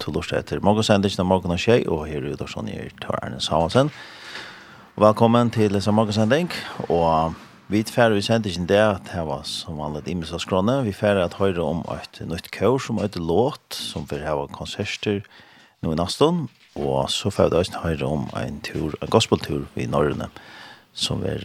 til 0.00 0.16
lort 0.16 0.32
etter 0.32 0.62
morgensendingen 0.64 1.22
av 1.22 1.28
morgen 1.28 1.54
og 1.54 1.60
tjei, 1.60 1.82
og 1.86 2.06
her 2.08 2.24
er 2.24 2.36
det 2.40 2.48
sånn 2.48 2.70
jeg 2.70 2.94
tar 3.02 3.18
Erne 3.20 3.40
Savansen. 3.44 3.92
Velkommen 5.00 5.52
til 5.52 5.72
Lisa 5.74 5.92
morgensending, 5.94 6.50
og 6.88 7.36
vi 7.70 7.82
tferder 7.86 8.16
vi 8.16 8.24
sendingen 8.26 8.66
det 8.66 8.80
at 8.82 9.12
det 9.12 9.22
var 9.28 9.44
som 9.46 9.78
vanlig 9.78 10.02
imes 10.10 10.32
av 10.34 10.42
skrånne. 10.42 10.80
Vi 10.86 10.94
tferder 10.96 11.22
at 11.26 11.38
høyre 11.38 11.62
om 11.62 11.84
et 11.94 12.22
nytt 12.26 12.50
kurs, 12.54 12.88
som 12.88 12.98
er 12.98 13.10
et 13.10 13.20
låt, 13.20 13.76
som 13.76 14.08
vil 14.10 14.24
ha 14.26 14.48
konserter 14.56 15.22
nå 15.84 15.94
i 15.94 16.00
Naston, 16.00 16.48
og 16.80 17.06
så 17.12 17.30
får 17.32 17.52
vi 17.52 17.60
også 17.60 17.84
høyre 17.84 18.08
om 18.08 18.26
en 18.40 18.60
tur, 18.66 18.96
en 19.00 19.12
gospeltur 19.12 19.68
i 19.78 19.86
Norrøne, 19.88 20.28
som 20.92 21.22
er 21.24 21.44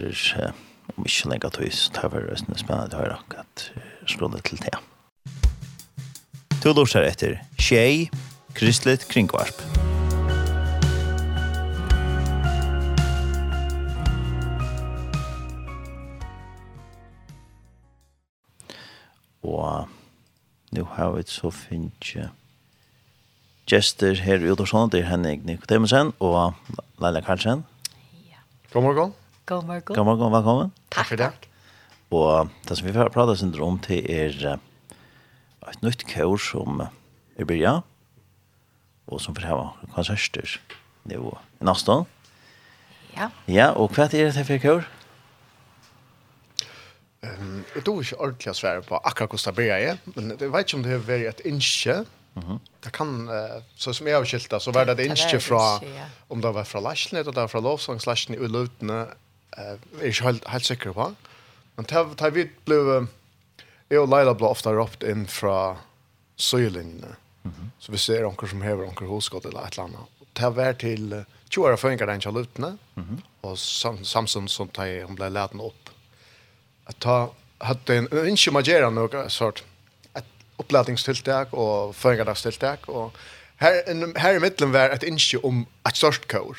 om 0.95 1.05
ikke 1.05 1.31
lenger 1.31 1.53
tøys, 1.53 1.85
så 1.85 1.95
tar 1.95 2.11
vi 2.13 2.21
røstene 2.23 2.57
spennende 2.59 2.97
å 2.97 3.03
høre 3.03 3.17
akkurat 3.19 3.69
skrånne 4.09 4.41
til 4.45 4.61
det. 4.63 4.75
Du 6.61 6.71
lurer 6.73 7.05
etter 7.05 7.39
Tjej, 7.61 8.07
Kristligt 8.55 9.07
Kringvarp. 9.11 9.57
Og 19.43 19.87
nu 20.71 20.83
har 20.83 21.11
vi 21.11 21.23
så 21.27 21.51
finnes 21.51 22.15
gester 23.67 24.15
her 24.23 24.39
i 24.39 24.51
Udorsson, 24.51 24.89
det 24.89 25.01
er 25.01 25.09
Henning 25.09 25.43
Nikodemusen 25.45 26.13
og 26.19 26.53
Leila 27.01 27.19
Karlsen. 27.25 27.65
Ja. 28.29 28.39
God 28.71 28.83
morgen. 28.83 29.13
God 29.45 29.65
morgen. 29.65 29.83
God 29.95 30.05
morgen, 30.05 30.31
velkommen. 30.33 30.71
Takk 30.95 31.11
for 31.11 31.19
det. 31.19 31.31
Og 32.11 32.47
det 32.69 32.77
som 32.77 32.87
vi 32.87 32.95
får 32.95 33.11
prate 33.11 33.35
sin 33.35 33.51
om 33.59 33.81
til 33.83 33.99
er 34.07 34.55
et 35.67 35.83
nytt 35.83 36.07
kår 36.07 36.39
som 36.39 36.85
er 36.85 37.43
byrja 37.43 37.81
og 39.07 39.21
som 39.21 39.35
får 39.37 39.47
ha 39.49 39.61
konserter 39.93 40.57
nivå. 41.09 41.37
Nastan? 41.61 42.05
Ja. 43.15 43.29
Ja, 43.47 43.71
og 43.71 43.93
hva 43.95 44.09
er 44.09 44.31
det 44.33 44.45
for 44.47 44.61
kår? 44.61 44.85
Um, 47.25 47.63
jeg 47.73 47.85
tror 47.85 48.03
ikke 48.03 48.19
ordentlig 48.21 48.51
å 48.51 48.57
svære 48.57 48.83
på 48.85 48.99
akkurat 49.01 49.33
hvordan 49.33 49.57
det 49.57 49.69
er, 49.73 49.97
men 50.13 50.35
jeg 50.35 50.51
vet 50.53 50.67
ikke 50.67 50.77
om 50.77 50.83
det 50.85 50.93
har 50.93 51.05
vært 51.07 51.27
et 51.31 51.45
innskje. 51.49 52.05
Mm 52.35 52.43
-hmm. 52.43 52.59
Det 52.83 52.91
kan, 52.91 53.29
uh, 53.29 53.61
så 53.75 53.93
som 53.93 54.07
jeg 54.07 54.15
har 54.15 54.25
skilt 54.25 54.51
det, 54.51 54.61
så 54.61 54.71
var 54.71 54.85
det 54.85 54.99
et 54.99 55.09
innskje 55.09 55.39
fra, 55.39 55.79
ja. 55.83 56.05
om 56.29 56.41
det 56.41 56.53
var 56.53 56.63
fra 56.63 56.79
Lashnet, 56.79 57.27
og 57.27 57.33
det 57.33 57.41
var 57.41 57.47
fra 57.47 57.59
Lovsangslashnet 57.59 58.37
i 58.37 58.43
Ulutene, 58.43 59.07
uh, 59.57 59.77
jeg 59.93 60.01
er 60.01 60.05
ikke 60.05 60.23
helt, 60.23 60.47
helt 60.47 60.65
sikker 60.65 60.91
på. 60.91 61.15
Men 61.77 61.85
til, 61.85 62.15
til 62.17 62.33
vi 62.33 62.49
blitt, 62.65 63.09
jeg 63.89 63.99
og 63.99 64.09
Leila 64.09 64.33
ble 64.33 64.47
ofte 64.47 64.69
råpt 64.69 65.03
inn 65.03 65.27
fra 65.27 65.77
søylinjene. 66.37 67.15
-hmm. 67.45 67.71
Så 67.79 67.91
vi 67.91 67.97
ser 67.97 68.25
onker 68.25 68.47
som 68.47 68.61
hever 68.61 68.87
onker 68.87 69.05
hoskott 69.05 69.45
eller 69.45 69.65
et 69.65 69.73
eller 69.73 69.83
annet. 69.83 70.07
Det 70.35 70.55
var 70.55 70.73
til 70.73 71.13
uh, 71.13 71.23
20 71.49 71.65
år 71.65 71.75
føringer 71.75 72.05
den 72.05 72.21
kjalutene, 72.21 72.77
mm 72.95 73.03
-hmm. 73.03 73.23
og 73.41 73.57
sam, 73.57 74.05
Samson 74.05 74.47
som 74.47 74.67
tar, 74.69 75.05
hun 75.05 75.15
ble 75.15 75.29
leden 75.29 75.61
opp. 75.61 75.89
At 76.87 76.95
ta, 76.99 77.27
hadde 77.61 77.97
en 77.97 78.07
ønske 78.11 78.51
magera 78.51 78.89
noe 78.89 79.29
sort, 79.29 79.63
et 80.17 80.23
oppledingstiltak 80.57 81.53
og 81.53 81.95
føringerdagstiltak, 81.95 82.89
og 82.89 83.11
her, 83.57 84.19
her 84.19 84.35
i 84.35 84.39
midten 84.39 84.73
var 84.73 84.89
et 84.89 85.03
ønske 85.03 85.45
om 85.45 85.67
et 85.87 85.97
størst 85.97 86.27
kår. 86.27 86.57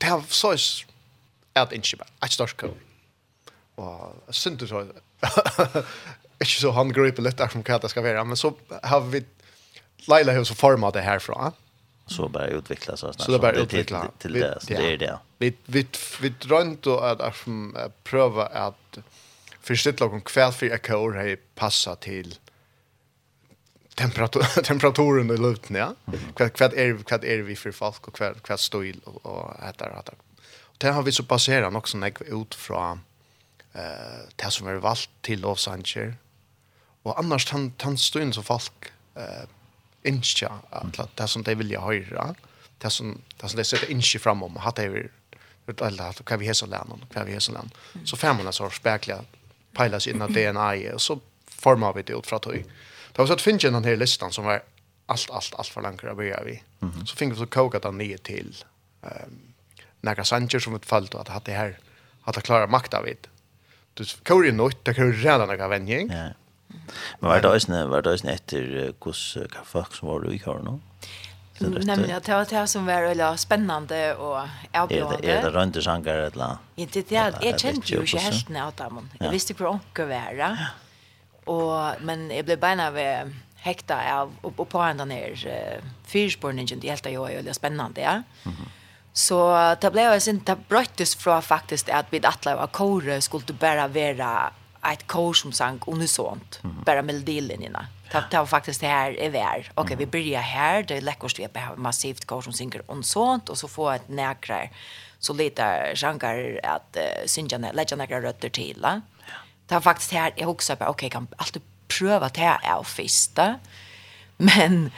Det 0.00 0.08
har 0.08 0.22
så 0.28 0.52
et 0.52 1.72
ønske 1.72 1.96
bare, 1.96 2.08
et 2.24 2.32
størst 2.32 2.56
kår. 2.56 2.74
Og 3.76 4.22
jeg 4.26 4.34
synes 4.34 4.68
så, 4.68 4.86
ikke 6.40 6.60
så 6.60 6.72
han 6.72 6.92
griper 6.92 7.22
litt 7.22 7.38
der 7.38 7.48
som 7.48 7.62
hva 7.62 7.78
det 7.82 7.90
skal 7.90 8.04
være, 8.04 8.24
men 8.24 8.36
så 8.36 8.52
har 8.84 9.00
vi 9.00 9.24
Leila 10.06 10.34
har 10.34 10.44
så 10.44 10.54
format 10.54 10.94
det 10.94 11.00
härifrån. 11.00 11.52
Så 12.06 12.28
bara 12.28 12.46
utveckla 12.46 12.96
så. 12.96 13.12
Så 13.12 13.32
det 13.32 13.38
bara 13.38 13.52
utveckla 13.52 14.00
till, 14.00 14.10
till, 14.18 14.32
till 14.32 14.40
det, 14.40 14.58
det, 14.68 14.74
det 14.74 14.92
är 14.92 14.98
det. 14.98 15.18
Vi 15.38 15.54
vi 15.66 15.86
vi 16.20 16.28
drömt 16.28 16.82
då 16.82 16.98
att 16.98 17.20
att 17.20 18.04
pröva 18.04 18.46
att 18.46 18.98
förstilla 19.60 20.06
om 20.06 20.20
kväll 20.20 20.52
för 20.52 20.66
ett 20.66 20.86
kör 20.86 21.12
har 21.12 21.36
passa 21.54 21.96
till 21.96 22.38
temperatur 23.94 24.62
temperaturen 24.62 25.30
i 25.30 25.36
luften 25.36 25.76
ja. 25.76 25.94
Kvad 26.36 26.52
kvad 26.52 26.74
är 26.74 27.02
kvad 27.02 27.24
är 27.24 27.38
vi 27.38 27.56
för 27.56 27.72
folk 27.72 28.08
och 28.08 28.14
kvad 28.14 28.42
kvad 28.42 28.60
stil 28.60 29.00
och 29.04 29.26
och 29.26 29.66
heter. 29.66 30.04
Och 30.60 30.76
det 30.78 30.90
har 30.90 31.02
vi 31.02 31.12
så 31.12 31.24
passerat 31.24 31.74
också 31.74 31.98
när 31.98 32.22
ut 32.40 32.54
från 32.54 33.00
eh 33.72 33.82
det 34.36 34.50
som 34.50 34.66
är 34.66 34.74
valt 34.74 35.10
till 35.20 35.40
Los 35.40 35.68
Angeles. 35.68 36.14
Och 37.02 37.18
annars 37.18 37.50
han 37.50 37.72
han 37.80 37.98
stund 37.98 38.34
så 38.34 38.42
folk 38.42 38.92
eh 39.14 39.48
inskja 40.02 40.52
att 40.70 41.16
det 41.16 41.28
som 41.28 41.42
de 41.42 41.54
vill 41.54 41.76
höra 41.76 42.34
det 42.78 42.90
som, 42.90 43.20
det 43.36 43.48
som 43.48 43.56
de 43.56 43.64
sätter 43.64 43.90
inskja 43.90 44.20
fram 44.20 44.42
om, 44.42 44.56
hatt 44.56 44.76
det 44.76 45.08
alla 45.82 46.08
att 46.08 46.24
kan 46.24 46.38
vi 46.38 46.46
hesa 46.46 46.66
lennon, 46.66 47.04
kan 47.12 47.26
vi 47.26 47.32
hesa 47.32 47.52
lärna 47.52 47.70
Så 48.04 48.16
fem 48.16 48.36
månader 48.36 48.52
så 48.52 48.62
har 48.62 48.70
spekla 48.70 49.24
peilas 49.72 50.06
inn 50.06 50.22
av 50.22 50.32
DNA 50.32 50.74
och 50.94 51.02
så 51.02 51.20
formar 51.46 51.92
vi 51.92 52.02
det 52.02 52.12
ut 52.12 52.26
från 52.26 52.40
tog 52.40 52.54
Det 53.12 53.18
var 53.18 53.26
så 53.26 53.32
att 53.32 53.40
finna 53.40 53.58
den 53.58 53.84
här 53.84 53.96
listan 53.96 54.32
som 54.32 54.44
var 54.44 54.62
allt, 55.06 55.30
allt, 55.30 55.54
allt 55.54 55.68
för 55.68 55.82
långt 55.82 56.04
att 56.04 56.16
börja 56.16 56.42
vi. 56.42 56.62
Så 57.06 57.16
fick 57.16 57.32
vi 57.32 57.36
så 57.36 57.46
koka 57.46 57.78
den 57.78 57.98
ner 57.98 58.16
till 58.16 58.64
ehm 59.02 59.50
några 60.00 60.24
sanger 60.24 60.58
som 60.58 60.74
ett 60.74 60.86
fall 60.86 61.06
då 61.06 61.18
att 61.18 61.28
hade 61.28 61.52
här 61.52 61.78
att 62.22 62.42
klara 62.42 62.66
makta 62.66 63.02
vid. 63.02 63.26
Du 63.94 64.04
kör 64.04 64.42
ju 64.44 64.52
något, 64.52 64.84
det 64.84 64.98
ju 64.98 65.12
redan 65.12 65.48
några 65.48 65.68
vänjer. 65.68 66.34
Men 67.20 67.30
var 67.30 67.42
det 67.42 67.50
også, 67.50 67.82
var 67.90 68.00
det 68.06 68.12
også 68.16 68.30
etter 68.32 68.94
hos 69.04 69.24
folk 69.64 69.94
som 69.96 70.08
var 70.08 70.24
du 70.24 70.30
i 70.32 70.38
kjøren 70.42 70.64
nå? 70.66 70.76
Nemlig 71.60 72.14
at 72.16 72.24
det 72.24 72.32
var 72.32 72.46
det 72.48 72.62
som 72.72 72.86
var 72.88 73.04
veldig 73.04 73.26
spennende 73.36 73.98
og 74.16 74.38
avbjørende. 74.72 75.28
Er 75.28 75.42
det 75.44 75.52
rønte 75.52 75.82
sanger 75.84 76.22
et 76.26 76.38
eller 76.38 76.54
annet? 76.54 77.12
Ja, 77.12 77.26
jeg 77.44 77.58
kjente 77.60 77.92
jo 77.92 78.00
ikke 78.06 78.22
helt 78.24 78.48
ned 78.48 78.62
av 78.64 78.72
dem. 78.80 79.10
Jeg 79.20 79.34
visste 79.34 79.52
ikke 79.52 79.66
hvor 79.66 79.74
ånke 79.74 80.06
var 80.08 80.32
det. 80.38 80.50
Men 82.00 82.30
jeg 82.32 82.46
ble 82.48 82.56
beina 82.62 82.88
ved 82.94 83.34
hekta 83.60 83.98
av 84.14 84.32
og 84.40 84.56
på 84.72 84.80
enda 84.86 85.04
ned 85.04 85.36
fyrspårningen. 86.08 86.80
Det 86.80 86.94
helt 86.94 87.06
er 87.10 87.18
jo 87.18 87.28
veldig 87.28 87.54
spennende, 87.58 88.00
ja. 88.00 88.22
Så 89.12 89.36
det 89.82 89.90
ble 89.92 90.06
jo 90.06 90.16
sin, 90.22 90.40
det 90.46 90.56
brøttes 90.70 91.12
fra 91.18 91.42
faktisk 91.44 91.92
at 91.92 92.08
vi 92.08 92.22
atlet 92.24 92.56
av 92.56 92.72
kore 92.72 93.20
skulle 93.20 93.52
bare 93.60 93.84
være 93.92 94.32
ett 94.92 95.06
kor 95.06 95.34
som 95.34 95.52
sank 95.52 95.88
unisont 95.88 96.60
mm. 96.64 96.76
bara 96.86 97.02
melodilinjerna. 97.02 97.86
Det 98.12 98.24
det 98.30 98.38
var 98.38 98.46
faktiskt 98.46 98.80
det 98.80 98.86
här 98.86 99.18
är 99.18 99.30
vär. 99.30 99.70
Okej, 99.74 99.82
okay, 99.84 99.96
vi 99.96 100.06
börjar 100.06 100.40
här, 100.40 100.82
det 100.82 100.96
är 100.96 101.00
läckert 101.00 101.38
vi 101.38 101.60
har 101.60 101.76
massivt 101.76 102.24
kor 102.24 102.42
som 102.42 102.52
synker 102.52 102.82
unisont 102.88 103.48
och 103.48 103.58
så 103.58 103.68
får 103.68 103.94
ett 103.94 104.08
näkra 104.08 104.68
så 105.18 105.32
lite 105.32 105.92
sjankar 105.94 106.60
att 106.62 106.96
uh, 106.96 107.26
synja 107.26 107.58
lägga 107.58 107.96
några 107.96 108.20
rötter 108.22 108.48
till. 108.48 108.78
Ja. 108.82 109.00
Det 109.66 109.74
var 109.74 109.80
faktiskt 109.80 110.12
här 110.12 110.32
jag 110.36 110.48
också 110.48 110.76
bara 110.76 110.88
okej, 110.88 111.06
okay, 111.06 111.10
kan 111.10 111.28
alltid 111.36 111.62
pröva 111.88 112.28
det 112.28 112.40
här 112.40 112.72
av 112.72 112.84
första. 112.84 113.58
Men 114.36 114.90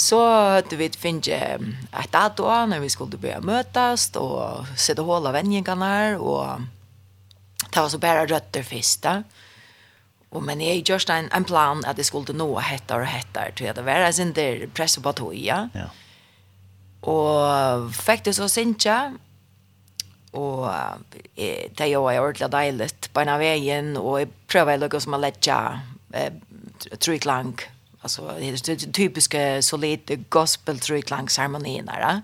Så 0.00 0.60
du 0.70 0.76
vet 0.76 0.96
finns 0.96 1.24
det 1.24 1.58
ett 2.02 2.12
dato 2.12 2.66
när 2.66 2.80
vi 2.80 2.88
skulle 2.88 3.16
börja 3.16 3.40
mötas 3.40 4.16
och 4.16 4.66
sitta 4.76 5.02
hålla 5.02 5.32
vänningarna 5.32 6.18
och 6.18 6.46
Det 7.70 7.80
var 7.80 7.88
så 7.88 7.98
bara 7.98 8.26
rötter 8.26 8.62
först. 8.62 9.06
Och 10.28 10.42
men 10.42 10.60
jag 10.60 10.88
just 10.88 11.10
en, 11.10 11.28
en 11.32 11.44
plan 11.44 11.84
att 11.84 11.96
det 11.96 12.04
skulle 12.04 12.32
nå 12.32 12.58
hettar 12.58 13.00
och 13.00 13.06
hettar. 13.06 13.52
Så 13.58 13.72
det 13.72 13.82
var 13.82 14.12
sin 14.12 14.28
inte 14.28 14.66
press 14.74 14.96
på 14.96 15.12
toja. 15.12 15.68
Ja. 15.72 15.90
Och 17.00 17.94
faktiskt 17.94 18.36
så 18.36 18.48
synte 18.48 19.14
och 20.30 20.68
det 21.70 21.86
jag 21.86 22.14
är 22.14 22.20
ordentlig 22.20 22.50
deilig 22.50 22.90
på 23.12 23.20
ena 23.20 23.38
vägen 23.38 23.96
och 23.96 24.20
jag 24.20 24.28
prövar 24.46 24.72
att 24.72 24.80
lukka 24.80 25.00
som 25.00 25.14
att 25.14 25.20
lägga 25.20 25.80
eh, 26.12 26.32
tryklang 26.98 27.56
alltså 28.00 28.34
typiska 28.92 29.62
solid 29.62 30.24
gospel 30.28 30.78
tryklang 30.78 31.28
ceremonierna 31.28 32.22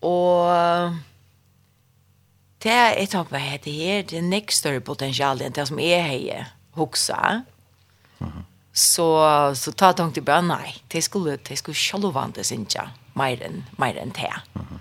och 0.00 0.46
Det 2.62 2.72
er 2.74 2.96
et 2.98 3.12
tak 3.14 3.30
hva 3.30 3.38
heter 3.38 3.70
her, 3.70 4.02
det 4.02 4.18
er 4.18 4.26
nek 4.26 4.50
større 4.54 4.82
potensial 4.82 5.42
enn 5.42 5.54
det 5.54 5.68
som 5.68 5.78
jeg 5.78 6.02
her 6.02 6.52
hoksa. 6.74 7.42
Mm 8.18 8.28
-hmm. 8.28 8.44
Så, 8.72 9.06
så 9.54 9.72
ta 9.72 9.92
tank 9.92 10.14
til 10.14 10.22
bare, 10.22 10.42
nei, 10.42 10.74
det 10.92 11.04
skulle, 11.04 11.36
det 11.36 11.58
skulle 11.58 11.74
sjålovande 11.74 12.44
sinja, 12.44 12.90
mer 13.14 13.42
enn, 13.42 13.64
mer 13.78 13.94
enn 13.98 14.10
det. 14.10 14.34
Mm 14.54 14.62
-hmm. 14.62 14.78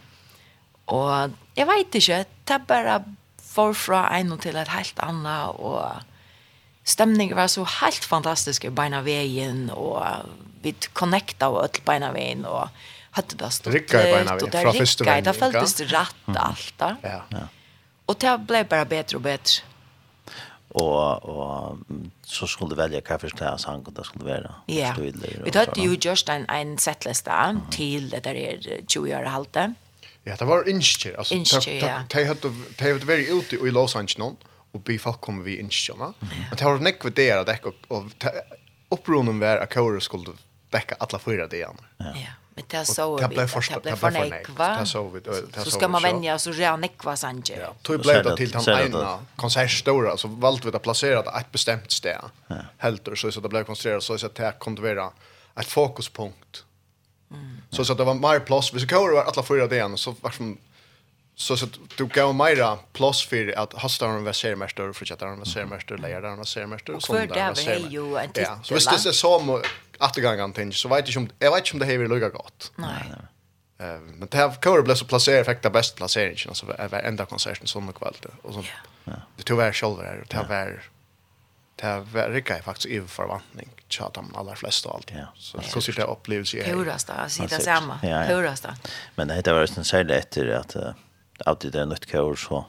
Og 0.87 1.31
jeg 1.55 1.67
vet 1.67 1.95
ikke, 1.95 2.25
det 2.47 2.67
bare 2.67 3.03
var 3.55 3.73
fra 3.73 4.19
en 4.19 4.31
og 4.31 4.41
til 4.41 4.55
et 4.55 4.67
helt 4.67 4.99
annet, 5.03 5.59
og 5.59 6.01
stemningen 6.83 7.35
var 7.35 7.47
så 7.47 7.65
helt 7.81 8.05
fantastisk 8.05 8.65
i 8.65 8.69
beina 8.69 9.01
veien, 9.01 9.69
og 9.73 10.05
vi 10.63 10.75
connecta 10.93 11.49
og 11.49 11.63
öll 11.63 11.81
beina 11.85 12.11
veien, 12.11 12.45
og 12.45 12.69
hadde 13.11 13.35
det 13.35 13.53
stått 13.53 13.73
ut, 13.73 13.93
og 13.93 14.51
det 14.51 14.65
rikket, 14.65 15.25
det 15.25 15.35
føltes 15.35 15.81
rett 15.91 16.37
alt 16.37 16.73
da. 16.79 16.95
Ja, 17.03 17.21
ja. 17.31 17.47
Och 18.07 18.15
det 18.19 18.37
blev 18.47 18.67
bara 18.67 18.85
bättre 18.85 19.17
och 19.17 19.21
bättre. 19.21 19.63
Och, 20.69 21.23
och 21.23 21.77
så 22.23 22.47
skulle 22.47 22.69
du 22.69 22.75
välja 22.75 23.01
kaffeskläder 23.01 23.57
sang 23.57 23.83
och 23.83 23.93
det 23.93 24.03
skulle 24.03 24.25
vara. 24.25 24.55
Ja, 24.65 24.95
vi 25.43 25.51
hade 25.53 25.81
ju 25.81 25.97
just 26.01 26.29
en, 26.29 26.45
en 26.49 26.77
setlista 26.77 27.31
mm. 27.31 27.61
till 27.71 28.09
det 28.09 28.19
där 28.19 28.35
är 28.35 28.81
20 28.87 29.15
år 29.15 29.23
halte. 29.23 29.73
Ja, 30.23 30.35
det 30.39 30.45
var 30.45 30.69
inskjer. 30.69 31.17
Alltså, 31.17 31.33
inskjer, 31.33 31.87
ja. 31.87 32.01
De 32.09 32.23
hadde 32.27 33.07
vært 33.07 33.29
ute 33.29 33.55
i 33.55 33.71
Los 33.71 33.95
Angeles 33.95 34.17
någon 34.17 34.37
och 34.71 34.81
be 34.81 34.97
folk 34.99 35.21
komme 35.21 35.43
vi 35.43 35.59
inskjerna. 35.59 36.13
Mm. 36.19 36.43
Men 36.49 36.57
det 36.57 36.65
var 36.65 36.79
nekk 36.79 37.03
det 37.15 37.43
där 37.45 37.65
och, 37.65 37.75
och, 37.87 38.05
och 38.89 39.09
var 39.39 39.57
att 39.57 39.73
kåre 39.73 40.01
skulle 40.01 40.35
dekke 40.69 40.95
alla 40.99 41.19
fyra 41.19 41.47
det 41.47 41.57
igen. 41.57 41.77
Ja. 41.97 42.05
ja. 42.15 42.31
Men 42.57 42.65
det 42.67 42.85
så 42.85 43.17
vi. 43.17 43.35
Det 43.35 43.47
första 43.47 43.79
det 43.79 43.95
för 43.95 44.11
nekva. 44.11 44.79
Det 44.79 44.85
så 44.85 45.07
vi. 45.07 45.21
Så 45.63 45.71
ska 45.71 45.87
man 45.87 46.01
vänja 46.01 46.39
så 46.39 46.51
gör 46.51 46.77
nekva 46.77 47.15
sanje. 47.15 47.59
Ja, 47.59 47.73
tog 47.81 48.01
blev 48.01 48.23
det 48.23 48.37
till 48.37 48.55
han 48.55 48.69
ena 48.69 49.19
konsertstora 49.35 50.17
så 50.17 50.27
valt 50.27 50.65
vi 50.65 50.69
att 50.75 50.81
placera 50.81 51.39
ett 51.39 51.51
bestämt 51.51 51.91
ställe. 51.91 52.29
Helt 52.77 53.09
så 53.15 53.31
så 53.31 53.39
det 53.39 53.49
blev 53.49 53.63
konstruerat 53.63 54.03
så 54.03 54.13
att 54.13 54.35
det 54.35 54.53
kunde 54.59 54.81
vara 54.81 55.11
ett 55.59 55.67
fokuspunkt. 55.67 56.63
Mm. 57.31 57.61
Så 57.69 57.85
så 57.85 57.93
det 57.93 58.03
var 58.03 58.13
mer 58.13 58.39
plats. 58.39 58.73
Vi 58.73 58.79
så 58.79 59.13
var 59.13 59.23
alla 59.23 59.43
fyra 59.43 59.67
det 59.67 59.97
så 59.97 60.15
var 60.21 60.31
som 60.31 60.57
så 61.35 61.57
så 61.57 61.67
du 61.97 62.05
gav 62.05 62.35
mera 62.35 62.75
plats 62.93 63.25
för 63.25 63.59
att 63.59 63.73
hastaren 63.73 64.23
var 64.23 64.33
sermästare 64.33 64.89
och 64.89 64.95
fortsättaren 64.95 65.37
var 65.37 65.45
sermästare, 65.45 65.97
läraren 65.97 66.37
var 66.37 66.43
sermästare 66.43 66.95
och 66.95 67.03
sånt 67.03 67.19
där. 67.19 67.51
Och 67.51 67.57
för 67.57 67.65
det 67.65 67.79
var 67.83 67.89
ju 67.89 68.17
en 68.17 68.27
titel. 68.27 68.43
Ja, 68.43 68.59
så 68.63 68.73
visst 68.73 69.03
det 69.03 69.09
är 69.09 69.11
så 69.11 69.63
återgången 69.99 70.53
tänk 70.53 70.75
så 70.75 70.89
vet 70.89 70.97
jag 70.97 71.07
inte 71.07 71.19
om 71.19 71.29
jag 71.39 71.51
vet 71.51 71.59
inte 71.59 71.73
om 71.73 71.79
det 71.79 71.85
här 71.85 71.93
är 71.93 72.07
lugga 72.07 72.29
gott. 72.29 72.71
Nej. 72.75 73.03
Eh 73.79 73.99
men 73.99 74.27
det 74.31 74.37
har 74.37 74.51
kör 74.63 74.81
Bless 74.81 74.99
så 74.99 75.05
placera 75.05 75.39
effekt 75.39 75.63
det 75.63 75.69
bäst 75.69 75.95
placeringen 75.95 76.55
så 76.55 76.65
var 76.65 76.99
ända 76.99 77.25
konserten 77.25 77.67
sån 77.67 77.93
kväll 77.93 78.15
och 78.41 78.53
så. 78.53 78.63
Ja. 79.03 79.13
Det 79.37 79.43
tog 79.43 79.57
väl 79.57 79.73
själva 79.73 80.03
där 80.03 80.21
och 80.21 80.27
det 80.27 80.45
var 80.49 80.83
det 81.75 82.05
var 82.13 82.29
rika 82.29 82.61
faktiskt 82.61 82.87
över 82.87 83.07
förväntning 83.07 83.69
chat 83.89 84.17
om 84.17 84.35
alla 84.35 84.55
flesta 84.55 84.89
och 84.89 84.95
allt. 84.95 85.11
Ja. 85.11 85.27
Så 85.35 85.61
så 85.61 85.81
sitter 85.81 86.01
det 86.01 86.07
upplevelse 86.07 86.57
i. 86.57 86.63
Purasta, 86.63 87.29
sitta 87.29 87.57
det 87.57 87.63
samma. 87.63 87.99
Purasta. 88.27 88.75
Men 89.15 89.27
det 89.27 89.33
heter 89.33 89.53
väl 89.53 89.67
sen 89.67 89.85
så 89.85 89.97
efter 89.97 90.47
att 90.47 90.75
alltid 91.45 91.71
det 91.71 91.81
är 91.81 91.85
nytt 91.85 92.09
kör 92.11 92.35
så 92.35 92.65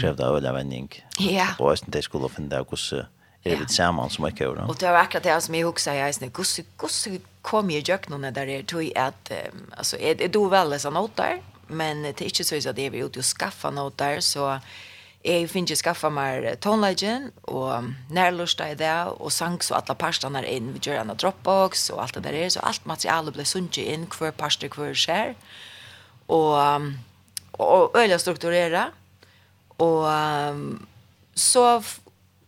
krävde 0.00 0.24
överlämning. 0.24 1.04
Ja. 1.18 1.46
Och 1.58 1.78
sen 1.78 1.90
det 1.90 2.02
skulle 2.02 2.28
finna 2.28 2.56
hur 2.56 3.06
er 3.48 3.60
ja. 3.60 3.66
sammen 3.68 4.10
som 4.10 4.24
er 4.24 4.30
kul. 4.30 4.58
Och 4.58 4.76
det 4.76 4.90
var 4.90 4.98
akkurat 4.98 5.22
det 5.22 5.40
som 5.40 5.54
jag 5.54 5.68
också 5.68 5.90
jag 5.90 6.08
är 6.08 6.28
gosse 6.28 6.62
gosse 6.76 7.20
kom 7.42 7.70
ju 7.70 7.82
jag 7.86 8.10
någon 8.10 8.22
där 8.34 8.46
det 8.46 8.62
tog 8.66 8.92
att 8.98 9.30
um, 9.30 9.72
alltså 9.76 9.96
är, 9.96 10.22
är 10.22 10.28
då 10.28 10.48
väl 10.48 10.80
så 10.80 10.90
något 10.90 11.16
där 11.16 11.42
men 11.66 12.02
det 12.02 12.20
är 12.20 12.24
inte 12.24 12.44
så 12.44 12.70
att 12.70 12.76
det 12.76 12.86
är 12.86 12.90
vi 12.90 12.98
ute 12.98 13.18
och 13.18 13.24
skaffa 13.24 13.70
något 13.70 13.98
där 13.98 14.20
så 14.20 14.58
jag 15.22 15.50
finns 15.50 15.70
ju 15.70 15.76
skaffa 15.76 16.10
mer 16.10 16.54
tonlagen 16.60 17.32
och 17.42 17.84
närlusta 18.10 18.70
i 18.70 18.74
det 18.74 19.04
och 19.04 19.32
sang 19.32 19.60
så 19.60 19.74
alla 19.74 19.94
pastarna 19.94 20.46
in 20.46 20.72
vi 20.72 20.90
gör 20.90 20.96
en 20.96 21.16
dropbox 21.16 21.90
och 21.90 22.02
allt 22.02 22.14
det 22.14 22.20
där 22.20 22.32
är 22.32 22.48
så 22.48 22.60
allt 22.60 22.84
materialet 22.84 23.34
blir 23.34 23.44
sunt 23.44 23.76
in 23.76 24.06
kvar 24.06 24.30
pastor 24.30 24.68
kvar 24.68 24.94
share 24.94 25.34
och 26.26 26.56
och 27.50 27.98
öliga 27.98 28.18
strukturera 28.18 28.90
och 29.76 30.04
um, 30.06 30.86
så 31.34 31.82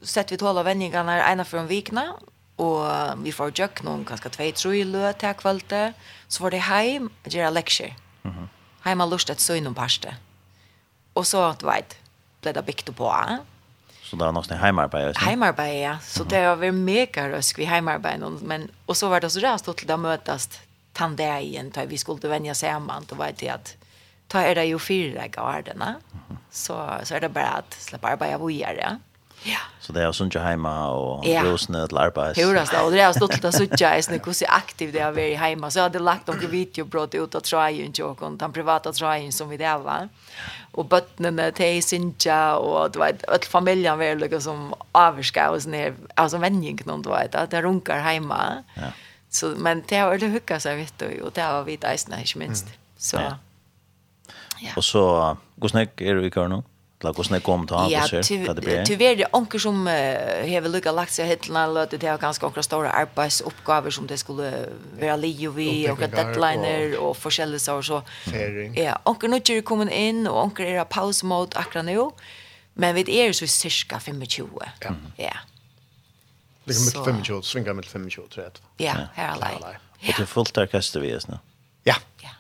sett 0.03 0.33
vi 0.33 0.37
tåla 0.37 0.63
vendingarna 0.63 1.33
ena 1.33 1.45
för 1.45 1.59
en 1.59 1.67
vikna 1.67 2.15
och 2.57 2.87
vi 3.25 3.33
får 3.33 3.59
jök 3.59 3.83
någon 3.83 4.05
ganska 4.05 4.29
två 4.29 4.53
tre 4.53 4.77
i 4.77 4.85
lö 4.85 5.13
till 5.13 5.35
kvällte 5.35 5.93
så 6.29 6.43
var 6.43 6.51
det 6.51 6.59
hem 6.59 7.11
göra 7.25 7.51
lecture. 7.51 7.95
Mhm. 8.23 8.35
Mm 8.37 8.49
Hemma 8.83 9.07
lust 9.07 9.31
att 9.31 9.41
så 9.41 9.55
inom 9.55 9.75
paste. 9.75 10.17
Och 11.13 11.27
så 11.27 11.43
att 11.43 11.63
vet 11.63 11.97
blev 12.41 12.55
det 12.55 12.63
bikt 12.63 12.97
på. 12.97 13.09
Eh? 13.31 13.37
Så 14.03 14.17
det 14.17 14.25
var 14.25 14.33
nästan 14.33 14.59
hemarbete. 14.59 15.21
Hemarbete, 15.21 15.79
ja. 15.79 15.99
Så 16.03 16.23
mm 16.23 16.29
-hmm. 16.29 16.41
det 16.41 16.57
var 16.57 16.73
mega 16.73 17.29
rusk 17.29 17.59
vi 17.59 17.65
hemarbete 17.65 18.31
men 18.43 18.71
och 18.87 18.97
så 18.97 19.09
var 19.09 19.21
det 19.21 19.31
så 19.31 19.41
rast 19.41 19.65
stod 19.65 19.77
till 19.77 19.91
att 19.91 20.01
mötas 20.01 20.61
tandä 20.93 21.71
tar 21.75 21.87
vi 21.87 21.99
skulle 21.99 22.29
vänja 22.29 22.55
samman 22.55 23.05
och 23.11 23.21
vet 23.21 23.43
jag 23.43 23.55
att 23.55 23.77
ta 24.29 24.41
är 24.41 24.55
det 24.55 24.65
ju 24.65 24.79
fyra 24.79 25.27
garderna. 25.27 25.87
Mm 25.87 26.25
-hmm. 26.29 26.37
Så 26.51 26.91
så 27.03 27.15
är 27.15 27.21
det 27.21 27.29
bara 27.29 27.49
att 27.49 27.73
släppa 27.73 28.09
arbeta 28.09 28.47
vidare. 28.47 28.81
Ja. 28.81 28.97
Ja. 29.43 29.59
Så 29.81 29.93
det 29.93 30.03
är 30.03 30.13
sånt 30.13 30.35
jag 30.35 30.43
hemma 30.43 30.91
och 30.91 31.27
ja. 31.27 31.45
rosna 31.45 31.87
till 31.87 31.99
arbets. 31.99 32.39
Hur 32.39 32.55
det 32.55 32.97
det 32.97 33.03
har 33.03 33.13
stått 33.13 33.45
att 33.45 33.55
söka 33.55 33.97
är 33.97 34.03
snäck 34.03 34.27
och 34.27 34.35
aktiv 34.49 34.93
det 34.93 35.01
har 35.01 35.13
varit 35.13 35.41
hjemme. 35.41 35.71
så 35.71 35.79
jeg 35.79 35.83
hade 35.83 35.99
lagt 35.99 36.27
noen 36.27 36.51
videobrott 36.51 37.15
ut 37.15 37.35
att 37.35 37.45
try 37.45 37.77
til 37.77 38.05
joke 38.05 38.25
och 38.25 38.39
den 38.39 38.53
privata 38.53 38.93
try 38.93 39.33
som 39.33 39.49
vi 39.49 39.57
det 39.57 39.79
va. 39.79 40.09
Och 40.73 40.85
bötnen 40.85 41.53
till 41.53 41.83
Sinja 41.83 42.57
och 42.57 42.91
det 42.91 42.99
vet, 42.99 43.29
all 43.29 43.39
familjen 43.39 43.99
var 43.99 44.15
lika 44.15 44.41
som 44.41 44.75
avskar 44.93 45.59
sånn 45.59 45.75
her, 45.75 45.95
alltså 46.15 46.39
vänning 46.39 46.81
någon 46.85 47.03
du 47.03 47.11
vet 47.11 47.35
at 47.35 47.51
det 47.51 47.63
runkar 47.63 48.13
hjemme. 48.13 48.65
Ja. 48.75 48.93
Så 49.31 49.55
men 49.57 49.83
det 49.89 49.97
har 49.97 50.19
det 50.19 50.29
huckat 50.29 50.63
seg, 50.63 50.77
vet 50.77 50.99
du 50.99 51.23
och 51.23 51.33
det 51.33 51.43
har 51.43 51.65
vi 51.65 51.77
där 51.77 51.95
ikke 52.23 52.39
minst. 52.39 52.67
Så. 52.99 53.17
Ja. 53.17 53.37
Och 54.77 54.85
så 54.85 55.37
hvordan 55.55 55.71
snäck 55.71 56.01
är 56.01 56.15
vi 56.15 56.31
kvar 56.31 56.49
nå? 56.49 56.63
Eller 57.01 57.15
hvordan 57.17 57.37
det 57.39 57.43
kom 57.47 57.63
til 57.65 57.77
han 57.81 57.89
på 57.89 58.09
seg? 58.11 58.41
Ja, 58.45 58.83
tyver 58.85 59.15
det 59.17 59.29
onker 59.33 59.63
som 59.63 59.87
har 59.89 60.67
lukket 60.69 60.93
lagt 60.93 61.15
seg 61.15 61.31
hittilna, 61.31 61.63
eller 61.65 61.89
det 61.89 62.03
har 62.05 62.21
ganske 62.21 62.45
onker 62.45 62.65
store 62.67 62.91
arbeidsoppgaver 62.93 63.95
som 63.97 64.09
det 64.11 64.19
skulle 64.21 64.51
være 65.01 65.17
liv 65.23 65.59
i, 65.65 65.71
og 65.89 66.03
deadliner 66.03 66.99
og 67.01 67.15
forskjellige 67.17 67.65
saker. 67.65 67.87
Så, 67.89 68.03
ja, 68.77 68.99
onker 69.09 69.33
nå 69.33 69.41
er 69.41 69.65
kommet 69.65 69.95
inn, 69.97 70.27
og 70.29 70.43
onker 70.43 70.69
er 70.69 70.83
av 70.85 70.91
pause 70.93 71.25
mode 71.27 71.57
akkurat 71.57 71.89
nå, 71.89 72.11
men 72.81 72.95
vi 72.99 73.07
er 73.17 73.33
så 73.33 73.49
cirka 73.49 73.99
25. 73.99 74.51
Ja. 74.61 74.93
ja. 75.19 75.39
Det 76.69 76.77
kan 76.77 76.85
mitt 76.85 77.25
25, 77.25 77.43
svinga 77.49 77.73
mitt 77.81 77.89
25, 77.89 78.29
tror 78.29 78.45
jag. 78.45 78.61
Ja, 78.77 78.95
her 79.17 79.33
er 79.33 79.41
lei. 79.41 79.73
Og 80.09 80.15
til 80.17 80.29
fullt 80.29 80.59
orkester 80.61 81.01
vi 81.01 81.11
er 81.17 81.25
snart. 81.25 81.41
Ja. 81.89 81.97
Ja 82.23 82.37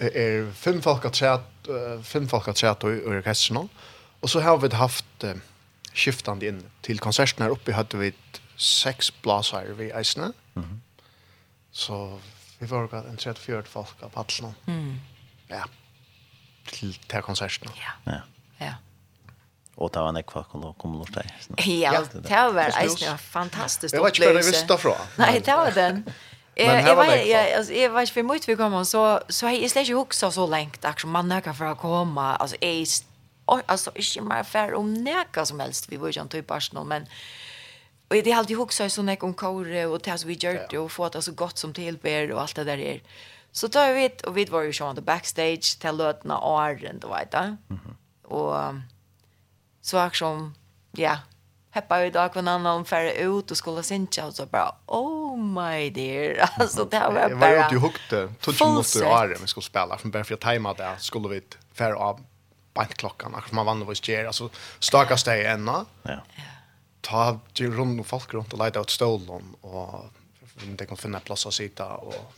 er 0.00 0.52
fem 0.52 0.82
folk 0.82 1.04
at 1.04 1.16
chat 1.16 1.68
fem 2.02 2.28
folk 2.28 2.48
at 2.48 2.56
chat 2.58 2.84
i 2.84 3.02
orkestern 3.06 3.68
och 4.20 4.30
så 4.30 4.40
har 4.40 4.58
vi 4.58 4.74
haft 4.74 5.24
uh, 5.24 5.34
skiftande 5.94 6.46
in 6.46 6.62
till 6.80 6.98
konserten 6.98 7.42
här 7.42 7.50
uppe 7.50 7.72
hade 7.72 7.96
vi 7.96 8.12
sex 8.56 9.12
blåsare 9.22 9.72
vi 9.72 9.92
isna. 10.00 10.32
Mhm. 10.54 10.64
Mm 10.64 10.80
så 11.72 12.20
vi 12.58 12.66
var 12.66 12.86
gott 12.86 13.06
en 13.06 13.16
34 13.16 13.62
folk 13.62 14.02
av 14.02 14.08
pallen. 14.08 14.54
Mm. 14.66 15.00
Ja. 15.48 15.64
Till 16.66 16.94
till 16.94 17.22
konserten. 17.22 17.70
Ja. 17.76 18.12
Ja. 18.12 18.20
Ja. 18.58 18.74
Og 19.74 19.90
det 19.92 20.00
var 20.00 20.08
en 20.08 20.16
ekva 20.20 20.42
kom 20.44 20.74
kom 20.74 20.98
lort 20.98 21.14
deg. 21.14 21.30
Ja, 21.56 22.02
det 22.12 22.30
var 22.52 22.82
ju 22.84 23.16
fantastiskt. 23.16 23.94
Det 23.94 24.00
var 24.00 24.08
inte 24.08 24.26
bara 24.26 24.42
visste 24.44 24.78
fra. 24.78 24.96
Nei, 25.16 25.38
det 25.40 25.56
var 25.56 25.70
den. 25.70 26.04
Men 26.66 26.86
jag 26.86 26.96
var 26.96 27.06
det. 27.06 27.24
Jag 27.24 27.52
alltså 27.52 27.72
jag 27.72 27.90
vet 27.90 28.10
för 28.10 28.22
mycket 28.22 28.48
vi 28.48 28.56
kommer 28.56 28.84
så 28.84 29.20
så 29.28 29.46
jag 29.46 29.54
är 29.54 29.68
släck 29.68 29.88
huxa 29.88 30.30
så 30.30 30.46
långt 30.46 30.84
att 30.84 31.04
man 31.04 31.28
näka 31.28 31.54
för 31.54 31.64
att 31.64 31.78
komma 31.78 32.36
alltså 32.36 32.56
är 32.60 32.86
alltså 33.44 33.90
inte 33.94 34.20
mer 34.20 34.40
affär 34.40 34.74
om 34.74 34.94
näka 34.94 35.46
som 35.46 35.60
helst 35.60 35.86
vi 35.88 35.96
var 35.96 36.08
ju 36.08 36.20
inte 36.20 36.36
typ 36.36 36.50
Arsenal 36.50 36.86
men 36.86 37.06
och 38.08 38.16
det 38.16 38.30
är 38.30 38.36
alltid 38.36 38.56
huxa 38.56 38.88
så 38.88 39.02
näka 39.02 39.26
om 39.26 39.34
kore 39.34 39.86
och 39.86 40.02
tas 40.02 40.24
vi 40.24 40.34
gjort 40.34 40.72
och 40.72 40.92
få 40.92 41.08
det 41.08 41.22
så 41.22 41.32
gott 41.32 41.58
som 41.58 41.72
tillber 41.72 42.32
och 42.32 42.40
allt 42.40 42.56
det 42.56 42.64
där 42.64 42.78
är. 42.78 43.02
Så 43.52 43.66
då 43.66 43.86
vi 43.86 43.92
vet 43.92 44.22
och 44.22 44.36
vi 44.36 44.44
var 44.44 44.62
ju 44.62 44.72
shown 44.72 44.96
the 44.96 45.02
backstage 45.02 45.78
till 45.80 45.96
lötna 45.96 46.40
åren 46.40 46.98
då 47.00 47.08
vet 47.08 47.32
jag. 47.32 47.56
Och 48.22 48.56
så 49.82 49.98
action 49.98 50.54
ja 50.92 51.18
heppa 51.70 52.04
ut 52.04 52.16
av 52.16 52.28
kvinnan 52.28 52.66
om 52.66 52.84
färre 52.84 53.12
ut 53.12 53.50
och 53.50 53.56
skulle 53.56 53.82
synka 53.82 54.26
och 54.26 54.34
så 54.34 54.46
bara, 54.46 54.74
åh, 54.86 55.29
my 55.40 55.90
dear. 55.90 56.48
Alltså 56.58 56.84
det 56.84 57.00
var 57.00 57.12
bara... 57.12 57.28
Jag 57.28 57.36
var 57.36 57.48
ju 57.48 57.62
inte 57.62 57.76
hukte. 57.76 58.28
Tutsch 58.40 58.60
måste 58.60 58.98
ju 58.98 59.04
ha 59.04 59.26
vi 59.26 59.46
skulle 59.46 59.64
spela. 59.64 59.98
För 59.98 60.08
bara 60.08 60.24
för 60.24 60.34
där 60.36 60.74
det 60.76 60.96
skulle 60.98 61.28
vi 61.28 61.42
färra 61.74 61.96
av 61.96 62.20
bant 62.74 62.94
klockan 62.94 63.34
Akkurat 63.34 63.52
man 63.52 63.66
vann 63.66 63.86
vad 63.86 64.08
ger. 64.08 64.26
Alltså 64.26 64.50
stakas 64.78 65.24
det 65.24 65.46
ända. 65.46 65.84
Ja. 66.02 66.20
Ta 67.00 67.40
ju 67.54 67.76
runt 67.76 68.00
och 68.00 68.06
folk 68.06 68.34
runt 68.34 68.52
och 68.52 68.64
leta 68.64 68.80
ut 68.80 68.90
stolen. 68.90 69.54
Och 69.60 70.04
inte 70.62 70.86
kan 70.86 70.96
finna 70.96 71.20
plats 71.20 71.46
att 71.46 71.54
sitta. 71.54 71.86
Och... 71.86 72.34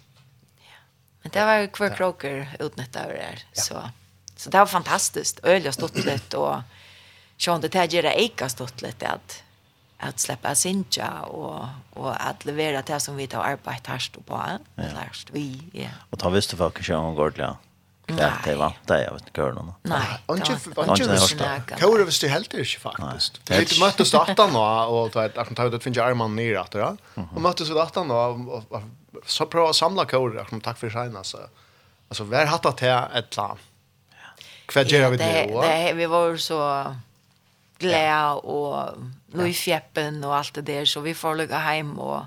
Men 1.23 1.31
det 1.33 1.45
var 1.45 1.59
ju 1.59 1.69
kvar 1.69 1.97
kroker 1.97 2.57
utnytt 2.61 2.97
över 2.97 3.15
det 3.15 3.21
där. 3.21 3.45
Så, 3.53 3.91
så 4.37 4.51
det 4.51 4.59
var 4.59 4.67
fantastiskt. 4.67 5.41
Öl 5.43 5.73
stått 5.73 5.97
lite 5.97 6.37
och... 6.37 6.57
Sjön 7.39 7.61
det 7.61 7.75
här 7.75 7.87
ger 7.89 8.03
det 8.03 8.23
eka 8.23 8.49
stått 8.49 8.83
lite 8.83 9.09
att 9.09 9.43
att 10.03 10.21
släppa 10.21 10.55
sinja 10.55 11.21
och 11.21 11.67
och 11.95 12.29
att 12.29 12.45
leverera 12.45 12.83
det 12.83 13.01
som 13.01 13.17
vi 13.17 13.27
tar 13.27 13.43
arbetet 13.43 13.87
härst 13.87 14.27
på 14.27 14.43
härst 14.77 15.31
vi 15.31 15.63
ja 15.73 15.89
Og 16.11 16.19
ta 16.19 16.29
visst 16.29 16.55
för 16.55 16.71
kanske 16.71 16.95
en 16.95 17.15
gång 17.15 17.33
ja 17.37 17.57
Ja, 18.07 18.33
det 18.45 18.59
var 18.59 18.77
det 18.89 18.99
jeg 18.99 19.13
vet 19.13 19.21
ikke 19.23 19.31
inte 19.31 19.43
hur 19.43 19.53
någon. 19.53 19.75
Nej. 19.83 20.19
Anke 20.29 20.53
anke 20.77 21.07
det. 21.07 21.79
Kör 21.81 22.05
visst 22.05 22.23
helt 22.23 22.55
inte 22.55 22.79
faktiskt. 22.81 23.41
Det 23.45 23.59
vet 23.59 23.71
du 23.71 23.81
mötte 23.81 24.05
starta 24.05 24.47
nu 24.47 24.59
och 24.59 25.11
då 25.11 25.19
att 25.21 25.37
han 25.37 25.55
tog 25.55 25.73
det 25.73 25.81
finns 25.81 25.99
arman 25.99 26.37
ner 26.37 26.57
att 26.59 26.75
ja. 26.75 26.97
Och 27.35 27.41
mötte 27.41 27.65
så 27.65 27.73
starta 27.73 28.05
nu 28.05 28.15
och 28.15 28.83
så 29.27 29.47
prova 29.47 29.73
samla 29.73 30.05
kör 30.05 30.37
att 30.37 30.65
tack 30.65 30.79
för 30.79 30.91
sig 30.91 31.17
alltså. 31.17 31.39
Alltså 32.09 32.25
vär 32.25 32.47
hatta 32.47 32.73
till 32.73 32.89
ett 32.89 33.37
la. 33.37 33.57
Kvad 34.67 34.87
gör 34.87 35.11
vi 35.11 35.17
det? 35.17 35.47
Det 35.63 35.93
vi 35.95 36.07
var 36.07 36.37
så 36.37 36.97
glädje 37.83 38.27
och 38.33 38.97
lojfjeppen 39.33 40.25
och 40.25 40.37
allt 40.37 40.55
det 40.55 40.63
där 40.63 40.85
så 40.85 41.01
vi 41.01 41.15
får 41.15 41.37
lugga 41.37 41.59
hem 41.59 41.99
och 41.99 42.25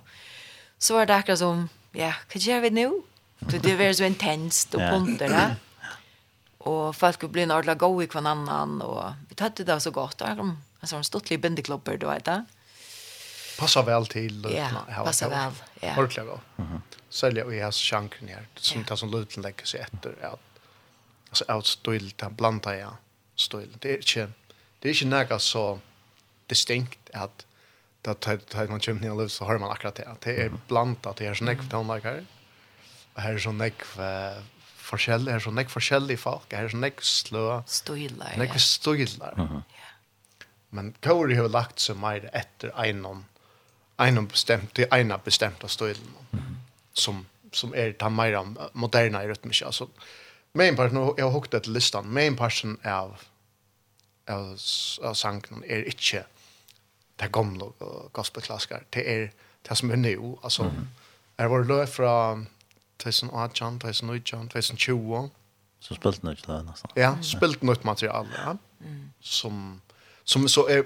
så 0.78 0.94
var 0.94 1.06
det 1.06 1.16
akkurat 1.16 1.40
som 1.40 1.70
ja, 1.92 2.14
vad 2.34 2.42
gör 2.42 2.60
vi 2.60 2.70
nu? 2.70 3.02
Så 3.40 3.58
det 3.58 3.76
var 3.76 3.94
så 3.94 4.04
intenst 4.04 4.74
och 4.74 4.82
punter 4.82 5.30
där. 5.30 5.56
Och 6.58 6.96
folk 6.96 7.32
blev 7.32 7.52
ordla 7.52 7.76
gå 7.76 8.04
i 8.04 8.08
kvann 8.08 8.28
annan 8.28 8.82
och 8.82 9.04
vi 9.30 9.44
hade 9.44 9.64
det 9.64 9.80
så 9.80 9.92
gott 9.92 10.18
där. 10.18 10.56
Alltså 10.80 10.96
en 10.96 11.04
stottlig 11.04 11.40
bändeklubber 11.40 11.98
då 11.98 12.10
vet 12.10 12.26
du. 12.26 12.46
Passa 13.60 13.82
väl 13.82 14.08
till 14.08 14.46
ja, 14.56 15.04
passa 15.06 15.30
väl. 15.30 15.52
Ja. 15.82 15.98
Ordentligt 15.98 16.26
då. 16.26 16.40
Mhm. 16.56 16.82
Sälja 17.10 17.46
vi 17.46 17.62
har 17.62 17.72
chansen 17.72 18.28
här. 18.28 18.48
Som 18.56 18.84
tar 18.84 18.96
som 18.96 19.12
lutlägger 19.12 19.66
sig 19.66 19.80
efter 19.80 20.16
att 20.22 20.40
alltså 21.30 21.54
outstoil 21.54 22.12
ta 22.12 22.30
blanda 22.30 22.78
ja. 22.78 22.98
Stoil. 23.36 23.70
Det 23.80 23.90
är 23.90 23.98
inte 24.22 24.34
det 24.86 24.92
är 24.92 25.04
inte 25.04 25.34
något 25.34 25.42
så 25.42 25.80
distinkt 26.48 27.10
att 27.14 27.46
det 28.02 28.14
ta 28.14 28.38
ta 28.38 28.66
man 28.66 28.80
chimney 28.80 29.10
och 29.10 29.32
så 29.32 29.46
har 29.46 29.58
man 29.58 29.72
akkurat 29.72 29.96
det. 29.96 30.16
Det 30.20 30.42
är 30.42 30.52
blandat. 30.68 31.18
Det 31.18 31.26
är 31.26 31.34
sån 31.34 31.50
ekv 31.50 31.70
tonlager. 31.70 32.26
Här 33.16 33.34
är 33.34 33.40
så 33.40 33.64
ekv 33.64 34.02
forskjellig, 34.78 35.32
her 35.32 35.40
er 35.40 35.44
så 35.44 35.56
ekv 35.60 35.74
forskjellig 35.74 36.20
folk, 36.20 36.54
her 36.54 36.64
er 36.64 36.70
så 36.70 36.84
ekv 36.86 37.02
slø, 37.02 37.62
Stoilar. 37.66 38.38
Ekv 38.46 38.58
stoilar. 38.58 39.62
Men 40.70 40.94
Tori 41.02 41.36
har 41.36 41.50
lagt 41.50 41.80
seg 41.80 41.98
mer 41.98 42.30
efter 42.34 42.70
enom 42.86 43.26
enom 43.98 44.28
bestämt 44.28 44.74
till 44.74 44.88
ena 44.92 45.18
bestämda 45.18 45.68
stilen 45.68 46.14
som 46.94 47.26
som 47.52 47.74
är 47.74 47.92
ta 47.92 48.10
mer 48.10 48.38
moderna 48.74 49.24
i 49.24 49.28
rytmisk. 49.28 49.64
Altså, 49.66 49.88
main 50.54 50.76
part 50.76 50.92
nu 50.92 51.14
jag 51.18 51.26
har 51.26 51.32
hukt 51.32 51.68
listan 51.68 52.14
main 52.14 52.36
parten 52.36 52.78
av 52.84 53.18
av, 54.28 54.58
av 55.04 55.14
sangen 55.14 55.64
er 55.68 55.86
ikke 55.90 56.24
det 57.20 57.32
gamle 57.32 57.72
gospelklassiker. 58.14 58.84
Det 58.94 59.04
er 59.08 59.28
det 59.70 59.78
som 59.78 59.92
er 59.92 59.96
nu. 59.96 60.38
Alltså, 60.44 60.64
mm 60.64 60.76
-hmm. 60.76 60.86
Er 61.38 61.48
vår 61.48 61.64
løy 61.64 61.86
fra 61.86 62.46
2018, 62.98 63.80
2019, 63.80 64.50
2020. 64.50 65.30
Så 65.80 65.96
spilt 65.96 66.24
nytt 66.24 66.48
det 66.48 66.64
nesten. 66.66 66.90
Ja, 66.96 67.16
spilt 67.22 67.64
nytt 67.64 67.84
material. 67.84 68.28
Ja. 68.38 68.58
Mm. 68.80 69.12
Som, 69.20 69.82
som 70.24 70.48
så 70.48 70.68
er 70.70 70.84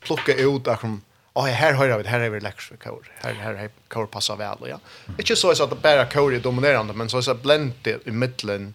plukket 0.00 0.38
ut 0.38 0.64
där 0.64 0.76
som 0.76 1.02
Oh, 1.34 1.46
här 1.46 1.72
har 1.72 1.96
vi 1.96 2.02
det 2.02 2.08
här 2.08 2.20
är 2.20 2.30
vi 2.30 2.40
läxkor. 2.40 3.12
Här 3.22 3.34
här 3.34 3.54
här 3.54 3.70
kor 3.88 4.06
passar 4.06 4.36
väl 4.36 4.58
ja. 4.60 4.66
Mm. 5.06 5.20
Inte 5.20 5.36
så 5.36 5.50
att 5.50 5.70
det 5.70 5.76
bara 5.76 6.06
kor 6.06 6.34
är 6.34 6.40
dominerande 6.40 6.94
men 6.94 7.08
så 7.08 7.18
är 7.18 7.72
det 7.82 8.06
i 8.06 8.10
mitten 8.10 8.74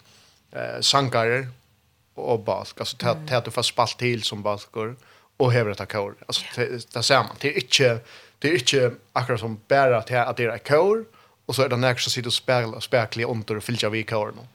eh 0.52 0.82
sankarer 0.82 1.48
och 2.18 2.40
bask. 2.40 2.80
Alltså 2.80 2.98
tät 2.98 3.18
mm. 3.18 3.38
att 3.38 3.46
du 3.46 3.52
får 3.52 3.62
spalt 3.62 3.98
till 3.98 4.24
som 4.24 4.44
baskor 4.44 4.96
och 5.38 5.52
häver 5.52 5.72
ett 5.72 5.82
akord. 5.82 6.16
Alltså 6.26 6.44
det, 6.56 6.94
det 6.94 7.04
ser 7.04 7.18
man. 7.18 7.36
Det 7.40 7.48
är 7.48 7.56
inte 7.56 8.00
det 8.40 8.48
är 8.50 8.54
inte 8.54 8.92
akkurat 9.14 9.40
som 9.40 9.60
bara 9.68 9.98
att 9.98 10.08
det 10.38 10.44
är 10.44 10.50
akord 10.50 11.06
och 11.46 11.56
så 11.56 11.62
är 11.62 11.70
det 11.70 11.78
nästa 11.78 12.22
och 12.26 12.34
spelar 12.34 12.80
spegla 12.80 13.28
under 13.28 13.58
och 13.58 13.64
fylla 13.64 13.90
vi 13.90 14.02
akorden. 14.02 14.48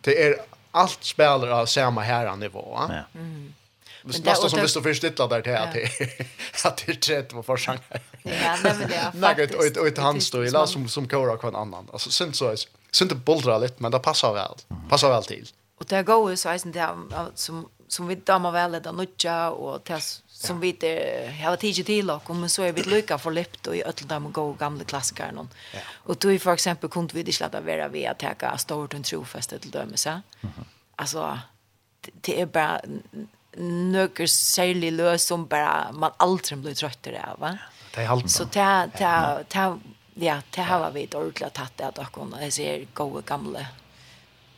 Det 0.00 0.22
är 0.22 0.36
allt 0.70 1.04
spelar 1.04 1.48
av 1.48 1.66
samma 1.66 2.00
här 2.00 2.36
nivå. 2.36 2.78
Ja. 2.88 3.04
Mm. 3.14 3.54
Men 4.02 4.22
det 4.22 4.30
är 4.30 4.34
som 4.34 4.60
visst 4.60 4.76
och 4.76 4.82
först 4.82 5.02
lite 5.02 5.26
där 5.26 5.42
till 5.42 5.56
att 5.56 5.74
att 6.64 6.76
det 6.76 7.10
är 7.10 7.16
rätt 7.16 7.32
vad 7.32 7.46
för 7.46 7.56
sjunga. 7.56 7.78
Ja, 7.90 8.00
nej 8.22 8.58
men 8.62 8.88
det 8.88 8.94
är 8.94 9.10
faktiskt. 9.20 9.58
Nej, 9.58 9.76
och 9.78 9.86
ett 9.86 9.98
handstå 9.98 10.44
i 10.44 10.50
som 10.50 10.88
som 10.88 11.08
kora 11.08 11.36
kan 11.36 11.56
annan. 11.56 11.88
Alltså 11.92 12.10
synd 12.10 12.36
så 12.36 12.56
synd 12.90 13.10
det 13.10 13.14
bulldra 13.14 13.58
lite 13.58 13.74
men 13.78 13.92
det 13.92 13.98
passar 13.98 14.32
väl. 14.34 14.54
Passar 14.88 15.10
väl 15.10 15.24
till. 15.24 15.48
Och 15.82 15.88
det 15.88 16.02
går 16.02 16.30
ju 16.30 16.36
så 16.36 16.48
eisen 16.48 16.72
det 16.72 16.88
som 17.34 17.68
som 17.88 18.06
vi 18.06 18.14
damer 18.14 18.50
väl 18.50 18.72
det 18.72 18.92
nutja 18.92 19.50
och 19.50 19.80
det 19.84 20.00
som 20.28 20.60
vi 20.60 20.72
det 20.72 21.34
har 21.44 21.56
tid 21.56 21.86
till 21.86 22.10
och 22.10 22.36
men 22.36 22.48
så 22.48 22.62
är 22.62 22.72
vi 22.72 22.82
lycka 22.82 23.18
för 23.18 23.30
läppt 23.30 23.66
och 23.66 23.76
i 23.76 23.82
öll 23.82 24.06
dem 24.06 24.32
gå 24.32 24.52
gamla 24.52 24.84
klassiker 24.84 25.32
någon. 25.32 25.48
Ja. 25.74 25.80
Och 26.08 26.16
då 26.16 26.38
för 26.38 26.52
exempel 26.52 26.90
kunde 26.90 27.14
vi 27.14 27.22
det 27.22 27.32
släppa 27.32 27.60
vara 27.60 27.88
vi 27.88 28.06
att 28.06 28.18
ta 28.18 28.58
stort 28.58 28.94
en 28.94 29.02
trofäste 29.02 29.58
till 29.58 29.70
döme 29.70 29.96
så. 29.96 30.10
Mm 30.10 30.22
-hmm. 30.40 30.64
Alltså 30.96 31.38
det 32.00 32.10
det 32.20 32.40
är 32.40 32.46
bara 32.46 32.80
nöker 33.92 34.26
särlig 34.26 34.92
lös 34.92 35.24
som 35.24 35.46
bara 35.46 35.92
man 35.92 36.12
aldrig 36.16 36.58
blir 36.58 36.74
tröttare 36.74 37.24
av 37.32 37.38
va. 37.40 37.58
Det 37.94 38.02
är 38.02 38.06
halvt. 38.06 38.30
Så 38.30 38.44
ta 38.44 38.86
ta 38.98 39.38
ta 39.48 39.78
ja, 40.14 40.42
det 40.50 40.62
har 40.62 40.90
vi 40.90 41.04
ett 41.04 41.14
ordentligt 41.14 41.58
att 41.58 41.98
att 41.98 42.12
kunna 42.12 42.50
ser 42.50 42.86
goda 42.94 43.20
gamla 43.26 43.66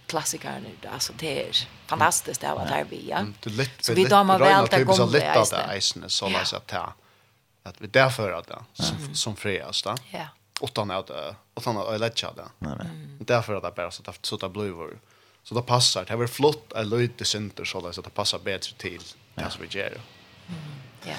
klassikerne, 0.06 0.70
altså 0.92 1.12
det 1.12 1.49
er 1.49 1.66
fantastiskt 1.87 2.40
det 2.40 2.50
var 2.54 2.66
där 2.66 2.84
vi, 2.84 3.08
ja. 3.08 3.26
Så 3.80 3.94
vi 3.94 4.04
damer 4.04 4.38
väl 4.38 4.66
där 4.70 4.84
gång 4.84 5.12
det 5.12 5.23
är 5.23 5.68
det 5.68 5.76
isen 5.76 6.11
så 6.11 6.28
läs 6.28 6.52
att 6.52 6.66
ta 6.66 6.92
att 7.64 7.80
vi 7.80 7.87
därför 7.87 8.32
att 8.32 8.46
det 8.46 8.84
som 9.14 9.37
fräast 9.37 9.84
då. 9.84 9.94
Ja. 10.11 10.26
Åttan 10.61 10.90
att 10.90 11.11
utan 11.56 11.76
att 11.76 12.00
lägga 12.00 12.32
det. 12.32 12.49
Nej 12.58 12.75
nej. 12.78 13.18
Därför 13.20 13.54
att 13.54 13.62
det 13.62 13.73
bara 13.76 13.90
så 13.90 14.02
att 14.06 14.26
så 14.26 14.37
där 14.37 14.49
blue 14.49 14.90
Så 15.42 15.54
det 15.54 15.62
passar. 15.62 16.04
Det 16.04 16.16
var 16.16 16.26
flott 16.26 16.73
att 16.73 16.87
lite 16.87 17.25
center 17.25 17.64
så 17.64 17.88
att 17.88 17.94
det 18.04 18.11
passar 18.11 18.38
bättre 18.38 18.76
till 18.76 19.02
det 19.34 19.50
som 19.50 19.62
vi 19.62 19.78
gör. 19.78 20.00
Ja. 21.06 21.14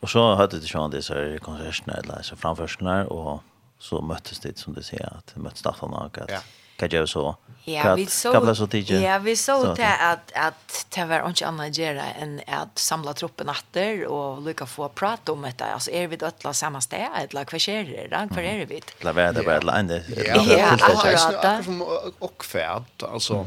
Och 0.00 0.10
så 0.10 0.34
hade 0.34 0.60
det 0.60 0.66
ju 0.66 0.88
det 0.88 1.02
så 1.02 1.38
konserterna 1.42 1.96
eller 1.96 2.22
så 2.22 2.36
framförskarna 2.36 3.06
och 3.06 3.42
så 3.78 4.00
möttes 4.00 4.38
det 4.38 4.58
som 4.58 4.74
du 4.74 4.82
säger 4.82 5.16
att 5.18 5.36
möttes 5.36 5.62
där 5.62 5.74
något. 5.80 6.18
Ja. 6.28 6.40
Kan 6.76 6.88
jag 6.92 7.08
så 7.08 7.36
Ja, 7.64 7.94
vi 7.94 8.06
så 8.06 8.54
så 8.54 8.66
tidigt. 8.66 9.02
Ja, 9.02 9.18
vi 9.18 9.36
så 9.36 9.74
till 9.74 9.84
att 9.84 10.32
att 10.34 10.86
det 10.94 11.04
var 11.04 11.28
inte 11.28 11.46
annat 11.46 11.78
göra 11.78 12.02
än 12.04 12.40
att 12.46 12.78
samla 12.78 13.14
truppen 13.14 13.48
åter 13.48 14.06
och 14.06 14.42
lycka 14.42 14.66
få 14.66 14.88
prata 14.88 15.32
om 15.32 15.42
detta. 15.42 15.64
Alltså 15.64 15.90
är 15.90 16.06
vi 16.08 16.16
då 16.16 16.30
alla 16.30 16.52
samma 16.52 16.80
ställe 16.80 17.08
eller 17.16 17.46
vad 17.52 17.60
sker 17.60 17.84
det 17.84 18.08
då? 18.10 18.34
Vad 18.34 18.44
är 18.44 18.58
det 18.58 18.64
vi? 18.64 18.82
La 19.00 19.12
vara 19.12 19.32
det 19.32 19.42
bara 19.42 19.78
ändå. 19.78 20.00
Ja, 20.26 20.78
alltså 20.80 21.62
som 21.64 21.82
och 22.18 22.44
färd 22.44 22.82
alltså 23.12 23.46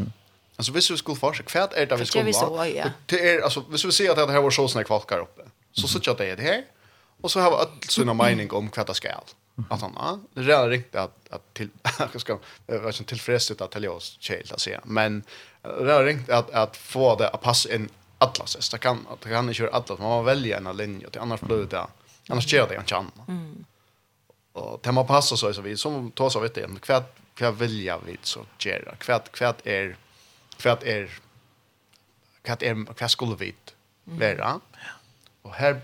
Alltså 0.55 0.71
visst 0.71 0.91
vi 0.91 0.97
skulle 0.97 1.17
forska 1.17 1.43
kvärt 1.43 1.73
är 1.73 1.85
det 1.85 1.95
vi 1.95 2.05
skulle 2.05 2.31
vara. 2.31 2.91
Det 3.05 3.29
är 3.29 3.41
alltså 3.41 3.63
visst 3.69 3.85
vi 3.85 3.91
ser 3.91 4.09
att 4.09 4.27
det 4.27 4.31
här 4.33 4.41
var 4.41 4.51
så 4.51 4.67
snäck 4.67 4.87
folk 4.87 5.11
här 5.11 5.19
uppe. 5.19 5.41
Så 5.71 5.87
så 5.87 6.11
att 6.11 6.17
det 6.17 6.43
här. 6.43 6.63
Och 7.21 7.31
så 7.31 7.39
har 7.39 7.51
alla 7.51 7.69
sina 7.89 8.13
mening 8.23 8.51
om 8.51 8.69
kvätta 8.69 8.93
skall 8.93 9.23
att 9.69 9.81
han 9.81 9.93
ja, 9.95 10.19
det 10.33 10.41
är 10.41 10.43
redan 10.43 10.69
riktigt 10.69 10.95
att 10.95 11.29
att 11.29 11.53
till 11.53 11.69
jag 11.99 12.21
ska 12.21 12.39
vara 12.65 12.91
så 12.91 13.03
tillfredsställd 13.03 13.61
att 13.61 13.71
tälja 13.71 13.91
oss 13.91 14.17
chill 14.19 14.51
att 14.53 14.59
säga. 14.59 14.81
Men 14.83 15.23
det 15.61 15.93
är 15.93 16.05
riktigt 16.05 16.29
att 16.29 16.49
att 16.49 16.77
få 16.77 17.15
det 17.15 17.29
att 17.29 17.41
passa 17.41 17.75
in 17.75 17.89
alla 18.17 18.45
så 18.45 18.75
det 18.75 18.79
kan 18.79 19.07
att 19.11 19.23
kan 19.23 19.43
inte 19.43 19.53
köra 19.53 19.69
alla 19.69 19.85
man 19.87 20.09
måste 20.09 20.25
välja 20.25 20.57
en 20.57 20.77
linje. 20.77 21.09
Till 21.09 21.21
annars 21.21 21.41
blir 21.41 21.65
det 21.65 21.87
annars 22.27 22.53
gör 22.53 22.67
det 22.67 22.75
inte 22.75 22.95
annat. 22.95 23.27
Mm. 23.27 23.65
Och 24.53 24.79
det 24.83 24.91
man 24.91 25.07
passar 25.07 25.35
så 25.35 25.53
så 25.53 25.61
vi 25.61 25.77
som 25.77 26.11
tar 26.11 26.29
så 26.29 26.39
vet 26.39 26.55
det 26.55 26.67
kvart 26.81 27.15
kvad 27.35 27.57
vilja 27.57 27.97
vi 28.05 28.17
så 28.21 28.45
gör 28.59 28.95
kvart 28.99 29.31
kvart 29.31 29.61
är 29.63 29.97
kvad 30.57 30.83
är 30.83 31.09
kvad 32.41 32.63
är 32.63 32.93
kvad 32.93 33.11
skulle 33.11 33.35
vi 33.35 33.55
vara. 34.03 34.59
Och 35.41 35.53
här 35.53 35.81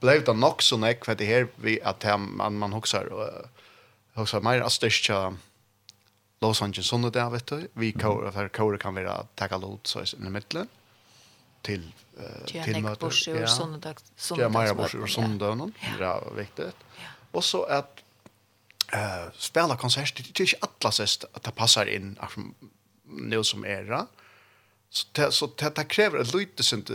blev 0.00 0.24
det 0.24 0.36
nok 0.36 0.62
så 0.62 0.76
nek 0.76 1.04
för 1.04 1.14
det 1.14 1.26
här 1.26 1.48
vi 1.56 1.80
att 1.82 2.04
man 2.20 2.58
man 2.58 2.72
huxar 2.72 3.08
huxar 4.14 4.40
mer 4.40 4.60
att 4.60 4.72
styrka 4.72 5.36
Los 6.40 6.62
Angeles 6.62 6.86
sånne 6.86 7.10
der, 7.10 7.30
vet 7.34 7.50
du. 7.50 7.66
Vi 7.74 7.92
kåre, 7.98 8.30
for 8.32 8.50
kåre 8.54 8.78
kan 8.78 8.94
være 8.94 9.14
takket 9.38 9.62
lot 9.62 9.90
så 9.90 10.04
i 10.06 10.30
midtelen 10.30 10.68
til 11.66 11.82
uh, 12.18 12.44
til 12.46 12.78
møter. 12.84 13.14
Ja, 13.26 13.48
sånne 13.50 13.80
dag. 13.82 13.98
Ja, 14.38 14.50
Maja 14.52 14.76
Borsi 14.78 15.00
og 15.02 15.10
sånne 15.10 15.40
døgnen. 15.40 15.74
Det 15.98 16.06
er 16.06 16.28
viktig. 16.36 16.68
Og 17.34 17.42
så 17.44 17.64
at 17.66 18.04
uh, 18.94 19.26
spela 19.34 19.76
konsert, 19.76 20.14
det 20.14 20.30
er 20.30 20.46
ikke 20.46 20.68
alla 20.68 20.94
sist 20.94 21.26
att 21.32 21.44
det 21.44 21.54
passer 21.58 21.90
inn 21.90 22.14
nu 23.04 23.42
som 23.44 23.64
era. 23.64 24.06
Så 24.90 25.06
det, 25.12 25.32
så 25.34 25.46
det, 25.58 25.74
det 25.76 25.84
kräver 25.84 26.20
ett 26.20 26.34
lite 26.34 26.38
lytesint 26.38 26.90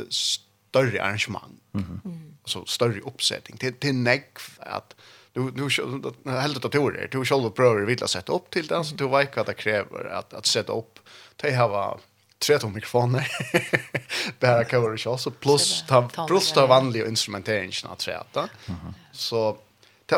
större 0.74 1.03
arrangemang. 1.03 1.60
Mm. 1.74 2.01
-hmm. 2.03 2.34
Alltså 2.44 2.65
större 2.65 3.00
uppsättning. 3.00 3.58
Till, 3.58 3.74
till 3.74 3.96
negg 3.96 4.25
att 4.60 4.96
du 5.34 5.51
du 5.51 5.70
helt 6.32 6.65
att 6.65 6.72
teori 6.72 6.98
är 6.98 7.08
du 7.12 7.25
själv 7.25 7.50
prövar 7.50 7.82
vill 7.82 8.08
sätta 8.08 8.34
upp 8.34 8.50
till 8.50 8.68
den 8.68 8.86
så 8.86 8.96
du 8.96 9.08
vet 9.08 9.36
vad 9.38 9.46
det 9.46 9.53
kräver 9.53 10.06
att 10.06 10.34
att 10.34 10.46
sätta 10.46 10.74
upp 10.74 11.00
te 11.38 11.58
var 11.58 12.00
tre 12.39 12.60
tom 12.60 12.74
mikrofoner. 12.74 13.27
Bara 14.39 14.63
cover 14.63 14.98
show 14.98 15.18
så 15.18 15.32
plus 15.32 15.84
ta 15.88 16.10
plus 16.27 16.51
ta 16.51 16.68
vanlig 16.68 17.08
instrumentering 17.08 17.72
att 17.89 18.01
sätta 18.01 18.50
så 19.12 19.58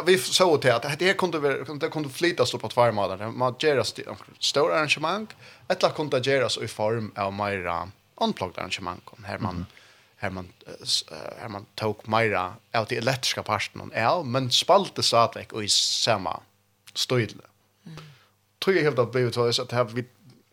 vi 0.05 0.17
så 0.17 0.57
till 0.57 0.71
att 0.71 0.99
det 0.99 1.05
här 1.05 1.13
kunde 1.13 1.63
det 1.79 1.89
kunde 1.89 2.09
flytas 2.09 2.53
upp 2.53 2.61
på 2.61 2.69
två 2.69 2.91
månader 2.91 3.27
man 3.27 3.55
gör 3.59 3.77
arrangement. 3.77 4.55
arrangemang 4.55 5.27
eller 5.67 5.89
kunde 5.89 6.19
göras 6.19 6.57
i 6.57 6.67
form 6.67 7.11
av 7.15 7.33
mera 7.33 7.91
unplugged 8.21 8.57
arrangemang 8.57 9.01
här 9.23 9.37
man 9.39 9.65
här 10.25 10.31
man 10.31 10.53
här 11.39 11.49
man 11.49 11.65
tog 11.75 12.07
Myra 12.07 12.55
av 12.73 12.85
de 12.85 12.97
elektriska 12.97 13.43
parten 13.43 13.91
är 13.93 14.23
men 14.23 14.51
spalte 14.51 15.03
stadigt 15.03 15.51
och 15.51 15.63
i 15.63 15.69
samma 15.69 16.39
stödle. 16.93 17.43
Mm. 17.85 17.97
Tror 18.63 18.75
jag 18.75 18.83
helt 18.83 18.99
att 18.99 19.11
blivit 19.11 19.33
så 19.33 19.61
att 19.61 19.71
här 19.71 19.83
vi 19.83 20.05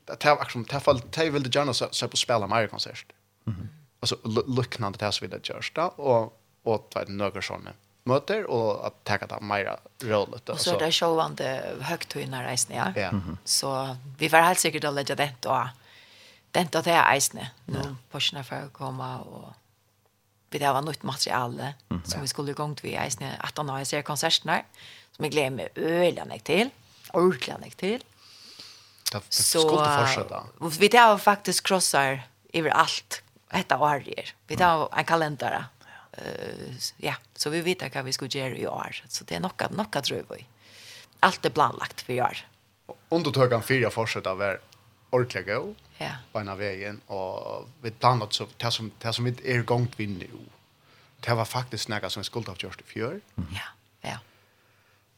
att 0.06 0.22
här 0.22 0.36
faktiskt 0.36 0.68
ta 0.68 0.80
fall 0.80 1.00
ta 1.00 1.24
vill 1.24 1.42
det 1.42 1.54
gärna 1.54 1.74
så 1.74 2.08
på 2.08 2.16
spela 2.16 2.46
mer 2.46 2.66
konsert. 2.66 3.12
Mhm. 3.44 3.68
Alltså 4.00 4.16
liknande 4.46 4.98
det 4.98 5.04
här 5.04 5.12
så 5.12 5.24
vi 5.24 5.28
det 5.28 5.48
görs 5.48 5.72
då 5.74 5.82
och 5.82 6.38
och 6.62 6.90
två 6.90 7.00
några 7.06 7.42
såna 7.42 7.72
möter 8.04 8.44
och 8.44 8.86
att 8.86 9.04
ta 9.04 9.16
det 9.16 9.40
mera 9.40 9.76
roligt 10.02 10.48
och 10.48 10.60
så 10.60 10.78
där 10.78 10.90
showande 10.90 11.74
högtöjna 11.80 12.52
resan 12.52 12.76
ja. 12.76 12.92
ja. 12.96 13.10
Så 13.44 13.96
vi 14.18 14.28
var 14.28 14.40
helt 14.40 14.58
säkert 14.58 14.84
att 14.84 14.94
lägga 14.94 15.14
det 15.14 15.34
då. 15.40 15.68
Den 16.50 16.66
då 16.70 16.80
det 16.80 16.90
är 16.90 17.16
isne. 17.16 17.50
Nu 17.64 17.80
ja. 17.84 17.96
på 18.10 18.20
sina 18.20 18.44
för 18.44 18.68
komma 18.72 19.18
och 19.18 19.52
vi 20.52 20.58
det 20.58 20.72
var 20.72 20.82
nytt 20.82 21.02
materiale 21.02 21.74
mm, 21.90 22.02
som 22.04 22.18
ja. 22.18 22.22
vi 22.22 22.28
skulle 22.28 22.52
gångt 22.52 22.84
vi 22.84 22.96
i 22.96 23.10
sne 23.10 23.36
att 23.40 23.56
han 23.56 23.68
har 23.68 23.84
ser 23.84 24.02
konserten 24.02 24.52
där 24.52 24.64
som 25.16 25.24
jag 25.24 25.32
glömmer 25.32 25.68
öliga 25.74 26.24
mig 26.24 26.40
till 26.40 26.70
ordlan 27.12 27.60
mig 27.60 27.70
till. 27.70 28.04
Det, 29.12 29.18
det 29.18 29.32
skulle 29.32 30.06
fortsätta. 30.06 30.44
vi 30.80 30.88
det 30.88 30.98
har 30.98 31.18
faktiskt 31.18 31.66
crossar 31.66 32.22
över 32.52 32.70
allt 32.70 33.22
detta 33.50 33.78
år 33.78 34.02
vi 34.46 34.56
det 34.56 34.64
har 34.64 34.88
en 34.96 35.04
kalender 35.04 35.64
uh, 36.18 36.74
ja 36.96 37.14
så 37.34 37.50
vi 37.50 37.60
vet 37.60 37.94
vad 37.94 38.04
vi 38.04 38.12
ska 38.12 38.26
göra 38.26 38.54
i 38.54 38.66
år. 38.66 39.02
Så 39.08 39.24
det 39.24 39.34
är 39.34 39.40
något 39.40 39.70
något 39.70 40.04
tror 40.04 40.24
vi. 40.30 40.46
Allt 41.20 41.44
är 41.44 41.50
planlagt 41.50 42.00
för 42.00 42.12
i 42.12 42.22
år. 42.22 42.38
Undertøkene 43.08 43.62
fire 43.62 43.90
fyra 43.90 44.32
å 44.32 44.34
være 44.34 44.58
ordentlig 45.12 45.46
gå. 45.46 45.74
Ja. 45.98 46.10
På 46.32 46.38
en 46.38 46.48
av 46.48 46.58
vägen. 46.58 47.00
Och 47.06 47.68
vi 47.82 47.90
planlade 47.90 48.32
så, 48.32 48.46
det 48.56 48.70
som, 48.70 48.90
det 48.98 49.12
som 49.12 49.24
vi 49.24 49.34
är 49.44 49.62
gångt 49.62 50.00
vid 50.00 50.08
nu. 50.18 50.28
Det 51.20 51.34
var 51.34 51.44
faktiskt 51.44 51.88
något 51.88 52.12
som 52.12 52.20
vi 52.20 52.24
skulle 52.24 52.46
ha 52.46 52.56
gjort 52.58 52.80
i 52.80 52.84
fjör. 52.84 53.20
Ja, 53.34 53.68
ja. 54.00 54.18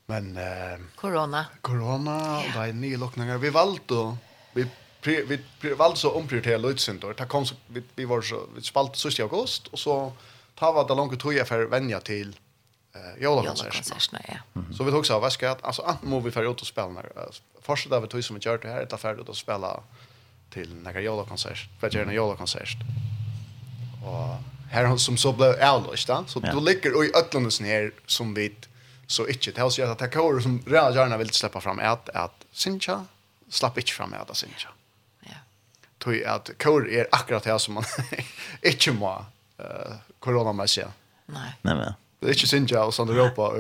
Men... 0.06 0.36
Eh, 0.36 0.78
corona. 0.96 1.46
Corona, 1.60 2.42
ja. 2.46 2.60
det 2.60 2.68
är 2.68 2.72
nya 2.72 2.98
lockningar. 2.98 3.38
Vi 3.38 3.50
valde 3.50 4.16
vi 4.52 4.66
vi, 5.06 5.22
vi, 5.22 5.40
vi 5.60 5.74
valde 5.74 5.96
så 5.96 6.10
omprioritera 6.10 6.58
lötsindor. 6.58 7.14
Det 7.14 7.26
kom 7.26 7.46
så, 7.46 7.54
vi, 7.66 7.82
vi 7.94 8.04
var 8.04 8.22
så, 8.22 8.46
vi 8.54 8.62
spalt 8.62 8.96
sist 8.96 9.18
i 9.18 9.22
august 9.22 9.66
och 9.66 9.78
så 9.78 10.12
ta 10.54 10.72
var 10.72 10.88
det 10.88 10.94
långt 10.94 11.20
tog 11.20 11.34
jag 11.34 11.48
för 11.48 11.66
vänja 11.66 12.00
till 12.00 12.36
eh 12.94 13.22
jolakonserterna. 13.22 14.20
Ja. 14.28 14.62
Så 14.76 14.84
vi 14.84 14.90
tog 14.90 15.06
så 15.06 15.20
vad 15.20 15.32
ska 15.32 15.56
alltså 15.60 15.82
att 15.82 16.02
må 16.02 16.20
vi 16.20 16.30
för 16.30 16.50
ut 16.50 16.60
och 16.60 16.66
spela 16.66 16.88
när 16.88 17.10
första 17.62 17.90
där 17.90 18.00
vi 18.00 18.08
tog 18.08 18.24
som 18.24 18.36
vi 18.36 18.50
gjort 18.50 18.62
det 18.62 18.68
här 18.68 18.82
ett 18.82 18.92
affär 18.92 19.20
ut 19.20 19.28
och 19.28 19.36
spela 19.36 19.80
till 20.50 20.74
några 20.74 21.00
jolakonsert, 21.00 21.68
för 21.80 21.86
att 21.86 21.94
göra 21.94 22.08
en 22.08 22.14
jolakonsert. 22.14 22.76
Och 24.04 24.36
här 24.70 24.84
har 24.84 24.96
som 24.96 25.16
så 25.16 25.32
blev 25.32 25.50
ärligt 25.50 26.06
då. 26.06 26.24
Så 26.26 26.40
ja. 26.42 26.52
du 26.52 26.60
ligger 26.60 27.04
i 27.04 27.12
ötlandes 27.14 27.60
här 27.60 27.92
som 28.06 28.34
vi 28.34 28.54
så 29.06 29.28
inte 29.28 29.50
det 29.50 29.62
hos 29.62 29.78
jag 29.78 29.90
att 29.90 29.98
det 29.98 30.08
som 30.42 30.62
redan 30.66 30.94
gärna 30.94 31.16
vill 31.16 31.30
släppa 31.30 31.60
fram 31.60 31.78
att 31.78 32.08
att 32.08 32.44
Sincha 32.52 33.06
slapp 33.48 33.78
inte 33.78 33.92
fram 33.92 34.14
att 34.14 34.36
Sincha. 34.36 34.68
Ja. 35.20 35.36
Tog 35.98 36.24
att 36.24 36.50
kor 36.58 36.90
är 36.90 37.08
akkurat 37.12 37.42
det 37.42 37.58
som 37.58 37.74
man 37.74 37.84
inte 38.62 38.92
må 38.92 39.24
eh 39.58 39.64
uh, 39.64 39.96
corona 40.18 40.52
Nej. 40.52 41.52
Nej 41.62 41.74
men. 41.74 41.94
Det 42.25 42.31
är 42.31 42.35
inte 42.35 42.47
synja 42.47 42.85
och 42.85 42.95
sånt 42.95 43.11
Europa 43.11 43.49
och 43.49 43.57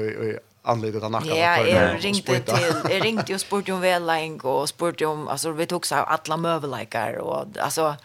anledde 0.62 1.00
den 1.00 1.12
nacken. 1.12 1.36
Ja, 1.36 1.66
jag 1.66 2.04
ringde 2.04 2.40
till 2.40 2.64
jag 2.90 3.04
ringde 3.04 3.34
och 3.34 3.40
spurte 3.40 3.72
om 3.72 3.80
väläng 3.80 4.40
och 4.40 4.68
spurte 4.68 5.06
om 5.06 5.28
alltså 5.28 5.50
vi 5.50 5.66
tog 5.66 5.86
så 5.86 5.94
alla 5.94 6.36
möbellikar 6.36 7.14
och 7.18 7.46
alltså 7.60 7.96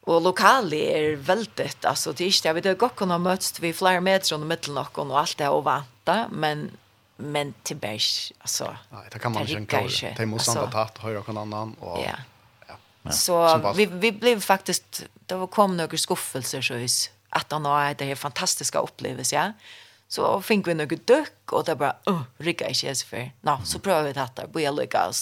och 0.00 0.22
lokali 0.22 0.92
är 0.92 1.16
väldigt 1.16 1.84
alltså 1.84 2.12
det 2.12 2.24
är 2.24 2.26
inte 2.26 2.48
jag 2.48 2.54
vet 2.54 2.64
jag 2.64 2.94
kunna 2.96 3.18
möts 3.18 3.60
vi 3.60 3.72
flera 3.72 4.00
meter 4.00 4.34
under 4.34 4.46
mitten 4.46 4.78
och 4.78 4.98
och 4.98 5.18
allt 5.18 5.38
det 5.38 5.48
och 5.48 5.64
vanta 5.64 6.28
men 6.30 6.70
men 7.16 7.54
till 7.62 7.76
bergs 7.76 8.32
alltså 8.38 8.76
nej 8.90 9.08
det 9.12 9.18
kan 9.18 9.32
man 9.32 9.48
inte 9.48 9.66
klara 9.66 10.14
det 10.16 10.26
måste 10.26 10.58
man 10.58 10.70
ta 10.70 10.80
att 10.80 10.98
höra 10.98 11.22
någon 11.26 11.38
annan 11.38 11.74
och 11.80 11.98
ja. 11.98 12.16
ja. 13.02 13.10
Så 13.10 13.72
vi 13.76 13.86
vi 13.86 14.12
blev 14.12 14.40
faktiskt 14.40 15.04
det 15.26 15.34
var 15.34 15.46
kom 15.46 15.76
några 15.76 15.96
skuffelser 15.96 16.62
så 16.62 16.74
is 16.74 17.10
att 17.32 17.52
han 17.52 17.64
har 17.64 17.94
det 17.94 18.04
här 18.04 18.14
fantastiska 18.14 18.78
upplevelser, 18.78 19.36
Ja? 19.36 19.52
Så 20.08 20.42
fick 20.42 20.66
vi 20.66 20.74
något 20.74 21.06
dök 21.06 21.52
och 21.52 21.64
det 21.64 21.76
bara 21.76 21.96
uh, 22.08 22.22
rycka 22.38 22.68
i 22.68 22.74
kjes 22.74 23.04
för. 23.04 23.30
Nå, 23.40 23.60
så 23.64 23.78
prövar 23.78 24.02
vi 24.02 24.12
detta, 24.12 24.42
här. 24.42 24.48
Börja 24.48 24.70
lycka 24.70 25.08
och 25.08 25.14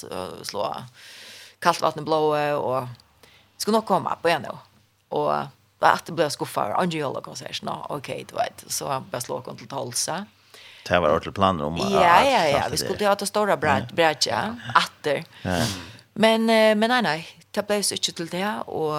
slå 0.47 0.77
kallt 1.59 1.81
vatten 1.81 2.05
blå 2.05 2.37
och 2.59 2.87
ska 3.57 3.71
nog 3.71 3.87
komma 3.87 4.17
på 4.23 4.29
en 4.29 4.43
då. 4.43 4.59
Och 5.09 5.35
att 5.79 6.07
det 6.07 6.13
blev 6.13 6.29
skuffar. 6.29 6.71
Angela 6.71 7.21
går 7.21 7.35
så. 7.35 7.45
Nå, 7.63 7.87
okej, 7.89 8.27
du 8.29 8.35
vet. 8.35 8.65
Så 8.73 9.05
bara 9.11 9.21
slå 9.21 9.41
kon 9.41 9.57
till 9.57 9.69
tolsa. 9.69 10.27
Det 10.89 10.99
var 10.99 11.09
ordentligt 11.09 11.35
planer 11.35 11.65
om 11.65 11.75
att... 11.75 11.91
Ja, 11.91 12.25
ja, 12.25 12.49
ja. 12.49 12.69
Vi 12.71 12.77
skulle 12.77 13.07
ha 13.07 13.15
det 13.15 13.27
stora 13.27 13.57
brädja. 13.57 14.57
Atter. 14.75 15.25
Men, 16.13 16.47
men 16.47 16.89
nej, 16.89 17.03
nej. 17.03 17.29
Det 17.51 17.67
blev 17.67 17.83
så 17.83 17.95
ikke 17.95 18.13
til 18.13 18.33
det. 18.33 18.63
Och 18.67 18.95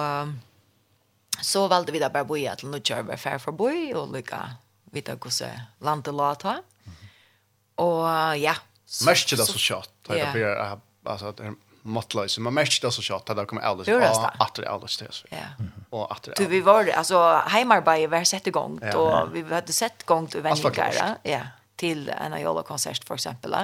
så 1.40 1.68
valde 1.68 1.92
vi 1.92 1.98
da 1.98 2.08
bare 2.08 2.24
boja 2.24 2.54
til 2.54 2.68
Nudjar 2.68 3.02
var 3.02 3.16
fær 3.16 3.38
for 3.38 3.52
boi, 3.56 3.92
og 3.94 4.12
lykka 4.12 4.42
vita 4.92 5.16
hvordan 5.16 5.60
landet 5.80 6.14
la 6.14 6.34
ta. 6.34 6.58
Og 7.76 8.38
ja. 8.38 8.54
Mest 9.06 9.30
det 9.30 9.46
så 9.46 9.58
kjatt. 9.58 9.90
Ja. 10.08 10.36
Yeah. 10.36 10.78
Alltså, 11.04 11.32
det 11.32 11.42
är 11.42 11.54
måttlösa. 11.82 12.40
Man 12.40 12.54
märkte 12.54 12.86
det 12.86 12.92
så 12.92 13.02
kjatt 13.02 13.30
att 13.30 13.36
det 13.36 13.46
kommer 13.46 13.62
alldeles 13.62 14.18
av 14.18 14.30
att 14.38 14.54
det 14.54 14.68
alldeles 14.68 14.96
till. 14.96 15.08
Ja. 15.30 15.38
Och 15.90 16.12
att 16.12 16.22
det 16.22 16.34
Du, 16.36 16.46
vi 16.46 16.60
var, 16.60 16.88
alltså, 16.88 17.42
heimarbeid 17.46 18.10
var 18.10 18.24
sett 18.24 18.46
igång. 18.46 18.78
Ja. 18.82 18.96
Och 18.96 19.36
vi 19.36 19.42
hade 19.42 19.72
sett 19.72 20.06
gång 20.06 20.26
till 20.26 20.40
vändningar. 20.40 21.18
Ja. 21.22 21.40
Till 21.76 22.08
en 22.08 22.32
Ayola-konsert, 22.32 23.04
för 23.04 23.14
exempel. 23.14 23.56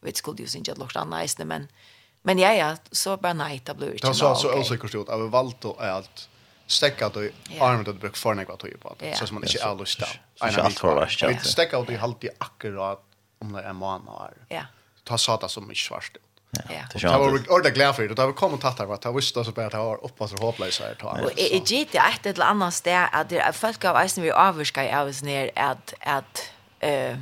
Vi 0.00 0.12
skulle 0.12 0.42
ju 0.42 0.58
inte 0.58 0.72
att 0.72 0.78
lukta 0.78 1.04
nice, 1.04 1.44
men... 1.44 1.68
Men 2.22 2.38
ja, 2.38 2.52
ja, 2.52 2.76
så 2.90 3.16
bara 3.16 3.32
nej, 3.32 3.62
det 3.64 3.74
blev 3.74 3.92
inte. 3.92 4.06
Det 4.06 4.22
var 4.22 4.34
så 4.34 4.58
osäkert 4.58 4.94
ut. 4.94 5.08
Jag 5.08 5.18
valde 5.18 5.56
att 5.78 6.28
stäcka 6.68 7.08
då 7.08 7.20
armen 7.60 7.84
då 7.84 7.92
bruk 7.92 8.16
för 8.16 8.34
något 8.34 8.64
att 8.64 8.80
på 8.80 8.96
så 9.14 9.26
som 9.26 9.34
man 9.34 9.44
inte 9.44 9.62
är 9.62 9.74
lust 9.74 10.00
där. 10.00 10.22
Inte 10.48 10.62
allt 10.62 10.78
för 10.78 10.94
värst. 10.94 11.22
Vi 11.22 11.38
stäcka 11.38 11.82
då 11.82 11.92
i 11.92 11.96
halt 11.96 12.24
akkurat 12.38 13.02
om 13.38 13.52
det 13.52 13.62
är 13.62 13.72
månader. 13.72 14.36
Ja. 14.48 14.62
Ta 15.04 15.18
sata 15.18 15.48
som 15.48 15.70
är 15.70 15.74
svart. 15.74 16.16
Ja. 16.50 16.60
Det 16.94 17.18
var 17.18 17.52
ordet 17.52 17.74
glad 17.74 17.96
för 17.96 18.02
det. 18.02 18.14
Det 18.14 18.26
var 18.26 18.32
kom 18.32 18.58
tatt 18.58 18.76
där 18.76 18.94
att 18.94 19.04
jag 19.04 19.12
visste 19.12 19.44
så 19.44 19.52
bara 19.52 19.84
var 19.84 20.04
uppåt 20.04 20.32
och 20.32 20.40
hopplös 20.40 20.80
här 20.80 20.94
ta. 20.94 21.18
jeg 21.36 21.62
gitt 21.66 21.92
det 21.92 21.98
et 21.98 22.26
eller 22.26 22.46
annet 22.46 22.74
sted, 22.74 23.08
at 23.12 23.28
det 23.28 23.52
folk 23.52 23.84
av 23.84 23.96
eisen 23.96 24.22
vi 24.22 24.30
avskar 24.30 24.82
i 24.82 25.10
oss 25.10 25.22
ned, 25.22 25.50
at, 25.56 25.94
at 26.00 26.52
eh 26.80 27.16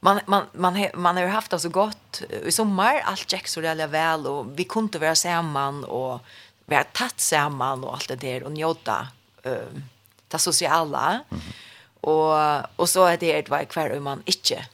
man 0.00 0.20
man 0.26 0.42
man 0.52 0.88
man 0.94 1.16
har 1.16 1.26
haft 1.26 1.50
det 1.50 1.58
så 1.58 1.68
gott 1.68 2.22
i 2.44 2.52
sommar 2.52 3.00
allt 3.04 3.32
gick 3.32 3.48
så 3.48 3.62
jävla 3.62 3.86
väl 3.86 4.26
och 4.26 4.58
vi 4.58 4.64
kunde 4.64 4.98
vara 4.98 5.14
samman 5.14 5.84
och 5.84 6.20
vi 6.66 6.74
har 6.74 6.84
tatt 6.84 7.20
sammen 7.20 7.84
och 7.84 7.94
allt 7.94 8.08
det 8.08 8.16
där 8.16 8.42
och 8.42 8.52
njóta 8.52 9.08
uh, 9.46 9.80
det 10.28 10.38
sociala. 10.38 11.10
Mm 11.10 11.24
-hmm. 11.30 11.52
och, 12.00 12.70
och 12.76 12.88
så 12.88 13.04
är 13.04 13.16
det 13.16 13.38
et 13.38 13.50
vei 13.50 13.66
hver 13.74 13.96
om 13.96 14.04
man 14.04 14.22
inte 14.24 14.66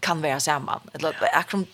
kan 0.00 0.22
vara 0.22 0.40
samman. 0.40 0.80
Eller 0.92 1.12
yeah. 1.12 1.38
akkurat 1.38 1.68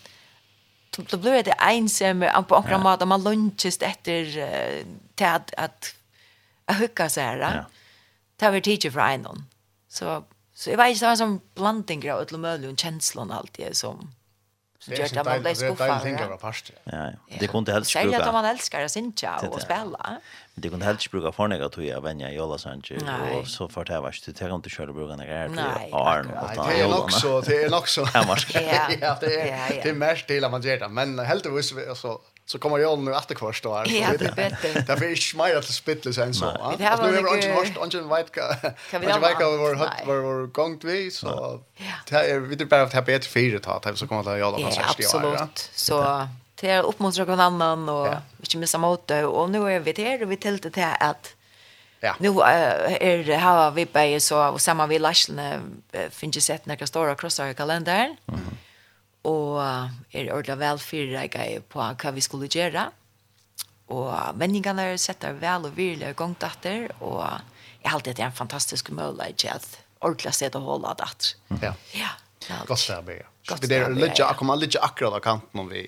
då 1.11 1.16
blir 1.16 1.42
det 1.42 1.55
ensam 1.61 2.21
på 2.49 2.55
några 2.55 2.71
yeah. 2.71 2.83
måter 2.83 3.07
man 3.07 3.23
lunches 3.23 3.83
efter 3.83 4.23
uh, 4.25 4.85
til 5.14 5.27
att, 5.27 5.55
att 5.57 5.95
att 6.64 6.77
hukka 6.77 7.09
så 7.09 7.21
här. 7.21 7.38
Ja. 7.38 7.64
Det 8.37 8.51
var 8.51 8.61
teacher 8.61 8.90
för 8.90 9.01
en 9.01 9.47
Så 9.88 10.25
så 10.55 10.71
jeg 10.71 10.79
vet 10.79 10.90
ikke, 10.90 11.01
det 11.01 11.07
var 11.07 11.12
en 11.12 11.18
sånn 11.18 11.40
blandning 11.55 12.03
av 12.12 12.18
alla 12.21 12.51
og 12.68 12.79
känslor 12.79 13.33
alltid 13.33 13.77
som 13.77 14.12
Så 14.83 14.90
gjør 14.90 15.12
det 15.12 15.21
at 15.23 15.29
man 15.29 15.42
ble 15.45 15.51
skuffet. 15.55 15.79
Det 15.79 15.87
er 15.87 15.92
en 15.95 16.07
ting 16.18 16.33
av 16.35 16.38
parster. 16.42 16.79
Ja, 16.90 17.03
ja. 17.12 17.37
Det 17.38 17.49
kunne 17.53 17.75
helst 17.77 17.92
bruka... 17.92 18.03
Særlig 18.03 18.16
at 18.18 18.33
man 18.35 18.49
elsker 18.49 18.83
å 18.83 18.88
synge 18.90 19.35
og 19.47 19.61
spille. 19.62 20.14
Men 20.53 20.64
det 20.64 20.73
kunne 20.73 20.88
helst 20.88 21.11
bruka 21.12 21.31
fornega 21.37 21.68
tog 21.73 21.85
jeg 21.87 22.03
venja 22.03 22.33
i 22.33 22.35
Jola 22.35 22.59
Sanji, 22.59 22.99
og 22.99 23.47
så 23.49 23.68
for 23.71 23.87
det 23.87 24.01
var 24.03 24.16
ikke, 24.18 24.35
det 24.35 24.51
kan 24.51 24.59
ikke 24.59 24.75
kjøre 24.75 24.97
bruka 24.97 25.18
nega 25.21 25.38
her 25.45 25.55
til 25.55 25.95
Arn 26.03 26.33
og 26.35 26.51
ta 26.59 26.66
Jola. 26.75 26.75
Det 26.75 26.83
er 26.83 26.90
nok 26.97 27.14
så, 27.14 27.33
det 27.47 27.61
er 27.62 27.71
nok 27.71 27.88
så. 27.95 28.07
Ja, 29.03 29.14
det 29.23 29.87
er 29.87 29.97
mer 29.97 30.27
til 30.27 30.45
at 30.45 30.51
man 30.51 30.66
gjør 30.66 30.83
det, 30.83 30.90
men 30.99 31.14
heldigvis, 31.31 31.73
altså, 31.87 32.18
så 32.53 32.59
kommer 32.59 32.79
jag 32.79 32.99
nu 32.99 33.15
efter 33.15 33.35
kvar 33.35 33.53
står. 33.53 33.88
Ja, 33.88 34.09
det 34.19 34.27
är 34.27 34.33
bättre. 34.33 34.81
Därför 34.87 35.05
är 35.05 35.11
det 35.11 35.17
smajda 35.17 35.59
att 35.59 35.65
spittles 35.65 36.19
än 36.19 36.35
så. 36.35 36.47
Att 36.47 36.79
nu 36.79 36.85
har 36.85 37.23
vi 37.23 37.37
inte 37.37 37.49
hört 37.49 37.77
ungen 37.77 38.09
vet 38.09 38.33
kan 38.33 39.01
vi 39.01 39.12
ha 39.12 39.19
vara 39.19 39.57
vår 39.57 39.75
vår 40.07 40.17
vår 40.17 40.47
gångt 40.47 40.85
vi 40.85 41.11
så 41.11 41.61
det 42.09 42.17
är 42.17 42.38
vi 42.38 42.55
det 42.57 42.67
bara 42.67 42.83
att 42.83 42.93
ha 42.93 43.03
bättre 43.03 43.29
fyra 43.29 43.59
ta 43.59 43.73
att 43.73 43.99
så 43.99 44.07
kommer 44.07 44.23
det 44.23 44.38
göra 44.38 44.51
då 44.51 44.65
först 44.65 45.01
i 45.01 45.05
Absolut. 45.05 45.71
Så 45.75 46.29
det 46.61 46.71
är 46.71 46.83
upp 46.83 46.99
mot 46.99 47.19
någon 47.19 47.41
annan 47.41 47.88
och 47.88 48.09
inte 48.41 48.57
missa 48.57 48.79
mot 48.79 49.07
det 49.07 49.25
och 49.25 49.51
nu 49.51 49.73
är 49.73 49.81
vi 49.81 49.93
där 49.93 50.23
och 50.23 50.31
vi 50.31 50.37
tälte 50.37 50.71
till 50.71 50.87
att 51.01 51.35
Ja. 52.05 52.15
Nu 52.19 52.29
är 52.41 53.25
det 53.25 53.37
här 53.37 53.71
vi 53.71 53.87
bäjer 53.87 54.21
så 54.21 54.49
och 54.49 54.61
samma 54.61 54.87
vi 54.87 54.99
lashne 54.99 55.61
finns 56.11 56.37
ju 56.37 56.41
sett 56.41 56.67
några 56.67 56.87
stora 56.87 57.15
krossar 57.15 57.47
i 57.47 57.55
kalendern. 57.55 58.17
Mm 58.29 58.41
og 59.28 59.61
er 60.12 60.32
ordentlig 60.35 60.58
vel 60.58 60.82
fyrreget 60.82 61.68
på 61.70 61.78
hva 61.82 62.12
vi 62.14 62.24
skulle 62.24 62.50
gjøre. 62.50 62.88
Og 63.92 64.38
vendingene 64.40 64.88
er 64.92 65.00
sett 65.00 65.22
der 65.22 65.37
vel 65.38 65.68
og 65.68 65.76
virkelig 65.76 66.11
i 66.11 66.18
gang 66.18 66.35
datter, 66.40 66.88
og 67.00 67.20
jeg 67.82 67.90
har 67.90 67.98
alltid 67.98 68.16
det 68.16 68.24
er 68.24 68.30
en 68.30 68.40
fantastisk 68.40 68.90
mulighet 68.90 69.42
til 69.42 69.52
at 69.52 69.66
ordentlig 70.00 70.35
sted 70.35 70.56
å 70.58 70.62
holde 70.64 70.94
datter. 70.98 71.35
Ja. 71.62 71.74
ja. 71.94 72.12
Godt 72.66 72.88
arbeid. 72.90 73.26
Godt 73.48 73.66
arbeid, 73.66 74.08
ja. 74.16 74.28
Jeg 74.28 74.38
kommer 74.38 74.58
litt 74.58 74.78
akkurat 74.80 75.18
av 75.20 75.24
kanten 75.24 75.61
om 75.64 75.70
vi 75.70 75.87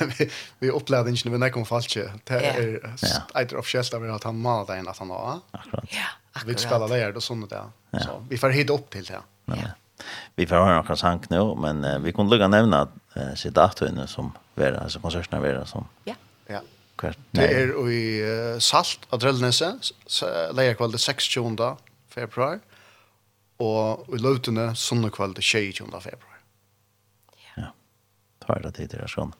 vi 0.00 0.30
vi 0.58 0.70
upplevde 0.70 1.10
inte 1.10 1.28
när 1.28 1.38
vi 1.46 1.50
kom 1.50 1.66
falske. 1.66 2.12
Det 2.24 2.34
är 2.34 2.94
ett 3.34 3.52
officiellt 3.52 3.94
av 3.94 4.10
att 4.14 4.24
han 4.24 4.40
malade 4.40 4.78
in 4.78 4.88
att 4.88 4.98
han 4.98 5.08
var. 5.08 5.40
Akkurat. 5.50 5.84
Ja, 5.88 6.04
akkurat. 6.32 6.56
Vi 6.56 6.58
spelar 6.58 6.88
där 6.88 7.16
och 7.16 7.22
sånt 7.22 7.50
där. 7.50 7.70
Så 7.90 8.26
vi 8.28 8.38
får 8.38 8.50
hit 8.50 8.70
upp 8.70 8.90
till 8.90 9.04
det. 9.04 9.20
Ja 9.44 9.54
vi 10.36 10.46
får 10.46 10.64
høre 10.64 10.78
några 10.80 10.96
sank 10.96 11.28
nå, 11.30 11.42
men 11.60 11.84
eh, 11.84 11.98
vi 12.02 12.12
kunde 12.12 12.32
lugga 12.32 12.48
nämna 12.48 12.86
uh, 13.16 13.34
sitt 13.36 13.54
datoene 13.54 14.06
som 14.08 14.32
vera, 14.54 14.84
altså 14.84 15.00
konsertene 15.02 15.42
vera 15.42 15.66
som. 15.66 15.88
Ja. 16.08 16.16
Ja. 16.50 16.60
Hvert, 17.00 17.18
det 17.30 17.46
är 17.48 17.90
i 17.90 18.22
uh, 18.22 18.58
Salt, 18.58 19.06
Adrellnese, 19.10 19.74
lejerkvallet 20.54 21.00
16. 21.00 21.56
februar, 22.08 22.60
og 23.62 24.10
i 24.14 24.20
løtene 24.20 24.72
sunnekvallet 24.76 25.42
22. 25.42 25.88
februar. 26.00 26.40
Ja. 27.36 27.62
Ja. 27.62 27.70
Tar 28.46 28.62
det 28.62 28.74
tid 28.76 28.92
til 28.92 29.00
det 29.00 29.10
sånn. 29.10 29.32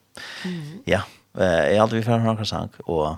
Mm 0.45 0.61
-hmm. 0.61 0.81
Ja, 0.85 1.01
eh, 1.37 1.73
jeg 1.73 1.79
aldri 1.79 1.97
vi 1.97 2.03
får 2.03 2.11
høre 2.11 2.23
några 2.23 2.45
sank, 2.45 2.71
og 2.85 3.17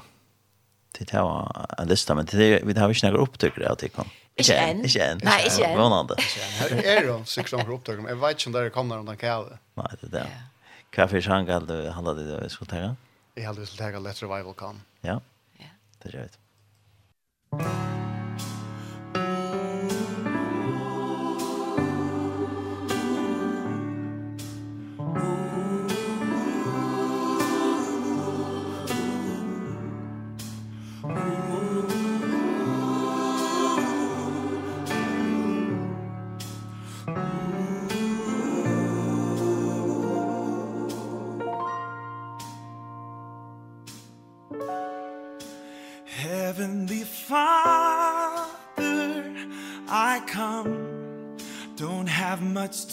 det 1.00 1.14
var 1.14 1.66
en 1.80 1.88
lista, 1.92 2.16
men 2.16 2.26
det, 2.32 2.62
vi 2.66 2.74
har 2.80 2.90
ikke 2.94 3.10
noen 3.10 3.22
opptøkker 3.26 3.66
av 3.70 3.78
det 3.82 3.90
kom. 3.96 4.10
Ikke 4.40 4.56
en. 4.60 4.82
Ikke 4.88 5.04
en. 5.04 5.22
Nei, 5.24 5.38
ikke 5.48 5.68
en. 5.70 5.78
Vånande. 5.80 6.18
Er 6.76 7.08
det 7.08 7.18
sikkert 7.32 7.58
noen 7.60 7.74
opptøkker? 7.78 8.08
Jeg 8.12 8.20
vet 8.24 8.40
ikke 8.40 8.52
om 8.52 8.56
det 8.58 8.64
kommer 8.76 9.04
når 9.04 9.20
de. 9.22 9.60
Nei, 9.80 9.90
det 10.02 10.10
er 10.10 10.16
det. 10.18 10.26
Hva 10.96 11.08
for 11.12 11.22
sang 11.28 11.48
handler 11.52 12.20
det 12.22 12.40
vi 12.44 12.50
skulle 12.54 12.72
ta? 12.72 12.82
Jeg 13.36 13.46
handler 13.48 13.62
det 13.64 13.68
vi 13.68 13.72
skulle 13.74 13.86
tenke 13.92 14.04
Let 14.08 14.24
Revival 14.24 14.56
Come. 14.56 14.80
Ja, 15.04 15.20
Ja. 15.60 15.72
det 16.04 16.14
er 16.16 16.18
det. 16.24 16.42
Thank 17.58 18.05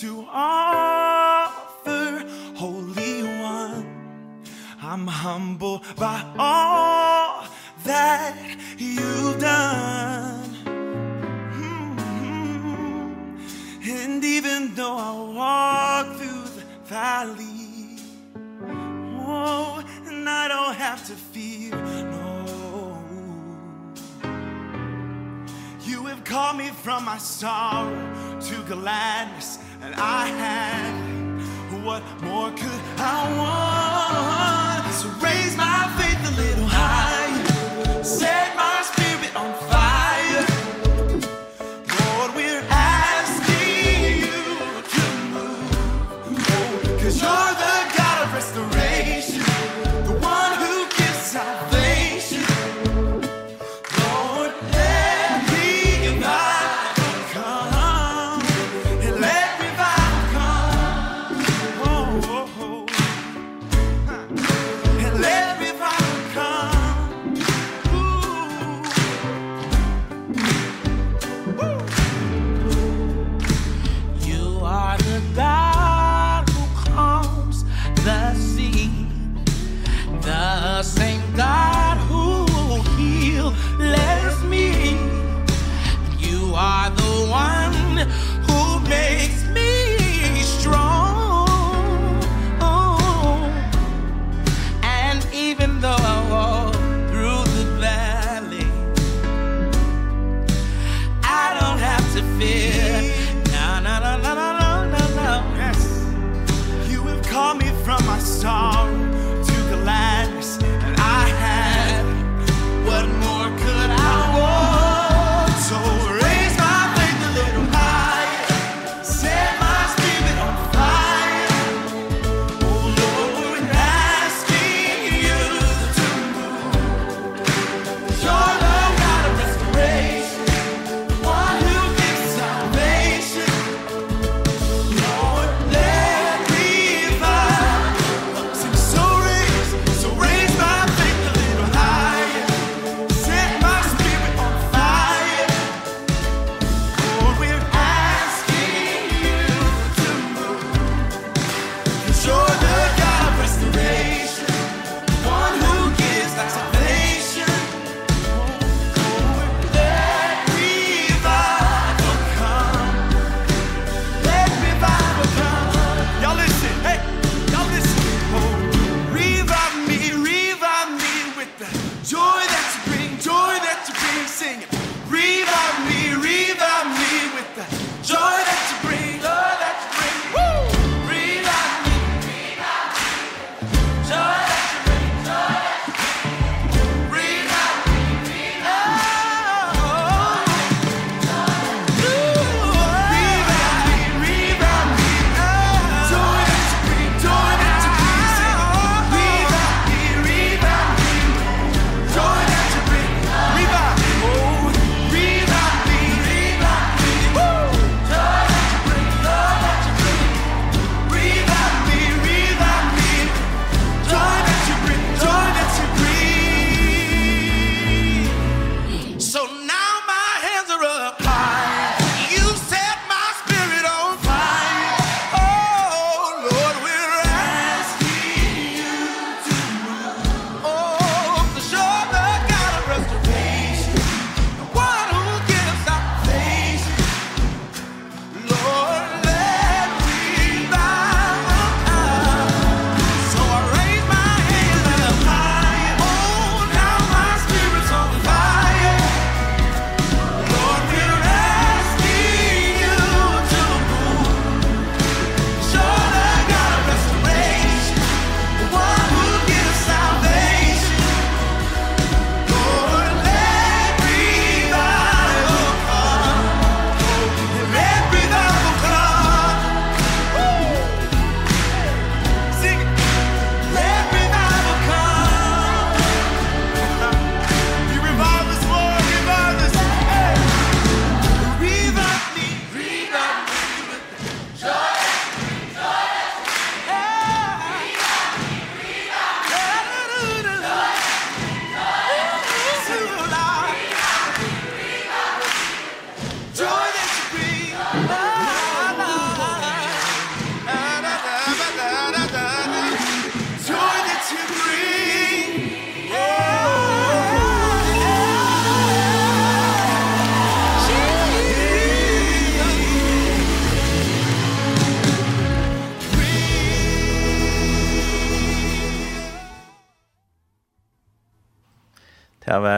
to 0.03 0.27
all 0.33 0.62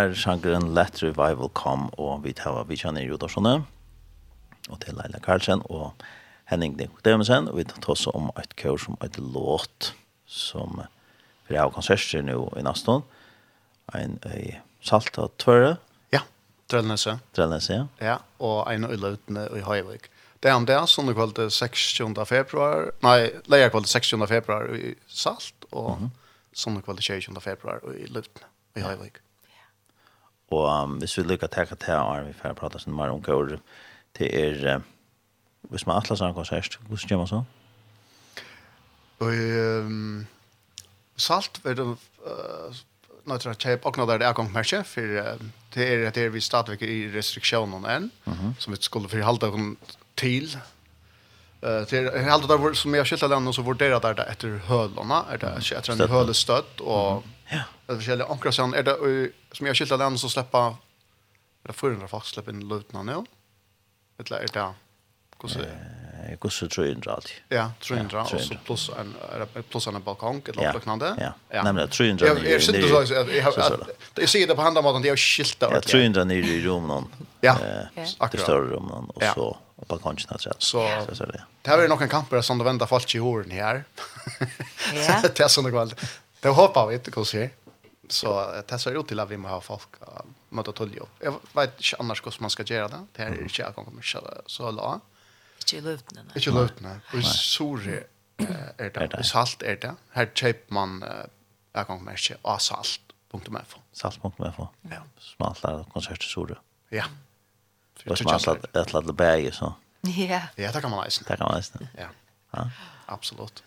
var 0.04 0.14
sjangeren 0.14 0.74
Let 0.74 1.02
Revival 1.02 1.48
Come, 1.54 1.88
og 1.98 2.24
vi 2.24 2.32
tar 2.36 2.64
vi 2.68 2.76
kjenner 2.76 3.04
Jodarsone, 3.04 3.62
og 4.68 4.80
til 4.82 4.96
Leila 4.98 5.20
Karlsen, 5.22 5.62
og 5.64 5.94
Henning 6.50 6.76
Nikodemusen, 6.76 7.48
og 7.48 7.56
vi 7.56 7.64
tar 7.68 7.92
også 7.94 8.12
om 8.16 8.30
et 8.40 8.52
kjør 8.60 8.80
som 8.82 8.98
et 9.04 9.16
låt, 9.18 9.94
som 10.26 10.82
vi 11.48 11.56
har 11.56 11.72
konserter 11.72 12.24
nå 12.24 12.36
i 12.58 12.64
Naston, 12.64 13.04
en 13.96 14.18
i 14.34 14.54
Salt 14.84 15.16
og 15.20 15.32
Tvøre. 15.40 15.76
Ja, 16.12 16.24
Drellnese. 16.72 17.18
Drellnese, 17.36 17.80
ja. 17.80 17.88
Ja, 18.00 18.18
og 18.44 18.68
en 18.72 18.88
i 18.88 19.00
Løtene 19.00 19.48
i 19.56 19.64
Høyvik. 19.64 20.10
Det 20.42 20.52
er 20.52 20.60
om 20.60 20.68
det, 20.68 20.76
sånn 20.92 21.08
kvalitet 21.16 21.52
16. 21.54 22.12
februar, 22.28 22.90
nei, 23.04 23.30
leia 23.48 23.72
kvalitet 23.72 24.04
16. 24.04 24.28
februar 24.28 24.68
i 24.76 24.96
Salt, 25.08 25.68
og 25.72 25.96
mm 25.96 26.04
-hmm. 26.04 26.16
sånn 26.52 26.82
kvalitet 26.82 27.24
16. 27.24 27.40
februar 27.40 27.80
i 27.96 28.04
Løtene 28.04 28.52
i 28.76 28.84
Høyvik. 28.84 29.23
Og 30.52 30.64
um, 30.68 30.98
hvis 31.00 31.16
vi 31.18 31.24
lykker 31.24 31.50
til 31.52 31.72
å 31.72 31.80
ta 31.80 31.98
og 32.02 32.28
vi 32.28 32.36
får 32.36 32.56
prate 32.58 32.80
sånn 32.82 32.96
mer 32.96 33.12
om 33.12 33.22
hva 33.24 33.36
år 33.38 33.56
til 34.16 34.28
er, 34.28 34.60
uh, 34.76 35.68
hvis 35.72 35.86
man 35.88 35.98
atlas 35.98 36.20
har 36.20 36.32
en 36.32 36.36
konsert, 36.36 36.78
hvordan 36.88 37.10
gjør 37.10 37.22
man 37.22 37.30
så? 37.32 37.42
Og 39.24 39.32
um, 39.86 40.26
salt 41.16 41.62
er 41.64 41.78
det 41.80 41.86
uh, 41.88 42.82
nå 43.24 43.38
tror 43.40 43.54
jeg 43.54 43.62
kjøp 43.64 43.86
og 43.88 43.98
nå 43.98 44.06
der 44.10 44.20
det 44.20 44.28
er 44.28 44.36
kongmerkje, 44.36 44.84
for 44.84 45.18
uh, 45.24 45.50
det 45.74 45.88
er 45.88 46.06
at 46.10 46.20
vi 46.34 46.44
stadigvæk 46.44 46.84
i 46.84 47.00
restriksjonen 47.14 47.86
enn, 47.88 48.10
mm 48.26 48.32
-hmm. 48.32 48.54
som 48.58 48.72
vi 48.72 48.82
skulle 48.82 49.08
for 49.08 49.16
forhalte 49.16 49.50
henne 49.50 49.76
til, 50.16 50.56
Eh 51.64 51.86
det 51.90 51.98
är 51.98 52.22
helt 52.22 52.48
där 52.48 52.74
som 52.74 52.94
jag 52.94 53.06
skiltar 53.06 53.28
land 53.28 53.54
så 53.54 53.62
vurderer 53.62 54.00
det 54.00 54.14
där 54.14 54.30
etter 54.30 54.60
hølene, 54.68 55.24
är 55.30 55.38
det 55.38 55.76
etter 55.76 55.92
en 55.92 56.10
hölestött 56.10 56.80
och 56.80 57.24
Ja. 57.48 57.62
Det 57.86 57.94
forskjellige 57.94 58.26
ankra 58.26 58.52
sen 58.52 58.74
er 58.74 58.82
det 58.82 58.96
som 59.52 59.66
jag 59.66 59.76
skiltar 59.76 59.98
den 59.98 60.18
så 60.18 60.28
släppa 60.28 60.76
det 61.66 61.72
förrän 61.72 62.08
fast 62.08 62.34
släppa 62.34 62.50
in 62.50 62.68
lutna 62.68 63.02
nu. 63.02 63.24
Eller 64.18 64.36
är 64.36 64.48
det 64.52 64.74
Kus 65.40 65.56
eh 65.56 66.38
kus 66.40 66.58
tror 66.58 66.86
jag 66.86 67.08
alltid. 67.08 67.32
Ja, 67.48 67.70
tror 67.80 67.98
inte 67.98 68.16
och 68.16 68.28
så 68.28 68.54
plus 68.64 68.90
en 68.98 69.14
plus 69.70 69.86
en 69.86 70.02
balkong 70.02 70.42
eller 70.48 70.66
något 70.66 70.74
liknande. 70.74 71.14
Ja. 71.18 71.32
ja. 71.48 71.62
Nämligen 71.62 71.88
tror 71.88 72.08
inte. 72.08 72.24
Jag 72.26 72.46
är 72.46 72.76
inte 72.76 72.88
så 72.88 72.98
att 72.98 73.88
jag 74.14 74.28
ser 74.28 74.46
det 74.46 74.54
på 74.54 74.62
andra 74.62 74.82
måten 74.82 75.02
det 75.02 75.08
är 75.08 75.16
skiltar. 75.16 75.72
Jag 75.72 75.82
tror 75.82 76.02
inte 76.02 76.24
ni 76.24 76.34
i 76.34 76.62
rummen 76.62 76.88
någon. 76.88 77.08
Ja. 77.40 77.58
Akkurat 78.18 78.44
större 78.44 78.66
rummen 78.66 78.90
någon 78.90 79.10
och 79.10 79.22
så 79.34 79.58
och 79.76 79.86
balkongen 79.86 80.26
alltså. 80.28 80.52
Så 80.58 81.04
så 81.08 81.14
så 81.14 81.24
det. 81.24 81.42
Det 81.62 81.70
här 81.70 81.78
är 81.78 81.88
nog 81.88 82.02
en 82.02 82.08
kamper 82.08 82.40
som 82.40 82.58
det 82.58 82.64
vända 82.64 82.86
folk 82.86 83.14
i 83.14 83.18
håren 83.18 83.50
här. 83.50 83.84
Ja. 84.94 85.22
Det 85.34 85.40
är 85.40 85.48
såna 85.48 85.70
kväll. 85.70 85.94
Det 86.44 86.50
hoppar 86.50 86.86
vi 86.86 86.94
inte 86.94 87.10
kan 87.10 87.24
se. 87.24 87.50
Så 88.08 88.52
det 88.68 88.78
ser 88.78 89.00
ut 89.00 89.08
till 89.08 89.20
att 89.20 89.28
vi 89.28 89.36
måste 89.36 89.54
ha 89.54 89.60
folk 89.60 89.88
möta 90.48 90.72
till. 90.72 91.00
Jag 91.20 91.40
vet 91.52 91.76
inte 91.76 91.96
annars 91.98 92.26
hur 92.26 92.36
man 92.40 92.50
ska 92.50 92.62
göra 92.62 92.88
det. 92.88 93.06
Det 93.12 93.22
här 93.22 93.30
är 93.30 93.42
inte 93.42 93.62
jag 93.62 93.74
kommer 93.74 94.02
köra 94.02 94.34
så 94.46 94.70
la. 94.70 95.00
Inte 95.58 95.80
lövtna. 95.80 96.20
Inte 96.34 96.50
lövtna. 96.50 97.00
Och 97.14 97.24
sår 97.24 97.80
är 98.76 98.90
det. 98.90 99.18
Och 99.18 99.26
salt 99.26 99.62
är 99.62 99.76
det. 99.76 99.94
Här 100.10 100.30
köper 100.34 100.74
man 100.74 101.04
jag 101.72 101.86
kommer 101.86 102.12
inte 102.12 102.36
av 102.42 102.58
salt.mf. 102.58 103.76
Salt.mf. 103.92 104.54
Ja. 104.58 105.02
Smalta 105.18 105.84
konserter 105.92 106.26
sorg. 106.26 106.54
Ja. 106.88 107.04
Och 108.10 108.18
smalta 108.18 108.56
ett 108.80 108.92
litet 108.92 109.14
bäge 109.14 109.52
så. 109.52 109.74
Ja. 110.00 110.40
Ja, 110.54 110.72
det 110.72 110.80
kan 110.80 110.90
man 110.90 111.04
läsa. 111.04 111.24
Det 111.28 111.36
kan 111.36 111.46
man 111.46 111.56
läsa. 111.56 111.78
Ja. 111.98 112.08
Ja. 112.50 112.70
Absolut. 113.06 113.62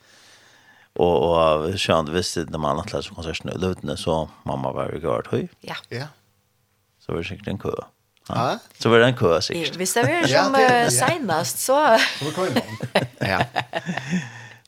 Och 0.98 1.18
och 1.30 1.80
sjönt 1.80 2.10
visste 2.10 2.46
när 2.50 2.58
man 2.58 2.80
att 2.80 2.94
läsa 2.94 3.14
konserten 3.16 3.52
i 3.52 3.58
Lutne 3.58 3.98
så 3.98 4.30
mamma 4.44 4.72
var 4.72 4.92
ju 4.92 5.00
gard 5.00 5.28
höj. 5.32 5.50
Ja. 5.60 5.76
Ja. 5.90 6.08
Så 7.00 7.12
var 7.12 7.20
det 7.20 7.26
säkert 7.26 7.48
en 7.48 7.60
kö. 7.60 7.72
Ja. 8.30 8.60
Så 8.80 8.90
var 8.90 9.00
det 9.00 9.06
en 9.06 9.16
kö 9.16 9.42
säkert. 9.42 9.76
Hvis 9.76 9.94
det 9.94 10.04
var 10.04 10.28
som 10.28 10.54
ja, 10.60 10.90
senast 10.90 11.60
så. 11.60 11.98
Så 12.20 12.32
kom 12.32 12.44
man. 12.44 13.04
Ja. 13.20 13.46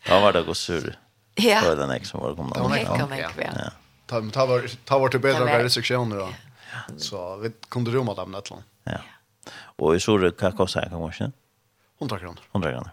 Då 0.08 0.20
var 0.20 0.34
det 0.34 0.44
gå 0.44 0.54
sur. 0.54 0.98
Ja. 1.36 1.62
Det 1.62 1.76
var 1.76 1.88
den 1.88 2.06
som 2.06 2.20
var 2.20 2.36
komna. 2.36 2.56
Det 2.56 2.62
var 2.62 3.10
den 3.10 3.39
ja. 3.56 3.72
Ta 4.06 4.22
ta 4.34 4.46
var 4.46 4.72
ta 4.86 5.00
var 5.00 5.10
till 5.10 5.20
bättre 5.20 5.63
restriktioner 5.63 6.15
då. 6.15 6.30
Så 6.98 7.38
vi 7.38 7.52
kunde 7.70 7.92
rymma 7.92 8.13
dem 8.13 8.32
nettlån. 8.32 8.63
Ja. 8.84 8.98
Och 9.52 9.96
i 9.96 10.00
Sore, 10.00 10.26
det 10.30 10.38
kan 10.38 10.52
kosta 10.52 10.82
kan 10.82 10.89
kanske. 10.89 11.32
100 12.00 12.20
kronor. 12.20 12.39
100 12.52 12.72
kronor. 12.72 12.89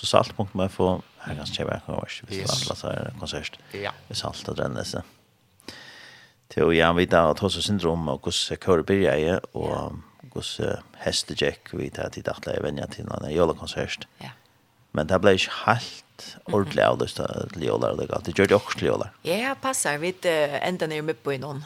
Så 0.00 0.06
salt 0.06 0.36
punkt 0.36 0.54
med 0.54 0.72
få 0.72 1.02
här 1.18 1.34
kan 1.34 1.46
jag 1.58 1.66
verkligen 1.66 1.96
vara 2.00 2.08
så 2.08 2.26
visst 2.26 2.66
alla 2.66 2.76
så 2.76 2.86
här 2.86 3.12
konsert. 3.18 3.58
Ja. 3.72 3.92
Det 4.08 4.14
salt 4.14 4.48
och 4.48 4.56
den 4.56 4.72
nästa. 4.72 5.02
Till 6.48 6.72
jag 6.72 6.94
vet 6.94 7.12
att 7.12 7.38
hos 7.38 7.64
syndrom 7.66 8.08
och 8.08 8.24
hos 8.24 8.52
kör 8.64 8.82
börjar 8.82 9.16
jag 9.16 9.40
och 9.52 9.92
hos 10.32 10.60
hästejack 10.92 11.68
vi 11.72 11.90
tar 11.90 12.08
till 12.08 12.30
att 12.30 12.46
lägga 12.46 12.62
vänja 12.62 12.86
till 12.86 13.04
när 13.04 13.30
jag 13.30 13.58
konsert. 13.58 14.06
Ja. 14.18 14.30
Men 14.92 15.06
det 15.06 15.18
blev 15.18 15.38
helt 15.66 16.36
ordentlig 16.44 16.82
av 16.82 16.98
det 16.98 17.06
till 17.52 17.62
jolar 17.62 17.96
det 18.24 18.38
gjør 18.38 18.46
Det 18.46 18.54
også 18.56 18.78
til 18.78 18.86
jøler. 18.86 19.10
jolar. 19.22 19.38
Ja, 19.44 19.54
passar 19.54 19.98
vi 19.98 20.06
vet 20.06 20.24
enda 20.62 20.86
nere 20.86 21.02
med 21.02 21.14
på 21.22 21.30
någon. 21.30 21.64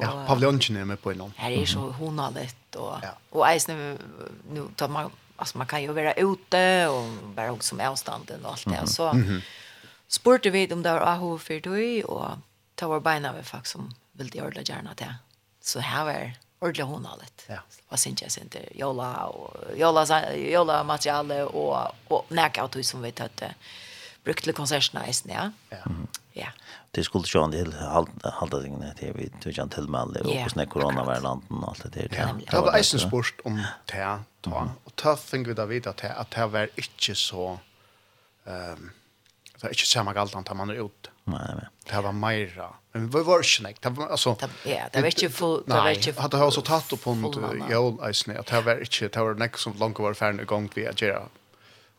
Ja, 0.00 0.24
paviljongen 0.26 0.76
är 0.76 0.84
med 0.84 1.02
på 1.02 1.12
någon. 1.12 1.32
Här 1.36 1.50
är 1.50 1.66
så 1.66 1.78
honalett 1.78 2.76
och 2.76 2.96
och 3.30 3.46
isen 3.54 3.98
nu 4.50 4.66
tar 4.76 4.88
man 4.88 5.10
alltså 5.40 5.58
man 5.58 5.66
kan 5.66 5.82
ju 5.82 5.92
vara 5.92 6.12
ute 6.12 6.86
och 6.88 7.04
bara 7.34 7.52
också 7.52 7.74
med 7.74 7.88
avstånden 7.88 8.44
och 8.44 8.50
allt 8.50 8.64
det. 8.64 8.70
Mm 8.70 8.84
-hmm. 8.84 8.88
Så 8.88 9.08
mm 9.08 9.28
-hmm. 9.28 9.42
spurte 10.08 10.50
vi 10.50 10.72
om 10.72 10.82
det 10.82 10.92
var 10.92 11.00
AHO 11.00 11.38
för 11.38 11.60
du 11.60 12.02
och 12.02 12.28
ta 12.74 12.88
vår 12.88 13.00
beina 13.00 13.32
med 13.32 13.46
folk 13.46 13.66
som 13.66 13.94
vill 14.12 14.36
göra 14.36 14.50
det 14.50 14.68
gärna 14.68 14.94
till. 14.94 15.14
Så 15.60 15.80
här 15.80 16.04
var 16.04 16.32
ordentligt 16.58 16.86
hon. 16.86 17.06
Ja. 17.46 17.58
Vad 17.88 17.98
syns 18.00 18.22
jag 18.22 18.44
inte? 18.44 18.58
Jola 18.78 19.26
och 19.26 19.56
jola 19.76 20.34
jola 20.34 20.84
material 20.84 21.30
och 21.30 21.78
och 22.08 22.26
näka 22.28 22.68
som 22.82 23.02
vi 23.02 23.12
tätte 23.12 23.54
brukt 24.26 24.44
til 24.44 24.56
konsertene 24.56 25.04
eisen, 25.08 25.32
ja. 25.32 25.50
Ja. 25.72 25.82
Ja. 26.36 26.50
Det 26.94 27.04
skulle 27.06 27.28
sjå 27.28 27.42
en 27.46 27.54
del 27.54 27.72
halda 27.74 28.60
tingene 28.62 28.92
til 28.98 29.14
vi 29.16 29.28
tog 29.42 29.52
ikke 29.52 29.66
til 29.74 29.88
med 29.90 30.00
alle, 30.00 30.22
og 30.24 30.30
hvordan 30.30 30.62
er 30.62 30.70
koronaværlanden 30.70 31.62
og 31.64 31.72
alt 31.72 31.84
det 31.86 32.06
der. 32.12 32.16
Ja, 32.18 32.28
det 32.38 32.62
var 32.66 32.78
eisen 32.78 33.02
spørst 33.02 33.42
om 33.48 33.58
det 33.90 34.00
ta, 34.44 34.62
og 34.86 34.96
ta 35.00 35.16
fikk 35.18 35.50
vi 35.50 35.58
da 35.58 35.66
vite 35.70 35.94
at 35.94 36.34
det 36.34 36.48
var 36.52 36.70
ikke 36.80 37.16
så, 37.18 37.52
um, 38.46 38.90
det 39.54 39.62
var 39.62 39.74
ikke 39.76 39.88
samme 39.88 40.14
galt 40.16 40.36
an 40.36 40.46
man 40.56 40.74
er 40.74 40.84
ute. 40.84 41.14
Nei, 41.30 41.46
nei. 41.60 41.66
Det 41.86 42.02
var 42.02 42.14
meira. 42.16 42.70
Men 42.92 43.06
vi 43.12 43.20
var 43.22 43.44
ikke 43.44 43.62
nek. 43.68 43.76
Det 43.82 43.90
var, 43.96 44.08
altså... 44.10 44.32
Ja, 44.66 44.88
det 44.90 45.02
var 45.04 45.12
ikke 45.12 45.30
full... 45.30 45.60
Nei, 45.70 45.94
hadde 45.94 46.40
jeg 46.40 46.46
også 46.46 46.62
tatt 46.66 46.94
opp 46.96 47.04
på 47.04 47.12
en 47.14 47.28
eisen, 48.08 48.34
at 48.34 48.50
det 48.50 48.62
var 48.66 48.82
ikke, 48.82 49.10
det 49.14 49.26
var 49.26 49.38
nek 49.38 49.60
som 49.60 49.76
langt 49.78 50.00
var 50.02 50.16
ferdig 50.18 50.46
i 50.46 50.50
gang 50.50 50.66
vi 50.74 50.88
at 50.90 50.98
gjøre 50.98 51.28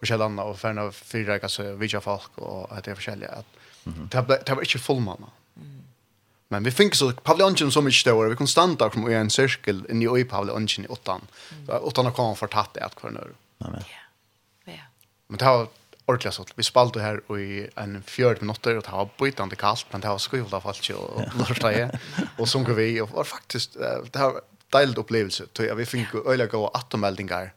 forskjellige 0.01 0.31
andre, 0.31 0.47
og 0.49 0.59
færre 0.59 0.87
fyrreika 0.95 1.49
så 1.49 1.67
vidja 1.79 2.01
folk, 2.03 2.31
og 2.41 2.71
at 2.73 2.85
det 2.85 2.91
er 2.91 2.99
forskjellige. 2.99 3.29
At, 3.29 3.45
mm 3.85 3.93
-hmm. 3.93 4.09
det, 4.09 4.27
var, 4.27 4.37
det 4.47 4.55
var 4.55 4.61
ikke 4.61 4.79
fullmanna. 4.79 5.29
Mm. 5.55 5.83
Men 6.49 6.65
vi 6.65 6.71
fikk 6.71 6.95
så 6.95 7.11
paviljongen 7.23 7.71
som 7.71 7.87
ikke 7.87 7.99
større, 7.99 8.29
vi 8.29 8.35
konstanta 8.35 8.89
kom 8.89 9.09
i 9.09 9.13
en 9.13 9.29
cirkel, 9.29 9.85
inni 9.89 10.05
i 10.19 10.23
paviljongen 10.23 10.85
i 10.85 10.87
åttan. 10.87 11.21
Mm. 11.51 11.69
Åttan 11.81 12.05
har 12.05 12.11
kommet 12.11 12.37
for 12.37 12.47
tatt 12.47 12.73
det 12.73 12.83
at 12.83 12.95
hver 13.01 13.11
nøyre. 13.11 13.35
Amen. 13.61 13.83
Ja. 13.87 14.73
ja. 14.73 14.83
Men 15.27 15.37
det 15.37 15.47
var 15.47 15.67
ordentlig 16.07 16.33
sånn. 16.33 16.53
Vi 16.57 16.63
spalte 16.63 17.01
her 17.01 17.21
i 17.37 17.67
en 17.79 18.01
fjørt 18.07 18.41
minutter, 18.41 18.77
og 18.77 18.83
det 18.83 18.91
var 18.91 19.09
bytande 19.19 19.55
kaldt, 19.55 19.87
men 19.93 20.01
det 20.01 20.09
var 20.09 20.17
skrivet 20.17 20.53
av 20.53 20.67
alt, 20.67 20.89
og 20.91 21.35
lørte 21.39 21.73
jeg, 21.75 22.01
og 22.37 22.47
sunker 22.47 22.73
vi, 22.73 22.99
og 23.01 23.07
det 23.07 23.15
var 23.15 23.23
faktisk, 23.23 23.77
det 23.77 24.19
var 24.19 24.41
deilig 24.73 24.97
opplevelse, 24.97 25.47
tror 25.53 25.65
jeg. 25.67 25.77
Vi 25.77 25.85
fikk 25.85 26.15
øyelig 26.25 26.49
gode 26.51 26.71
attermeldinger 26.75 27.51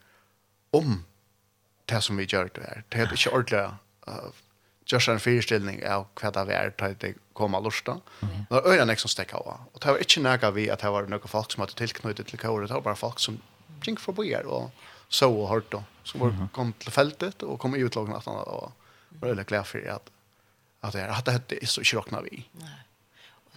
om 0.75 1.03
det 1.87 2.03
som 2.03 2.17
vi 2.17 2.27
gjør 2.27 2.49
det 2.55 2.63
her. 2.63 2.83
Det 2.93 3.01
er 3.01 3.13
ikke 3.13 3.33
ordentlig 3.33 3.71
uh, 4.09 4.33
just 4.93 5.09
en 5.09 5.21
föreställning 5.21 5.87
av 5.87 6.07
vad 6.23 6.33
det 6.33 6.45
var 6.45 6.73
att 6.91 7.01
det 7.01 7.15
kom 7.33 7.55
att 7.55 7.65
lusta. 7.65 8.01
Mm. 8.23 8.35
Det 8.49 8.55
var 8.55 8.69
öjande 8.69 8.97
som 8.97 9.09
stäckade 9.09 9.43
av. 9.43 9.61
Och 9.73 9.81
det 9.81 9.89
var 9.89 9.99
inte 9.99 10.21
nægget 10.21 10.55
vi 10.55 10.71
att 10.71 10.79
det 10.79 10.91
var 10.91 11.03
några 11.03 11.29
folk 11.29 11.53
som 11.53 11.61
hadde 11.61 11.73
tillknutit 11.73 12.27
till 12.27 12.39
kåret. 12.39 12.69
Det 12.69 12.75
var 12.75 12.81
bara 12.81 12.97
folk 12.97 13.19
som 13.19 13.41
gikk 13.83 14.01
forbi 14.01 14.35
her 14.35 14.47
och 14.47 14.71
så 15.09 15.33
och 15.33 15.49
hørte 15.49 15.67
då. 15.71 15.85
Som 16.03 16.21
var, 16.21 16.49
kom 16.53 16.73
till 16.73 16.93
fältet 16.93 17.43
och 17.43 17.61
kom 17.61 17.75
ut 17.75 17.95
långt 17.95 18.11
natten 18.11 18.33
och 18.33 18.73
var 19.09 19.29
öjande 19.29 19.45
glad 19.45 19.67
för 19.67 19.89
att, 19.89 20.11
att 20.81 20.93
det 20.93 21.01
här 21.01 21.09
hade 21.09 21.67
så 21.67 21.81
ikke 21.81 21.97
råkna 21.97 22.21
vi. 22.21 22.49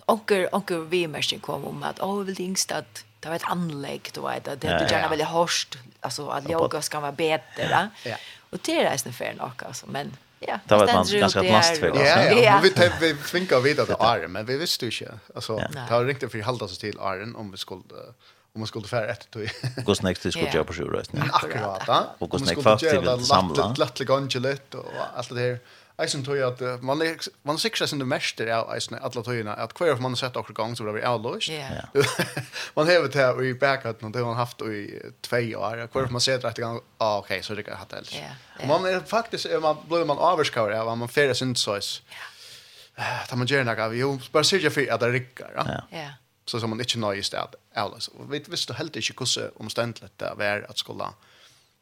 Onker, 0.05 0.55
onker 0.55 0.79
vi 0.79 1.07
märkning 1.07 1.39
kom 1.39 1.65
om 1.65 1.83
att 1.83 1.99
åh, 1.99 2.19
oh, 2.19 2.23
vill 2.23 2.35
det 2.35 2.43
att 2.75 3.05
det 3.19 3.29
var 3.29 3.35
ett 3.35 3.43
anlägg 3.43 4.09
då 4.13 4.27
vet 4.27 4.43
det 4.45 4.55
det 4.55 4.87
gärna 4.91 5.07
väldigt 5.07 5.27
hårst 5.27 5.77
alltså 6.01 6.29
att 6.29 6.49
yoga 6.49 6.81
ska 6.81 6.99
vara 6.99 7.11
bättre 7.11 7.89
ja. 8.03 8.15
Och 8.49 8.57
det 8.61 8.79
är 8.79 8.89
nästan 8.89 9.13
fair 9.13 9.33
nog 9.33 9.51
alltså 9.65 9.85
men 9.87 10.17
ja. 10.39 10.59
Det 10.65 10.75
var 10.75 10.93
man 10.93 11.05
ganska 11.11 11.43
mast 11.43 11.77
för 11.77 11.91
det 11.91 12.41
ja 12.43 12.59
vi 12.63 12.69
tänkte 12.69 12.99
vi 12.99 13.15
finkar 13.15 13.59
vidare 13.59 13.85
till 13.85 13.95
Arren, 13.99 14.31
men 14.31 14.45
vi 14.45 14.57
visste 14.57 14.85
ju 14.85 14.91
inte 14.91 15.19
alltså 15.35 15.57
det 15.57 15.79
har 15.89 16.05
riktigt 16.05 16.31
för 16.31 16.41
halda 16.41 16.67
sig 16.67 16.77
till 16.77 16.99
Arren 16.99 17.35
om 17.35 17.51
vi 17.51 17.57
skulle 17.57 17.81
om 18.57 18.61
man 18.61 18.67
skulle 18.67 18.87
färra 18.87 19.11
ett 19.11 19.31
tog. 19.31 19.49
Gå 19.85 19.95
näck 20.01 20.19
till 20.19 20.31
skulle 20.31 20.51
jag 20.53 20.67
på 20.67 20.73
sju 20.73 20.83
röst. 20.83 21.11
Akkurat. 21.31 21.89
Och 22.19 22.29
gå 22.29 22.37
näck 22.37 22.61
fast 22.61 22.89
till 22.89 23.25
samla. 23.25 23.73
Lättliga 23.77 24.15
angelet 24.15 24.73
och 24.73 24.85
allt 25.15 25.29
det 25.29 25.39
här. 25.39 25.59
Eisen 25.97 26.21
tog 26.21 26.37
at 26.37 26.59
man 26.85 27.01
er, 27.01 27.15
man 27.41 27.57
sikrar 27.57 27.89
sin 27.89 27.97
det 27.97 28.05
mester 28.05 28.49
av 28.53 28.67
eisen 28.75 28.99
alla 29.01 29.21
tøyina 29.25 29.55
at 29.57 29.71
kvar 29.73 29.97
man 29.97 30.13
har 30.13 30.19
sett 30.21 30.35
okkur 30.37 30.53
gang 30.53 30.75
så 30.77 30.85
blir 30.85 31.01
avløst. 31.01 31.49
Yeah. 31.49 31.89
man 32.77 32.85
hever 32.85 33.09
til 33.09 33.41
i 33.47 33.55
backup 33.57 34.03
og 34.05 34.13
det 34.13 34.21
har 34.21 34.29
man 34.29 34.37
haft 34.37 34.61
i 34.61 34.83
tvei 35.25 35.55
år. 35.57 35.87
Kvar 35.89 36.13
man 36.13 36.21
ser 36.21 36.37
rett 36.45 36.61
gang, 36.61 36.77
ah, 37.01 37.17
ok, 37.23 37.39
så 37.41 37.57
det 37.57 37.65
har 37.65 37.81
hatt 37.81 37.97
ellers. 37.97 38.13
Yeah. 38.13 38.37
Yeah. 38.59 38.69
Man 38.69 38.85
er 38.85 39.01
faktisk, 39.09 39.49
man 39.63 39.81
blir 39.89 40.05
man 40.05 40.21
avskar 40.21 40.75
av, 40.77 40.93
man 40.97 41.09
fyrir 41.09 41.33
sin 41.33 41.55
sås. 41.57 42.03
Yeah. 42.13 43.25
Da 43.31 43.41
man 43.41 43.49
gjør 43.49 43.65
noe, 43.65 43.89
jo, 43.97 44.13
bare 44.31 44.45
sier 44.45 44.69
jeg 44.69 44.77
for 44.77 44.93
at 44.93 45.01
det 45.01 45.13
rikker. 45.17 45.57
Ja. 45.57 45.81
Yeah. 45.89 46.15
Så 46.45 46.61
som 46.61 46.69
man 46.69 46.79
ikke 46.85 47.01
nøy 47.01 47.17
i 47.17 47.25
sted 47.25 47.57
avløst. 47.73 48.13
Vi 48.29 48.45
visste 48.53 48.77
helt 48.77 48.95
ikke 49.01 49.17
hvordan 49.23 49.49
omstendelig 49.65 50.13
det 50.21 50.29
var 50.37 50.61
at 50.69 50.77
skulle 50.77 51.09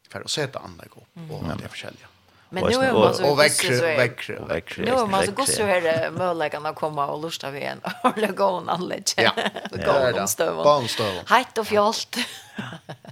for 0.08 0.24
å 0.24 0.32
sette 0.32 0.64
anlegg 0.64 0.96
opp 0.96 1.26
og 1.28 1.50
det 1.60 1.68
forskjellige. 1.68 2.15
Men 2.56 2.64
nu 2.64 2.86
är 2.86 2.94
man 2.94 3.16
så 3.16 3.32
och 3.32 3.40
växer 3.40 3.98
växer 3.98 4.40
växer. 4.48 4.84
Nu 4.84 4.92
är 4.92 5.06
man 5.06 5.26
så 5.26 5.32
gott 5.32 5.50
så 5.50 5.64
här 5.64 6.12
möjligheten 6.12 6.66
att 6.66 6.76
komma 6.76 7.08
och 7.08 7.22
lusta 7.22 7.52
vi 7.52 7.62
en 7.64 7.80
och 8.04 8.18
lägga 8.18 8.48
on 8.48 8.70
anlägg. 8.70 9.04
Ja. 9.18 9.32
Golden 9.72 10.28
Barnstövlen. 10.64 11.26
Hett 11.28 11.58
och 11.58 11.68
fjolt. 11.68 12.18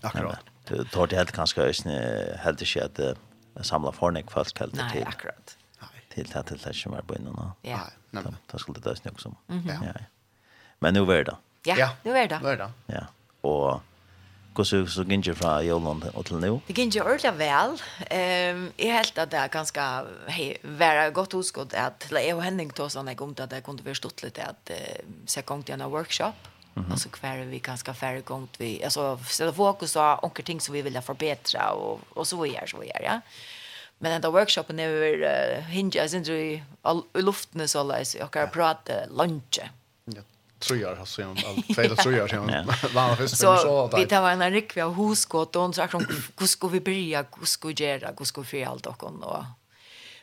Akkurat. 0.01 0.39
Du 0.67 0.84
tar 0.86 1.08
det 1.08 1.15
helt 1.15 1.32
kanske 1.32 1.62
ösne 1.62 2.39
helt 2.43 2.62
i 2.62 2.65
att 2.82 2.99
samla 3.65 3.91
fornik 3.91 4.32
fast 4.32 4.60
helt 4.60 4.73
till. 4.73 4.84
Nej, 4.84 5.06
akkurat. 5.08 5.58
Till 6.13 6.27
till 6.27 6.43
till 6.43 6.58
det 6.58 6.73
som 6.73 6.93
är 6.93 7.01
på 7.01 7.15
innan. 7.15 7.51
Ja. 7.62 7.79
Nej, 8.10 8.23
det 8.51 8.60
skulle 8.60 8.79
det 8.79 8.89
ösne 8.89 9.12
också. 9.12 9.36
Ja. 9.47 9.93
Men 10.79 10.93
nu 10.93 11.13
är 11.13 11.23
det. 11.23 11.36
Ja, 11.63 11.89
nu 12.03 12.17
är 12.17 12.27
det. 12.27 12.39
Nu 12.43 12.49
är 12.49 12.58
det. 12.58 12.71
Ja. 12.86 13.01
Och 13.41 13.82
hur 14.57 14.87
så 14.87 15.03
gikk 15.03 15.35
fra 15.35 15.61
Jolland 15.63 16.03
och 16.13 16.25
till 16.25 16.37
nu? 16.37 16.59
Det 16.67 16.77
gikk 16.77 17.31
väl. 17.37 17.81
Ehm 18.09 18.53
Um, 18.53 18.71
jeg 18.77 18.93
helt 18.93 19.17
att 19.17 19.31
det 19.31 19.37
är 19.37 19.47
ganska 19.47 20.05
hej 20.27 20.57
vara 20.63 21.09
gott 21.09 21.33
godt 21.33 21.33
utskått 21.33 21.73
att 21.73 22.11
jeg 22.11 22.35
og 22.35 22.43
Henning 22.43 22.69
tog 22.73 22.91
såna 22.91 23.15
om 23.17 23.35
att 23.39 23.49
det 23.49 23.63
kunde 23.63 23.83
vara 23.83 23.95
kunne 23.95 24.23
lite 24.23 24.43
att 24.43 24.71
uh, 24.71 25.05
se 25.25 25.41
gång 25.41 25.63
till 25.63 25.73
en 25.73 25.89
workshop. 25.89 26.33
Mm 26.75 26.87
-hmm. 26.87 26.91
Alltså 26.91 27.09
kvar 27.09 27.45
vi 27.45 27.59
ganska 27.59 27.93
färre 27.93 28.21
gång 28.21 28.47
vi 28.57 28.83
alltså 28.83 29.19
ställa 29.29 29.53
fokus 29.53 29.93
på 29.93 30.19
onkel 30.21 30.45
ting 30.45 30.61
som 30.61 30.73
vi 30.73 30.81
vill 30.81 31.01
förbättra 31.01 31.71
och 31.71 31.99
och 32.09 32.27
så 32.27 32.41
vidare 32.41 32.67
så 32.67 32.79
vidare 32.79 33.03
ja. 33.03 33.21
Men 33.99 34.11
den 34.11 34.21
där 34.21 34.31
workshopen 34.31 34.79
är 34.79 34.89
uh, 34.89 35.63
hinge 35.63 36.03
as 36.03 36.13
i 36.13 36.63
luften 37.13 37.67
så 37.67 37.83
läs 37.83 38.15
och 38.15 38.33
kan 38.33 38.49
prata 38.49 38.93
lunch. 39.09 39.59
Mm 39.59 39.83
tröjar 40.63 40.95
har 40.95 41.06
sen 41.06 41.30
allt 41.30 41.76
fel 41.76 41.95
jag 42.08 42.30
sen 42.30 42.67
vann 42.93 43.17
först 43.17 43.38
så 43.38 43.89
vi 43.97 44.06
tar 44.06 44.30
en 44.30 44.52
ryck 44.52 44.78
vi 44.78 44.82
har 44.82 44.89
hoskott 44.89 45.56
och 45.56 45.76
så 45.76 45.82
sa 45.82 45.88
som 45.88 46.08
hur 46.39 46.47
ska 46.47 46.67
vi 46.67 46.80
börja 46.80 47.26
hur 47.39 47.45
ska 47.45 47.67
vi 47.67 47.73
göra 47.73 48.10
hur 48.17 48.26
ska 48.26 48.41
vi 48.41 48.47
för 48.47 48.65
allt 48.65 48.86
och 48.86 49.04
och 49.04 49.43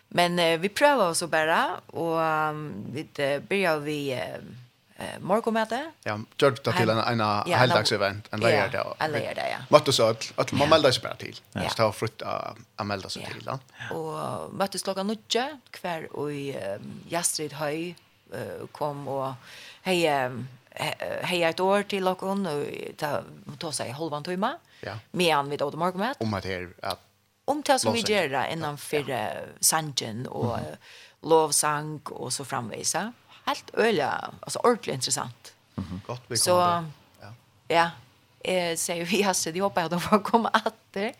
men 0.09 0.39
eh, 0.39 0.61
vi 0.61 0.69
prövar 0.69 1.11
oss 1.11 1.23
och 1.23 1.29
bara 1.29 1.81
och 1.87 2.17
um, 2.17 2.73
vi 2.93 3.07
börjar 3.49 3.79
vi 3.79 4.13
eh, 4.97 5.21
morgonmöte 5.21 5.91
ja 6.03 6.21
gjort 6.37 6.65
det 6.65 6.73
till 6.73 6.91
en 6.91 6.99
en 6.99 7.19
ja, 7.19 7.57
heldagsevent 7.57 8.29
en 8.31 8.41
läger 8.41 8.69
där 8.69 8.95
en 8.99 9.13
läger 9.13 9.35
där 9.35 9.49
ja. 9.51 9.59
Möttes 9.69 9.97
så 9.97 10.15
att 10.35 10.53
man 10.53 10.69
melder 10.69 10.91
sig 10.91 11.03
bara 11.03 11.15
till 11.15 11.41
ja. 11.53 11.69
så 11.69 11.75
ta 11.75 11.93
frukt 11.93 12.23
att 12.23 12.87
melda 12.87 13.09
sig 13.09 13.29
till 13.33 13.45
då 13.45 13.59
och 13.97 14.55
möttes 14.55 14.83
klockan 14.83 15.07
9 15.07 15.59
kvar 15.71 16.17
och 16.17 16.33
i 16.33 16.57
Jastrid 17.09 17.53
Höj 17.53 17.95
kom 18.73 19.09
och 19.09 19.33
hej 19.83 20.31
hej 21.23 21.43
ett 21.43 21.61
år 21.61 21.83
till 21.83 22.09
och 22.09 22.21
hon 22.21 22.67
ta 22.97 23.23
ta 23.59 23.73
sig 23.73 23.91
halvan 23.91 24.25
timme. 24.25 24.59
Ja. 24.81 24.99
Med 25.11 25.45
vi 25.51 25.57
då 25.57 25.71
morgonmat. 25.71 26.17
Om 26.21 26.35
att 26.35 26.45
här 26.45 26.73
att 26.83 27.01
om 27.45 27.63
det 27.63 27.79
som 27.79 27.93
vi 27.93 28.01
gör 28.01 28.29
där 28.29 28.47
innan 28.53 28.79
för 28.79 29.11
ja. 29.11 29.33
sanjen 29.61 30.27
och 30.27 30.59
mm. 30.59 30.77
lovsang 31.21 32.01
och 32.05 32.33
så 32.33 32.45
framvisa. 32.45 33.13
Helt 33.45 33.75
öliga, 33.75 34.31
alltså 34.41 34.59
ordentligt 34.59 34.95
intressant. 34.95 35.55
Mm. 35.77 36.01
Gott 36.07 36.23
vi 36.29 36.37
Så 36.37 36.51
ja. 36.51 36.85
Ja. 37.69 37.91
Eh 38.41 38.77
säger 38.77 39.05
vi 39.05 39.23
hasse 39.23 39.53
de 39.53 39.61
hoppas 39.61 39.85
att 39.85 39.91
de 39.91 40.01
får 40.01 40.19
komma 40.19 40.49
att 40.49 40.75
det. 40.91 41.13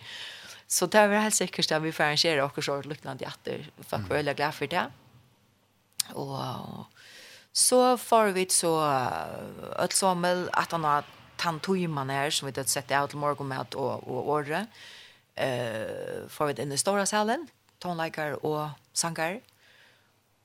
Så 0.67 0.87
det 0.87 1.09
var 1.09 1.17
helt 1.17 1.35
säkert 1.35 1.73
att 1.73 1.83
vi 1.83 1.93
får 1.93 2.05
arrangera 2.05 2.45
och 2.45 2.65
så 2.65 2.83
liknande 2.83 3.27
att 3.27 3.45
det. 3.45 3.65
Tack 3.89 4.07
för 4.07 4.15
öliga 4.15 4.35
glad 4.35 4.55
för 4.55 4.67
det. 4.67 4.87
Och 6.13 6.39
så 7.53 7.97
får 7.97 8.27
vi 8.27 8.47
så 8.49 8.81
att 9.77 9.93
sommel 9.93 10.51
att 10.53 10.73
han 10.73 10.85
har 10.85 11.05
tantoiman 11.37 12.11
här 12.11 12.31
som 12.31 12.47
vi 12.47 12.53
det 12.53 12.69
sätter 12.69 13.03
out 13.03 13.15
morgon 13.15 13.49
med 13.49 13.75
och 13.75 14.09
och 14.09 14.31
orre 14.31 14.67
eh 15.35 16.29
får 16.29 16.47
vi 16.47 16.63
in 16.63 16.73
i 16.73 16.79
stora 16.79 17.07
salen 17.07 17.47
tonlikar 17.79 18.47
och 18.47 18.69
sangar 18.93 19.41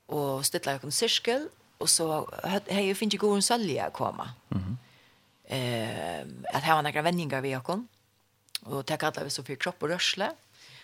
och 0.06 0.46
stilla 0.46 0.72
en 0.72 0.92
cirkel 0.92 1.48
och 1.78 1.90
så 1.90 2.30
hej 2.66 2.94
finns 2.94 3.14
ju 3.14 3.18
god 3.18 3.36
en 3.36 3.42
sälja 3.42 3.90
komma. 3.90 4.30
Mhm. 4.48 4.78
Eh 5.44 6.26
att 6.54 6.64
ha 6.64 6.82
några 6.82 7.02
vänningar 7.02 7.40
vi 7.40 7.58
kon 7.64 7.88
och 8.62 8.86
ta 8.86 8.96
alla 9.06 9.24
vi 9.24 9.30
så 9.30 9.42
för 9.42 9.54
kropp 9.54 9.82
och 9.82 9.88
rörsle. 9.88 10.32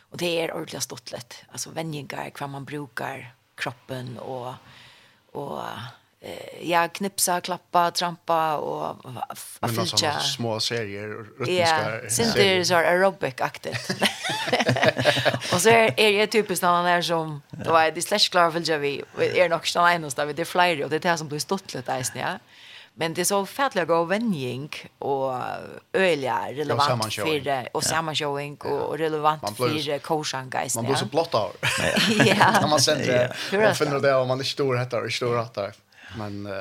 Och 0.00 0.18
det 0.18 0.40
är 0.40 0.52
ordentligt 0.52 0.82
stottlet 0.82 1.44
alltså 1.52 1.70
vänningar 1.70 2.30
kvar 2.30 2.48
man 2.48 2.64
brukar 2.64 3.34
kroppen 3.54 4.18
och 4.18 4.54
och 5.32 5.62
ja, 6.60 6.88
knipsa, 6.88 7.40
klappa, 7.40 7.90
trampa 7.90 8.56
och 8.56 8.96
affilcha. 9.60 10.12
Men 10.12 10.20
små 10.20 10.60
serier 10.60 11.08
rytmiska. 11.38 12.00
Ja, 12.02 12.10
synter 12.10 12.64
så 12.64 12.74
aerobic-aktigt. 12.74 13.90
och 15.54 15.60
så 15.60 15.68
är, 15.68 16.00
är 16.00 16.18
det 16.18 16.26
typiskt 16.26 16.62
någon 16.62 16.84
där 16.84 17.02
som, 17.02 17.42
då 17.50 17.76
är 17.76 17.92
det 17.92 18.02
slash 18.02 18.30
klar 18.30 18.50
för 18.50 18.78
vi, 18.78 19.02
är 19.18 19.48
nog 19.48 19.68
sån 19.68 19.88
en 19.88 20.04
hos 20.04 20.14
där 20.14 20.26
vi, 20.26 20.32
det 20.32 20.42
är 20.42 20.46
flyger 20.46 20.84
och 20.84 20.90
det 20.90 20.96
är 20.96 21.10
det 21.10 21.18
som 21.18 21.28
blir 21.28 21.38
stått 21.38 21.74
lite 21.74 21.92
där 21.92 22.06
ja. 22.14 22.38
Men 22.94 23.14
det 23.14 23.20
är 23.20 23.24
så 23.24 23.46
färdliga 23.46 23.84
gå 23.84 24.04
vänjning 24.04 24.70
och 24.98 25.40
öliga 25.92 26.48
relevant 26.50 27.14
för 27.14 27.68
och 27.72 27.84
sammanshowing 27.84 28.56
och 28.56 28.98
relevant 28.98 29.56
för 29.56 29.98
coachan 29.98 30.50
guys. 30.50 30.76
Man 30.76 30.84
blir 30.84 30.94
så 30.94 31.04
blott 31.04 31.34
av. 31.34 31.50
Ja. 32.24 32.60
När 32.60 32.68
man 32.68 32.80
sen 32.80 32.98
det, 32.98 33.36
man 33.52 33.74
finner 33.74 34.00
det 34.00 34.14
om 34.14 34.28
man 34.28 34.40
är 34.40 34.44
stor 34.44 34.76
hettar 34.76 35.04
och 35.04 35.12
stor 35.12 35.36
hattar. 35.36 35.72
Men 36.18 36.46
uh, 36.46 36.52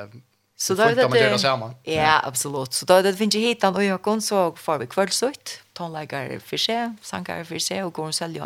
så 0.62 0.74
då 0.74 0.86
det 0.86 1.10
man 1.10 1.20
gör 1.20 1.38
samma. 1.38 1.74
Ja, 1.84 2.22
absolut. 2.24 2.74
Så 2.74 2.86
då 2.86 3.02
det 3.02 3.14
finns 3.14 3.36
ju 3.36 3.40
hit 3.40 3.64
han 3.64 3.76
och 3.76 3.84
jag 3.84 4.02
kon 4.02 4.22
så 4.22 4.52
får 4.56 4.78
vi 4.78 4.88
kvällsut. 4.88 5.62
Tonlägger 5.74 6.40
för 6.40 6.58
sig, 6.58 6.94
sankar 7.02 7.44
för 7.44 7.60
sig 7.60 7.84
och 7.84 7.94
går 7.94 8.08
och 8.08 8.16
säljer 8.16 8.44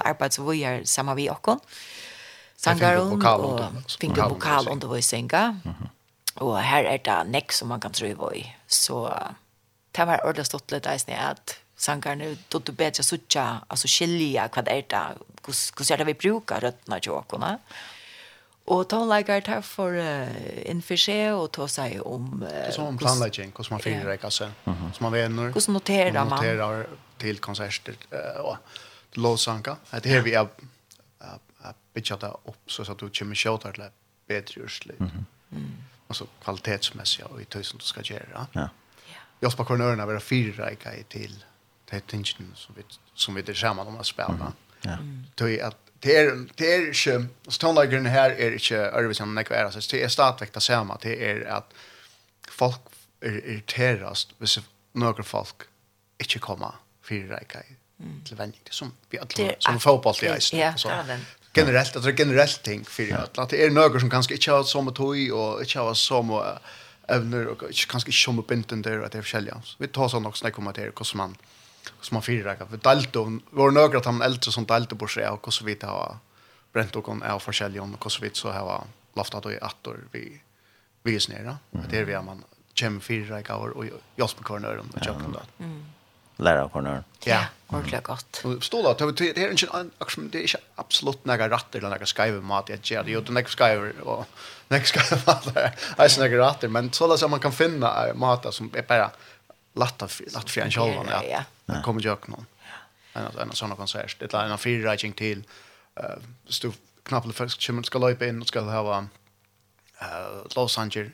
är 0.53 0.84
samma 0.84 1.16
vi 1.16 1.30
och 1.30 1.41
kon. 1.41 1.60
Sankar 2.56 2.97
och 2.97 3.91
finka 3.99 4.28
vokal 4.28 4.68
under 4.68 4.88
sänga. 5.01 5.60
Och 6.36 6.58
här 6.58 6.84
är 6.84 6.99
det 7.03 7.24
näck 7.24 7.51
som 7.51 7.68
man 7.68 7.80
kan 7.80 7.91
tro 7.91 8.34
i. 8.34 8.56
Så 8.68 9.14
det 9.91 10.06
var 10.06 10.22
ordentligt 10.24 10.47
stått 10.47 10.72
lite 10.72 10.89
där 10.89 10.97
snärt 10.97 11.32
att 11.32 11.60
sankar 11.78 12.16
nu 12.16 12.38
då 12.49 12.60
du 12.60 12.72
bättre 12.72 13.03
sucha 13.03 13.62
alltså 13.68 13.88
skilja 13.88 14.49
vad 14.56 14.68
är 14.68 14.86
det? 14.88 15.08
Hur 15.45 15.53
hur 15.78 15.84
ska 15.84 16.03
vi 16.03 16.14
bruka 16.14 16.60
rötterna 16.60 16.99
i 17.03 17.10
åkorna? 17.10 17.60
Og 18.74 18.88
tonleikar 18.89 19.43
tar 19.45 19.61
for 19.61 19.93
uh, 19.93 20.38
en 20.66 20.82
forseg 20.82 21.36
og 21.38 21.51
ta 21.53 21.68
seg 21.70 21.99
om... 22.01 22.32
Uh, 22.41 22.47
det 22.47 22.63
er 22.68 22.72
som 22.74 22.89
om 22.89 22.97
planlegging, 22.97 23.51
hvordan 23.53 23.76
man 23.76 23.84
finner 23.84 24.09
det, 24.09 24.20
kanskje. 24.24 24.49
Som 24.66 25.05
man 25.05 25.13
venner. 25.13 25.51
Hvordan 25.53 25.78
noterer 25.78 26.16
man. 26.18 26.34
Noterer 26.34 26.95
til 27.22 27.41
konserter 27.45 27.99
uh, 28.09 28.53
og 28.53 29.22
låsanka. 29.22 29.78
Det 30.01 30.11
her 30.11 30.26
vi 30.26 30.34
er 30.34 30.49
bytja 31.95 32.18
det 32.20 32.32
opp, 32.43 32.63
så 32.68 32.84
at 32.91 32.99
du 32.99 33.07
kommer 33.09 33.39
kjøter 33.39 33.76
til 33.78 33.93
bedre 34.28 34.66
urslig. 34.68 34.97
Altså 36.09 36.28
kvalitetsmessig 36.43 37.24
og 37.30 37.39
i 37.41 37.47
tusen 37.49 37.82
du 37.82 37.86
skal 37.88 38.05
gjøre. 38.05 38.47
Ja. 38.55 38.68
Jeg 39.41 39.51
spør 39.51 39.70
hvordan 39.70 39.86
ørene 39.88 40.07
være 40.07 40.24
fire 40.24 40.53
reikker 40.59 41.01
til 41.09 41.34
det 41.91 42.03
tingene 42.09 42.55
som 42.57 42.76
vi, 42.78 42.86
som 43.13 43.36
vi 43.36 43.43
er 43.45 43.57
sammen 43.57 43.88
om 43.88 43.99
å 44.01 44.05
spille. 44.05 44.51
Ja. 44.86 44.97
Det 44.97 45.34
Tøy 45.39 45.57
at 45.66 45.84
det 46.06 46.18
är 46.18 46.47
det 46.56 46.74
är 46.74 46.80
ju 46.80 47.26
tonlagen 47.60 48.06
här 48.06 48.30
är 48.30 48.51
inte 48.51 48.76
översen 48.76 49.36
när 49.36 49.43
kvar 49.43 49.58
alltså 49.58 49.80
det 49.91 50.03
är 50.03 50.08
startväkt 50.08 50.53
det 50.53 50.62
samma 50.62 50.97
det 51.01 51.32
är 51.32 51.45
att 51.45 51.74
folk 52.47 52.82
är 53.22 53.47
irriteras 53.47 54.28
hvis 54.38 54.60
några 54.91 55.24
folk 55.24 55.56
inte 56.18 56.39
kommer 56.39 56.72
för 57.01 57.16
rika 57.16 57.60
till 58.26 58.36
vänning 58.38 58.60
som 58.70 58.91
vi 59.10 59.20
alla 59.20 59.53
som 59.60 59.80
fotboll 59.80 60.14
det 60.22 60.28
är 60.28 60.78
så 60.78 60.89
generellt 61.53 61.95
alltså 61.95 62.12
generellt 62.12 62.64
ting 62.64 62.86
för 62.86 63.39
att 63.41 63.49
det 63.49 63.66
är 63.66 63.70
några 63.70 63.99
som 63.99 64.10
kanske 64.10 64.34
inte 64.34 64.51
har 64.51 64.64
som 64.64 64.88
att 64.88 64.99
och 65.32 65.62
inte 65.62 65.80
har 65.80 65.93
som 65.93 66.41
evner 67.08 67.47
och 67.47 67.60
kanske 67.60 68.10
inte 68.10 68.12
som 68.12 68.39
uppinten 68.39 68.82
där 68.82 68.99
att 68.99 69.12
det 69.12 69.18
är 69.18 69.22
skilja. 69.22 69.62
Vi 69.78 69.88
tar 69.88 70.08
sån 70.10 70.26
också 70.26 70.45
när 70.45 70.51
kommer 70.51 70.74
till 70.74 70.91
kosman. 70.91 71.30
man 71.30 71.36
som 72.01 72.15
man 72.15 72.21
firar 72.21 72.55
kan 72.55 72.67
för 72.67 72.77
dalto 72.77 73.39
var 73.49 73.71
några 73.71 73.97
att 73.97 74.05
han 74.05 74.21
äldre 74.21 74.51
som 74.51 74.65
dalto 74.65 74.95
på 74.95 75.07
sig 75.07 75.27
och 75.27 75.53
så 75.53 75.65
vitt 75.65 75.83
ha 75.83 76.19
brent 76.73 76.95
och 76.95 77.03
kon 77.03 77.21
är 77.21 77.39
försälja 77.39 77.81
om 77.81 77.95
och 77.95 78.11
så 78.11 78.21
vitt 78.21 78.36
så 78.36 78.51
här 78.51 78.81
laftat 79.13 79.45
och 79.45 79.51
attor 79.61 79.99
vi 80.11 80.41
vi 81.03 81.15
är 81.15 81.55
det 81.89 81.97
är 81.97 82.03
vi 82.03 82.21
man 82.21 82.43
kjem 82.73 83.01
firar 83.01 83.41
kan 83.41 83.71
och 83.71 83.86
jag 84.15 84.29
spelar 84.29 84.43
corner 84.43 84.77
och 84.77 85.03
köper 85.03 85.19
det 85.19 85.65
lära 86.38 86.69
corner 86.69 87.03
ja. 87.23 87.45
Ordentligt 87.67 88.03
gott 88.03 88.43
står 88.61 88.83
då 88.83 89.11
det 89.11 89.38
är 89.38 89.51
inte 89.51 89.89
action 89.97 90.29
det 90.29 90.43
är 90.43 90.59
absolut 90.75 91.25
några 91.25 91.49
ratter 91.49 91.79
eller 91.79 91.89
några 91.89 92.05
skiver 92.05 92.41
mat 92.41 92.69
jag 92.69 92.79
ger 92.83 93.03
det 93.03 93.11
ju 93.11 93.21
den 93.21 93.45
skiver 93.45 93.99
och 94.01 94.25
nästa 94.67 94.99
skiver 94.99 95.75
alltså 95.97 96.21
några 96.21 96.38
ratter 96.38 96.67
men 96.67 96.91
så 96.91 97.07
där 97.07 97.17
som 97.17 97.31
man 97.31 97.39
kan 97.39 97.51
finna 97.51 98.13
mat 98.15 98.53
som 98.53 98.71
är 98.73 98.81
bara 98.81 99.11
latta 99.73 100.07
latta 100.33 100.47
för 100.47 100.61
en 100.61 100.71
själva 100.71 101.23
ja. 101.29 101.43
Det 101.66 101.82
kommer 101.86 102.05
jag 102.05 102.30
någon. 102.30 102.45
En 103.13 103.39
en 103.39 103.55
sån 103.55 103.76
konsert. 103.76 104.20
Det 104.20 104.34
är 104.34 104.49
en 104.49 104.57
fyra 104.57 104.97
till 104.97 105.43
eh 105.95 106.03
stå 106.47 106.72
knappt 107.03 107.36
först 107.36 107.61
chimmen 107.61 107.84
ska 107.84 107.99
löpa 107.99 108.26
in 108.26 108.41
och 108.41 108.47
ska 108.47 108.61
ha 108.61 108.97
eh 109.99 110.55
Los 110.55 110.78
Angeles. 110.78 111.11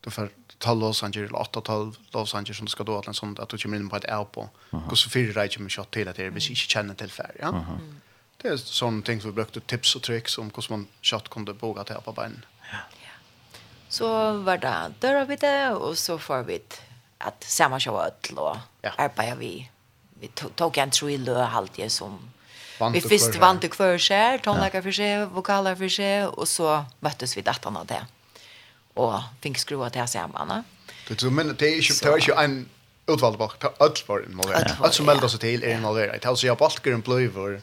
Då 0.00 0.10
för 0.10 0.30
tal 0.58 0.78
Los 0.78 1.02
Angeles 1.02 1.28
eller 1.28 1.40
8 1.40 1.60
tal 1.60 1.96
Los 2.10 2.34
Angeles 2.34 2.58
som 2.58 2.66
ska 2.66 2.84
då 2.84 2.98
att 2.98 3.06
en 3.06 3.14
sån 3.14 3.36
att 3.40 3.48
du 3.48 3.58
kommer 3.58 3.76
in 3.76 3.88
på 3.88 3.96
ett 3.96 4.10
app 4.10 4.38
och 4.38 4.48
går 4.70 4.96
så 4.96 5.10
fyra 5.10 5.40
writing 5.40 5.62
med 5.62 5.72
shot 5.72 5.90
till 5.90 6.08
att 6.08 6.16
det 6.16 6.30
vi 6.30 6.48
inte 6.48 6.54
känner 6.54 6.94
till 6.94 7.10
färg. 7.10 7.36
Ja. 7.40 7.64
Det 8.36 8.48
är 8.48 8.56
sån 8.56 9.02
ting 9.02 9.20
som 9.20 9.30
vi 9.30 9.34
brukte 9.34 9.60
tips 9.60 9.96
och 9.96 10.02
tricks 10.02 10.38
om 10.38 10.50
hur 10.54 10.70
man 10.70 10.86
shot 11.02 11.28
kunde 11.28 11.54
boga 11.54 11.84
till 11.84 11.96
på 12.04 12.12
benen. 12.12 12.44
Ja. 12.72 12.78
Så 13.88 14.38
var 14.38 14.58
det 14.58 14.92
dörrar 15.00 15.24
vi 15.24 15.36
det 15.36 15.70
och 15.70 15.98
så 15.98 16.18
får 16.18 16.42
vi 16.42 16.62
att 17.18 17.44
samma 17.44 17.80
show 17.80 17.96
att 17.96 18.30
låta 18.30 18.60
ja. 18.84 18.92
arbeidde 18.98 19.38
vi. 19.40 19.54
Vi 20.20 20.30
tog 20.36 20.78
en 20.78 20.92
tro 20.94 21.08
i 21.10 21.18
lø 21.20 21.36
halvtid 21.52 21.92
som 21.92 22.20
vi 22.92 23.00
først 23.00 23.36
vant 23.38 23.62
til 23.62 23.70
hver 23.70 24.00
skjer, 24.02 24.40
tonlager 24.42 24.82
for 24.82 24.94
seg, 24.94 25.28
vokaler 25.34 25.76
for 25.78 25.92
seg, 25.92 26.30
og 26.34 26.48
så 26.50 26.80
møttes 27.04 27.36
vi 27.36 27.44
datterne 27.46 27.84
av 27.84 27.90
det. 27.90 28.00
Og 28.98 29.14
fikk 29.42 29.60
skrua 29.62 29.90
til 29.94 30.08
sammen. 30.10 30.64
Du 31.06 31.28
men 31.30 31.52
det 31.54 31.68
er 31.68 31.78
ikke, 31.82 31.94
det 32.00 32.10
er 32.10 32.22
ikke 32.22 32.40
en 32.42 32.56
utvalgt 33.10 33.38
bak, 33.38 33.54
det 33.62 33.70
er 33.70 33.84
alt 33.84 34.00
for 34.06 34.24
involveret. 34.24 34.74
Alt 34.82 34.96
som 34.96 35.06
melder 35.06 35.30
seg 35.30 35.44
til 35.44 35.62
er 35.62 35.78
involveret. 35.78 36.18
Det 36.18 36.26
er 36.26 36.32
altså, 36.32 36.48
jeg 36.48 36.58
balker 36.58 36.96
en 36.96 37.06
bløyver, 37.06 37.60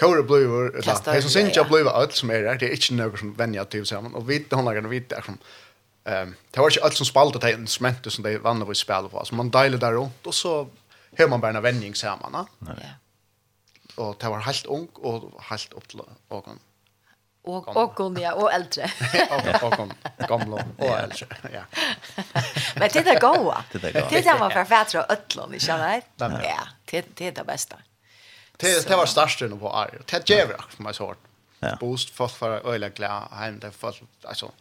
Kåre 0.00 0.22
bløyver, 0.24 0.70
det 0.80 0.88
er 0.88 1.20
som 1.20 1.30
synes 1.30 1.56
jeg 1.56 1.66
bløyver 1.68 1.92
alt 1.92 2.14
som 2.16 2.30
er 2.32 2.46
her, 2.48 2.56
det 2.56 2.70
er 2.70 2.76
ikke 2.78 2.94
noe 2.96 3.18
som 3.20 3.34
venner 3.36 3.66
til 3.68 3.84
sammen. 3.86 4.14
Og 4.16 4.24
vi, 4.28 4.38
håndlagerne, 4.52 4.88
vi 4.88 5.02
er 5.12 5.26
som 5.26 5.36
Ehm 6.04 6.34
det 6.50 6.60
var 6.60 6.70
inte 6.70 6.82
allt 6.84 6.96
som 6.96 7.06
spalt 7.06 7.36
att 7.36 7.44
en 7.44 7.66
smänt 7.66 8.12
som 8.12 8.24
det 8.24 8.38
vann 8.38 8.62
över 8.62 8.74
spel 8.74 9.08
på. 9.08 9.24
Så 9.24 9.34
man 9.34 9.50
delar 9.50 9.78
där 9.78 9.92
runt 9.92 10.26
och 10.26 10.34
så 10.34 10.68
hör 11.18 11.28
man 11.28 11.40
bara 11.40 11.56
en 11.56 11.62
vändning 11.62 11.94
så 12.00 12.06
man. 12.06 12.46
Ja. 12.58 12.74
Och 13.94 14.16
det 14.20 14.28
var 14.28 14.38
helt 14.38 14.66
ung 14.66 14.88
och 14.94 15.42
helt 15.42 15.72
upp 15.72 15.88
till 15.88 16.00
och 16.28 16.48
och 17.42 17.76
och 17.76 18.18
ja 18.20 18.32
och 18.32 18.52
äldre. 18.52 18.90
och 19.62 19.80
och 19.80 19.88
gamla 20.28 20.64
och 20.78 20.98
äldre. 20.98 21.26
Ja. 21.52 21.62
Men 22.76 22.88
det 22.92 23.02
där 23.02 23.20
goa. 23.20 23.64
Det 23.72 23.78
där 24.24 24.38
var 24.38 24.50
för 24.50 24.64
fett 24.64 24.94
och 24.94 25.10
öllon, 25.10 25.54
inte 25.54 25.66
sant? 25.66 26.04
Ja, 26.18 26.68
det 26.84 27.04
det 27.14 27.26
är 27.28 27.32
det 27.32 27.44
bästa. 27.44 27.76
Det 28.56 28.88
det 28.88 28.96
var 28.96 29.06
starkt 29.06 29.40
nu 29.40 29.56
på 29.56 29.72
Arjo. 29.72 29.98
Det 30.06 30.30
ger 30.30 30.38
jag 30.38 30.80
mig 30.80 30.94
så 30.94 31.06
hårt. 31.06 31.18
Boost 31.80 32.10
för 32.10 32.28
för 32.28 32.72
öliga 32.72 32.90
glädje 32.90 33.28
hem 33.32 33.58
det 33.58 33.70
för 33.70 33.94
alltså 34.22 34.52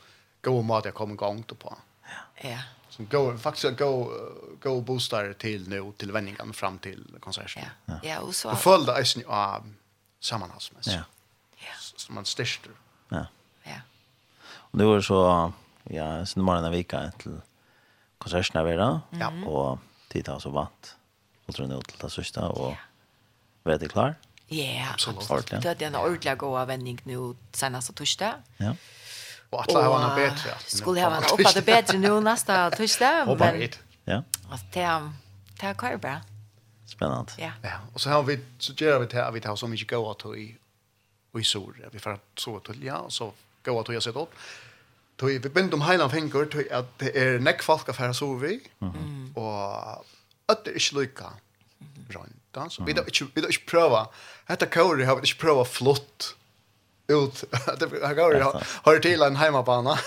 god 0.42 0.66
mat 0.66 0.86
jag 0.86 0.94
kommer 0.94 1.14
igång 1.14 1.44
då 1.48 1.56
på. 1.56 1.78
Ja. 2.04 2.50
ja. 2.50 2.60
Som 2.90 3.08
går 3.08 3.38
faktiskt 3.38 3.78
gå 3.78 4.14
gå 4.62 4.82
boostar 4.82 5.34
till 5.34 5.70
nu 5.70 5.92
till 5.98 6.12
vändningen 6.12 6.54
fram 6.54 6.80
till 6.80 7.16
konserten. 7.20 7.64
Ja. 7.86 8.00
Ja, 8.04 8.20
och 8.20 8.36
så. 8.36 8.52
Och 8.52 8.58
följde 8.58 9.02
isen 9.02 9.24
av 9.28 9.74
sammanhanget. 10.20 10.88
Ja. 10.88 11.04
Ja. 11.56 11.74
Som 11.96 12.16
man 12.16 12.26
stärker. 12.26 12.72
Ja. 13.10 13.26
Ja. 13.64 13.82
Och 14.52 14.78
det 14.78 14.86
var 14.86 15.02
så 15.02 15.54
ja, 15.84 16.26
sen 16.26 16.44
morgonen 16.44 16.66
av 16.66 16.72
veckan 16.72 17.12
till 17.12 17.42
konserten 18.18 18.66
där 18.66 18.78
då. 18.78 19.02
Ja. 19.10 19.32
Och 19.46 19.80
titta 20.08 20.40
så 20.40 20.50
vant. 20.50 20.96
Och 21.46 21.56
tror 21.56 21.68
nu 21.68 21.82
till 21.82 21.98
det 22.02 22.10
sista 22.10 22.50
och 22.50 22.76
var 23.64 23.78
det 23.78 23.88
klar? 23.90 24.16
Ja, 24.48 24.88
absolut. 24.94 25.48
Det 25.62 25.82
är 25.82 25.88
en 25.88 25.96
ordentlig 25.96 26.38
god 26.38 26.68
vändning 26.68 27.02
nu 27.04 27.36
senast 27.52 27.96
torsdag. 27.96 28.34
Ja. 28.58 28.76
Och 29.50 29.62
att 29.62 29.72
ha 29.72 30.00
henne 30.00 30.16
bättre. 30.16 30.50
Skulle 30.66 31.02
ha 31.02 31.10
henne 31.10 31.28
uppe 31.34 31.52
det 31.54 31.66
bättre 31.66 31.98
nu 31.98 32.20
nästa 32.22 32.72
torsdag. 32.72 33.24
Hoppa 33.26 33.46
men... 33.46 33.62
hit. 33.62 33.80
Ja. 34.04 34.24
Att 34.50 34.74
det 34.74 34.82
är 34.82 35.12
det 35.60 35.66
är 35.66 35.74
kvar 35.74 35.98
bra. 35.98 36.22
Spännande. 36.86 37.32
Ja. 37.38 37.52
Ja, 37.62 37.80
och 37.94 38.02
så 38.02 38.10
har 38.10 38.24
vi 38.24 38.40
så 38.58 38.74
gör 38.74 39.00
vi 39.00 39.06
det 39.06 39.18
här 39.18 39.32
vi 39.32 39.42
tar 39.42 39.56
så 39.56 39.68
mycket 39.68 39.90
gå 39.90 40.12
att 40.12 40.26
i 40.26 40.56
i 41.40 41.44
sol. 41.44 41.86
Vi 41.92 42.00
får 42.00 42.20
så 42.36 42.60
till 42.60 42.84
ja 42.84 43.06
så 43.10 43.34
gå 43.64 43.80
att 43.80 43.94
jag 43.94 44.04
sett 44.04 44.16
upp. 44.16 44.34
Tog 45.16 45.30
vi 45.30 45.50
bent 45.50 45.74
om 45.74 45.82
heilan 45.82 46.10
fengur 46.10 46.46
tog 46.46 46.68
at 46.72 46.92
det 47.00 47.12
er 47.12 47.42
nekk 47.44 47.64
folk 47.64 47.90
affæra 47.92 48.14
så 48.16 48.30
vi, 48.40 48.54
og 49.36 50.06
at 50.48 50.62
det 50.64 50.72
er 50.72 50.80
ikke 50.80 50.96
lykka 50.96 51.32
rønta, 52.16 52.70
så 52.72 52.86
vi 52.88 52.96
da 52.96 53.04
ikke 53.04 53.66
prøva, 53.68 54.06
dette 54.48 54.70
kåret 54.72 55.04
har 55.06 55.20
vi 55.20 55.28
ikke 55.28 55.42
prøva 55.44 55.66
flott, 55.68 56.30
ut 57.10 57.44
han 58.04 58.16
går 58.16 58.36
ju 58.36 58.44
har 58.84 59.00
till 59.00 59.22
en 59.22 59.36
hemmabana. 59.36 60.00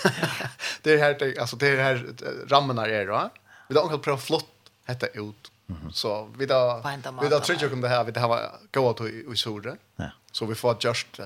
det 0.81 0.93
är 0.93 0.97
här 0.97 1.39
alltså 1.39 1.55
det 1.55 1.67
är 1.67 1.83
här 1.83 2.05
ramarna 2.47 2.87
är 2.87 3.07
då. 3.07 3.29
Vi 3.67 3.75
då 3.75 3.87
kan 3.87 3.99
provat 3.99 4.23
flott 4.23 4.49
heter 4.85 5.29
ut. 5.29 5.51
Så 5.93 6.29
vi 6.37 6.45
då 6.45 6.81
vi 7.21 7.29
då 7.29 7.39
tror 7.39 7.57
jag 7.61 7.73
om 7.73 7.81
det 7.81 7.89
här 7.89 8.03
vi 8.03 8.11
det 8.11 8.19
här 8.19 8.27
var 8.27 8.51
gå 8.71 8.93
till 8.93 9.33
i 9.33 9.35
solre. 9.35 9.77
Ja. 9.95 10.09
Så 10.31 10.45
vi 10.45 10.55
får 10.55 10.77
just 10.79 11.19
uh, 11.19 11.25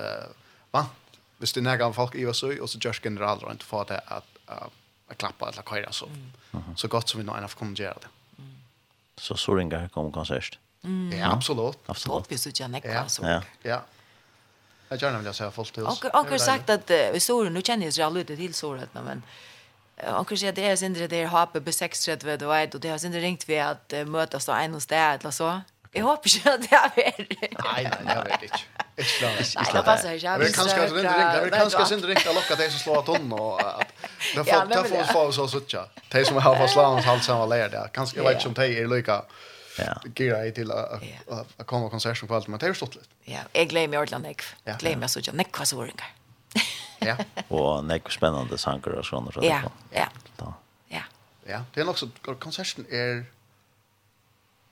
va 0.70 0.86
hvis 1.38 1.52
det 1.52 1.60
nægger 1.60 1.92
folk 1.92 2.14
i 2.14 2.26
oss, 2.26 2.42
och 2.42 2.70
så 2.70 2.78
just 2.82 3.04
generelt 3.04 3.42
runt 3.42 3.62
för 3.62 3.84
det 3.84 4.00
att 4.06 4.26
uh, 4.50 5.14
klappa 5.16 5.48
eller 5.48 5.62
köra 5.62 5.92
så, 5.92 6.08
så 6.76 6.88
gott 6.88 7.08
som 7.08 7.20
vi 7.20 7.26
nå 7.26 7.34
enn 7.34 7.48
kommer 7.48 7.80
göra 7.80 7.94
det. 8.00 8.08
Så 9.16 9.36
Soringa 9.36 9.88
kommer 9.88 10.10
konsert. 10.10 10.58
Ja, 11.12 11.32
absolut. 11.32 11.78
Absolut. 11.86 12.14
Godt 12.14 12.28
hvis 12.28 12.42
du 12.42 12.50
ikke 12.50 12.64
er 12.64 12.68
nekva, 12.68 13.08
så. 13.08 13.22
Ja. 13.26 13.40
ja. 13.62 13.80
Jag 14.88 15.02
gärna 15.02 15.18
vill 15.18 15.26
jag 15.26 15.34
säga 15.34 15.50
fullt 15.50 15.78
hus. 15.78 15.86
Och 15.86 16.32
och 16.32 16.40
sagt 16.40 16.70
att 16.70 16.90
vi 16.90 17.20
såg 17.20 17.52
nu 17.52 17.62
känner 17.62 17.98
jag 17.98 18.14
lite 18.14 18.36
till 18.36 18.54
så 18.54 18.80
men 18.92 19.22
Och 20.18 20.28
kanske 20.28 20.52
det 20.52 20.64
är 20.64 20.76
syndre 20.76 21.06
det 21.06 21.16
där 21.16 21.26
hape 21.26 21.60
på 21.60 21.70
6:30 21.70 22.36
då 22.36 22.48
vet 22.48 22.74
och 22.74 22.80
det 22.80 22.88
har 22.88 22.98
syndre 22.98 23.20
ringt 23.20 23.48
vi 23.48 23.58
att 23.58 23.92
mötas 24.06 24.46
då 24.46 24.52
en 24.52 24.74
och 24.74 24.82
där 24.88 25.18
eller 25.18 25.30
så. 25.30 25.60
Jag 25.92 26.04
hoppas 26.04 26.36
inte 26.36 26.54
att 26.54 26.62
det 26.62 26.74
är 26.74 27.26
Nej, 27.28 27.90
nej, 28.04 28.14
jag 28.16 28.24
vet 28.24 28.42
inte. 28.42 28.58
Ikke 28.98 29.20
bra. 29.20 29.30
Nei, 29.30 29.72
det 29.72 29.82
passer 29.84 30.12
ikke. 30.12 30.38
Men 30.38 30.52
kanskje 30.52 30.78
det 30.78 31.04
er 31.04 31.42
ringt, 31.44 31.50
men 31.50 31.70
kanskje 31.70 31.96
det 31.96 32.04
er 32.04 32.10
ringt 32.12 32.26
å 32.26 32.32
lokke 32.34 32.56
de 32.58 32.70
som 32.70 32.80
slår 32.82 33.04
tunnen, 33.06 33.32
og 33.32 33.60
at 33.62 33.92
det 34.34 34.44
får 34.44 34.96
oss 35.02 35.12
få 35.12 35.22
oss 35.28 35.38
så 35.38 35.46
suttje. 35.52 35.84
De 36.12 36.24
som 36.26 36.40
har 36.42 36.56
fått 36.58 36.74
hals 36.74 37.04
halsen 37.06 37.38
var 37.38 37.46
leir, 37.52 37.76
Kanske 37.94 38.18
jeg 38.18 38.26
vet 38.26 38.42
som 38.42 38.50
om 38.50 38.54
de 38.58 38.66
er. 38.66 38.98
Ja 39.06 39.20
gira 40.14 40.46
i 40.46 40.52
till 40.52 40.70
att 40.72 41.66
komma 41.66 41.84
och 41.84 41.90
konsert 41.90 42.22
och 42.22 42.30
allt 42.30 42.48
men 42.48 42.58
det 42.58 42.66
är 42.66 42.74
stått 42.74 42.94
lite. 42.94 43.08
Ja, 43.24 43.40
jag 43.52 43.68
glömmer 43.68 43.96
i 43.96 44.00
Orland 44.00 44.26
jag. 44.64 44.78
Glömmer 44.78 45.06
så 45.06 45.20
jag 45.22 45.34
näck 45.34 45.56
så 45.64 45.82
ringar. 45.82 46.14
Ja. 46.98 47.16
Och 47.48 47.84
näck 47.84 48.12
spännande 48.12 48.58
sanger 48.58 48.88
och 48.88 49.06
sånt 49.06 49.36
och 49.36 49.44
Ja. 49.44 49.62
Ja. 49.90 50.08
Ja. 50.88 51.02
Ja, 51.44 51.64
det 51.74 51.80
är 51.80 51.92
så, 51.92 52.08
konserten 52.34 52.86
är 52.90 53.24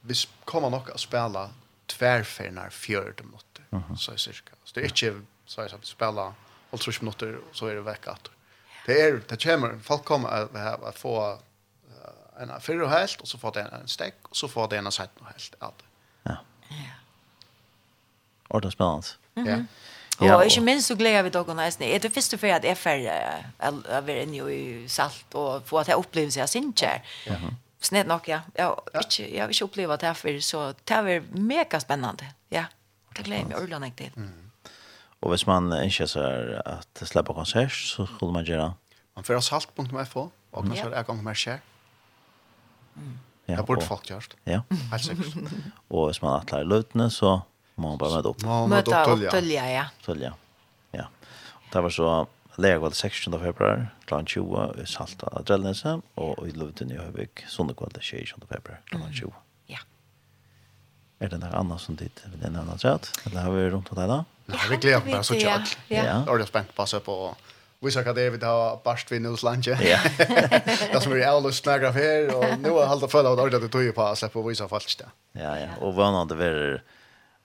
vi 0.01 0.15
kommer 0.45 0.71
nog 0.71 0.91
att 0.91 1.01
spela 1.01 1.51
tvärfärnar 1.87 2.71
fjärde 2.71 3.23
minuter 3.23 3.65
mm 3.71 3.85
-hmm. 3.85 3.97
så 3.97 4.13
är 4.13 4.17
cirka. 4.17 4.53
Så 4.65 4.75
det 4.75 4.81
är 4.81 4.85
inte 4.85 5.23
så 5.47 5.61
är 5.61 5.69
det 5.69 5.87
spela 5.87 6.35
och 6.71 6.81
så 6.81 6.93
minuter 7.01 7.39
så 7.53 7.67
är 7.67 7.75
det 7.75 7.81
vecka 7.81 8.11
att. 8.11 8.31
Det 8.87 9.01
är 9.01 9.23
det 9.29 9.43
kommer 9.43 9.81
folk 9.81 10.05
kommer 10.05 10.29
att, 10.29 10.83
att 10.83 10.99
få 10.99 11.39
en 12.41 12.53
fyrre 12.61 12.84
og 12.84 12.91
helt, 12.93 13.20
og 13.20 13.28
så 13.28 13.39
får 13.39 13.51
det 13.57 13.64
en, 13.66 13.74
en 13.80 13.89
stekk, 13.89 14.16
og 14.30 14.37
så 14.37 14.49
får 14.49 14.70
det 14.72 14.78
en 14.78 14.91
sett 14.93 14.97
seiten 14.97 15.26
helt. 15.26 15.59
Alt. 15.61 15.84
Ja. 16.26 16.37
Ja. 16.70 16.97
Ordentlig 18.51 18.72
spennende. 18.72 19.16
Ja. 19.47 19.59
Og, 20.18 20.30
og 20.30 20.47
ikke 20.47 20.61
minst 20.64 20.89
så 20.89 20.97
gleder 20.97 21.22
vi 21.26 21.30
dere 21.34 21.55
nesten. 21.59 21.84
Er 21.84 21.99
det 22.01 22.12
første 22.12 22.39
for 22.39 22.49
at 22.49 22.64
jeg 22.64 22.72
er 22.72 22.80
ferdig 22.80 23.12
å 23.61 24.01
være 24.07 24.22
inne 24.24 24.49
i 24.53 24.62
salt 24.89 25.34
og 25.37 25.66
få 25.68 25.82
at 25.82 25.91
jeg 25.93 26.01
opplever 26.01 26.32
seg 26.32 26.49
sin 26.49 26.72
kjær? 26.72 27.05
Ja. 27.28 27.37
Snett 27.84 28.09
nok, 28.09 28.28
ja. 28.28 28.41
Jeg 28.57 28.64
har 28.64 29.05
ikke, 29.05 29.26
jeg 29.28 29.43
har 29.43 29.53
ikke 29.53 29.68
opplevd 29.68 29.93
at 29.99 30.07
jeg 30.07 30.32
er 30.32 30.41
så 30.41 30.62
det 30.89 30.97
er 30.97 31.28
mega 31.37 31.80
spennende. 31.80 32.30
Ja, 32.51 32.64
det 33.16 33.26
gleder 33.26 33.43
jeg 33.43 33.49
meg 33.49 33.57
ordentlig 33.59 33.93
Och 33.93 33.97
til. 33.97 34.11
Mm. 34.16 34.72
Og 35.20 35.30
hvis 35.30 35.47
man 35.47 35.72
ikke 35.84 36.07
ser 36.07 36.62
at 36.64 36.89
det 37.01 37.09
slipper 37.09 37.34
konsert, 37.34 37.72
så 37.72 38.07
skulle 38.07 38.32
man 38.32 38.45
gjøre 38.45 38.62
det. 38.62 38.72
Man 39.16 39.24
får 39.24 39.41
salt.fo, 39.41 40.30
og 40.53 40.64
kanskje 40.64 40.93
er 40.93 41.03
gang 41.03 41.24
mer 41.24 41.34
skjer. 41.34 41.57
Mm. 41.57 41.76
Ja, 43.47 43.61
det 43.61 43.67
borde 43.69 43.87
folk 43.87 44.09
gjort. 44.11 44.35
Ja. 44.49 44.63
Helt 44.91 45.05
sikkert. 45.05 45.37
og 45.95 46.09
hvis 46.09 46.23
man 46.23 46.41
atlar 46.41 46.67
løtene, 46.67 47.07
så 47.15 47.39
må 47.77 47.93
man 47.93 48.01
bare 48.01 48.19
møte 48.19 48.33
opp. 48.33 48.47
Møte 48.73 48.97
opp 48.97 49.29
tølja, 49.31 49.67
ja. 49.71 49.85
Tølja, 50.07 50.33
ja. 50.97 51.07
Det 51.73 51.83
var 51.85 51.95
så 51.95 52.11
lærkvall 52.57 52.95
16. 52.95 53.35
februar, 53.43 53.89
klant 54.09 54.33
20, 54.33 54.81
i 54.81 54.87
Salta 54.89 55.29
av 55.33 55.45
Drellnese, 55.49 55.99
og 56.17 56.41
i 56.47 56.55
Løvden 56.57 56.95
i 56.95 56.99
Høyvik, 56.99 57.45
sundekvall 57.53 57.93
16. 58.01 58.47
februar, 58.49 58.81
klant 58.91 59.13
20. 59.13 59.35
Ja. 59.73 59.83
Er 61.21 61.33
det 61.33 61.41
noe 61.43 61.53
annet 61.59 61.83
som 61.83 61.99
ditt 62.01 62.23
vil 62.31 62.41
jeg 62.43 62.55
nevne 62.55 62.77
at? 62.77 63.11
Eller 63.27 63.45
har 63.45 63.53
vi 63.53 63.69
rundt 63.75 63.93
om 63.93 64.01
deg 64.01 64.11
da? 64.11 64.23
Nei, 64.47 64.63
vi 64.71 64.79
gleder 64.85 65.07
meg 65.11 65.27
så 65.27 65.37
kjørt. 65.39 65.77
Ja. 65.91 66.05
Jeg 66.25 66.41
er 66.41 66.49
spent 66.49 66.75
på 66.77 66.85
å 66.87 66.91
se 66.91 67.01
på 67.03 67.17
Vi 67.81 67.91
sa 67.91 68.01
att 68.01 68.07
David 68.07 68.43
har 68.43 68.81
barst 68.85 69.12
vid 69.12 69.22
nu. 69.22 69.37
Ja. 69.81 69.99
Det 70.93 71.01
som 71.01 71.12
är 71.12 71.27
alldeles 71.27 71.57
snägra 71.57 71.93
för 71.93 72.01
här 72.01 72.37
och 72.37 72.59
nu 72.59 72.70
har 72.70 72.87
hållit 72.87 73.11
följa 73.11 73.31
av 73.31 73.41
ordet 73.41 73.64
att 73.64 73.72
toja 73.72 73.93
på 73.93 74.16
så 74.16 74.29
på 74.29 74.43
vissa 74.43 74.68
falskt. 74.68 75.03
Ja 75.33 75.59
ja, 75.59 75.68
och 75.81 75.95
vad 75.95 76.12
någon 76.12 76.29
det 76.29 76.45
är 76.45 76.83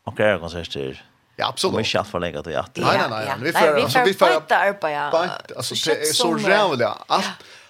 och 0.03 0.19
är 0.19 0.39
konserter. 0.39 1.05
Ja, 1.35 1.47
absolut. 1.47 1.79
Vi 1.79 1.83
ska 1.83 2.03
förlägga 2.03 2.39
att 2.39 2.45
jag. 2.45 2.65
Nej 2.75 2.97
nej 3.09 3.09
nej, 3.09 3.35
vi 3.41 3.51
får 3.51 3.79
alltså 3.79 4.03
vi 4.03 4.13
får 4.13 4.27
att 4.27 4.51
arbeta. 4.51 5.11
Bant 5.11 5.51
alltså 5.57 5.75
det 5.89 6.01
är 6.01 6.13
så 6.13 6.37
jävligt. 6.37 6.87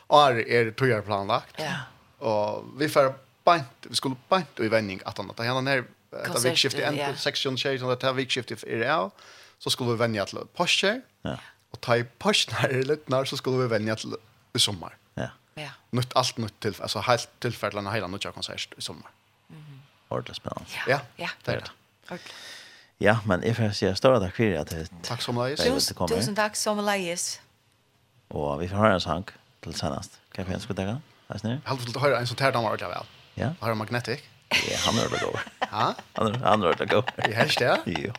Allt 0.07 0.35
är 0.35 0.49
är 0.49 0.71
tojar 0.71 1.01
planlagt. 1.01 1.55
Ja. 1.57 2.27
Och 2.27 2.63
vi 2.77 2.89
får 2.89 3.13
bant 3.43 3.63
vi 3.89 3.95
skulle 3.95 4.15
bant 4.29 4.59
i 4.59 4.67
vändning 4.67 5.01
att 5.05 5.19
annat. 5.19 5.37
Han 5.37 5.67
är 5.67 5.83
Det 6.11 6.49
vikskiftet, 6.49 6.83
en 6.83 7.17
section 7.17 7.57
change, 7.57 7.95
det 7.95 8.13
vikskiftet 8.13 8.63
är 8.63 8.77
det 8.77 9.09
så 9.59 9.69
skulle 9.69 9.91
vi 9.91 9.97
vänja 9.97 10.25
till 10.25 10.39
Porsche. 10.55 11.01
Ja. 11.21 11.37
Och 11.71 11.81
ta 11.81 11.97
i 11.97 12.03
passionar 12.03 12.83
lite 12.83 13.03
när 13.11 13.25
så 13.25 13.37
skulle 13.37 13.57
vi 13.57 13.67
vänja 13.67 13.95
till 13.95 14.15
i 14.53 14.59
sommar. 14.59 14.95
Ja. 15.13 15.27
Ja. 15.53 15.69
Nytt 15.89 16.15
allt 16.15 16.37
nytt 16.37 16.59
till 16.59 16.75
alltså 16.81 16.99
helt 16.99 17.29
tillfällen 17.39 17.87
hela 17.93 18.07
nya 18.07 18.31
konsert 18.31 18.73
i 18.77 18.81
sommar. 18.81 19.09
Mhm. 19.47 19.81
Ordentligt 20.09 20.37
spännande. 20.37 20.65
Ja. 20.87 20.99
Ja. 21.15 21.29
Det 21.43 21.51
är 21.51 21.55
det. 21.55 21.71
Ordentlig. 22.07 22.33
Ja, 22.97 23.19
men 23.25 23.41
jeg 23.43 23.55
får 23.57 23.71
säga 23.73 23.95
stora 23.95 24.19
takk 24.19 24.35
for 24.35 24.57
at 24.59 24.69
det. 24.69 24.89
Tack 25.03 25.21
så 25.21 25.31
mycket. 25.33 25.59
Tusen 26.09 26.35
takk 26.35 26.55
som 26.55 26.77
mycket. 26.85 27.41
Og 28.29 28.59
vi 28.59 28.67
får 28.69 28.77
høre 28.77 28.93
en 28.93 29.01
sang 29.01 29.25
til 29.63 29.73
senest. 29.73 30.19
Kan 30.35 30.45
vi 30.47 30.53
önska 30.53 30.73
dig? 30.73 30.95
Vet 31.27 31.43
ni? 31.43 31.57
Helt 31.65 31.81
vill 31.81 31.93
du 31.93 31.99
höra 31.99 32.19
en 32.19 32.27
sån 32.27 32.37
här 32.39 32.51
damer 32.51 32.77
jag 32.79 32.89
väl. 32.89 33.05
Ja. 33.35 33.49
Har 33.59 33.73
magnetic? 33.73 34.19
Ja, 34.49 34.77
han 34.85 34.95
er 34.99 35.09
det 35.09 35.19
god. 35.19 35.39
Ja. 35.71 35.95
Han 36.15 36.27
er 36.27 36.37
han 36.37 36.63
är 36.63 36.73
det 36.73 36.85
då. 36.85 37.03
Ja, 37.17 37.43
just 37.43 37.59
det. 37.63 37.79
Jo. 37.85 38.13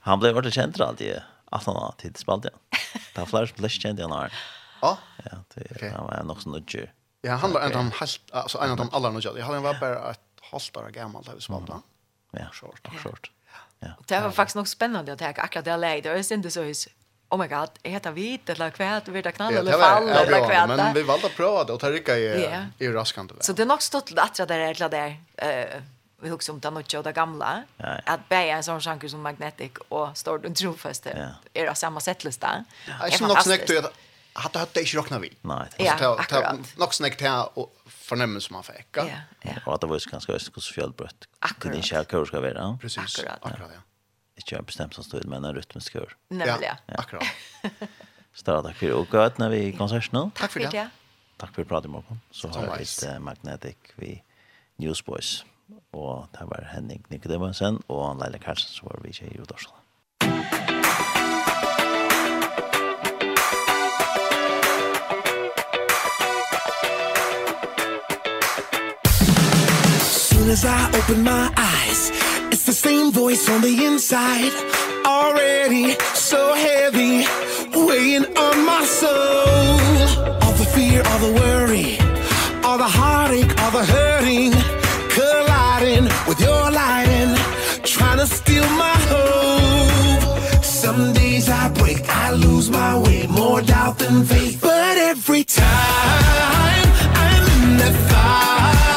Han 0.00 0.20
ble 0.20 0.30
ordentlig 0.30 0.54
kjent 0.54 0.80
alltid 0.80 1.20
att 1.54 1.64
han 1.64 1.76
har 1.76 1.94
tid 1.98 2.16
spalt 2.16 2.44
ja. 2.44 2.78
Det 3.14 3.20
har 3.20 3.26
flash 3.26 3.54
flash 3.54 3.80
känd 3.80 3.98
den 3.98 4.12
här. 4.12 4.32
Ja. 4.82 4.98
Ja, 5.24 5.30
det 5.54 5.94
var 5.98 6.22
nog 6.24 6.42
så 6.42 6.48
nudge. 6.48 6.86
Ja, 7.20 7.34
han 7.34 7.52
var 7.52 7.60
en 7.60 7.76
av 7.76 7.90
helt 8.00 8.20
alltså 8.32 8.58
en 8.58 8.70
av 8.70 8.76
de 8.76 8.90
allra 8.92 9.10
nudge. 9.10 9.26
Jag 9.36 9.44
hade 9.44 9.60
var 9.60 9.74
bara 9.80 10.10
ett 10.10 10.20
halvt 10.40 10.76
år 10.76 10.88
gammal 10.88 11.22
där 11.22 11.34
vi 11.34 11.40
spalt 11.40 11.68
va. 11.68 11.82
Ja, 12.30 12.46
short, 12.52 12.88
short. 13.02 13.30
Ja. 13.78 13.88
Det 14.06 14.20
var 14.20 14.30
faktiskt 14.30 14.56
nog 14.56 14.68
spännande 14.68 15.12
att 15.12 15.20
jag 15.20 15.38
akkurat 15.38 15.64
det 15.64 15.76
läget. 15.76 16.04
Det 16.04 16.10
är 16.10 16.32
inte 16.32 16.50
så 16.50 16.62
hus. 16.62 16.88
Oh 17.28 17.38
my 17.40 17.46
god, 17.46 17.70
är 17.82 18.00
det 18.00 18.10
vit 18.10 18.50
eller 18.50 18.70
kvärt 18.70 19.08
vi 19.08 19.22
det 19.22 19.32
knall 19.32 19.54
eller 19.54 19.72
fall 19.72 20.08
eller 20.08 20.46
kvärt. 20.46 20.68
Men 20.68 20.94
vi 20.94 21.02
valde 21.02 21.26
att 21.26 21.36
prova 21.36 21.64
det 21.64 21.72
och 21.72 21.80
ta 21.80 21.90
rycka 21.90 22.16
i 22.18 22.68
i 22.78 22.88
raskande. 22.88 23.34
Så 23.40 23.52
det 23.52 23.62
är 23.62 23.66
nog 23.66 23.82
stått 23.82 24.12
att 24.16 24.34
det 24.34 24.44
där 24.44 24.58
eller 24.58 24.88
där. 24.88 25.20
Eh 25.36 25.82
vi 26.24 26.30
husker 26.30 26.52
om 26.52 26.60
det 26.60 26.70
något 26.70 27.04
det 27.04 27.12
gamla. 27.12 27.62
Ja. 27.76 28.00
Att 28.06 28.28
bäja 28.28 28.56
en 28.56 28.64
sån 28.64 28.80
sjanker 28.80 29.08
som 29.08 29.22
Magnetic 29.22 29.72
och 29.88 30.16
står 30.16 30.38
den 30.38 30.54
Trofest 30.54 31.06
ja. 31.06 31.28
är 31.54 31.66
av 31.66 31.74
samma 31.74 32.00
sättlista. 32.00 32.64
Ja. 32.88 33.06
Är 33.06 33.10
som 33.10 33.30
också 33.30 33.42
snäckt 33.42 33.70
att 33.70 33.92
hade 34.36 34.58
hade 34.58 34.80
inte 34.80 34.96
rocknat 34.96 35.22
vid. 35.22 35.34
Nej. 35.40 35.68
Ja, 35.78 36.16
akkurat. 36.18 36.76
nog 36.76 36.94
snäckt 36.94 37.20
här 37.20 37.58
och 37.58 37.76
förnämmelse 37.86 38.52
man 38.52 38.62
fick. 38.62 38.86
Ja, 38.92 39.06
ja. 39.42 39.50
Och 39.66 39.74
att 39.74 39.80
det 39.80 39.86
var 39.86 40.10
ganska 40.10 40.32
öst 40.32 40.54
hos 40.54 40.72
fjällbrött. 40.72 41.28
Akkurat. 41.38 41.72
Det 41.72 41.78
är 41.78 41.82
inte 41.82 42.14
helt 42.14 42.28
ska 42.28 42.40
vara. 42.40 42.78
Precis. 42.80 43.18
Akkurat, 43.18 43.38
akkurat 43.42 43.70
ja. 43.74 43.80
Inte 44.36 44.54
jag 44.54 44.64
bestämt 44.64 44.94
som 44.94 45.04
stod 45.04 45.24
men 45.24 45.44
en 45.44 45.54
rytmisk 45.54 45.92
kurs. 45.92 46.16
Nämligen. 46.28 46.76
Ja, 46.86 46.94
akkurat. 46.98 47.24
Stora 48.34 48.62
tack 48.62 48.76
för 48.76 48.92
och 48.92 49.08
gott 49.08 49.38
när 49.38 49.48
vi 49.48 49.72
konsert 49.72 50.12
nu. 50.12 50.30
Tack 50.34 50.50
för 50.50 50.60
det. 50.60 50.88
Tack 51.36 51.54
för 51.54 51.64
pratet 51.64 51.88
imorgon. 51.88 52.20
Så 52.30 52.48
har 52.48 52.76
vi 52.76 52.82
ett 52.82 53.22
Magnetic 53.22 53.76
vi 53.94 54.22
Newsboys 54.76 55.44
og 55.92 56.26
det 56.32 56.46
var 56.50 56.68
Henning 56.74 57.04
Nikodemonsen 57.10 57.78
og 57.88 58.16
Leila 58.20 58.38
Karsen 58.38 58.68
som 58.68 58.88
var 58.90 59.00
vi 59.02 59.10
i 59.10 59.40
Udorsland. 59.40 59.80
Soon 70.00 70.50
as 70.50 70.64
I 70.64 70.80
open 70.98 71.24
my 71.24 71.50
eyes 71.56 72.10
It's 72.52 72.64
the 72.64 72.72
same 72.72 73.12
voice 73.12 73.48
on 73.48 73.60
the 73.62 73.84
inside. 73.86 74.52
Already 75.06 75.96
so 76.14 76.54
heavy 76.54 77.26
Weighing 77.88 78.26
on 78.36 78.56
my 78.64 78.84
soul. 78.84 79.98
All 80.42 80.52
the 80.52 80.66
fear, 80.74 81.02
all 81.10 81.18
the 81.26 81.32
worry 81.40 81.98
All 82.64 82.78
the 82.78 82.88
heartache, 82.88 83.52
all 83.62 83.70
the 83.70 83.84
hurting. 83.84 84.63
trying 88.14 88.28
to 88.28 88.34
steal 88.34 88.68
my 88.70 88.96
hope. 89.10 90.64
Some 90.64 91.12
days 91.12 91.48
I 91.48 91.68
break, 91.70 92.08
I 92.08 92.32
lose 92.32 92.70
my 92.70 92.98
way 92.98 93.26
More 93.26 93.62
doubt 93.62 93.98
than 93.98 94.24
faith. 94.24 94.60
But 94.60 94.96
every 94.98 95.44
time 95.44 95.64
I'm 97.14 97.62
in 97.62 97.76
the 97.78 97.92
fight 98.08 98.93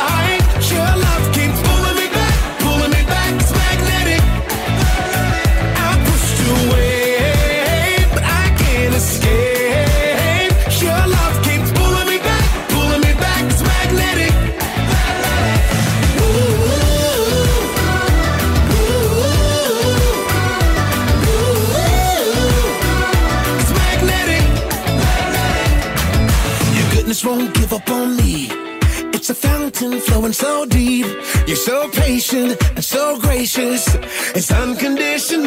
a 29.30 29.34
fountain 29.34 30.00
flowing 30.00 30.32
so 30.32 30.66
deep. 30.66 31.06
You're 31.48 31.58
so 31.58 31.90
patient 31.90 32.56
and 32.76 32.84
so 32.84 33.20
gracious. 33.20 33.96
It's 34.36 34.52
unconditional. 34.52 35.44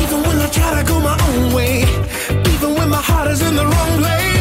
Even 0.00 0.22
when 0.26 0.38
I 0.40 0.48
try 0.50 0.80
to 0.80 0.84
go 0.86 0.98
my 1.00 1.16
own 1.28 1.52
way 1.52 1.82
Even 2.54 2.74
when 2.74 2.88
my 2.88 3.02
heart 3.02 3.28
is 3.28 3.42
in 3.42 3.54
the 3.54 3.64
wrong 3.64 3.98
place. 3.98 4.33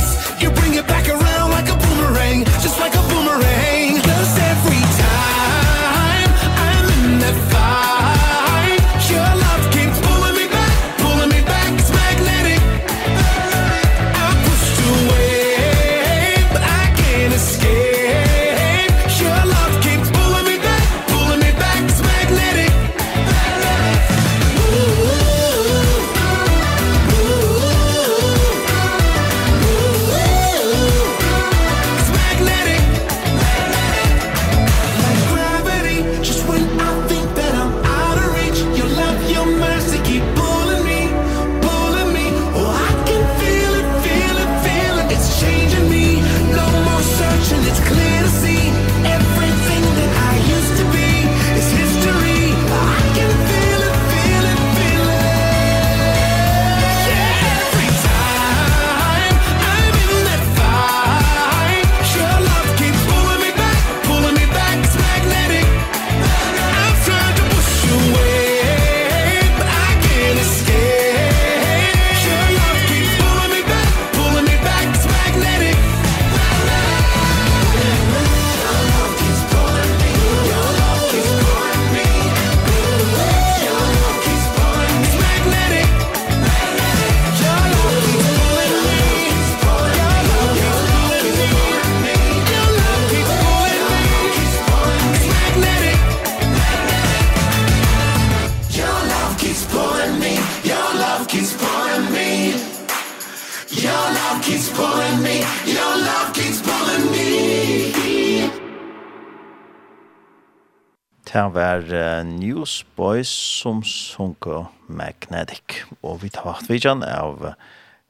Det 111.33 111.41
var 111.49 111.81
uh, 111.89 112.25
Newsboys 112.29 113.27
som 113.27 113.79
sunker 113.83 114.67
Magnetic. 114.85 115.79
Og 116.05 116.19
vi 116.21 116.29
tar 116.29 116.59
hatt 116.59 116.67
vidjan 116.69 117.01
av 117.01 117.55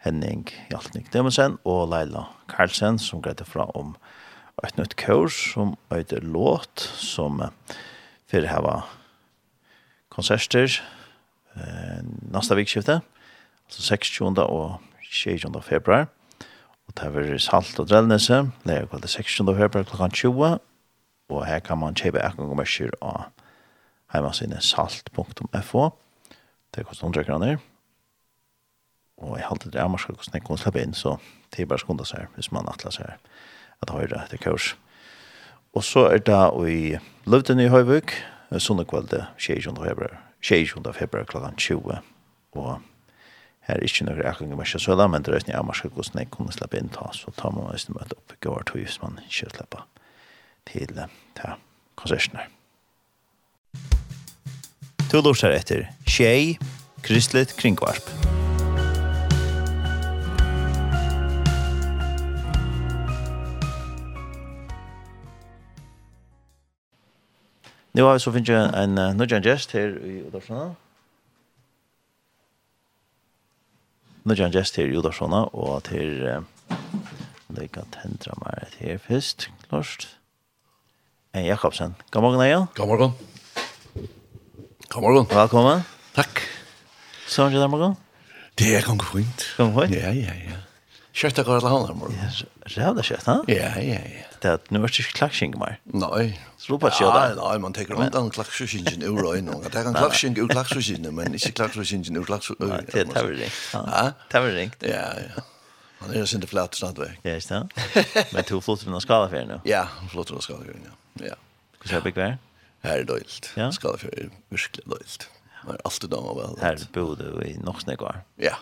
Henning 0.04 0.50
Hjaltnik 0.68 1.08
Demonsen 1.14 1.56
og 1.64 1.86
Leila 1.94 2.26
Karlsen 2.52 3.00
som 3.00 3.22
greide 3.24 3.48
fra 3.48 3.70
om 3.80 3.94
et 4.60 4.76
nytt 4.76 4.98
kurs 5.00 5.38
som 5.54 5.78
et 5.96 6.12
låt 6.20 6.84
som 7.00 7.40
uh, 7.40 7.78
fyrir 8.28 8.52
hava 8.52 8.82
konserter 10.12 10.68
uh, 11.56 12.04
nasta 12.28 12.60
vikskifte, 12.60 13.00
altså 13.72 13.88
26. 13.88 14.44
og 14.44 14.84
27. 15.00 15.48
februar. 15.64 16.10
Og 16.92 17.00
det 17.00 17.16
var 17.16 17.34
salt 17.40 17.80
og 17.80 17.88
drellnese, 17.88 18.50
det 18.68 18.82
er 18.82 18.92
kvalitet 18.92 19.16
26. 19.16 19.56
februar 19.64 19.88
klokkan 19.88 20.12
20, 20.12 20.60
og 21.30 21.46
her 21.48 21.60
kan 21.64 21.80
man 21.82 21.96
kjøpe 21.98 22.22
ekonommersker 22.24 22.96
av 23.02 23.30
heimasinne 24.14 24.62
salt.fo. 24.62 25.90
Det 26.74 26.86
koster 26.86 27.08
100 27.08 27.28
kroner. 27.30 27.58
Og 29.24 29.38
jeg 29.38 29.48
halte 29.48 29.72
det 29.72 29.82
er 29.82 29.90
marskall 29.92 30.18
hvordan 30.18 30.38
jeg 30.38 30.46
kunne 30.46 30.62
slippe 30.62 30.82
inn, 30.84 30.96
så 30.98 31.18
det 31.54 31.64
er 31.64 31.70
bare 31.70 31.82
skundet 31.82 32.10
seg 32.10 32.32
hvis 32.36 32.52
man 32.52 32.70
atlas 32.70 33.00
her 33.02 33.18
at 33.84 33.94
høyre 33.94 34.24
etter 34.24 34.42
kurs. 34.42 34.74
Og 35.74 35.84
så 35.86 36.08
er 36.12 36.22
det 36.22 36.42
i 36.70 36.98
Løvden 37.26 37.62
i 37.62 37.70
Høyvøk, 37.72 38.14
sånne 38.62 38.86
kvalde 38.86 39.24
22. 39.42 39.74
februar, 39.80 40.20
22. 40.46 40.94
februar 40.94 41.26
klokken 41.30 41.56
20. 41.58 42.02
Og 42.60 42.74
her 43.64 43.80
er 43.80 43.86
ikke 43.88 44.06
noe 44.06 44.26
ekling 44.28 44.54
i 44.54 44.60
Mørkja 44.60 44.82
Søla, 44.84 45.08
men 45.10 45.24
det 45.24 45.34
er 45.34 45.42
ikke 45.42 45.56
noen 45.56 45.72
ekling 45.72 45.72
i 45.72 45.72
Mørkja 45.72 45.90
Søla, 45.90 46.14
men 46.14 46.14
det 46.14 46.54
er 46.54 46.60
ikke 46.60 47.94
noen 47.94 48.12
ekling 48.62 48.84
i 48.84 48.84
Mørkja 48.84 48.92
Søla, 48.94 49.10
men 49.10 49.22
det 49.24 49.24
er 49.24 49.24
ikke 49.24 49.24
noen 49.24 49.24
ekling 49.24 49.24
i 49.24 49.24
Mørkja 49.24 49.24
Søla, 49.24 49.24
men 49.24 49.24
det 49.24 49.30
er 49.30 49.32
ikke 49.34 49.42
noen 49.44 49.62
ekling 49.64 49.74
i 49.74 49.74
Mørkja 49.74 49.74
Søla, 49.74 49.93
til 50.70 50.90
ta 51.38 51.56
konsertene. 52.00 52.48
Du 55.12 55.20
lortar 55.22 55.54
etter 55.54 55.86
Tjei, 56.10 56.58
Kristlet 57.06 57.54
Kringvarp. 57.60 58.08
Nu 67.94 68.04
har 68.04 68.14
vi 68.14 68.20
så 68.20 68.32
finnes 68.34 68.50
jeg 68.50 68.72
en 68.84 68.98
uh, 68.98 69.12
nødjan 69.14 69.44
gest 69.46 69.72
her 69.78 69.94
i 70.02 70.24
Udarsona. 70.26 70.72
Nødjan 74.26 74.52
gest 74.52 74.76
her 74.82 74.90
i 74.90 74.98
Udarsona, 74.98 75.44
og 75.54 75.84
til 75.84 76.26
uh, 76.26 76.42
Lekka 77.54 77.86
tendra 77.94 78.34
meg 78.42 78.74
her 78.80 78.98
først, 78.98 79.52
klart. 79.70 80.23
Eie 81.34 81.48
Jakobsen. 81.48 81.96
God 82.12 82.22
morgen, 82.22 82.42
Eie. 82.42 82.68
God 82.76 82.88
morgen. 82.88 83.14
God 84.90 85.02
morgen. 85.02 85.26
Velkommen. 85.26 85.84
Takk. 86.14 86.42
Så 87.28 87.48
er 87.48 87.50
det 87.50 87.70
morgen? 87.70 87.96
Det 88.60 88.76
er 88.78 88.86
gang 88.86 89.02
fint. 89.04 89.46
Gang 89.58 89.72
fint? 89.74 89.96
Ja, 89.96 90.12
ja, 90.14 90.36
ja. 90.46 90.60
Kjøtt 91.14 91.40
er 91.42 91.48
godt 91.48 91.64
til 91.66 91.72
han 91.74 91.88
her 91.88 91.98
morgen. 91.98 92.20
Ja, 92.22 92.30
rævlig 92.76 93.06
kjørt, 93.08 93.26
ha? 93.26 93.36
Ja, 93.50 93.72
ja, 93.82 93.98
ja. 94.14 94.28
Det 94.44 94.52
er 94.52 94.60
at 94.60 94.70
nå 94.70 94.84
er 94.84 94.94
det 94.94 95.02
ikke 95.02 95.16
klakksing 95.24 95.58
mer. 95.58 95.80
Nei. 95.90 96.28
Slå 96.62 96.78
på 96.78 96.94
kjørt. 96.94 97.18
Nei, 97.18 97.34
nei, 97.42 97.58
man 97.66 97.74
tenker 97.74 97.98
rundt 97.98 98.18
an 98.22 98.30
klakksingen 98.34 99.02
ur 99.10 99.26
øynene. 99.34 99.58
Det 99.74 99.82
er 99.82 99.90
en 99.90 99.98
klaksing 99.98 100.38
ur 100.38 100.54
klaksingen, 100.54 101.10
men 101.18 101.34
ikke 101.42 101.56
klaksingen 101.64 102.22
ur 102.22 102.30
klaksingen. 102.30 102.76
Nei, 102.76 102.84
det 102.94 103.08
er 103.10 103.26
vel 103.26 103.42
ringt. 103.42 103.62
Ja, 103.74 104.06
det 104.30 104.38
er 104.38 104.46
vel 104.46 104.60
ringt. 104.62 104.86
Ja, 104.86 105.06
ja. 105.18 105.48
Han 106.04 106.14
er 106.14 106.30
sin 106.30 106.46
til 106.46 106.54
flat 106.54 106.78
snart 106.78 107.02
vekk. 107.02 107.18
Ja, 107.26 107.40
ikke 107.42 107.64
det? 107.64 108.26
Men 108.36 108.46
to 108.46 108.62
flotter 108.62 108.86
vi 108.86 108.94
noen 108.94 109.02
skala 109.02 109.30
for 109.32 109.50
nå. 109.50 109.64
Ja, 109.66 109.88
flotter 110.12 110.36
vi 110.36 110.42
noen 110.42 110.46
skala 110.46 110.66
for 110.68 110.82
nå. 110.84 111.00
Ja. 111.22 111.38
Hva 111.80 111.90
sier 111.90 112.04
Big 112.06 112.16
Bear? 112.18 112.38
Her 112.84 113.00
er 113.02 113.08
døylt. 113.08 113.52
Ja? 113.58 113.70
Skadefjør 113.72 114.16
er 114.18 114.30
virkelig 114.50 114.86
døylt. 114.86 115.30
Det 115.64 115.76
er 115.76 115.86
alltid 115.88 116.10
damer 116.12 116.40
vel. 116.40 116.58
Her 116.60 116.88
bor 116.96 117.14
du 117.20 117.28
i 117.46 117.54
nok 117.64 117.82
snakk 117.84 118.02
var? 118.04 118.24
Ja. 118.42 118.58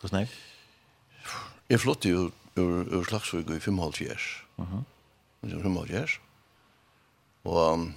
Hva 0.00 0.12
snakk? 0.12 0.34
Jeg 1.68 1.80
flyttet 1.82 2.10
jo 2.12 2.28
ur, 2.58 2.84
ur 2.94 3.04
Slagsvig 3.08 3.48
i 3.50 3.58
5,5 3.58 3.80
år. 3.82 4.26
Uh 4.58 4.72
-huh. 4.72 4.82
5,5 5.42 5.78
år. 6.02 6.18
Og 7.44 7.72
um, 7.72 7.94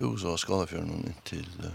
jo, 0.00 0.16
så 0.16 0.28
var 0.28 0.36
Skadefjøren 0.36 1.04
inntil 1.06 1.48
uh, 1.64 1.70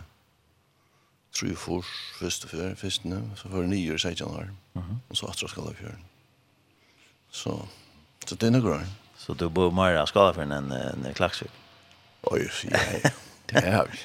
tre 1.31 1.55
fors, 1.55 1.87
første 2.19 2.47
fjør, 2.47 2.75
fyrstene, 2.75 3.31
så 3.35 3.49
var 3.49 3.61
det 3.61 3.69
nye 3.69 3.93
år, 3.93 3.97
16 3.97 4.27
år, 4.27 4.47
og 5.09 5.17
så 5.17 5.25
atra 5.25 5.47
Skadefjøren. 5.47 6.05
Så, 7.29 7.67
så 8.27 8.35
det 8.35 8.47
er 8.47 8.51
noe 8.55 8.61
grønn. 8.61 8.95
Så 9.27 9.33
du 9.33 9.49
bor 9.49 9.71
mer 9.71 9.95
av 9.95 10.03
i 10.03 10.07
Skalafjärn 10.07 10.51
än, 10.51 10.71
än 10.71 11.13
Klaxvik? 11.13 11.51
Oj, 12.21 12.51
ja, 12.71 12.77
ja. 13.03 13.09
Det 13.45 13.71
har 13.71 13.87
vi. 13.91 13.99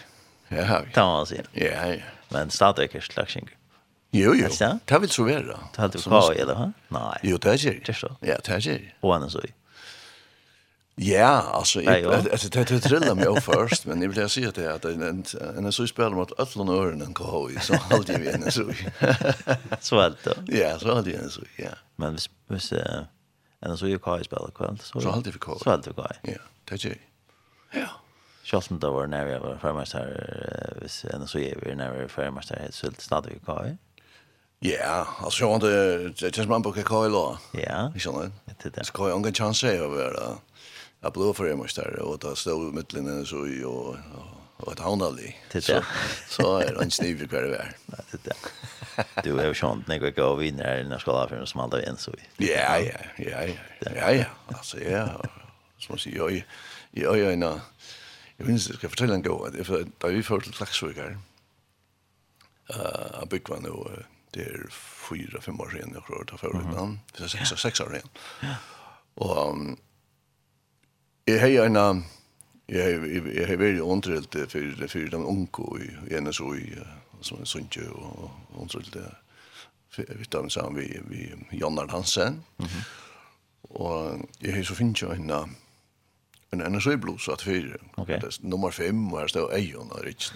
Det 0.56 0.64
har 0.64 0.80
vi. 0.82 0.90
Det 0.94 1.00
har 1.00 1.06
man 1.06 1.26
säga. 1.26 1.42
Ja, 1.52 1.86
ja. 1.86 2.02
Men 2.28 2.50
stadigt 2.50 2.94
ikke 2.94 3.00
Klaxvik. 3.00 3.44
Jo, 4.10 4.34
jo. 4.34 4.48
Det 4.84 4.98
vill 4.98 5.10
så 5.10 5.24
vara. 5.24 5.58
Det 5.74 5.80
hade 5.80 5.98
du 5.98 6.02
kvar, 6.02 6.32
eller 6.32 6.54
hva? 6.54 6.72
Nei. 6.88 7.18
Jo, 7.22 7.36
det 7.36 7.52
är 7.52 7.58
det. 7.58 7.86
Det 7.86 7.94
så. 7.94 8.16
Ja, 8.20 8.36
det 8.44 8.48
er 8.48 8.60
det. 8.60 8.80
Och 9.00 9.14
annars 9.14 9.32
så. 9.32 9.40
Ja, 10.96 11.26
alltså 11.28 11.80
alltså 11.88 12.48
det 12.48 12.68
det 12.68 12.80
trillar 12.80 13.14
mig 13.14 13.26
upp 13.26 13.42
först, 13.42 13.86
men 13.86 14.00
det 14.00 14.08
vill 14.08 14.18
jag 14.18 14.30
säga 14.30 14.48
att 14.48 14.54
det 14.54 14.74
att 14.74 14.84
en 14.84 15.24
en 15.56 15.72
så 15.72 15.86
spelar 15.86 16.10
mot 16.10 16.40
Ötlon 16.40 16.68
och 16.68 16.74
Örnen 16.74 17.14
KHI, 17.14 17.60
så 17.60 17.74
håller 17.74 18.18
vi 18.18 18.28
en 18.28 18.52
så. 18.52 18.72
Så 19.80 20.00
er 20.00 20.10
det 20.10 20.24
da? 20.24 20.34
Ja, 20.46 20.78
så 20.78 20.88
håller 20.88 21.02
vi 21.02 21.14
en 21.14 21.30
så. 21.30 21.42
Ja. 21.56 21.70
Men 21.96 22.12
hvis, 22.12 22.30
vis 22.48 22.72
Eller 23.62 23.76
så 23.76 23.86
gick 23.86 24.02
jag 24.04 24.24
spiller 24.24 24.50
kveld. 24.54 24.82
Så 24.82 25.00
så 25.00 25.10
alltid 25.10 25.32
vi 25.32 25.38
jag. 25.38 25.60
Så 25.60 25.70
alltid 25.70 25.92
vi 25.92 25.94
jag. 26.22 26.34
Ja, 26.34 26.40
det 26.64 26.84
är 26.84 26.98
Ja. 27.72 27.88
Schalt 28.44 28.80
det 28.80 28.88
var 28.88 29.06
når 29.06 29.24
vi 29.24 29.38
var 29.38 29.56
främmast 29.56 29.92
här 29.92 30.78
hvis 30.80 31.04
eller 31.04 31.26
så 31.26 31.38
är 31.38 31.56
vi 31.62 31.74
når 31.74 31.90
vi 31.92 32.08
främmast 32.08 32.50
här 32.50 32.58
helt 32.58 32.74
sult 32.74 33.00
snart 33.00 33.26
vi 33.26 33.38
kvar. 33.38 33.76
Ja, 34.58 35.06
alltså 35.20 35.44
jag 35.44 35.54
inte 35.54 36.26
det 36.26 36.34
känns 36.34 36.48
man 36.48 36.62
på 36.62 36.72
kvar 36.72 37.08
Ja. 37.52 37.90
Vi 37.94 38.00
sån 38.00 38.32
det. 38.62 38.70
Det 38.70 38.84
ska 38.84 39.08
ju 39.08 39.16
ingen 39.16 39.34
chans 39.34 39.64
att 39.64 39.90
vara. 39.90 40.36
Jag 41.00 41.12
blev 41.12 41.32
för 41.32 41.54
mig 41.54 41.68
där 41.76 41.98
och 41.98 42.18
då 42.18 42.34
stod 42.36 42.74
mittlinjen 42.74 43.26
så 43.26 43.46
ju 43.46 43.64
och 43.64 43.96
och 44.56 44.72
ett 44.72 44.78
det. 44.78 45.60
Så 45.60 45.82
så 46.28 46.58
är 46.58 46.74
det 46.74 46.82
en 46.82 46.90
sniv 46.90 47.28
kvar 47.28 47.42
det 47.42 47.56
är. 47.56 47.76
Det 47.86 48.14
er 48.14 48.18
det 48.24 48.34
du 49.24 49.38
er 49.38 49.46
jo 49.46 49.54
sånn, 49.54 49.84
når 49.88 50.06
jeg 50.08 50.14
går 50.16 50.42
inn 50.46 50.60
her, 50.62 50.82
når 50.84 50.98
jeg 50.98 51.04
skal 51.04 51.12
skolan 51.12 51.28
för 51.28 51.40
en 51.40 51.46
smalta 51.46 51.80
en 51.82 51.96
så. 51.96 52.12
Ja, 52.38 52.76
ja, 52.78 53.00
ja, 53.18 53.44
ja. 53.46 53.56
Ja, 53.94 54.10
ja. 54.10 54.24
Alltså 54.48 54.80
ja. 54.80 55.20
Så 55.78 55.92
måste 55.92 56.10
jag 56.10 56.32
ju 56.32 56.42
jag 56.90 57.18
ju 57.18 57.32
en 57.32 57.42
jag 58.36 58.46
minns 58.46 58.68
jag 58.68 58.78
ska 58.78 58.88
fortälla 58.88 59.14
en 59.14 59.22
gång 59.22 59.46
att 59.46 59.66
för 59.66 59.86
där 59.98 60.08
vi 60.08 60.22
först 60.22 60.60
laxsugare. 60.60 61.18
Eh, 62.70 63.24
jag 63.30 63.48
var 63.48 63.60
nu 63.60 64.02
det 64.30 64.40
är 64.40 64.66
fyra 65.08 65.40
fem 65.40 65.60
år 65.60 65.70
sedan 65.70 65.90
jag 65.94 66.06
tror 66.06 66.24
det 66.24 66.38
förut 66.38 66.64
men 66.74 67.00
det 67.16 67.24
är 67.24 67.28
sex 67.28 67.48
sex 67.48 67.80
år 67.80 67.90
sedan. 67.90 68.08
Ja. 69.14 69.50
um, 69.50 69.76
jag 71.24 71.40
har 71.40 71.66
en 71.66 72.04
jag 72.66 72.84
har 72.84 73.06
jag 73.34 73.48
har 73.48 73.56
varit 73.56 73.80
ontrelt 73.80 74.32
för 74.32 74.88
för 74.88 75.10
de 75.10 75.26
onko 75.26 75.78
i 75.78 76.14
en 76.14 76.32
så 76.32 76.54
i 76.54 76.78
som 77.22 77.38
en 77.38 77.46
sunt 77.46 77.76
ju 77.76 77.88
och 77.88 78.30
hon 78.52 78.68
vi 79.96 80.24
tar 80.24 80.48
sammen 80.48 80.80
vi 80.80 81.00
vi 81.08 81.34
Jannar 81.58 81.88
Hansen. 81.88 82.44
Mhm. 82.56 82.68
Mm 82.68 82.82
och 83.62 84.18
jag 84.38 84.56
har 84.56 84.62
så 84.62 84.74
finns 84.74 85.02
ju 85.02 85.12
en 85.12 85.30
en 86.50 86.60
energiblus 86.60 87.28
att 87.28 87.42
fyra. 87.42 87.76
Okay. 87.96 88.20
Det 88.20 88.42
nummer 88.42 88.70
5 88.70 89.12
og 89.12 89.20
her 89.20 89.26
står 89.26 89.52
Ejon 89.56 89.90
och 89.90 90.04
Rich. 90.04 90.32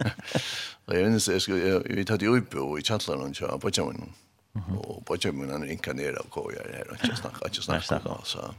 Och 0.84 0.96
jag 0.96 1.10
minns 1.10 1.28
jag 1.28 1.42
skulle 1.42 1.78
vi 1.78 2.04
tatt 2.04 2.22
ju 2.22 2.36
uppe 2.36 2.58
och 2.58 2.78
i 2.78 2.82
chatlaren 2.82 3.30
och 3.30 3.36
så 3.36 3.58
på 3.58 3.70
jammen. 3.70 4.12
Och 4.78 5.06
på 5.06 5.16
jammen 5.16 5.50
han 5.50 5.70
inkarnerar 5.70 6.18
och 6.18 6.30
går 6.30 6.52
här 6.52 6.94
ikke 6.94 7.08
jag 7.08 7.18
snackar 7.18 7.46
och 7.46 7.56
jag 7.56 7.64
snackar 7.64 8.20
så 8.24 8.54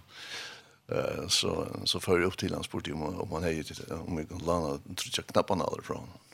så 1.27 1.67
så 1.85 1.99
för 1.99 2.21
upp 2.21 2.37
till 2.37 2.53
hans 2.53 2.65
spurte 2.65 2.91
om 2.93 3.03
om 3.03 3.31
han 3.31 3.43
hejer 3.43 3.65
om 3.91 4.17
jeg 4.17 4.29
kan 4.29 4.39
landa 4.39 4.79
trycka 4.95 5.21
knapparna 5.21 5.65
därifrån. 5.65 5.97
Mm. 5.97 6.30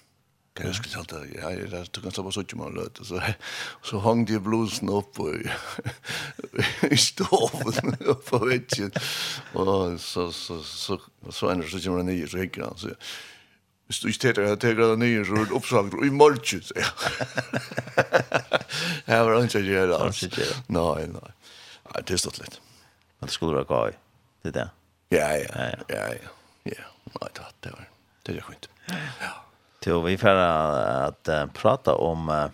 Kan 0.57 0.65
jag 0.65 0.75
skulle 0.75 1.05
säga 1.05 1.25
ja, 1.41 1.49
det 1.49 1.85
tog 1.85 2.03
ganska 2.03 2.21
bara 2.23 2.31
så 2.31 2.39
mycket 2.39 2.57
man 2.57 2.73
löt 2.73 2.99
så 3.03 3.21
så 3.83 3.99
hang 3.99 4.25
det 4.25 4.39
blusen 4.39 4.89
upp 4.89 5.19
och 5.19 5.33
i 6.81 6.97
stoven 6.97 7.97
på 8.29 8.37
väggen. 8.37 8.91
Och 9.53 9.99
så 10.01 10.31
så 10.31 10.63
så 10.63 10.99
så 11.29 11.49
en 11.49 11.63
så 11.63 11.79
kommer 11.79 12.03
ner 12.03 12.27
så 12.27 12.37
gick 12.37 12.57
han 12.57 12.77
så 12.77 12.89
Hvis 13.87 13.99
du 13.99 14.07
ikke 14.09 14.19
teter, 14.19 14.43
jeg 14.43 14.59
teter 14.59 14.89
det 14.89 14.99
nye, 14.99 15.21
så 15.23 15.31
er 15.37 15.45
det 15.47 15.55
oppsagt, 15.55 15.93
og 15.95 16.03
i 16.03 16.09
morgen, 16.11 16.41
sier 16.43 16.75
jeg. 16.75 16.87
Jeg 19.07 19.23
var 19.23 19.37
ikke 19.43 19.61
gjør 19.63 19.87
det, 19.87 19.99
altså. 20.03 20.27
Nei, 20.67 21.05
nei. 21.07 21.31
Nei, 21.87 22.01
det 22.01 22.17
er 22.17 22.19
stått 22.19 22.41
litt. 22.41 22.59
Men 23.21 23.31
det 23.31 23.37
skulle 23.37 23.55
være 23.55 23.69
gøy, 23.71 23.95
det 24.43 24.51
er 24.51 24.57
det? 24.59 24.67
Ja, 25.15 25.29
ja, 25.39 25.69
ja, 25.87 26.03
ja. 26.19 26.33
Ja, 26.67 26.91
nei, 27.15 27.29
det 27.31 27.45
var 27.47 27.55
det. 27.63 27.87
Det 28.25 28.33
er 28.33 28.41
det 28.41 28.43
skjønt. 28.49 28.67
Ja, 28.91 28.99
ja. 29.23 29.31
Till 29.79 30.01
vi 30.05 30.17
får 30.17 30.29
att 30.29 31.29
uh, 31.29 31.45
prata 31.45 31.95
om 31.95 32.29
uh, 32.29 32.49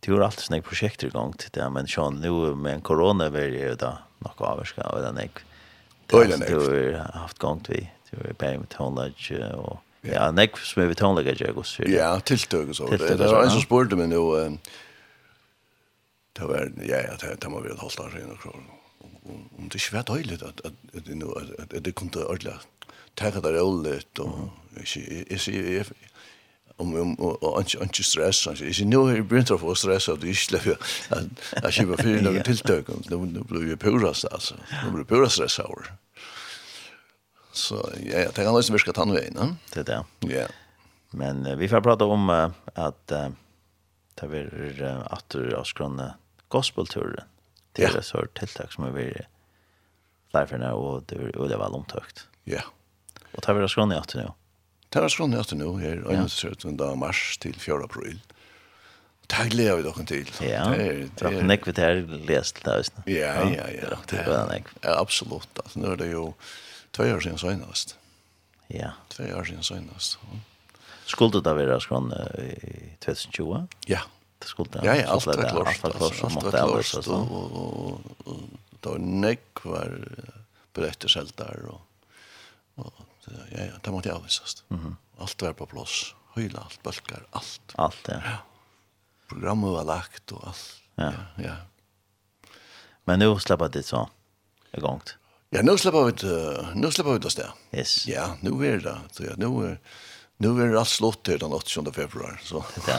Det 0.00 0.10
var 0.10 0.20
alltid 0.26 0.48
sånne 0.48 0.62
projekt 0.66 1.04
i 1.06 1.12
gang 1.14 1.30
til 1.38 1.52
det, 1.54 1.68
men 1.70 1.86
Sean, 1.86 2.16
nu 2.18 2.54
med 2.58 2.74
en 2.74 2.80
corona 2.80 3.26
är 3.26 3.30
det 3.30 3.74
då 3.74 3.86
något 4.18 4.38
nok 4.38 4.40
avvarska 4.40 4.82
av 4.82 5.02
den 5.02 5.18
är 5.18 5.30
Det 6.06 6.16
var 6.16 6.26
du 6.48 6.94
har 6.96 7.20
haft 7.20 7.38
gång 7.38 7.60
till, 7.60 7.88
du 8.10 8.16
var 8.16 8.32
bare 8.32 8.58
med 8.58 8.68
tonelage 8.68 9.32
och 9.54 9.78
ja, 10.00 10.30
nek 10.30 10.58
som 10.58 10.82
er 10.82 10.86
vi 10.86 10.94
tonelage 10.94 11.40
jeg 11.40 11.56
også. 11.56 11.86
Ja, 11.86 12.18
tiltøk 12.18 12.68
og 12.68 12.74
så. 12.74 12.86
Det 12.90 13.18
var 13.18 13.44
en 13.44 13.50
som 13.50 13.62
spurte 13.62 13.96
meg 13.96 14.10
nå, 14.10 14.58
det 16.36 16.48
var, 16.48 16.68
ja, 16.82 16.98
ja, 17.06 17.14
det 17.38 17.50
må 17.50 17.62
vi 17.62 17.70
ha 17.70 17.78
holdt 17.78 18.00
av 18.00 18.10
seg 18.10 18.46
og 18.50 18.58
om 19.22 19.68
det 19.70 19.78
ikke 19.78 19.96
var 19.96 20.06
døylig 20.08 20.38
at 20.42 21.84
det 21.84 21.94
kom 21.94 22.10
til 22.10 22.26
ordentlig 22.26 22.56
tenke 23.16 23.40
det 23.40 23.54
roligt 23.60 24.20
jeg 24.76 25.40
sier, 25.40 25.72
jeg 25.72 25.84
om 26.82 26.94
om 27.00 27.20
och 27.20 27.60
inte 27.60 27.78
inte 27.82 28.02
stress 28.02 28.36
så 28.36 28.50
är 28.50 28.84
nu 28.84 29.10
här 29.10 29.22
brintar 29.22 29.58
för 29.58 29.74
stress 29.74 30.08
att 30.08 30.20
det 30.20 30.34
släpper 30.34 30.76
att 31.08 31.64
att 31.64 31.74
köpa 31.74 32.02
för 32.02 32.22
några 32.22 32.42
tilltag 32.42 32.84
nu 33.10 33.16
nu 33.16 33.40
blir 33.40 33.62
ju 33.62 33.76
purast 33.76 34.24
alltså 34.24 34.54
nu 34.84 34.90
blir 34.90 35.04
purast 35.04 35.34
stress 35.34 35.58
hour 35.58 35.92
så 37.52 37.90
ja 38.04 38.18
jag 38.18 38.34
tänker 38.34 38.56
alltså 38.56 38.72
vi 38.72 38.78
ska 38.78 38.92
ta 38.92 39.04
nu 39.04 39.26
in 39.26 39.56
det 39.74 39.82
där 39.82 40.04
ja 40.20 40.46
men 41.10 41.58
vi 41.58 41.68
får 41.68 41.80
prata 41.80 42.04
om 42.04 42.30
att 42.74 43.12
ta 44.14 44.26
vi 44.26 44.48
att 45.04 45.34
avskrona 45.34 46.14
gospelturen 46.48 47.24
till 47.72 47.92
det 47.92 48.02
så 48.02 48.26
tilltag 48.34 48.72
som 48.72 48.94
vi 48.94 49.12
lärarna 50.32 50.74
och 50.74 51.02
det 51.48 51.56
var 51.56 51.74
omtökt 51.74 52.28
ja 52.44 52.52
yeah. 52.52 52.64
Og 53.32 53.44
det 53.44 53.54
var 53.56 53.70
skrønne 53.70 53.96
i 53.96 54.00
18 54.00 54.22
nå? 54.22 54.30
Det 54.92 55.00
var 55.00 55.12
skrånne 55.12 55.38
i 55.38 55.40
18 55.40 55.58
nå, 55.62 55.72
her 55.80 56.28
17. 56.28 56.76
mars 57.00 57.22
til 57.40 57.56
4. 57.56 57.84
april. 57.86 58.20
Det 59.32 59.46
gleder 59.54 59.78
vi 59.78 59.84
dere 59.86 60.04
til. 60.04 60.30
Ja, 60.44 60.64
det 60.68 60.86
er, 60.86 60.98
det 61.16 61.28
er... 61.30 61.44
nekk 61.48 61.66
vi 61.70 61.72
til 61.78 62.02
lest 62.28 62.58
til 62.60 62.68
det. 62.68 63.04
Ja, 63.14 63.46
ja, 63.48 63.68
ja. 63.72 63.92
Det 64.10 64.20
er, 64.20 64.42
nekk. 64.50 64.68
ja, 64.82 64.98
absolutt. 64.98 65.48
Altså, 65.62 65.80
nå 65.80 65.94
er 65.94 66.00
det 66.02 66.10
jo 66.10 66.26
tvei 66.92 67.08
år 67.14 67.22
siden 67.24 67.40
søgnast. 67.40 67.94
Ja. 68.68 68.92
Tvei 69.14 69.30
år 69.32 69.48
siden 69.48 69.64
søgnast. 69.64 70.18
Skulle 71.08 71.38
det 71.38 71.46
da 71.46 71.54
være 71.56 71.78
skrønne 71.80 72.18
i 72.42 72.74
2020? 73.00 73.62
Ja. 73.88 74.02
Det 74.42 74.50
skulle 74.50 74.74
det. 74.74 74.84
Ja, 74.84 74.98
ja, 74.98 75.06
alt 75.14 75.24
var 75.26 75.38
klart. 75.38 75.54
Alt 75.56 75.82
var 75.86 75.96
klart. 75.96 76.34
Alt 76.34 76.44
var 76.52 76.82
klart. 76.82 77.08
Og, 77.08 77.32
og, 77.32 77.56
og, 77.56 78.16
og 78.26 78.76
det 78.82 78.92
var 78.92 79.02
nekk 79.24 79.64
var 79.64 79.96
bretterselt 80.76 81.36
der, 81.38 81.64
og, 81.70 81.80
og 82.82 83.01
ja, 83.50 83.64
ja, 83.64 83.72
det 83.84 83.90
måtte 83.90 84.08
jeg 84.08 84.16
avvisast. 84.16 84.64
Mm 84.68 84.80
-hmm. 84.80 85.22
Alt 85.22 85.42
var 85.42 85.52
på 85.52 85.66
plås. 85.66 86.14
Høyla, 86.34 86.60
alt, 86.60 86.82
bølgar, 86.82 87.26
alt. 87.30 87.74
Alt, 87.74 88.08
ja. 88.08 88.20
ja. 88.24 88.36
Programmet 89.28 89.72
var 89.72 89.84
lagt 89.84 90.32
og 90.32 90.46
alt. 90.46 90.82
Ja. 90.94 91.12
ja, 91.12 91.44
ja. 91.44 91.56
Men 93.04 93.18
nu 93.18 93.38
släpper 93.38 93.68
det 93.68 93.82
så 93.82 94.08
igångt. 94.72 95.16
Ja, 95.50 95.62
nu 95.62 95.78
släpper 95.78 96.04
vi 96.04 96.28
uh, 96.28 96.76
nu 96.76 96.90
släpper 96.90 97.12
vi 97.12 97.18
det 97.18 97.36
där. 97.36 97.52
Yes. 97.72 98.06
Ja, 98.06 98.36
nu 98.40 98.66
är 98.66 98.78
det 98.78 98.98
så 99.12 99.24
ja, 99.24 99.32
nu 99.36 99.66
är 99.66 99.78
nu 100.36 100.62
är 100.62 100.72
det 100.72 100.78
allt 100.78 100.88
slått 100.88 101.22
till 101.24 101.38
den 101.38 101.52
8 101.52 101.92
februari 101.92 102.36
så. 102.42 102.64
Ja. 102.88 102.98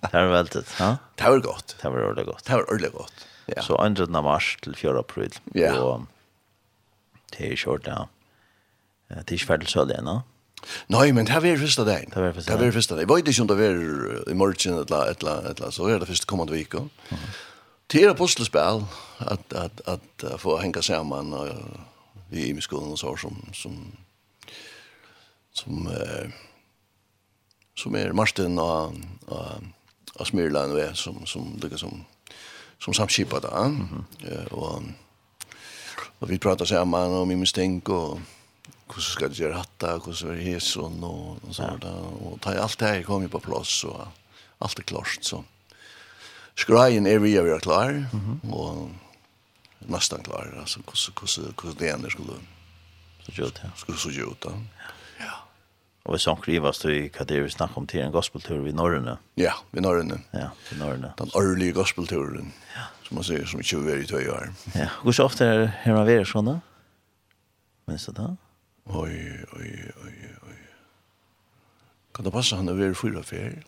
det 0.00 0.18
er 0.18 0.26
veldig. 0.26 0.62
ja. 0.78 0.96
Det 1.14 1.24
var 1.24 1.38
gott. 1.38 1.76
Det 1.82 1.88
var 1.88 2.02
ordentligt 2.02 2.26
gott. 2.26 2.44
Det 2.44 2.52
var 2.52 2.62
ordentligt 2.62 2.92
gott. 2.92 3.26
Ja. 3.46 3.62
Så 3.62 3.94
2 4.06 4.22
mars 4.22 4.58
till 4.62 4.76
4 4.76 4.98
april. 4.98 5.34
Ja. 5.54 5.80
Og, 5.80 6.06
det 7.30 7.52
er 7.52 7.56
kjort. 7.56 7.86
Ja. 7.86 8.08
Det 9.10 9.30
er 9.30 9.32
ikke 9.32 9.46
ferdig 9.46 9.88
det, 9.88 9.98
ennå. 9.98 10.20
Nej, 10.88 11.12
men 11.12 11.26
det 11.26 11.32
här 11.32 11.40
var 11.40 11.56
första 11.56 11.84
dagen. 11.84 12.10
Det 12.14 12.20
var 12.20 12.32
första 12.32 12.94
dagen. 12.94 13.08
Jag 13.08 13.16
vet 13.16 13.28
inte 13.28 13.42
om 13.42 13.46
det 13.46 13.54
var 13.54 14.30
i 14.30 14.34
morgon 14.34 14.74
eller 14.74 15.04
eller 15.04 15.50
eller 15.50 15.70
så 15.70 15.86
är 15.86 16.00
det 16.00 16.06
första 16.06 16.26
kommande 16.26 16.52
vecka. 16.52 16.78
Mm. 16.78 16.90
Det 17.86 18.02
är 18.02 18.10
apostelspel 18.10 18.84
att 19.18 19.52
att 19.52 19.80
att 19.88 20.40
få 20.40 20.56
hänga 20.56 20.82
samman 20.82 21.32
och 21.32 21.48
vi 22.30 22.50
i 22.50 22.60
skolan 22.60 22.92
och 22.92 22.98
så 22.98 23.16
som 23.16 23.36
som 23.52 23.92
som 25.52 25.86
eh, 25.86 26.30
som 27.74 27.94
är 27.94 28.12
Martin 28.12 28.58
och 28.58 28.92
och 29.26 29.46
och 30.14 30.26
Smyrland 30.26 30.72
och 30.72 30.96
som 30.96 31.26
som 31.26 31.58
det 31.60 31.78
som 31.78 32.04
som 32.78 32.94
samskipar 32.94 33.40
där. 33.40 33.64
Mm 33.64 33.88
-hmm. 33.88 34.48
och 34.48 34.82
och 36.18 36.30
vi 36.30 36.38
pratar 36.38 36.64
samman 36.64 37.12
om 37.12 37.28
min 37.28 37.40
misstänk 37.40 37.88
och 37.88 38.18
hur 38.94 39.02
ska 39.02 39.28
det 39.28 39.38
göra 39.38 39.56
detta 39.56 40.00
hur 40.06 40.12
ska 40.12 40.28
det 40.28 40.42
göra 40.42 40.60
så 40.60 40.82
och 40.82 41.54
så 41.54 41.62
där 41.62 42.26
och 42.26 42.40
ta 42.40 42.58
allt 42.58 42.78
det 42.78 42.86
här 42.86 43.02
kommer 43.02 43.28
på 43.28 43.40
plats 43.40 43.84
och 43.84 44.06
allt 44.58 44.78
är 44.78 44.82
klart 44.82 45.18
så 45.20 45.44
skrejen 46.54 47.06
är 47.06 47.18
vi 47.18 47.36
är 47.36 47.58
klar 47.58 47.90
mm 47.90 48.08
-hmm. 48.12 48.50
och 48.52 48.88
nästan 49.78 50.22
klar 50.22 50.56
alltså 50.60 50.80
hur 50.86 51.42
hur 51.42 51.52
hur 51.62 51.74
det 51.78 51.88
ändå 51.88 52.10
skulle 52.10 52.32
så 53.22 53.42
gjort 53.42 53.60
ja 53.62 53.70
skulle 53.76 53.98
så 53.98 54.10
gjort 54.10 54.44
ja 54.44 54.52
ja 55.18 55.32
Och 56.02 56.14
vi 56.14 56.18
som 56.18 56.36
skrivas 56.36 56.78
då 56.78 56.90
i 56.90 57.10
vad 57.18 57.28
det 57.28 57.40
vi 57.40 57.50
snackar 57.50 57.78
om 57.78 57.86
till 57.86 58.00
en 58.00 58.12
gospeltur 58.12 58.58
vid 58.58 58.74
Norröna. 58.74 59.18
Ja, 59.34 59.54
vid 59.70 59.82
Norröna. 59.82 60.18
Ja, 60.30 60.50
vid 60.70 60.78
Norröna. 60.78 61.12
Den 61.16 61.30
årliga 61.34 61.72
gospelturen. 61.72 62.52
Ja. 62.74 62.80
Som 63.08 63.14
man 63.14 63.24
säger, 63.24 63.44
som 63.44 63.60
inte 63.60 63.92
är 63.92 63.96
i 63.96 64.06
två 64.06 64.16
år. 64.16 64.52
Ja, 64.74 64.86
hur 65.02 65.12
så 65.12 65.24
ofta 65.24 65.46
är 65.46 65.58
det 65.58 65.66
här 65.66 65.92
man 65.94 66.06
vid 66.06 66.26
sådana? 66.26 66.60
Minns 67.86 68.06
du 68.06 68.12
det? 68.12 68.36
Oj, 68.92 69.44
oj, 69.52 69.92
oj, 70.04 70.14
oj. 70.42 70.56
Kan 72.12 72.24
det 72.24 72.30
passa 72.30 72.56
han 72.56 72.68
över 72.68 72.94
fyra 72.94 73.22
fär? 73.22 73.64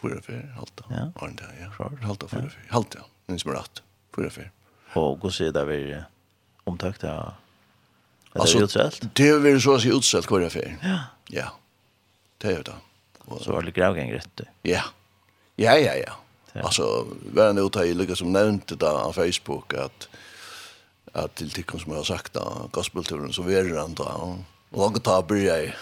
Fyra 0.00 0.22
fär, 0.22 0.54
halta. 0.56 0.84
Ja. 0.90 1.12
Arnda, 1.26 1.44
ja. 1.60 1.70
Klart. 1.76 2.02
Halta, 2.02 2.28
fyra 2.28 2.50
fär. 2.50 2.66
Halta, 2.68 2.98
ja. 2.98 3.06
Nu 3.26 3.38
som 3.38 3.52
rätt. 3.52 3.82
Fyra 4.16 4.30
fär. 4.30 4.50
Och 4.94 5.20
gå 5.20 5.30
se 5.30 5.50
där 5.50 5.64
vi 5.64 6.02
omtökt, 6.64 7.02
ja. 7.02 7.34
Alltså, 8.32 8.58
det 8.58 8.76
är. 8.76 8.94
Det 9.12 9.28
är 9.28 9.38
väl 9.38 9.60
så 9.60 9.74
att 9.74 9.82
det 9.82 9.88
är 9.88 9.96
utsätt 9.96 10.26
kvar. 10.26 10.50
Ja. 10.82 10.98
Ja. 11.28 11.52
Det 12.38 12.52
är 12.52 12.62
det. 12.62 12.74
Och, 13.18 13.40
så 13.40 13.52
var 13.52 13.62
det 13.62 13.70
gravgäng 13.70 14.12
rätt. 14.12 14.40
Ja. 14.62 14.82
Ja, 15.56 15.76
ja, 15.78 15.94
ja. 15.94 16.12
Alltså, 16.62 17.06
världen 17.34 17.58
är 17.58 17.66
ute 17.66 17.78
i 17.78 17.94
lyckas 17.94 18.18
som 18.18 18.32
nämnde 18.32 18.76
där 18.76 19.04
på 19.04 19.12
Facebook 19.12 19.74
att 19.74 20.08
at 21.12 21.34
til 21.36 21.52
tikkun 21.52 21.82
som 21.82 21.92
jeg 21.92 22.00
har 22.00 22.08
sagt 22.08 22.34
da, 22.36 22.46
gospelturen, 22.72 23.32
så 23.34 23.44
verer 23.44 23.74
han 23.80 23.96
da, 23.98 24.08
og 24.16 24.40
langt 24.72 25.04
ta 25.04 25.22
byrja 25.22 25.56
i 25.62 25.72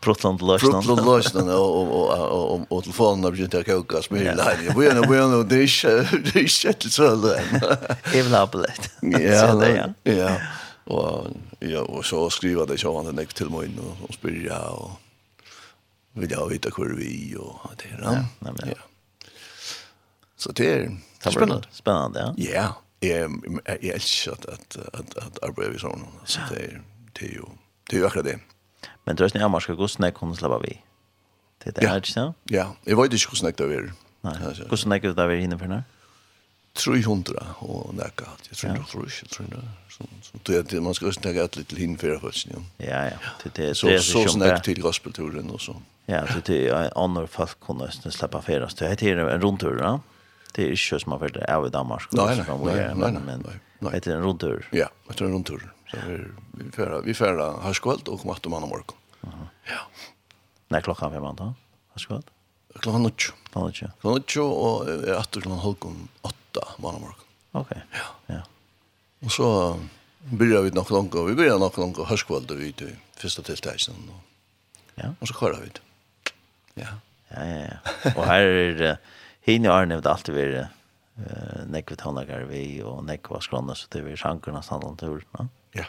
Protland 0.00 0.42
Løsland 0.42 0.84
Protland 0.84 1.06
Løsland 1.06 1.50
og, 1.50 1.76
og, 1.76 2.10
og, 2.10 2.52
og, 2.52 2.66
og 2.70 2.82
telefonen 2.82 3.26
har 3.26 3.34
begynt 3.34 3.54
å 3.54 3.62
kjøka 3.66 4.02
smyr 4.02 4.32
i 4.32 4.34
leir 4.38 4.64
vi 4.74 4.88
er 4.90 5.00
vi 5.06 5.18
er 5.18 5.30
no, 5.30 5.42
det 5.46 5.60
er 5.62 5.68
ikke 5.68 5.94
det 6.26 6.34
er 6.34 6.42
ikke 6.42 6.74
til 6.84 6.94
søle 6.96 7.36
jeg 7.38 8.26
vil 8.26 8.34
ha 8.34 8.44
billett 8.50 8.90
ja, 9.14 9.46
ja, 9.70 9.88
ja 10.10 10.34
og, 10.84 11.30
ja, 11.64 11.80
og 11.80 12.02
så 12.04 12.26
skriva 12.34 12.66
det 12.68 12.80
så 12.82 12.92
han 12.98 13.08
den 13.08 13.32
til 13.32 13.52
morgen 13.54 13.78
og, 13.80 14.04
og 14.08 14.18
spyrja 14.18 14.60
og 14.74 14.98
vil 16.18 16.34
jeg 16.34 16.50
vite 16.50 16.74
hvor 16.74 16.90
vi 16.98 17.14
og 17.38 17.70
det 17.80 17.94
er 17.94 18.02
ja, 18.02 18.54
ja. 18.74 18.80
så 20.36 20.52
det 20.52 20.72
er 20.72 20.88
spennende 21.22 21.62
spennende, 21.72 22.32
ja. 22.34 22.50
Ja 22.50 22.70
jeg, 23.08 23.52
jeg 23.82 23.94
elsker 23.94 24.32
at, 24.32 24.46
at, 24.52 24.76
at, 25.00 25.14
at 25.26 25.38
arbeidet 25.46 25.74
vi 25.76 25.82
sånn. 25.84 26.04
Så 26.24 26.44
det 26.50 26.60
er, 26.64 26.80
det 27.18 27.30
er 27.30 27.36
jo, 27.40 27.48
det 27.90 27.98
er 27.98 28.04
jo 28.04 28.10
akkurat 28.10 28.28
det. 28.32 28.38
Men 29.04 29.16
tror 29.16 29.28
du 29.28 29.34
ikke 29.34 29.44
Amarska, 29.44 29.76
hvordan 29.78 30.08
er 30.08 30.14
kunne 30.16 30.36
slappe 30.36 30.60
vi? 30.64 30.78
Det 31.64 31.72
er 31.72 31.80
det 31.80 31.90
ikke, 32.02 32.12
sant? 32.12 32.36
Ja, 32.52 32.70
jeg 32.86 32.96
vet 32.98 33.16
ikke 33.16 33.34
hvordan 33.34 33.56
det 33.58 33.68
er. 33.78 33.90
Nei, 34.24 34.36
hvordan 34.68 34.96
er 34.96 35.04
det 35.04 35.18
er 35.24 35.36
innenfor 35.40 35.70
nå? 35.70 35.82
300 36.74 37.34
og 37.62 37.94
nekka. 37.94 38.32
Jeg 38.50 38.56
tror 38.58 38.72
det, 38.74 38.86
tror 38.90 39.04
ikke, 39.06 39.28
tror 39.30 39.50
det. 39.52 39.60
Så 39.94 40.38
det 40.46 40.56
er, 40.74 40.80
man 40.82 40.94
skal 40.94 41.08
også 41.12 41.22
tenke 41.22 41.44
et 41.44 41.56
litt 41.56 41.70
til 41.70 41.92
for 42.00 42.18
først, 42.24 42.48
ja. 42.50 42.62
Ja, 42.82 43.02
ja. 43.12 43.34
Det, 43.44 43.52
det, 43.56 43.68
så, 43.78 43.92
så 44.02 44.24
snakker 44.28 44.64
til 44.66 44.80
gospelturen 44.82 45.52
og 45.54 45.60
så. 45.62 45.76
Ja, 46.08 46.24
så 46.26 46.40
det 46.44 46.58
er 46.68 46.90
andre 46.98 47.28
folk 47.30 47.60
kunne 47.62 47.86
slappe 47.94 48.40
av 48.40 48.48
ferast. 48.48 48.80
Det 48.82 48.90
heter 48.90 49.22
en 49.22 49.44
rundtur, 49.44 49.78
ja 49.78 49.94
det 50.54 50.70
är 50.70 50.76
inte 50.76 50.98
som 50.98 51.12
har 51.12 51.18
varit 51.18 51.36
av 51.36 51.66
i 51.66 51.70
Danmark. 51.70 52.02
Nej, 52.12 52.36
nej, 52.36 53.12
nej, 53.12 53.12
nej, 53.26 53.60
Men 53.78 53.92
det 53.92 54.06
är 54.06 54.16
en 54.16 54.22
rundtur. 54.22 54.68
Ja, 54.70 54.88
det 55.08 55.20
är 55.20 55.24
en 55.24 55.32
rundtur. 55.32 55.72
Så 55.90 55.96
vi 56.06 56.24
vi 56.52 56.70
färra, 56.70 57.00
vi 57.00 57.14
färra 57.14 57.60
härskvällt 57.60 58.08
och 58.08 58.20
kommer 58.20 58.34
att 58.34 58.46
manna 58.46 58.66
morgon. 58.66 58.84
Ja. 59.64 59.76
När 60.68 60.80
klockan 60.80 61.10
fem 61.10 61.24
antar? 61.24 61.54
Härskvällt? 61.92 62.26
Klockan 62.78 63.02
nutjo. 63.02 63.32
Klockan 63.52 63.66
nutjo. 63.66 63.86
Klockan 64.00 64.14
nutjo 64.14 64.42
och 64.42 64.88
är 64.88 65.14
att 65.14 65.30
klockan 65.30 65.58
halvkon 65.58 66.08
8 66.22 66.34
manna 66.78 66.98
morgon. 66.98 67.16
Okej. 67.52 67.82
Ja. 67.92 68.34
ja. 68.34 68.42
Och 69.26 69.32
så 69.32 69.78
börjar 70.18 70.62
vi 70.62 70.70
nog 70.70 70.90
långt 70.90 71.14
och 71.14 71.30
vi 71.30 71.34
börjar 71.34 71.58
nog 71.58 71.78
långt 71.78 71.98
och 71.98 72.06
härskvällt 72.06 72.50
och 72.50 72.60
vi 72.60 72.72
till 72.72 72.96
första 73.16 73.42
tilltägelsen. 73.42 73.94
Ja. 74.94 75.14
Och 75.20 75.28
så 75.28 75.34
kör 75.34 75.58
vi. 75.62 75.70
Ja. 76.74 76.86
Ja, 77.28 77.46
ja, 77.46 77.66
ja. 78.04 78.12
Och 78.16 78.24
här 78.24 78.40
är 78.40 78.74
det 78.74 78.98
Hine 79.44 79.68
har 79.68 79.84
nevnt 79.88 80.06
alltid 80.08 80.36
vært 80.36 80.70
uh, 81.20 81.64
nekve 81.68 81.98
tånakar 82.00 82.46
vi 82.48 82.64
og 82.84 83.02
nekve 83.04 83.42
skrona, 83.44 83.76
så 83.76 83.90
det 83.92 84.00
er 84.04 84.20
sjankerna 84.20 84.62
standan 84.64 84.96
tur, 85.00 85.20
ja 85.36 85.48
Ja, 85.74 85.88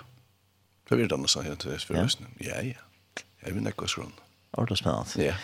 det 0.90 1.06
er 1.06 1.12
denne 1.16 1.30
sangen 1.32 1.56
til 1.62 1.72
Esfjørløsning. 1.76 2.34
Ja, 2.44 2.60
ja. 2.62 2.82
Jeg 3.46 3.56
vil 3.56 3.64
nekve 3.64 3.88
skrona. 3.88 4.12
Ordentlig 4.56 4.82
spennende. 4.82 5.24
Ja. 5.24 5.38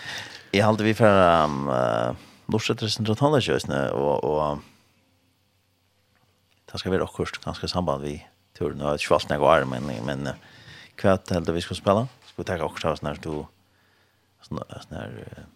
Jeg 0.52 0.66
halte 0.68 0.84
vi 0.84 0.94
for 0.98 1.08
um, 1.08 1.70
uh, 1.72 2.12
Norsetressen 2.52 3.08
til 3.08 3.16
tånakjøsene, 3.16 3.80
og, 3.96 4.24
og 4.28 4.60
det 6.72 6.80
skal 6.80 6.94
være 6.94 7.08
akkurat 7.08 7.40
ganske 7.44 7.68
samband 7.72 8.04
vi 8.04 8.18
tur. 8.58 8.76
Nå 8.76 8.86
har 8.86 9.00
jeg 9.00 9.06
ikke 9.06 9.16
valgt 9.16 9.32
nek 9.32 9.44
var, 9.44 9.66
men, 9.72 9.88
men 10.08 10.34
hva 11.00 11.16
er 11.16 11.48
det 11.48 11.56
vi 11.56 11.64
skal 11.64 11.80
spille? 11.80 12.06
Skal 12.28 12.44
vi 12.44 12.48
takke 12.52 12.68
akkurat 12.68 13.00
sånn 13.00 13.12
her 13.12 13.24
du, 13.24 13.34
sånn 14.48 14.62
her, 14.68 15.18
uh, 15.32 15.50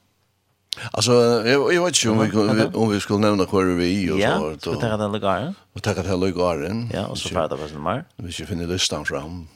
Alltså 0.92 1.14
jag 1.46 1.74
jag 1.74 1.86
vet 1.86 2.06
ju 2.06 2.10
om 2.10 2.20
vi 2.20 2.64
om 2.74 2.90
vi 2.90 3.00
skulle 3.00 3.20
nämna 3.20 3.46
kvar 3.46 3.64
vi 3.64 4.12
och 4.12 4.20
så 4.20 4.40
vart 4.40 4.68
och 4.68 4.82
ta 4.82 4.98
den 4.98 5.12
lugaren. 5.12 5.56
Och 5.74 5.84
ta 5.84 5.94
det 5.94 6.08
här 6.08 6.18
lugaren. 6.18 6.90
Ja, 6.94 7.08
och 7.08 7.18
så 7.18 7.30
pratar 7.30 7.58
vi 7.58 7.70
sen 7.70 7.84
mer. 7.84 8.06
Vi 8.16 8.32
ska 8.32 8.46
finna 8.46 8.64
listan 8.64 9.06
fram. 9.06 9.48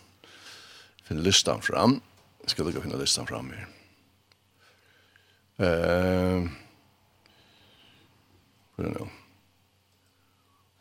Finna 1.03 1.21
listan 1.21 1.61
fram. 1.61 2.01
Jag 2.41 2.49
ska 2.49 2.63
lägga 2.63 2.81
finna 2.81 2.95
listan 2.95 3.27
fram 3.27 3.53
här. 3.53 3.67
Eh. 5.65 6.43
Vad 8.75 8.87
nu? 8.87 9.05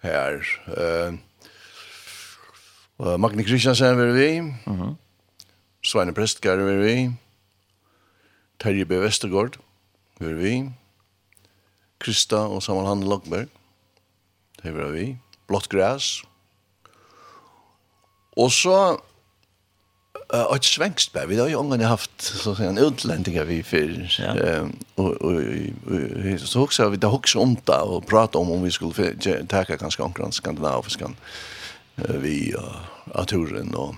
Här 0.01 0.47
eh 0.66 1.14
uh, 3.07 3.16
Magne 3.16 3.45
Kristiansen 3.45 3.99
vill 3.99 4.12
vi. 4.12 4.41
Mhm. 4.41 4.97
Sveine 5.84 6.12
Prestgar 6.12 6.57
vill 6.57 6.76
vi. 6.76 7.12
Terje 8.57 8.84
B. 8.84 8.99
Westergaard. 8.99 9.57
Vær 10.19 10.35
vi. 10.39 10.55
Krista 12.03 12.47
og 12.51 12.62
Samuel 12.62 12.89
Hanne 12.91 13.09
Lockberg. 13.09 13.51
Det 14.62 14.75
var 14.75 14.91
vi. 14.95 15.12
Blått 15.47 15.69
græs. 15.71 16.23
Og 18.39 18.51
så 18.55 18.79
uh, 20.35 20.55
et 20.55 20.66
svengst 20.66 21.12
bær. 21.12 21.27
Vi 21.31 21.39
har 21.39 21.51
jo 21.51 21.61
ångene 21.62 21.91
haft 21.91 22.12
så 22.23 22.53
å 22.53 22.59
si, 22.59 22.66
en 22.66 22.79
utlendinger 22.83 23.47
vi 23.49 23.62
för 23.62 23.95
Ja. 24.19 24.35
Um, 24.35 24.75
og, 24.97 25.23
og, 25.23 25.35
og, 25.87 26.41
så 26.41 26.62
også 26.66 26.89
vi 26.89 26.97
da 26.97 27.11
också 27.11 27.41
om 27.41 27.57
det 27.66 27.81
og 27.83 28.07
prata 28.07 28.39
om 28.39 28.51
om 28.51 28.62
vi 28.62 28.71
skulle 28.71 29.14
teka 29.47 29.77
kanskje 29.77 30.03
omkring 30.03 30.33
skandinaviskan 30.33 31.16
uh, 31.97 32.16
vi 32.16 32.55
uh, 32.55 32.87
av 33.14 33.27
turen. 33.27 33.75
Og, 33.75 33.95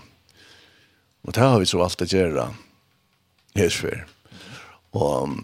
og 1.22 1.34
det 1.34 1.42
har 1.42 1.58
vi 1.58 1.66
så 1.66 1.82
allt 1.82 2.02
å 2.02 2.08
gjøre. 2.08 2.48
Helt 3.56 3.74
før. 3.74 4.04
Og 4.92 5.36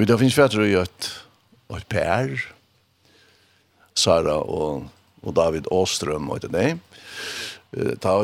Og 0.00 0.08
da 0.08 0.16
finnes 0.16 0.34
fætter 0.34 0.64
i 0.64 0.72
et, 0.80 1.06
et 1.76 1.86
Per, 1.92 2.30
Sara 3.94 4.38
og, 4.40 4.86
og 5.20 5.34
David 5.36 5.68
Åstrøm 5.68 6.30
og 6.32 6.40
et 6.40 6.78
Eh, 7.76 7.92
Ta, 8.02 8.16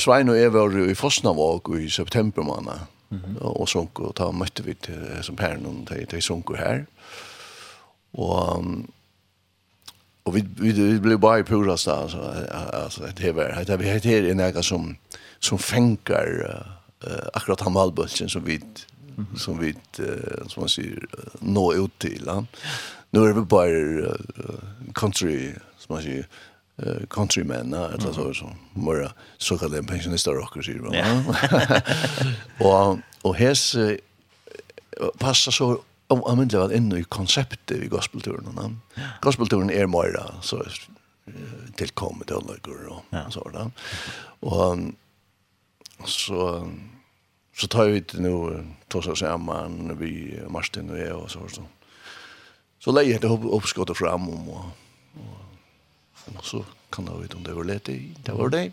Svein 0.00 0.30
og 0.32 0.38
Eva 0.38 0.62
var 0.64 0.88
i 0.88 0.94
Fosnavåg 0.94 1.74
i 1.80 1.88
september 1.90 2.42
måned. 2.42 2.86
Mm 3.10 3.18
-hmm. 3.18 3.38
Og 3.42 3.68
sunk, 3.68 4.00
og 4.00 4.14
ta 4.14 4.30
møtte 4.30 4.64
vi 4.64 4.74
til, 4.74 5.18
som 5.22 5.36
Per 5.36 5.56
noen, 5.56 5.84
de, 5.84 6.06
de 6.10 6.20
sunk 6.20 6.56
her. 6.56 6.84
Og, 8.12 8.64
og 10.24 10.34
vi, 10.34 10.44
vi, 10.56 10.72
vi 10.72 10.98
ble 10.98 11.18
bare 11.18 11.40
i 11.40 11.42
purast 11.42 11.86
da, 11.86 11.92
altså, 11.92 12.18
altså, 12.72 13.00
det 13.18 13.36
var, 13.36 13.64
det 13.64 13.78
var, 13.78 13.84
det 13.84 14.28
var, 14.28 14.34
några 14.34 14.62
som 14.62 14.96
som 15.40 15.58
var, 15.58 16.24
det 16.24 16.44
var, 17.04 17.56
det 18.34 18.44
var, 18.44 18.48
det 18.48 18.95
mm 19.16 19.26
-hmm. 19.32 19.38
som 19.38 19.58
vi 19.58 19.68
uh, 20.00 20.46
som 20.48 20.60
man 20.60 20.68
säger 20.68 20.96
uh, 20.96 21.24
nå 21.40 21.74
ut 21.74 21.98
till. 21.98 22.22
Ja. 22.26 22.44
Nu 23.10 23.20
är 23.20 23.34
det 23.34 23.40
bara 23.40 23.68
uh, 23.68 24.14
country 24.94 25.52
som 25.78 25.94
man 25.94 26.02
säger 26.02 26.18
uh, 26.18 26.26
countrymen 26.84 27.08
countrymän 27.08 27.72
eller 27.74 28.12
så 28.12 28.34
så 28.34 28.56
mera 28.74 29.12
så 29.38 29.58
kallade 29.58 29.82
pensionister 29.82 30.32
rockare 30.32 30.64
säger 30.64 30.80
man. 30.80 31.34
och 32.58 32.98
och 33.28 33.36
hes 33.36 33.74
uh, 33.74 33.96
passar 35.18 35.52
så 35.52 35.82
om 36.06 36.22
om 36.22 36.48
det 36.48 36.58
var 36.58 36.72
in 36.72 36.92
i 36.92 37.04
konceptet 37.04 37.78
i 37.78 37.86
gospelturen. 37.86 38.78
Ja. 38.94 39.02
Gospelturen 39.20 39.70
är 39.70 39.86
mera 39.86 40.34
så 40.42 40.64
tillkommet 41.76 42.30
och 42.30 42.46
några 42.46 42.88
och 42.90 43.04
Ja. 43.10 43.30
så 43.30 43.48
där 43.48 43.70
Och 44.40 44.78
så 46.04 46.70
Så 47.56 47.66
tar 47.68 47.86
vi 47.86 48.00
det 48.00 48.18
nu 48.18 48.64
tosa 48.88 49.16
samman 49.16 49.98
vi 49.98 50.40
Martin 50.48 50.90
och 50.90 50.98
jag 50.98 51.18
och 51.22 51.30
så 51.30 51.48
så. 51.48 51.62
Så 52.78 52.92
lägger 52.92 53.18
det 53.20 53.26
upp 53.26 53.40
uppskottet 53.44 53.96
fram 53.96 54.28
om 54.28 54.48
och, 54.48 54.64
och, 55.14 56.36
och 56.36 56.44
så 56.44 56.64
kan 56.90 57.04
det 57.04 57.10
vara 57.10 57.26
om 57.34 57.42
det 57.42 57.52
var 57.52 57.64
lite 57.64 57.92
i, 57.92 58.14
det 58.24 58.32
var 58.32 58.48
det. 58.48 58.72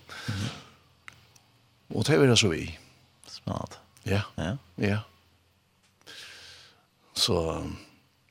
Och 1.88 2.04
det 2.04 2.18
var 2.18 2.28
det 2.28 2.38
så 2.38 2.48
vi. 2.48 2.80
Smart. 3.28 3.80
Ja. 4.04 4.22
Ja. 4.36 4.58
Ja. 4.76 5.00
Så 7.14 7.66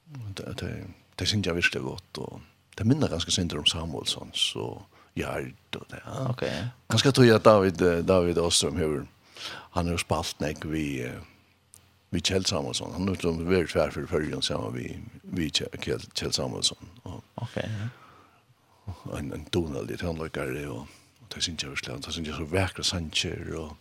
det 0.04 0.52
det 0.52 0.84
det 1.14 1.26
syns 1.26 1.46
jag 1.46 1.54
visst 1.54 1.72
det 1.72 1.78
gott 1.78 2.18
och 2.18 2.40
det 2.74 2.84
minner 2.84 3.08
ganska 3.08 3.30
synd 3.30 3.52
om 3.52 3.64
Samuelsson 3.64 4.30
så 4.34 4.82
ja 5.14 5.40
då 5.70 5.80
det. 5.88 6.02
Okej. 6.06 6.30
Okay. 6.30 6.66
Ganska 6.88 7.12
tror 7.12 7.26
jag 7.26 7.40
David 7.40 8.04
David 8.04 8.38
Åström 8.38 8.76
hur 8.76 9.06
han 9.48 9.88
har 9.88 9.96
spalt 9.96 10.40
nek 10.40 10.64
vi 10.64 11.10
vi 12.12 12.20
Kjell 12.20 12.44
Samuelsson. 12.44 12.92
Han 12.92 13.08
har 13.08 13.14
utom 13.14 13.48
vi 13.48 13.66
tvär 13.66 13.90
för 13.90 14.06
förrjön 14.06 14.42
samman 14.42 14.72
vi, 14.74 14.98
vi 15.22 15.50
Kjell 15.50 16.00
Kjell 16.14 16.32
Samuelsson. 16.32 16.78
Okej, 17.34 17.70
ja. 18.86 19.18
En, 19.18 19.32
en 19.32 19.46
Donald 19.50 19.90
i 19.90 19.96
tandlökare 19.96 20.68
och, 20.68 20.78
och 21.20 21.34
det 21.34 21.40
syns 21.40 21.62
jag 21.62 21.70
verkligen. 21.70 22.00
Det 22.00 22.12
syns 22.12 22.28
jag 22.28 22.36
så 22.36 22.44
väkra 22.44 22.82
sancher 22.82 23.54
och 23.54 23.76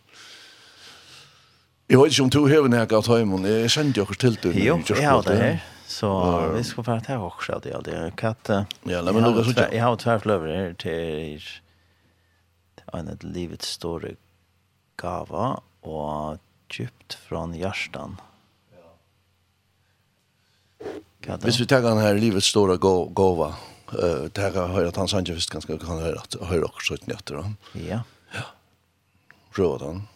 jeg 1.88 1.98
vet 1.98 2.12
ikke 2.12 2.22
om 2.22 2.30
to 2.30 2.46
du 2.48 2.68
når 2.68 2.78
jeg 2.78 2.88
gav 2.88 3.02
tajmon. 3.02 3.44
Jag 3.44 3.70
kände 3.70 3.92
ju 3.96 4.02
också 4.02 4.14
til 4.14 4.38
det. 4.42 4.64
Jo, 4.64 4.82
jeg 4.88 5.10
har 5.10 5.22
det 5.22 5.36
her. 5.36 5.58
Så 5.86 6.52
vi 6.56 6.62
skal 6.62 6.84
få 6.84 7.00
ta 7.00 7.18
också 7.18 7.60
det 7.64 7.74
alltid. 7.74 8.16
Katt. 8.16 8.48
Ja, 8.86 9.00
la 9.00 9.12
meg 9.12 9.22
några 9.22 9.44
så 9.44 9.68
Jeg 9.72 9.82
har 9.82 9.96
tvær 9.96 10.18
tvärflöver 10.18 10.56
her 10.56 10.72
til 10.72 11.42
en 12.94 13.08
ett 13.08 13.22
livets 13.22 13.68
story 13.68 14.14
gava 15.02 15.60
og 15.82 16.38
djupt 16.70 17.14
från 17.14 17.54
hjärtan. 17.54 18.20
Ja. 21.26 21.36
Hvis 21.36 21.60
vi 21.60 21.66
tar 21.66 21.82
den 21.82 21.98
här 21.98 22.14
livets 22.14 22.46
stora 22.46 22.76
gåva, 22.76 23.48
uh, 23.48 24.24
det 24.32 24.40
här 24.40 24.66
høyre 24.68 24.88
at 24.88 24.96
han 24.96 25.08
andra 25.14 25.34
visst 25.34 25.50
ganske 25.50 25.78
kan 25.78 25.98
höra 25.98 26.18
att 26.20 26.34
höra 26.34 26.64
också 26.64 26.94
ett 26.94 27.06
nötter. 27.06 27.54
Ja. 27.72 28.00
Ja. 28.34 28.44
Rådan. 29.52 30.08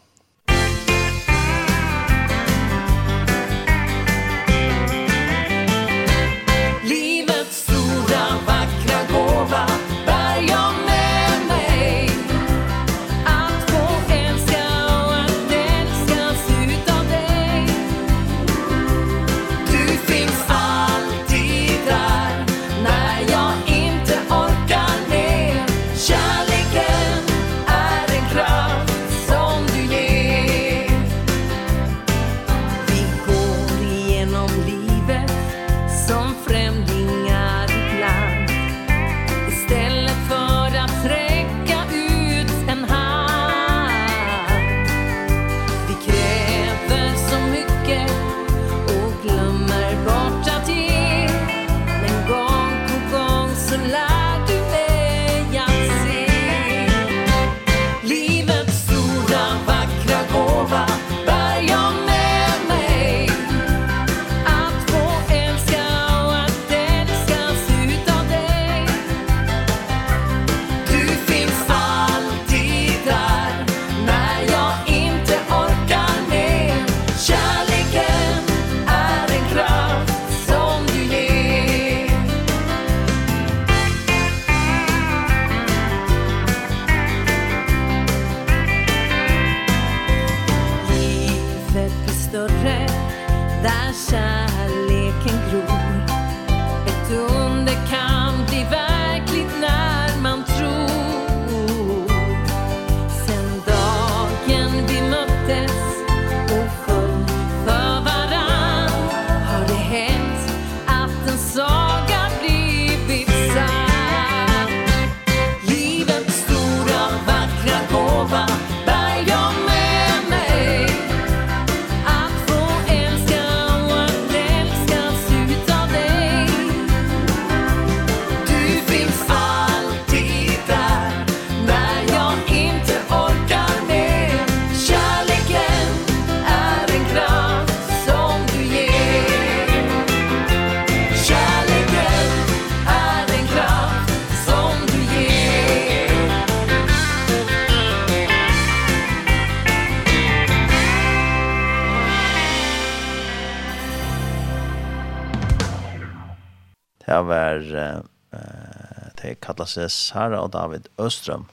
seg 159.71 159.91
Sara 159.93 160.43
og 160.45 160.53
David 160.55 160.89
Østrøm 161.03 161.47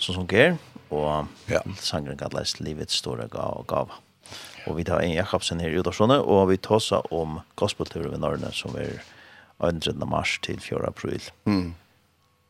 som 0.00 0.16
sunger, 0.16 0.56
og 0.90 1.28
ja. 1.50 1.60
sangren 1.80 2.18
kalles 2.18 2.56
Livets 2.60 3.00
store 3.02 3.28
gav 3.30 3.60
og 3.60 3.66
gav. 3.70 3.92
Og 4.68 4.76
vi 4.76 4.84
tar 4.86 5.02
en 5.02 5.14
Jakobsen 5.14 5.60
her 5.60 5.72
i 5.72 5.80
Udarsone, 5.80 6.18
og 6.20 6.50
vi 6.50 6.58
tar 6.60 6.82
seg 6.84 7.12
om 7.14 7.40
gospelturen 7.60 8.12
ved 8.12 8.22
Norrne 8.22 8.52
som 8.54 8.76
er 8.80 9.00
2. 9.60 9.94
mars 10.08 10.38
til 10.44 10.60
4. 10.60 10.86
april. 10.88 11.22
Mm. 11.44 11.74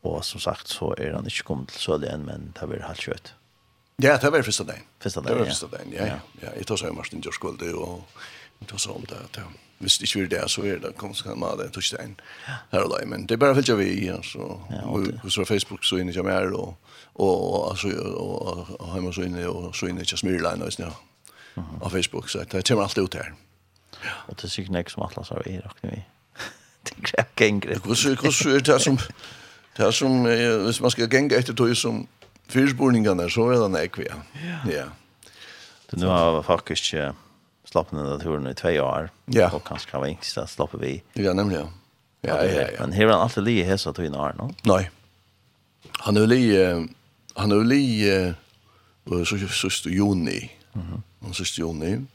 Og 0.07 0.23
som 0.25 0.41
sagt 0.41 0.71
så 0.71 0.93
er 0.97 1.15
han 1.15 1.27
ikke 1.29 1.47
kommet 1.47 1.73
til 1.73 1.83
Sølje 1.83 2.11
enn, 2.13 2.25
men 2.27 2.51
det 2.57 2.69
blir 2.69 2.85
halvt 2.85 3.07
kjøtt. 3.07 3.33
Ja, 4.01 4.15
det 4.17 4.31
var 4.33 4.45
første 4.45 4.65
dagen. 4.65 4.87
Første 5.01 5.21
dagen, 5.21 5.29
ja. 5.29 5.33
Det 5.33 5.41
var 5.41 5.51
første 5.51 5.71
dagen, 5.75 5.91
ja. 5.93 6.05
ja. 6.05 6.19
ja. 6.41 6.53
Jeg 6.57 6.69
tar 6.69 6.81
seg 6.81 6.93
om 6.93 6.97
Martin 6.97 7.21
Djurskvold, 7.21 7.61
og 7.77 8.23
jeg 8.61 8.71
tar 8.71 8.81
seg 8.81 8.95
om 8.95 9.05
det, 9.09 9.19
ja 9.37 9.49
hvis 9.81 9.97
det 9.97 10.07
ikke 10.07 10.19
vil 10.19 10.31
det, 10.31 10.51
så 10.51 10.61
er 10.61 10.79
det 10.79 10.95
kom 10.97 11.13
så 11.13 11.23
kan 11.23 11.39
man 11.39 11.57
det 11.59 11.71
touch 11.73 11.93
her 12.71 12.79
og 12.79 12.89
då 12.89 13.05
men 13.05 13.25
det 13.25 13.31
er 13.31 13.37
bara 13.37 13.55
följer 13.55 13.75
vi 13.75 13.85
i, 13.85 14.07
altså. 14.07 14.59
ja 14.71 14.81
og 14.85 15.05
så 15.05 15.19
på 15.21 15.29
så 15.29 15.45
Facebook 15.45 15.85
så 15.85 15.95
inne 15.97 16.11
jag 16.15 16.25
mer 16.25 16.53
och 16.53 16.77
og, 17.15 17.77
og, 18.17 18.79
og, 18.79 18.93
hemma 18.93 19.11
så 19.13 19.21
inne 19.21 19.47
och 19.47 19.75
så 19.75 19.85
inne 19.85 20.03
jag 20.11 20.19
smyr 20.19 20.39
line 20.39 20.71
nu. 20.79 20.91
På 21.83 21.89
Facebook 21.89 22.29
så 22.29 22.43
det 22.51 22.67
kommer 22.67 22.83
alltid 22.83 23.03
ut 23.03 23.13
här. 23.13 23.33
Og 24.27 24.35
det 24.35 24.43
er 24.43 24.49
sikkert 24.49 24.71
nästa 24.71 24.93
som 24.93 25.03
Atlas 25.03 25.29
har 25.29 25.47
i 25.47 25.59
rakt 25.59 25.83
vi. 25.83 26.03
Det 26.83 26.95
kräcker 27.03 27.45
ingre. 27.45 27.73
Hur 27.73 28.15
Hvordan 28.15 28.55
er 28.55 28.59
det 28.59 28.81
som 28.81 28.99
det 29.77 29.93
som 29.93 30.25
hvis 30.65 30.81
man 30.81 30.91
skal 30.91 31.09
gänga 31.13 31.37
etter 31.37 31.53
tog 31.53 31.77
som 31.77 32.07
fyrspurningene, 32.49 33.29
så 33.29 33.41
er 33.49 33.59
det 33.59 33.65
en 33.65 33.75
ekvia. 33.75 34.15
Ja. 34.67 34.85
Det 35.91 35.99
nu 35.99 36.07
har 36.07 36.41
faktiskt 36.41 36.93
slapp 37.71 37.91
den 37.91 38.05
där 38.05 38.19
turen 38.19 38.47
i 38.47 38.53
två 38.53 38.69
år. 38.81 39.09
Ja. 39.25 39.49
Og 39.53 39.63
kanskje 39.63 39.91
kan 39.91 40.03
vi 40.03 40.09
inte 40.09 40.25
så 40.25 40.45
slapp 40.47 40.73
vi. 40.73 41.01
Ja, 41.13 41.33
nemlig, 41.33 41.65
Ja, 42.21 42.43
ja, 42.43 42.43
ja. 42.43 42.67
ja. 42.71 42.85
Men 42.85 42.93
her 42.93 43.07
er 43.07 43.11
han 43.11 43.21
alltid 43.21 43.43
lige 43.43 43.63
här 43.63 43.77
så 43.77 43.89
att 43.89 43.99
vi 43.99 44.09
no? 44.09 44.53
Nei. 44.63 44.89
Han 45.99 46.17
är 46.17 46.27
lige 46.27 46.87
han 47.35 47.51
är 47.51 47.63
lige 47.63 48.35
så 49.05 49.25
så 49.25 49.47
så 49.47 49.69
så 49.69 49.89
juni. 49.89 50.51
Mhm. 50.73 51.01
Och 51.19 51.35
så 51.35 51.43
juni. 51.43 52.05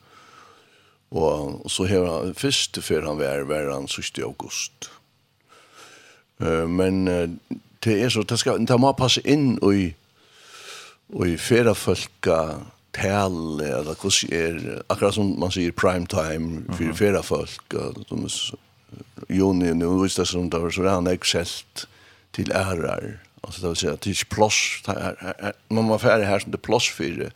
Og 1.11 1.65
och 1.65 1.71
så 1.71 1.85
här 1.85 2.05
han 2.05 2.35
först 2.35 2.83
för 2.83 3.03
han 3.03 3.19
var 3.19 3.41
var 3.41 3.73
han 3.73 3.89
så 3.89 4.03
august. 4.23 4.91
Eh 6.41 6.67
men 6.69 7.07
det 7.85 8.03
er 8.03 8.09
så 8.09 8.23
det 8.23 8.39
skal, 8.39 8.67
det 8.67 8.81
må 8.81 8.93
passe 8.93 9.21
inn 9.25 9.59
och 9.59 9.75
i 9.75 9.95
och 11.09 11.29
i 11.29 11.37
fera 11.37 11.75
folka 11.75 12.55
tal 13.03 13.61
eller 13.61 14.03
hur 14.03 14.35
är 14.35 14.83
akkurat 14.87 15.15
som 15.15 15.41
man 15.41 15.53
säger 15.53 15.71
prime 15.71 16.07
time 16.07 16.63
för 16.77 16.93
flera 16.93 17.23
folk 17.23 17.73
som 18.09 18.29
juni 19.29 19.75
nu 19.75 20.03
visst 20.03 20.17
det 20.17 20.27
som 20.27 20.51
där 20.51 20.71
så 20.71 20.83
där 20.83 20.91
han 20.91 21.07
excellt 21.07 21.87
till 22.31 22.53
ärar 22.53 23.19
alltså 23.41 23.61
det 23.61 23.69
vill 23.69 23.77
säga 23.77 23.97
till 23.97 24.17
plus 24.29 24.83
man 25.69 25.89
var 25.89 25.99
färdig 25.99 26.25
här 26.25 26.39
som 26.39 26.53
det 26.53 26.59
plus 26.59 26.89
för 26.89 27.33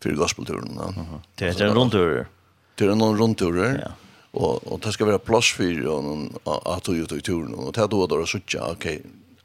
för 0.00 0.10
gospelturen 0.10 0.76
då. 0.76 0.94
Det 1.34 1.60
är 1.60 1.62
en 1.62 1.74
rundtur. 1.74 2.26
Det 2.74 2.84
är 2.84 2.88
en 2.88 3.18
rundtur. 3.18 3.80
Ja. 3.84 3.92
Och 4.30 4.72
och 4.72 4.80
det 4.80 4.92
ska 4.92 5.04
vara 5.04 5.18
plus 5.18 5.52
för 5.52 5.86
och 5.86 6.04
någon 6.04 6.34
att 6.44 6.88
ut 6.88 7.12
i 7.12 7.20
turen 7.20 7.54
och 7.54 7.72
det 7.72 7.86
då 7.86 8.06
då 8.06 8.26
så 8.26 8.38
tjocka 8.38 8.64
okej 8.64 9.02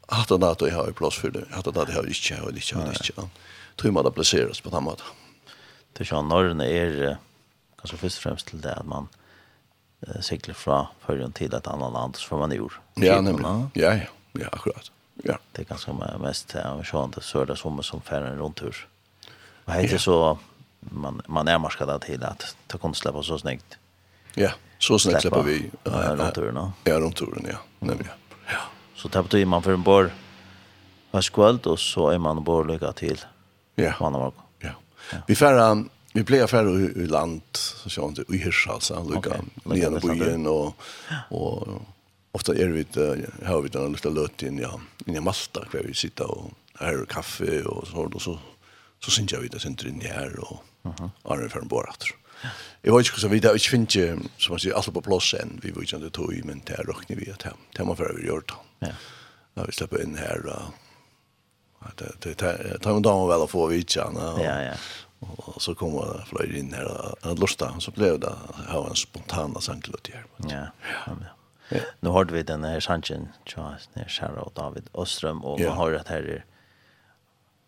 att 0.09 0.27
det 0.27 0.37
där 0.37 0.55
då 0.59 0.69
har 0.69 0.91
plass 0.91 1.15
for 1.15 1.29
det 1.29 1.45
att 1.51 1.65
det 1.65 1.85
jeg 1.89 1.95
har 1.95 2.07
ikke, 2.07 2.33
inte 2.33 2.43
har 2.43 2.49
inte 2.49 2.75
har 2.75 2.87
inte. 2.87 3.29
Tror 3.75 3.91
man 3.91 4.07
att 4.07 4.15
plasseres 4.15 4.61
på 4.61 4.69
den 4.69 4.83
måten 4.83 5.05
det 5.99 6.05
er 6.05 6.15
sånn, 6.15 6.31
är 6.31 6.63
er 6.63 7.17
kanskje 7.75 7.97
først 7.99 8.19
og 8.19 8.23
fremst 8.23 8.47
til 8.47 8.61
det 8.63 8.71
at 8.71 8.87
man 8.87 9.09
eh, 10.07 10.21
sikler 10.23 10.55
fra 10.55 10.77
førjen 11.03 11.33
til 11.35 11.51
et 11.51 11.67
annet 11.67 11.91
land, 11.91 12.15
så 12.15 12.31
får 12.31 12.39
man 12.39 12.55
jord. 12.55 12.77
Ja, 12.95 13.19
nemlig. 13.19 13.43
Ja, 13.75 13.91
ja, 13.99 14.07
ja, 14.39 14.47
akkurat. 14.53 14.91
Ja. 15.25 15.35
Det 15.51 15.65
er 15.65 15.67
ganske 15.73 15.91
mest 16.23 16.47
til 16.53 16.61
å 16.63 17.03
att 17.03 17.15
det 17.15 17.23
sørre 17.23 17.57
som 17.57 17.83
som 17.83 18.01
færre 18.01 18.31
en 18.31 18.39
rundtur. 18.39 18.87
Og 19.67 19.73
heter 19.73 19.95
ja. 19.95 19.99
så, 19.99 20.37
man, 20.91 21.21
man 21.27 21.47
er 21.47 21.59
maskad 21.59 21.87
det 21.87 22.01
til 22.01 22.23
at 22.23 22.55
det 22.71 22.81
kan 22.81 22.93
slippe 22.93 23.23
så 23.23 23.37
snyggt. 23.37 23.77
Ja, 24.35 24.53
så 24.79 24.97
snyggt 24.97 25.21
slipper 25.21 25.43
vi. 25.43 25.71
Ja, 25.83 26.15
rundturen, 26.15 26.55
ja. 26.55 26.71
Ja, 26.85 26.99
rundturen, 26.99 27.45
ja, 27.45 27.57
nemlig. 27.79 28.07
Ja. 28.47 28.69
Så 28.95 29.07
det 29.07 29.23
på 29.23 29.45
man 29.45 29.61
för 29.61 29.73
en 29.73 29.83
bor 29.83 30.11
hver 31.11 31.67
och 31.67 31.79
så 31.79 32.09
är 32.09 32.17
man 32.17 32.43
bor 32.43 32.65
lycka 32.65 32.93
till. 32.93 33.19
Ja. 33.75 33.93
Vann 33.99 34.13
har. 34.13 34.48
Vi 35.27 35.35
färra 35.35 35.85
vi 36.13 36.23
blev 36.23 36.47
färra 36.47 36.69
i, 36.69 36.83
i 36.83 37.07
land 37.07 37.41
så 37.53 37.89
så 37.89 38.07
inte 38.07 38.23
i 38.29 38.37
Hirschhalsa 38.37 39.03
lucka 39.03 39.29
okay. 39.65 39.79
nere 39.79 39.99
på 39.99 40.11
ön 40.11 40.47
och 40.47 40.75
och 41.29 41.67
ofta 42.31 42.55
är 42.55 42.67
vi 42.67 42.85
har 43.45 43.61
vi 43.61 43.69
den 43.69 43.91
lilla 43.91 44.21
lötten 44.21 44.57
ja 44.57 44.79
in 45.05 45.15
i 45.15 45.19
Malta 45.19 45.65
kvar 45.65 45.81
vi 45.87 45.93
sitter 45.93 46.31
och 46.31 46.51
här 46.79 47.05
kaffe 47.05 47.63
och 47.63 47.87
så 47.87 47.97
och 47.97 48.21
så 48.21 48.39
så 48.99 49.11
syns 49.11 49.31
jag 49.31 49.39
vi 49.39 49.47
det 49.47 49.59
sent 49.59 49.83
in 49.83 50.01
här 50.01 50.39
och 50.39 50.63
är 51.25 51.47
för 51.47 51.59
en 51.59 51.67
bord 51.67 51.85
efter. 51.89 52.09
Jag 52.81 52.97
vet 52.97 53.07
inte 53.07 53.19
så 53.19 53.27
vidare, 53.27 53.53
jag 53.53 53.61
finns 53.61 53.95
inte 53.95 54.19
som 54.37 54.53
man 54.53 54.59
säger 54.59 54.75
alltså 54.75 54.91
på 54.91 55.01
plats 55.01 55.33
än 55.33 55.59
vi 55.63 55.71
vill 55.71 55.95
inte 55.95 56.09
ta 56.09 56.33
i 56.33 56.41
men 56.43 56.61
där 56.65 56.83
räknar 56.83 57.15
vi 57.15 57.31
att 57.31 57.41
hem. 57.41 57.57
Det 57.75 57.83
man 57.83 57.97
för 57.97 58.13
vi 58.17 58.27
gjort. 58.27 58.53
Ja. 58.79 58.87
Ja, 59.53 59.63
vi 59.63 59.71
släpper 59.71 60.03
in 60.03 60.15
här 60.15 60.45
och 60.45 60.61
Det 62.19 62.33
tar 62.79 62.95
en 62.95 63.01
dag 63.01 63.27
väl 63.27 63.41
att 63.41 63.49
få 63.49 63.67
vitsa. 63.67 64.11
Ja, 64.15 64.61
ja. 64.61 64.73
Och 65.19 65.61
så 65.61 65.75
kommer 65.75 66.25
Flöjd 66.27 66.55
in 66.55 66.73
här 66.73 67.15
och 67.25 67.39
lusta. 67.39 67.79
Så 67.79 67.91
blev 67.91 68.19
det 68.19 68.33
ha 68.67 68.89
en 68.89 68.95
spontan 68.95 69.61
sanklut 69.61 70.09
här. 70.13 70.25
Ja, 70.37 70.67
ja. 71.07 71.77
Nu 71.99 72.09
hörde 72.09 72.33
vi 72.33 72.43
den 72.43 72.63
här 72.63 72.79
sanchen, 72.79 73.27
Charles, 73.45 73.89
när 73.93 74.07
Shara 74.07 74.41
och 74.41 74.51
David 74.55 74.89
Öström 74.93 75.43
och 75.43 75.59
man 75.59 75.77
hör 75.77 75.93
att 75.93 76.07
här 76.07 76.21
är 76.21 76.45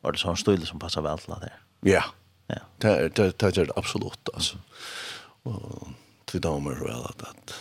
var 0.02 0.12
det 0.12 0.18
sån 0.18 0.38
stil 0.38 0.68
som 0.68 0.80
passar 0.80 1.02
väl 1.02 1.18
till 1.18 1.34
det. 1.42 1.54
Ja. 1.90 2.04
Ja. 2.48 2.56
Det 2.78 3.16
det 3.16 3.32
det 3.40 3.58
är 3.58 3.80
absolut 3.80 4.30
alltså. 4.34 4.58
Och 5.44 5.88
till 6.26 6.42
damer 6.42 6.72
väl 6.72 7.06
att 7.06 7.22
att 7.22 7.54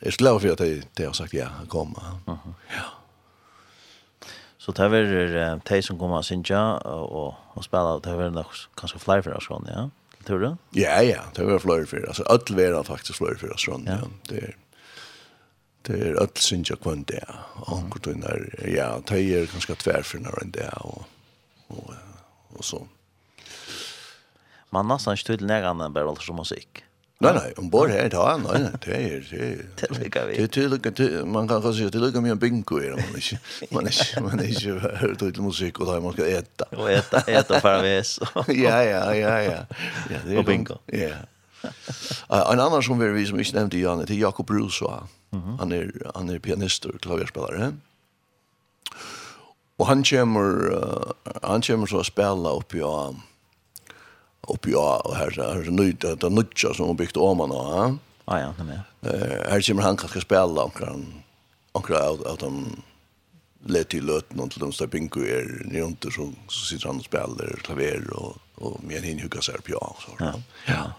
Jag 0.00 0.06
är 0.06 0.16
glad 0.16 0.40
för 0.40 0.48
att 0.48 0.60
jag 0.98 1.06
har 1.06 1.12
sagt 1.12 1.34
ja, 1.34 1.48
komma. 1.68 2.20
Ja. 2.26 2.38
Så 4.66 4.74
det 4.74 4.88
var 4.90 5.12
uh, 5.14 5.60
de 5.62 5.82
som 5.82 5.98
kommer 5.98 6.18
av 6.18 6.26
Sintja 6.26 6.60
og, 6.90 7.36
og 7.54 7.64
spela, 7.64 8.00
det 8.02 8.16
var 8.18 8.34
nok 8.34 8.50
kanskje 8.78 8.98
flere 8.98 9.22
for 9.22 9.38
oss, 9.38 9.46
ja? 9.70 9.86
Tror 10.26 10.42
du? 10.42 10.48
Ja, 10.74 10.98
ja, 11.06 11.22
det 11.36 11.46
var 11.46 11.62
flere 11.62 11.86
for 11.86 12.02
oss. 12.10 12.20
Ødel 12.26 12.74
var 12.74 12.82
faktisk 12.82 13.20
flere 13.20 13.38
for 13.38 13.54
oss, 13.54 13.68
ja. 13.70 14.00
Det 14.26 14.42
er 14.42 14.56
det 15.86 16.00
er 16.02 16.16
öll 16.18 16.40
synja 16.42 16.74
kvann 16.82 17.04
det 17.06 17.22
og 17.60 17.68
onkur 17.76 18.00
tog 18.02 18.24
ja, 18.66 18.88
det 19.06 19.20
er 19.22 19.46
ganska 19.46 19.74
tvär 19.74 20.02
för 20.02 20.18
när 20.18 20.42
det 20.44 20.70
og, 20.82 21.04
og, 21.68 21.94
og 22.48 22.64
så 22.64 22.86
Man 24.70 24.88
nästan 24.88 25.16
stöd 25.16 25.40
lägger 25.40 25.68
annan 25.68 25.92
bara 25.92 26.16
som 26.16 26.36
musik. 26.36 26.84
Nej 27.18 27.34
nej, 27.34 27.52
om 27.56 27.70
bord 27.70 27.90
här 27.90 28.08
då, 28.08 28.40
nej 28.44 28.60
nej, 28.62 28.72
det 28.84 28.94
är 28.94 29.26
det. 29.30 29.88
Det 29.88 29.98
lukar 29.98 30.26
vi. 30.26 30.46
Det 30.46 30.68
lukar 30.68 30.90
det 30.90 31.24
man 31.24 31.48
kan 31.48 31.62
kanske 31.62 31.88
det 31.88 31.98
lukar 31.98 32.20
mer 32.20 32.34
bingo 32.34 32.78
är 32.78 32.90
man 32.90 32.98
inte. 32.98 33.38
Man 33.70 33.86
är 33.86 34.20
man 34.20 34.40
är 34.40 34.44
ju 34.44 34.78
hört 34.78 35.22
ut 35.22 35.38
musik 35.38 35.78
och 35.80 35.86
där 35.86 36.00
man 36.00 36.12
ska 36.12 36.26
äta. 36.26 36.64
Och 36.64 36.90
äta 36.90 37.20
äta 37.20 37.60
för 37.60 37.82
vi 37.82 38.04
så. 38.04 38.26
Ja 38.46 38.84
ja 38.84 39.14
ja 39.14 39.42
ja. 39.42 39.66
Ja, 40.10 40.18
det 40.26 40.36
är 40.36 40.42
bingo. 40.42 40.74
Ja. 40.86 41.10
En 42.52 42.60
annan 42.60 42.82
som 42.82 43.14
vi 43.14 43.26
som 43.26 43.38
inte 43.38 43.56
nämnde 43.56 43.78
Janne, 43.78 44.04
det 44.04 44.14
är 44.14 44.18
Jakob 44.18 44.50
Rusa. 44.50 45.08
Han 45.58 45.72
är 45.72 45.92
han 46.14 46.28
är 46.28 46.38
pianist 46.38 46.84
och 46.84 47.00
klavierspelare. 47.00 47.72
Och 49.76 49.86
han 49.86 50.04
kommer 50.04 50.70
han 51.42 51.62
kommer 51.62 51.86
så 51.86 52.00
att 52.00 52.06
spela 52.06 52.50
uppe 52.50 52.78
i 52.78 52.82
uppe 54.46 54.70
ja 54.70 55.02
och 55.04 55.16
här 55.16 55.30
så 55.30 55.42
här 55.42 55.64
så 55.64 55.70
nytt 55.70 56.04
att 56.04 56.20
det 56.20 56.30
nutcha 56.30 56.74
som 56.74 56.86
har 56.86 56.94
byggt 56.94 57.16
om 57.16 57.38
man 57.38 57.48
då. 57.48 57.98
Ja 58.24 58.40
ja, 58.40 58.54
nej. 58.64 58.80
Eh 59.12 59.50
här 59.50 59.60
kommer 59.60 59.82
han 59.82 59.96
kanske 59.96 60.20
spela 60.20 60.62
och 60.62 60.76
kan 60.76 61.14
och 61.72 61.90
av 61.90 62.26
av 62.26 62.36
dem 62.36 62.82
lätt 63.64 63.94
i 63.94 64.00
löten 64.00 64.40
och 64.40 64.50
till 64.50 64.60
de 64.60 64.72
står 64.72 64.86
bingo 64.86 65.20
är 65.20 65.62
ni 65.64 65.78
inte 65.78 66.10
så 66.10 66.32
så 66.48 66.64
sitter 66.66 66.86
han 66.86 66.96
och 66.96 67.04
spelar 67.04 67.56
klaver 67.62 68.10
och 68.10 68.36
och 68.56 68.84
med 68.84 69.04
en 69.04 69.20
hugga 69.20 69.40
så 69.40 69.52
här 69.52 69.58
piano 69.58 69.96
så. 70.00 70.10
Ja. 70.18 70.34
Ja. 70.66 70.92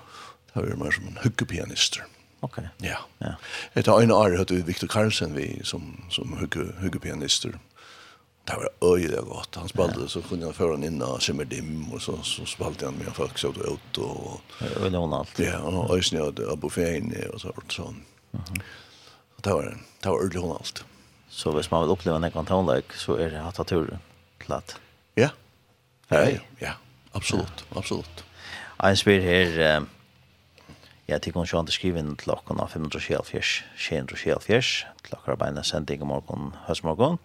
Det 0.54 0.60
är 0.60 0.76
mer 0.76 0.92
som 0.92 1.08
en 1.08 1.18
huggpianist. 1.24 2.00
Okej. 2.40 2.70
Ja. 2.78 2.98
Ja. 3.18 3.36
Det 3.74 3.88
är 3.88 4.02
en 4.02 4.12
år 4.12 4.38
hade 4.38 4.56
Victor 4.56 4.88
Carlsen 4.88 5.34
vi 5.34 5.62
som 5.64 6.02
som 6.10 6.38
hugge 6.38 6.74
huggepianister 6.80 7.60
det 8.48 8.56
var 8.56 8.94
öjligt 8.94 9.26
gott. 9.26 9.56
Han 9.56 9.70
spelade 9.70 10.02
ja. 10.02 10.08
så 10.08 10.22
kunde 10.22 10.46
jag 10.46 10.56
föra 10.56 10.86
in 10.86 11.02
och 11.02 11.24
Simmer 11.24 11.46
dim 11.46 11.94
och 11.94 12.02
så, 12.02 12.18
så 12.24 12.46
spelade 12.46 12.86
han 12.86 12.94
med 12.94 13.16
folk 13.16 13.38
så 13.38 13.48
ut 13.50 13.98
och... 13.98 14.42
Och 14.84 14.92
lån 14.92 15.14
allt. 15.14 15.40
Ja, 15.40 15.60
och 15.60 15.96
öjsnö 15.96 16.22
och 16.22 16.58
buffén 16.58 17.16
och 17.34 17.42
så. 17.42 17.54
så. 17.68 17.84
Mm 17.84 17.96
-hmm. 18.32 18.62
Det 19.42 19.50
var, 19.50 19.78
det 20.02 20.10
var 20.10 20.22
öjligt 20.22 20.42
hon 20.42 20.52
allt. 20.52 20.86
Så 21.30 21.52
hvis 21.52 21.72
man 21.72 21.82
vill 21.82 21.92
uppleva 21.92 22.26
en 22.26 22.32
kontonlägg 22.32 22.94
så 22.94 23.16
är 23.16 23.30
det 23.30 23.44
att 23.44 23.56
ta 23.56 23.64
turen 23.64 24.00
till 24.40 24.52
att... 24.52 24.80
Ja. 25.16 25.30
Ja, 26.08 26.30
ja, 26.60 26.72
absolut, 27.12 27.66
ja. 27.70 27.80
absolut. 27.80 28.24
Jag 28.80 28.98
spyr 28.98 29.20
här... 29.22 29.82
Ja, 31.10 31.20
det 31.20 31.32
kan 31.32 31.46
sjón 31.48 31.70
skriva 31.72 32.02
inn 32.04 32.18
til 32.20 32.34
500 32.36 33.00
sjálfjørs, 33.00 33.64
600 33.80 34.18
sjálfjørs, 34.20 34.72
til 35.06 35.14
okkar 35.16 35.38
beina 35.40 35.64
sending 35.64 36.02
i 36.04 36.08
morgun, 36.08 36.50
høstmorgun 36.66 37.16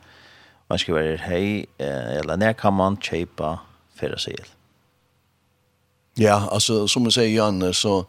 man 0.72 0.78
ska 0.78 0.92
vara 0.92 1.16
hej 1.16 1.66
eller 1.78 2.36
när 2.36 2.52
kan 2.52 2.74
man 2.74 2.96
kjøpe 2.96 3.58
för. 3.94 4.16
Ja, 6.14 6.48
alltså 6.50 6.88
som 6.88 7.04
jag 7.04 7.12
säger 7.12 7.36
Janne, 7.36 7.72
så 7.72 8.06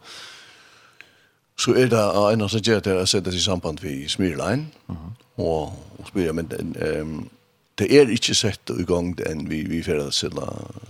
så 1.56 1.74
är 1.74 1.86
det 1.86 2.32
en 2.32 2.42
av 2.42 2.48
sättet 2.48 2.86
att 2.86 3.08
sätta 3.08 3.30
sig 3.30 3.38
i 3.38 3.42
samband 3.42 3.80
vid 3.80 4.10
Smyrline. 4.10 4.66
Mm 4.88 5.00
-hmm. 5.00 5.12
Och, 5.34 5.62
och 5.98 6.08
spyr 6.08 6.32
men 6.32 6.48
ehm 6.80 7.28
det 7.74 7.92
är 7.98 8.10
inte 8.10 8.34
sett 8.34 8.70
igång 8.70 9.14
den 9.14 9.48
vi 9.48 9.64
vi 9.64 9.82
för 9.82 9.98
att 9.98 10.14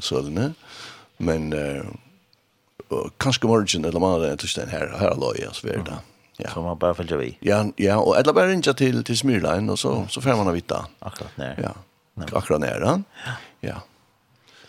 sälja. 0.04 0.52
Men 1.16 1.52
eh, 1.52 1.84
kanske 3.16 3.46
morgon 3.46 3.84
eller 3.84 4.00
det 4.20 4.26
eller 4.26 4.36
tisdag 4.36 4.66
här 4.66 4.96
här 4.98 5.14
låg 5.16 5.38
jag 5.38 5.54
så 5.54 5.66
det. 5.66 5.74
Mm 5.74 5.86
-hmm 5.86 6.13
Ja. 6.36 6.50
Så 6.50 6.62
man 6.62 6.78
bara 6.78 6.94
följer 6.94 7.16
vi. 7.16 7.38
Ja, 7.40 7.66
ja, 7.76 7.96
och 7.96 8.16
eller 8.16 8.32
bara 8.32 8.46
ringa 8.46 8.62
till 8.62 9.04
till 9.04 9.18
Smyrline 9.18 9.70
och 9.70 9.78
så 9.78 10.06
så 10.08 10.20
får 10.20 10.36
man 10.36 10.52
vita. 10.52 10.86
Akkurat 10.98 11.30
när. 11.36 11.60
Ja. 11.62 11.74
Nej. 12.14 12.28
Akkurat 12.32 12.60
när 12.60 12.80
då. 12.80 13.02
Ja. 13.26 13.32
ja. 13.60 13.82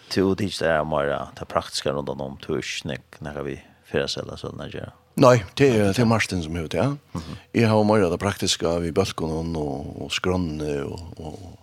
Till 0.09 0.35
det 0.35 0.59
där 0.59 0.83
mera 0.83 1.27
det 1.39 1.45
praktiska 1.45 1.91
runt 1.91 2.09
om 2.09 2.37
tuschnick 2.37 3.19
när 3.19 3.43
vi 3.43 3.61
färdas 3.85 4.17
eller 4.17 4.35
så 4.35 4.51
när 4.51 4.75
jag. 4.75 4.91
Nej, 5.13 5.45
det 5.53 5.69
är 5.69 5.93
det 5.93 5.99
är 5.99 6.05
Martin 6.05 6.43
som 6.43 6.55
huvud, 6.55 6.73
ja. 6.73 6.83
Mm 6.83 6.97
-hmm. 7.11 7.35
Jag 7.51 7.69
har 7.69 7.83
mera 7.83 8.09
det 8.09 8.17
praktiska 8.17 8.79
vi 8.79 8.91
balkon 8.91 9.55
och 9.55 10.01
och 10.01 10.11
skrönne 10.11 10.81
och 10.81 10.99
och 11.17 11.59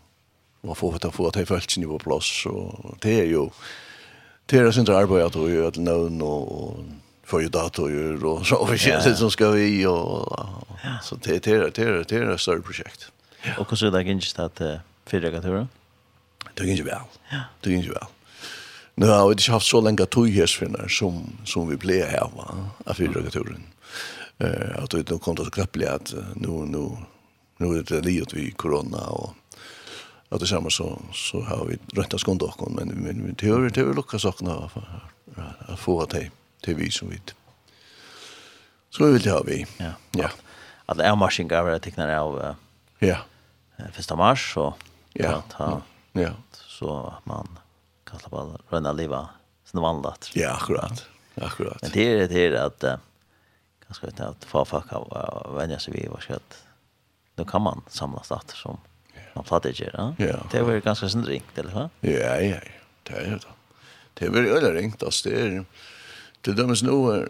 och 0.60 0.78
få 0.78 0.98
ta 0.98 1.10
få 1.10 1.30
ta 1.30 1.46
fältsin 1.46 1.88
på 1.88 1.98
plats 1.98 2.46
och 2.46 2.96
det 3.00 3.20
är 3.20 3.24
ju 3.24 3.48
det 4.46 4.58
är 4.58 4.70
sånt 4.70 4.88
arbete 4.88 5.38
att 5.38 5.50
göra 5.50 5.70
till 5.70 5.82
någon 5.82 6.22
och 6.22 6.76
för 7.32 7.48
datorer 7.48 8.24
och 8.24 8.46
så 8.46 8.56
och 8.56 8.78
shit 8.78 9.16
som 9.16 9.30
ska 9.30 9.50
vi 9.50 9.86
och 9.86 10.46
så 11.02 11.16
det 11.22 11.44
det 11.44 11.74
det 11.74 12.08
det 12.08 12.16
är 12.16 12.30
ett 12.34 12.40
stort 12.40 12.64
projekt. 12.64 13.12
Och 13.58 13.70
hur 13.70 13.76
så 13.76 13.90
där 13.90 14.00
gick 14.00 14.36
det 14.36 14.44
att 14.44 14.60
fyra 15.06 15.30
gatorer? 15.30 15.66
Det 16.54 16.64
gick 16.64 16.78
ju 16.78 16.84
väl. 16.84 17.04
Ja. 17.30 17.40
Det 17.60 17.70
gick 17.70 17.84
ju 17.84 17.92
väl. 17.92 18.06
Nu 18.94 19.06
har 19.06 19.28
vi 19.28 19.32
inte 19.32 19.52
haft 19.52 19.66
så 19.66 19.80
länge 19.80 20.06
tog 20.06 20.28
som, 20.88 21.32
som 21.44 21.68
vi 21.68 21.76
blev 21.76 22.06
här 22.06 22.30
va? 22.36 22.70
av 22.86 22.94
fyra 22.94 23.20
gatoren. 23.20 23.62
Eh, 24.38 24.82
att 24.82 24.90
det 24.90 25.18
kom 25.18 25.34
det 25.34 25.44
så 25.44 25.50
knappt 25.50 25.76
att 25.76 26.14
nu, 26.34 26.48
nu, 26.48 26.84
nu 27.56 27.78
är 27.78 27.82
det 27.82 28.00
livet 28.00 28.34
vi 28.34 28.50
corona 28.50 29.02
och 29.06 29.34
att 30.28 30.40
det 30.40 30.46
samme 30.46 30.70
så, 30.70 31.02
så 31.12 31.40
har 31.40 31.64
vi 31.64 31.78
röntat 31.94 32.20
skånd 32.20 32.42
men, 32.76 32.88
men 32.88 33.34
det 33.38 33.46
er 33.46 33.84
vi 33.84 33.94
lyckats 33.94 34.22
sakna 34.22 34.70
att 35.68 35.80
få 35.80 36.02
att 36.02 36.10
det 36.10 36.30
det 36.62 36.72
er 36.72 36.78
vi 36.78 36.90
som 36.90 37.10
vet. 37.10 37.34
Så 38.90 39.04
vi 39.04 39.12
vil 39.16 39.30
ha 39.32 39.42
vi. 39.46 39.58
Ja. 39.80 39.92
ja. 40.18 40.30
At 40.86 40.98
det 40.98 41.06
er 41.06 41.16
marsing 41.16 41.52
av 41.56 41.70
det 41.70 41.80
tekner 41.84 42.12
av 42.16 42.38
ja. 43.02 43.22
1. 43.82 44.16
mars, 44.18 44.44
og 44.60 44.74
ja. 45.18 45.40
Ta, 45.52 45.80
ja. 46.18 46.34
så 46.52 47.14
man 47.24 47.48
kan 48.08 48.20
slappe 48.20 48.36
av 48.36 48.60
rønne 48.72 48.92
livet 48.96 49.32
som 49.64 49.82
vanligt. 49.82 50.30
Ja, 50.36 50.52
akkurat. 50.56 51.06
Akkurat. 51.34 51.82
Men 51.82 51.90
det 51.94 52.06
är 52.12 52.28
det 52.28 52.46
är 52.46 52.52
att 52.52 52.84
ganska 53.86 54.06
vet 54.06 54.20
att 54.20 54.44
få 54.44 54.64
folk 54.64 54.92
av 54.92 55.54
vänja 55.56 55.78
sig 55.78 55.94
vid 55.94 56.10
vad 56.10 56.22
skött. 56.22 56.64
Då 57.34 57.44
kan 57.44 57.62
man 57.62 57.82
samlas 57.88 58.28
där 58.28 58.40
som 58.54 58.78
man 59.34 59.44
fattar 59.44 59.72
det, 59.72 59.90
ja. 60.18 60.46
Det 60.50 60.62
var 60.62 60.76
ganska 60.76 61.08
synd 61.08 61.42
eller 61.54 61.72
va? 61.72 61.90
Ja, 62.00 62.40
ja. 62.40 62.60
Det 63.02 63.12
är 63.12 63.30
det. 63.30 63.40
Det 64.14 64.26
är 64.26 64.30
väl 64.30 64.46
öle 64.46 64.72
ringt 64.72 65.02
alltså 65.02 65.28
det 65.28 65.40
är 65.40 65.64
Til 66.42 66.56
dømes 66.58 66.82
nå 66.82 66.96
er, 67.12 67.28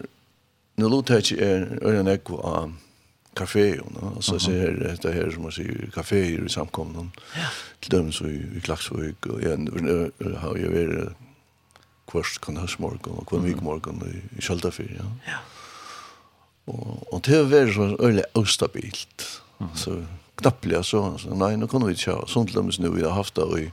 nå 0.81 0.89
lot 0.89 1.11
jeg 1.11 1.25
ikke 1.25 1.45
er 1.45 1.67
øyne 1.85 2.15
ekko 2.17 2.41
av 2.49 2.73
kafé, 3.37 3.67
no? 3.81 4.15
altså 4.17 4.37
jeg 4.37 4.45
ser 4.47 4.79
dette 4.81 5.13
her 5.13 5.31
som 5.33 5.47
man 5.47 5.55
sier, 5.57 5.89
kaféer 5.95 6.45
i 6.45 6.53
samkomne, 6.53 7.09
ja. 7.37 7.49
til 7.81 7.95
dømes 7.97 8.21
i, 8.29 8.35
i 8.59 8.63
Klaksvøk, 8.65 9.29
og 9.33 9.43
jeg 9.43 10.37
har 10.43 10.59
jo 10.61 10.73
vært 10.73 11.29
kvart 12.11 12.41
kan 12.45 12.61
høstmorgen 12.61 13.21
og 13.21 13.29
kvart 13.31 13.47
vikmorgen 13.47 14.03
i, 14.09 14.19
i 14.37 14.45
Kjøltafyr, 14.45 14.97
ja. 14.99 15.09
ja. 15.29 15.41
Og, 16.71 17.07
og 17.11 17.23
det 17.27 17.39
har 17.39 17.49
vært 17.51 17.73
så 17.75 17.89
øyelig 17.99 18.25
avstabilt, 18.39 19.29
mm 19.59 19.67
-hmm. 19.67 19.77
så 19.77 19.97
knappelig 20.37 20.85
så, 20.85 21.19
så 21.19 21.35
nei, 21.35 21.57
nå 21.57 21.67
kan 21.67 21.87
vi 21.87 21.93
ikke 21.93 22.15
ha 22.15 22.27
sånn 22.27 22.47
til 22.47 22.61
dømes 22.61 22.79
nå, 22.81 22.93
vi 22.93 23.03
har 23.03 23.17
haft 23.17 23.37
det 23.37 23.49
i 23.61 23.71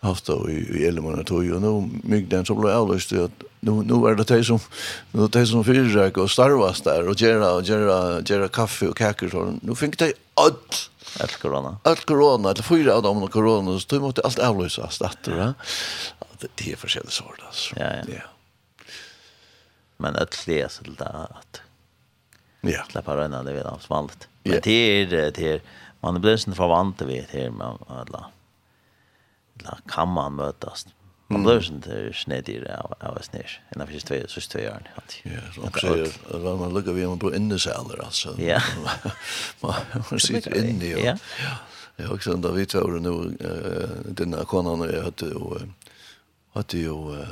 haft 0.00 0.26
det 0.26 0.52
i 0.52 0.86
Elmona 0.86 1.24
tog 1.24 1.52
och 1.52 1.62
nu 1.62 2.00
mygden 2.02 2.46
så 2.46 2.54
blev 2.54 2.72
avløst 2.72 3.12
at 3.12 3.44
nu 3.60 3.82
nu 3.84 3.98
er 4.08 4.16
det 4.16 4.28
de 4.28 4.44
som 4.44 4.60
nu 5.12 5.26
det 5.28 5.46
som 5.48 5.64
fyrrek 5.64 6.18
og 6.18 6.30
starvas 6.30 6.80
där 6.80 7.08
och 7.08 7.16
gera 7.16 7.52
og 7.56 7.64
gera 7.64 8.22
gera 8.22 8.48
kaffe 8.48 8.88
og 8.88 8.96
kakor 8.96 9.28
så 9.28 9.58
nu 9.62 9.74
fick 9.74 9.98
det 9.98 10.12
alt. 10.36 10.90
allt 11.20 11.38
corona 11.42 11.76
Alt 11.84 12.06
corona 12.06 12.50
eller 12.50 12.62
fyra 12.62 12.94
av 12.94 13.02
dem 13.02 13.22
og 13.22 13.30
corona 13.30 13.78
så 13.78 13.86
tog 13.86 14.02
måste 14.02 14.22
allt 14.24 14.38
avlösas 14.38 14.98
det, 14.98 15.36
va 15.36 15.54
det 16.56 16.72
är 16.72 16.76
forskjellig 16.76 17.12
sort 17.12 17.40
altså. 17.46 17.74
ja 17.76 17.92
ja. 18.08 18.22
Men 19.96 20.16
att 20.16 20.46
läsa 20.46 20.82
det 20.98 21.04
att 21.04 21.60
ja. 22.60 22.84
släppa 22.90 23.16
röna 23.16 23.42
det 23.42 23.52
vid 23.52 23.62
avsvallet 23.62 24.28
men 24.44 24.60
det 24.62 24.70
är 24.70 25.06
det 25.06 25.38
är 25.38 25.60
man 26.00 26.20
blir 26.20 26.36
sen 26.36 26.54
förvant 26.54 27.02
vid 27.02 27.26
det 27.32 27.38
här 27.38 27.50
med 27.50 27.78
alla 27.88 28.30
eller 29.60 29.78
kan 29.88 30.08
man 30.08 30.34
mötas? 30.34 30.86
Man 31.28 31.42
blir 31.42 31.60
sånt 31.60 31.84
där 31.84 32.12
snedare 32.12 32.76
av 32.76 32.94
av 33.00 33.16
oss 33.16 33.32
ner. 33.32 33.62
En 33.68 33.80
av 33.80 33.92
just 33.92 34.06
två 34.06 34.14
så 34.28 34.40
två 34.40 34.58
år. 34.58 34.82
Ja, 35.22 35.30
så 35.54 35.62
också 35.62 36.06
vad 36.30 36.58
man 36.58 36.74
lukar 36.74 36.92
vi 36.92 37.18
på 37.18 37.34
innesäller, 37.34 38.04
alltså. 38.04 38.34
Ja. 38.40 38.62
Man 40.10 40.20
sitter 40.20 40.64
inne 40.64 40.84
ju. 40.84 40.98
Ja. 40.98 41.18
Ja, 41.96 42.08
också 42.14 42.32
sen 42.32 42.40
där 42.40 42.52
vi 42.52 42.66
två 42.66 42.80
nu 42.80 43.36
eh 43.40 44.12
den 44.12 44.30
där 44.30 44.44
konan 44.44 44.80
jag 44.80 45.02
hade 45.02 45.26
ju 45.26 45.58
hade 46.52 46.78
ju 46.78 47.26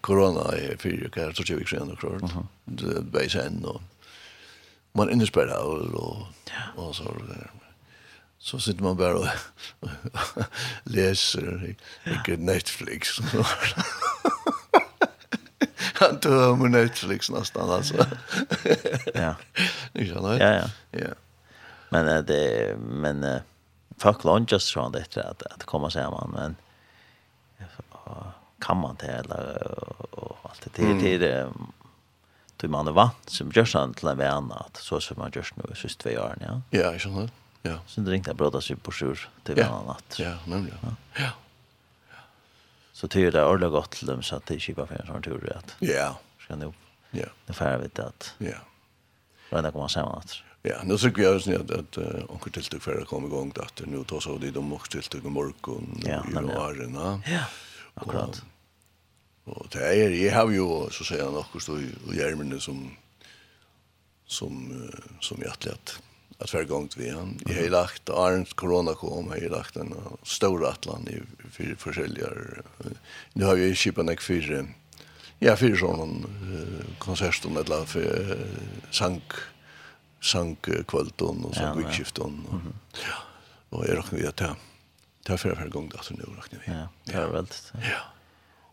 corona 0.00 0.56
i 0.56 0.76
fyra 0.78 1.08
kvar 1.08 1.32
så 1.32 1.42
tjugo 1.42 1.66
sen 1.66 1.90
och 1.90 1.98
klart. 1.98 2.22
Det 2.64 3.00
var 3.12 3.28
sen 3.28 3.64
och 3.64 3.80
man 4.92 5.10
innespärrad 5.10 5.94
och 5.94 6.26
och 6.76 6.96
så 6.96 7.04
där 7.04 7.50
så 8.42 8.58
sitter 8.60 8.82
man 8.82 8.96
bara 8.96 9.14
och 9.18 9.26
läser 10.84 11.76
ikke 12.04 12.36
Netflix. 12.36 13.18
Han 15.94 16.20
tog 16.20 16.58
med 16.58 16.70
Netflix 16.70 17.30
nästan 17.30 17.70
alltså. 17.70 18.06
ja. 19.14 19.34
Ni 19.92 20.06
känner 20.06 20.40
Ja, 20.40 20.54
ja. 20.54 20.68
Ja. 20.90 21.14
Men 21.88 22.26
det 22.26 22.76
men 22.78 23.40
folk 23.98 24.24
lunches 24.24 24.72
från 24.72 24.92
det 24.92 25.16
att 25.16 25.42
att 25.42 25.64
komma 25.64 25.90
samman 25.90 26.30
man 26.30 26.30
men 26.30 26.56
kan 28.60 28.76
man 28.76 28.96
det 29.00 29.06
eller 29.06 29.68
och 30.10 30.38
allt 30.42 30.68
det 30.74 30.94
det 30.98 31.18
det 31.18 31.52
du 32.56 32.68
man 32.68 32.84
det 32.84 32.92
va 32.92 33.10
som 33.26 33.50
görs 33.54 33.74
han 33.74 33.94
till 33.94 34.08
en 34.08 34.18
vän 34.18 34.52
att 34.52 34.76
så 34.76 35.00
som 35.00 35.18
man 35.18 35.30
görs 35.34 35.52
nu 35.56 35.74
sist 35.74 36.06
vi 36.06 36.18
år 36.18 36.36
ja. 36.40 36.60
Ja, 36.70 36.80
jag 36.80 37.00
känner. 37.00 37.30
Ja. 37.62 37.78
Sen 37.86 38.08
ringt 38.08 38.26
jag 38.26 38.36
bråda 38.36 38.60
sig 38.60 38.76
på 38.76 38.92
sjur 38.92 39.28
till 39.44 39.58
en 39.58 39.66
annan 39.66 39.86
natt. 39.86 40.16
Ja, 40.18 40.34
nämligen. 40.46 40.78
Ja. 40.82 41.22
ja. 41.22 41.30
Så 42.92 43.06
det 43.06 43.22
är 43.22 43.32
det 43.32 43.44
ordla 43.44 43.68
gott 43.68 43.90
till 43.90 44.06
dem 44.06 44.22
så 44.22 44.36
att 44.36 44.46
det 44.46 44.60
kipar 44.60 44.86
för 44.86 44.94
en 44.94 45.06
sån 45.06 45.22
tur 45.22 45.52
att. 45.56 45.76
Ja. 45.78 46.18
Ska 46.38 46.56
nu. 46.56 46.72
Ja. 47.10 47.26
Det 47.46 47.52
får 47.52 47.78
vi 47.78 47.88
det 47.92 48.06
att. 48.06 48.34
Ja. 48.38 48.56
Vad 49.50 49.64
det 49.64 49.72
kommer 49.72 49.88
sen 49.88 50.04
att. 50.04 50.36
Ja, 50.62 50.76
nu 50.84 50.98
så 50.98 51.08
gör 51.08 51.36
oss 51.36 51.48
att 51.48 51.70
att 51.70 51.98
onkel 52.28 52.52
till 52.52 52.62
dig 52.62 52.80
för 52.80 53.02
att 53.02 53.08
komma 53.08 53.26
igång 53.26 53.52
att 53.56 53.82
nu 53.86 54.04
tar 54.04 54.20
så 54.20 54.38
det 54.38 54.50
de 54.50 54.72
också 54.72 55.00
till 55.00 55.20
dig 55.20 55.30
morgon 55.30 56.02
i 56.06 56.36
åren. 56.56 56.94
Ja. 56.94 57.20
Ja, 57.26 57.44
Akkurat. 57.94 58.42
Och 59.44 59.66
det 59.70 59.78
är 59.78 60.10
jag 60.10 60.34
har 60.34 60.50
ju 60.50 60.90
så 60.90 61.04
säger 61.04 61.24
han 61.24 61.34
något 61.34 61.62
så 61.62 61.78
i 61.78 61.90
Jermen 62.12 62.60
som 62.60 62.96
som 64.26 64.82
som 65.20 65.38
jag 65.42 65.72
att 65.72 66.02
att 66.42 66.54
vara 66.54 66.64
gångt 66.64 66.96
vi 66.96 67.10
han 67.10 67.38
i 67.46 67.52
hela 67.52 67.80
lagt 67.80 68.10
Arns 68.10 68.52
corona 68.52 68.94
kom 68.94 69.30
har 69.30 69.48
lagt 69.48 69.76
en 69.76 69.94
stor 70.22 70.66
atlan 70.66 71.08
i 71.08 71.22
för 71.50 71.74
försäljare 71.78 72.62
nu 73.32 73.44
har 73.44 73.54
vi 73.54 73.74
skipan 73.74 74.08
ek 74.08 74.20
för 74.20 74.66
ja 75.38 75.56
för 75.56 75.76
sån 75.76 76.26
konsert 76.98 77.44
om 77.44 77.56
eller 77.56 77.84
för 77.84 78.38
sank 78.90 79.32
sank 80.20 80.68
kvälton 80.88 81.44
och 81.44 81.54
sank 81.54 81.86
utskifton 81.86 82.62
ja 82.92 83.16
och 83.70 83.88
är 83.88 83.96
räknar 83.96 84.18
vi 84.18 84.26
att 84.26 84.36
det 84.36 84.54
det 85.22 85.38
för 85.38 85.54
för 85.54 85.68
gång 85.68 85.92
att 85.98 86.10
nu 86.10 86.24
räknar 86.36 86.60
vi 86.66 86.72
ja. 86.72 86.88
det 87.04 87.12
er 87.12 87.26
väl 87.26 87.46
ja. 87.74 88.12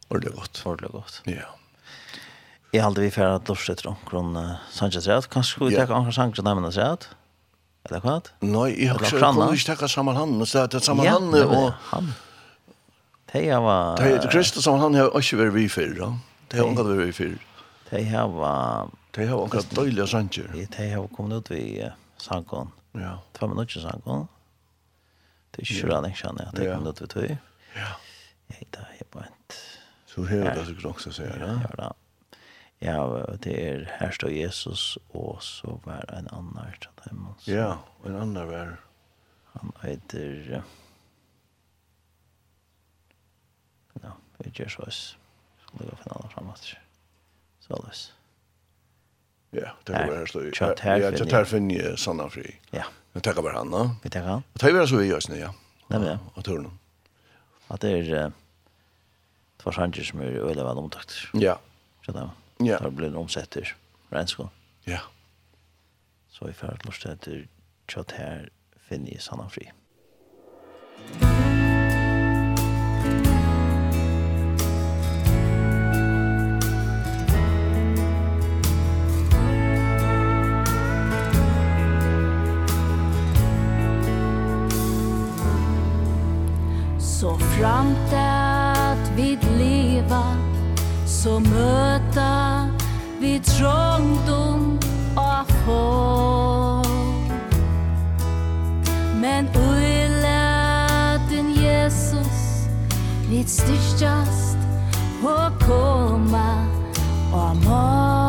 Och 0.09 0.19
det 0.19 0.27
är 0.27 0.31
gott. 0.31 0.61
Och 0.65 0.77
gott. 0.77 1.21
Ja. 1.25 1.55
Jeg 2.73 2.83
halte 2.83 3.01
vi 3.01 3.09
fyrir 3.09 3.35
at 3.39 3.49
lortet 3.49 3.79
til 3.81 3.89
omkron 3.89 4.35
Sanchez-Reat. 4.73 5.29
Kanskje 5.33 5.65
vi 5.65 5.75
tek 5.75 5.89
omkron 5.89 6.13
Sanchez-Rat? 6.13 7.07
Eller 7.89 8.03
hva? 8.05 8.15
Nei, 8.45 8.69
jeg 8.77 8.91
har 8.93 9.01
ikke 9.01 9.19
kunnet 9.19 9.55
ikke 9.57 9.71
takke 9.71 9.87
sammen 9.89 10.17
han, 10.17 10.33
men 10.37 10.45
det 10.45 10.63
er 10.77 10.83
sammen 10.85 11.09
han 11.09 11.29
og... 11.41 11.69
Han. 11.89 12.11
Det 13.33 13.43
var... 13.65 13.97
Det 13.97 14.11
er 14.15 14.27
Kristus 14.29 14.63
sammen 14.65 14.81
han 14.85 14.97
har 14.99 15.13
ikke 15.17 15.39
vært 15.41 15.55
vi 15.57 15.67
før, 15.73 15.93
da. 15.97 16.09
Det 16.49 16.59
har 16.61 16.69
omgått 16.69 16.89
vært 16.91 17.07
vi 17.07 17.15
før. 17.17 17.37
Det 17.89 18.03
har... 18.13 18.91
Det 19.17 19.25
har 19.25 19.41
omgått 19.41 19.71
døylige 19.73 20.05
sanger. 20.07 20.51
Det 20.53 20.89
har 20.93 21.07
kommet 21.15 21.41
ut 21.41 21.49
vi 21.49 21.63
sangen. 22.21 22.69
Ja. 22.93 23.15
Det 23.33 23.41
var 23.41 23.49
minutter 23.55 23.81
sangen. 23.81 24.27
Det 25.49 25.63
er 25.63 25.73
ikke 25.73 25.89
rannig, 25.89 26.13
kjenner 26.19 26.45
jeg, 26.45 26.53
at 26.53 26.59
det 26.61 26.69
kom 26.69 26.85
ut 26.85 27.01
vi 27.01 27.09
tøy. 27.09 27.31
Ja. 27.73 27.89
Jeg 28.49 28.61
heter 28.61 28.85
Hebant. 28.99 29.57
Så 30.09 30.25
her 30.29 30.45
er 30.51 30.61
det 30.61 30.85
også, 30.85 31.11
sier 31.13 31.33
jeg, 31.33 31.41
ja? 31.41 31.57
Ja, 31.65 31.73
ja. 31.87 31.89
Ja, 32.81 33.01
det 33.43 33.55
er 33.59 33.81
her 33.99 34.11
står 34.15 34.31
Jesus, 34.31 34.97
og 35.09 35.41
så 35.43 35.79
var 35.83 36.05
en 36.15 36.29
annan 36.31 36.75
til 36.79 36.91
dem. 37.03 37.25
Ja, 37.47 37.73
og 37.99 38.07
en 38.07 38.15
annen 38.15 38.47
var... 38.47 38.77
Han 39.57 39.73
heter... 39.81 40.63
Ja, 43.99 44.13
vi 44.39 44.53
gjør 44.55 44.71
så 44.71 44.85
oss. 44.87 45.01
Skal 45.65 45.81
ligge 45.81 45.97
finalen 46.05 46.31
fremast. 46.31 46.71
Så 47.59 47.81
løs. 47.83 48.05
Ja, 49.51 49.73
det 49.83 49.97
var 49.97 50.15
her 50.15 50.29
står... 50.31 50.51
Kjatt 50.55 50.79
her 50.85 51.01
finner 51.01 51.19
jeg. 51.19 51.31
Her 51.35 51.47
finner 51.49 51.81
jeg 51.81 51.99
Sanna 51.99 52.29
Fri. 52.31 52.47
Ja. 52.71 52.85
Vi 53.11 53.23
takker 53.25 53.43
bare 53.43 53.59
han 53.59 53.73
da. 53.73 53.87
Vi 54.03 54.11
takker 54.13 54.37
han. 54.37 54.45
Og 54.53 54.61
tar 54.61 54.71
vi 54.77 54.87
så 54.87 55.01
vi 55.01 55.09
gjør 55.09 55.25
sånn, 55.25 55.39
ja. 55.41 55.51
Nei, 55.89 55.97
men 55.97 56.11
ja. 56.13 56.19
Og 56.35 56.45
turen. 56.47 56.69
At 57.67 57.83
det 57.83 57.97
er... 57.97 58.37
Det 59.59 59.67
var 59.67 59.75
sanger 59.75 60.07
som 60.07 60.21
er 60.23 60.37
øyelig 60.45 60.63
vel 60.63 60.79
omtakt. 60.85 61.17
Ja. 61.35 61.57
Kjatt 62.05 62.21
her. 62.21 62.29
Ja. 62.63 62.77
Det 62.77 62.91
blir 62.91 63.27
til 63.45 63.67
regnskål. 64.11 64.49
Ja. 64.87 64.99
Så 66.27 66.49
i 66.49 66.53
ferd 66.53 66.85
lort 66.85 67.05
etter 67.05 67.45
tjatt 67.87 68.11
her 68.11 68.49
finner 68.89 69.13
jeg 69.15 69.21
sannan 69.23 69.49
fri. 69.49 69.69
Så 86.99 87.37
framt 87.37 88.11
där 88.11 88.38
så 91.23 91.39
møta 91.39 92.67
vi 93.19 93.39
trångdom 93.43 94.79
og 95.17 95.49
få 95.65 95.81
Men 99.19 99.49
ui 99.55 100.07
latin 100.23 101.51
Jesus 101.59 102.39
vi 103.27 103.43
styrstjast 103.43 104.57
og 105.23 105.59
koma 105.67 106.47
og 107.33 107.55
mål 107.67 108.28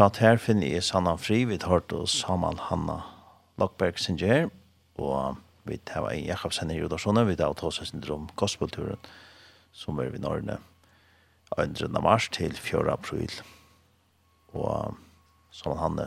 tjat 0.00 0.16
her 0.22 0.38
finner 0.40 0.70
jeg 0.70 0.84
Sanna 0.86 1.12
Fri, 1.20 1.42
vi 1.44 1.58
tar 1.60 1.82
til 1.90 2.06
Samal 2.08 2.56
Hanna 2.70 3.02
Lokberg 3.60 3.98
Singer, 4.00 4.46
og 4.96 5.36
vi 5.68 5.76
tar 5.84 6.06
en 6.08 6.22
Jakobsen 6.24 6.70
i 6.72 6.78
Jodasjonen, 6.78 7.26
vi 7.28 7.36
tar 7.36 7.52
til 7.58 7.68
oss 7.68 7.82
syndrom 7.84 8.30
Gospelturen, 8.40 8.96
som 9.76 9.98
er 10.00 10.08
vi 10.14 10.22
Norne, 10.22 10.56
2. 11.52 11.90
mars 12.00 12.30
til 12.32 12.54
4. 12.56 12.86
april. 12.94 13.34
Og 14.56 14.96
Samal 15.52 15.82
Hanna, 15.82 16.06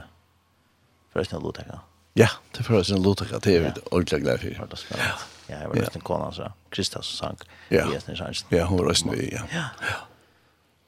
forresten 1.13 1.37
av 1.37 1.45
Lotekka. 1.45 1.83
Ja, 2.17 2.31
det 2.55 2.63
er 2.63 2.69
forresten 2.71 2.97
av 2.97 3.05
Lotekka, 3.05 3.41
det 3.45 3.53
er 3.59 3.67
vi 3.67 3.83
ordentlig 3.91 4.23
glad 4.23 4.41
for. 4.41 4.55
Ja, 4.55 4.65
det 4.71 4.79
spennende. 4.81 5.27
Ja, 5.51 5.59
jeg 5.59 5.69
var 5.69 5.77
nesten 5.83 6.05
kona, 6.07 6.31
så 6.33 6.49
Kristas 6.73 7.11
sang 7.19 7.37
i 7.69 7.77
Esnesjansen. 7.83 8.49
Ja, 8.55 8.65
hun 8.71 8.81
var 8.81 8.89
nesten 8.89 9.13
i, 9.13 9.29
ja. 9.35 9.45
Ja, 9.53 9.99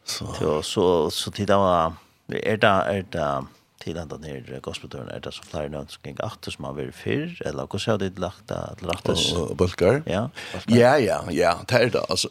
Så, 0.06 0.62
så, 0.62 1.10
så 1.10 1.32
tid 1.34 1.50
av 1.54 1.96
Er 2.30 2.58
det, 2.58 2.70
er 2.70 3.04
det, 3.14 3.48
til 3.84 3.98
enda 4.02 4.18
nere 4.18 4.60
gospeltøren, 4.66 5.10
er 5.14 5.22
det 5.22 5.34
så 5.36 5.44
flere 5.46 5.70
nødvendig 5.70 5.94
som 5.94 6.08
gikk 6.08 6.22
atter 6.26 6.54
som 6.56 6.66
har 6.66 6.78
vært 6.78 6.98
fyrr, 6.98 7.34
eller 7.46 7.68
hvordan 7.70 7.92
har 7.92 8.00
det 8.02 8.22
lagt 8.22 8.48
det 8.50 8.62
til 8.80 8.90
rettes? 8.90 9.26
Og, 9.34 9.52
og 9.52 9.58
bulgar? 9.58 10.02
Ja. 10.10 10.24
Ja, 10.70 10.96
ja, 11.02 11.20
ja, 11.30 11.54
det 11.70 11.82
er 11.82 11.92
det. 11.94 12.06
Altså, 12.10 12.30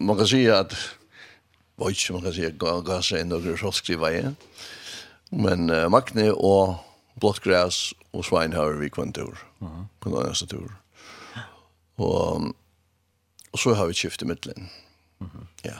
man 0.00 0.18
kan 0.18 0.26
si 0.26 0.42
at, 0.50 0.74
vet 1.78 1.94
ikke, 1.94 2.16
man 2.16 2.26
kan 2.26 2.34
si 2.34 2.48
at 2.48 2.58
Gaza 2.58 3.20
er 3.20 3.28
noen 3.28 3.58
rosk 3.62 3.90
i 3.94 4.00
veien, 4.02 4.36
men 5.30 5.70
uh, 5.70 5.86
Magne 5.92 6.32
og 6.34 6.76
Blåttgræs 7.20 7.94
og 8.12 8.24
Svein 8.26 8.52
har 8.56 8.74
vi 8.80 8.88
kvann 8.88 9.12
tur, 9.12 9.38
uh 9.60 9.68
-huh. 9.68 9.84
på 10.00 10.10
den 10.10 10.26
eneste 10.26 10.46
tur. 10.46 10.70
Og, 11.96 12.54
og 13.52 13.58
så 13.58 13.74
har 13.74 13.86
vi 13.86 13.94
skiftet 13.94 14.28
middelen. 14.28 14.70
Uh 15.20 15.26
-huh. 15.26 15.46
Ja 15.64 15.78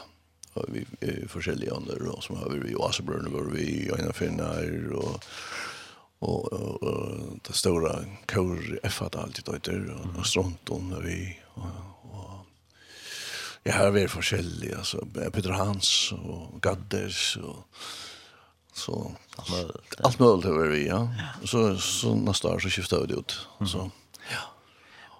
og 0.56 0.72
vi 0.74 0.86
eh, 1.00 1.26
forskjellige 1.28 1.74
andre 1.76 1.98
då, 2.00 2.20
som 2.20 2.36
har 2.36 2.50
vi 2.50 2.70
i 2.70 2.76
Oasebrønne 2.76 3.32
var 3.32 3.50
vi 3.52 3.62
i 3.62 3.90
Øyna 3.90 4.12
Finnar 4.12 4.92
og 4.96 5.20
og, 6.20 6.52
og, 6.52 6.82
og 6.82 7.38
det 7.44 7.56
stora 7.56 7.98
kor 8.28 8.60
F-at 8.88 9.18
alltid 9.20 9.44
døyter, 9.50 9.82
og, 9.92 10.16
og 10.16 10.26
Stronton 10.26 10.92
och 10.92 11.04
vi 11.04 11.36
og, 11.54 11.76
og 12.12 12.46
ja, 13.66 13.72
her 13.72 13.86
er 13.86 13.90
vi 13.90 14.06
forskjellige 14.08 14.78
altså, 14.78 15.02
Peter 15.32 15.52
Hans 15.52 16.12
og 16.12 16.58
Gadders 16.62 17.36
og 17.36 17.64
så 18.76 19.10
alt 20.04 20.20
mulig 20.20 20.44
över 20.44 20.68
vi 20.68 20.86
ja. 20.86 21.08
Så 21.44 21.78
så 21.78 22.14
neste 22.14 22.48
år 22.48 22.58
så 22.58 22.70
skiftet 22.70 23.08
vi 23.08 23.14
ut 23.14 23.48
så 23.66 23.90
ja. 24.30 24.42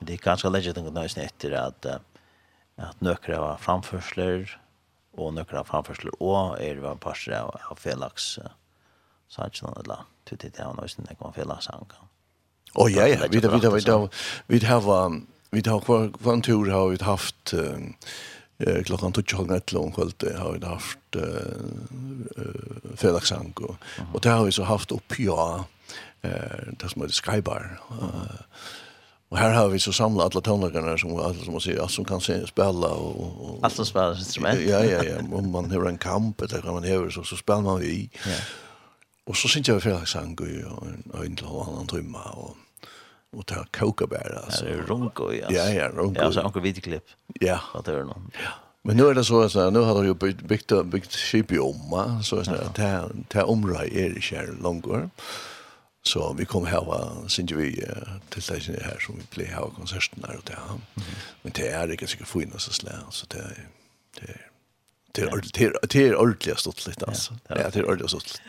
Det 0.00 0.12
är 0.12 0.16
kanske 0.16 0.48
legit 0.48 0.76
etter 0.76 0.96
at, 0.96 1.16
efter 1.16 1.50
at 1.54 2.02
att 2.76 3.00
nökra 3.00 3.58
framförsler 3.58 4.60
og 5.16 5.34
nøkra 5.34 5.64
framførsler 5.66 6.16
og 6.20 6.60
er 6.60 6.80
var 6.80 6.98
par 7.01 7.18
av, 7.32 7.55
av 7.70 7.78
Felix 7.80 8.38
Sanchon 9.28 9.74
eller 9.82 10.06
til 10.26 10.38
det 10.38 10.59
han 10.59 10.78
også 10.78 11.02
nek 11.06 11.20
var 11.20 11.34
Felix 11.36 11.66
han 11.72 11.86
kan. 11.90 12.10
Oh 12.74 12.93
ja 12.93 13.06
ja, 13.06 13.26
vi 13.30 13.40
vi 13.40 13.48
vi 13.48 13.59
vi 14.48 14.59
har 14.66 15.20
vi 15.51 15.62
har 15.66 15.80
kvar 15.80 16.32
en 16.32 16.43
tur 16.43 16.70
har 16.70 16.88
vi 16.88 17.05
haft 17.05 17.55
eh 18.59 18.82
klockan 18.84 19.12
12:00 19.12 19.76
om 19.76 19.93
kvällen 19.93 20.38
har 20.38 20.52
vi 20.52 20.66
haft 20.66 21.16
eh 21.16 22.97
Felix 22.97 23.30
han 23.30 23.52
och 24.12 24.20
det 24.20 24.28
har 24.28 24.44
vi 24.44 24.52
så 24.52 24.64
haft 24.64 24.93
upp 24.93 25.18
ja 25.18 25.64
eh 26.22 26.72
det 26.80 26.90
som 26.90 27.02
heter 27.02 27.14
Skybar. 27.14 27.80
Eh 27.90 28.40
Och 29.28 29.39
här 29.39 29.55
har 29.55 29.69
vi 29.69 29.78
så 29.78 29.93
samlat 29.93 30.35
alla 30.35 30.40
tonlagarna 30.40 30.98
som 30.98 31.16
alla 31.16 31.35
som 31.35 31.53
man 31.53 31.61
säger 31.61 31.81
alltså 31.82 32.05
kan 32.05 32.20
se 32.20 32.47
spela 32.47 32.89
och, 32.89 33.51
och 33.51 33.65
alltså 33.65 33.85
spela 33.85 34.15
instrument. 34.15 34.61
Ja 34.61 34.85
ja 34.85 35.05
ja, 35.05 35.19
om 35.32 35.51
man 35.51 35.70
har 35.70 35.85
en 35.89 35.98
kamp 35.98 36.40
eller 36.40 36.62
kan 36.62 36.74
man 36.74 36.85
höra 36.85 37.11
så 37.11 37.23
så 37.23 37.36
spelar 37.36 37.61
man 37.61 37.82
ju 37.82 37.89
i. 37.89 38.11
Ja. 38.27 38.36
Och 39.27 39.36
så 39.36 39.48
syns 39.48 39.69
jag 39.69 39.82
för 39.82 39.90
att 39.90 40.09
sang 40.09 40.36
och 41.11 41.24
en 41.24 41.39
och 41.44 41.69
annan 41.69 41.86
trumma 41.86 42.23
och 42.23 42.57
och 43.36 43.47
ta 43.47 43.65
kokabär 43.70 44.43
alltså. 44.44 44.65
Ja, 44.65 44.70
det 44.70 44.78
är 44.78 44.82
ronko 44.82 45.32
ja. 45.32 45.47
Ja 45.51 45.69
ja, 45.70 45.89
ronko. 45.89 46.20
Ja, 46.23 46.32
så 46.32 46.43
onkel 46.43 46.62
videoklipp. 46.62 47.05
Ja. 47.40 47.61
Vad 47.74 47.85
det 47.85 47.93
är 47.93 48.05
någon. 48.05 48.31
Ja. 48.32 48.51
Men 48.82 48.97
nu 48.97 49.07
är 49.09 49.15
det 49.15 49.24
så 49.24 49.43
att 49.43 49.73
nu 49.73 49.78
har 49.78 49.94
de 49.94 50.07
ju 50.07 50.15
byggt 50.35 50.73
byggt 50.85 51.12
skip 51.12 51.53
i 51.53 51.59
omma 51.59 52.23
så 52.23 52.36
att 52.36 52.74
det 52.74 52.82
här 53.35 53.44
området 53.44 53.93
är 53.93 54.11
det 54.11 54.20
kär 54.20 54.55
långt. 54.62 54.86
Så 56.07 56.33
vi 56.39 56.45
kom 56.45 56.66
hava 56.66 57.28
sin 57.28 57.49
vi 57.51 57.73
til 58.31 58.43
stasjonen 58.43 58.83
här 58.85 58.99
som 59.03 59.16
vi 59.19 59.24
ble 59.35 59.47
hava 59.51 59.70
konserten 59.70 60.23
där 60.23 60.37
och 60.37 60.45
det. 60.47 60.59
Men 61.43 61.53
det 61.53 61.70
er 61.73 61.91
ikke 61.91 62.07
sikkert 62.07 62.28
fina 62.28 62.59
så 62.59 62.73
slä, 62.73 62.93
så 63.11 63.27
det 63.31 63.39
är... 63.39 63.69
det 64.20 64.28
är 64.28 64.51
det 65.16 65.24
er 65.24 65.33
ordentligt 65.33 65.93
det 65.93 66.09
är 66.09 66.16
ordentligt 66.16 66.59
stått 66.61 66.87
litt 66.87 67.03
altså. 67.09 67.35
Ja, 67.49 67.70
det 67.70 67.77
er 67.77 67.85
ordentligt 67.89 68.11
stått. 68.11 68.43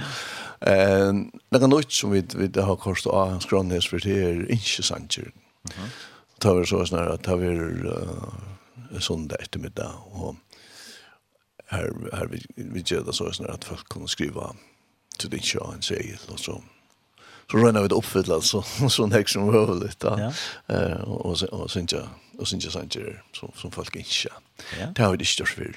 Eh, 0.62 1.14
det 1.52 1.60
kan 1.60 1.70
nok 1.70 1.92
som 1.92 2.12
vi 2.12 2.24
vi 2.36 2.62
har 2.62 2.76
kost 2.76 3.08
av 3.08 3.30
hans 3.30 3.46
grannes 3.46 3.88
for 3.88 3.98
det 3.98 4.18
er 4.24 4.46
ikke 4.52 4.84
sant. 4.84 5.18
Ta 6.40 6.54
vi 6.54 6.66
så 6.66 6.86
snar 6.86 7.14
at 7.14 7.24
ta 7.24 7.36
vi 7.36 7.48
søndag 9.00 9.38
ettermiddag 9.40 9.94
og 10.12 10.36
her 11.72 11.92
her 12.14 12.28
vi 12.28 12.42
vi 12.56 12.84
gjør 12.84 13.04
det 13.04 13.16
så 13.16 13.32
snart 13.32 13.54
at 13.54 13.64
folk 13.64 13.90
kan 13.92 14.08
skriva 14.08 14.56
til 15.20 15.32
din 15.32 15.44
sjø 15.44 15.60
en 15.74 15.82
segel 15.82 16.20
og 16.30 16.40
så 16.40 16.62
så 17.52 17.58
rönnar 17.58 17.82
vi 17.82 17.88
det 17.88 17.96
uppfylla 17.96 18.42
så 18.42 18.62
så 18.90 19.08
näck 19.08 19.30
som 19.30 19.46
möjligt 19.46 20.00
då. 20.00 20.32
Eh 20.68 20.92
och 20.92 21.44
och 21.44 21.72
sen 21.72 21.88
jag 21.92 22.08
och 22.38 22.48
sen 22.48 22.60
jag 22.60 22.72
sånt 22.72 22.94
där 22.94 23.24
som 23.34 23.52
som 23.56 23.72
folk 23.72 23.96
inte. 23.96 24.10
Ja. 24.80 24.86
Det 24.96 25.04
har 25.04 25.18
det 25.18 25.26
störst 25.26 25.56
för. 25.56 25.76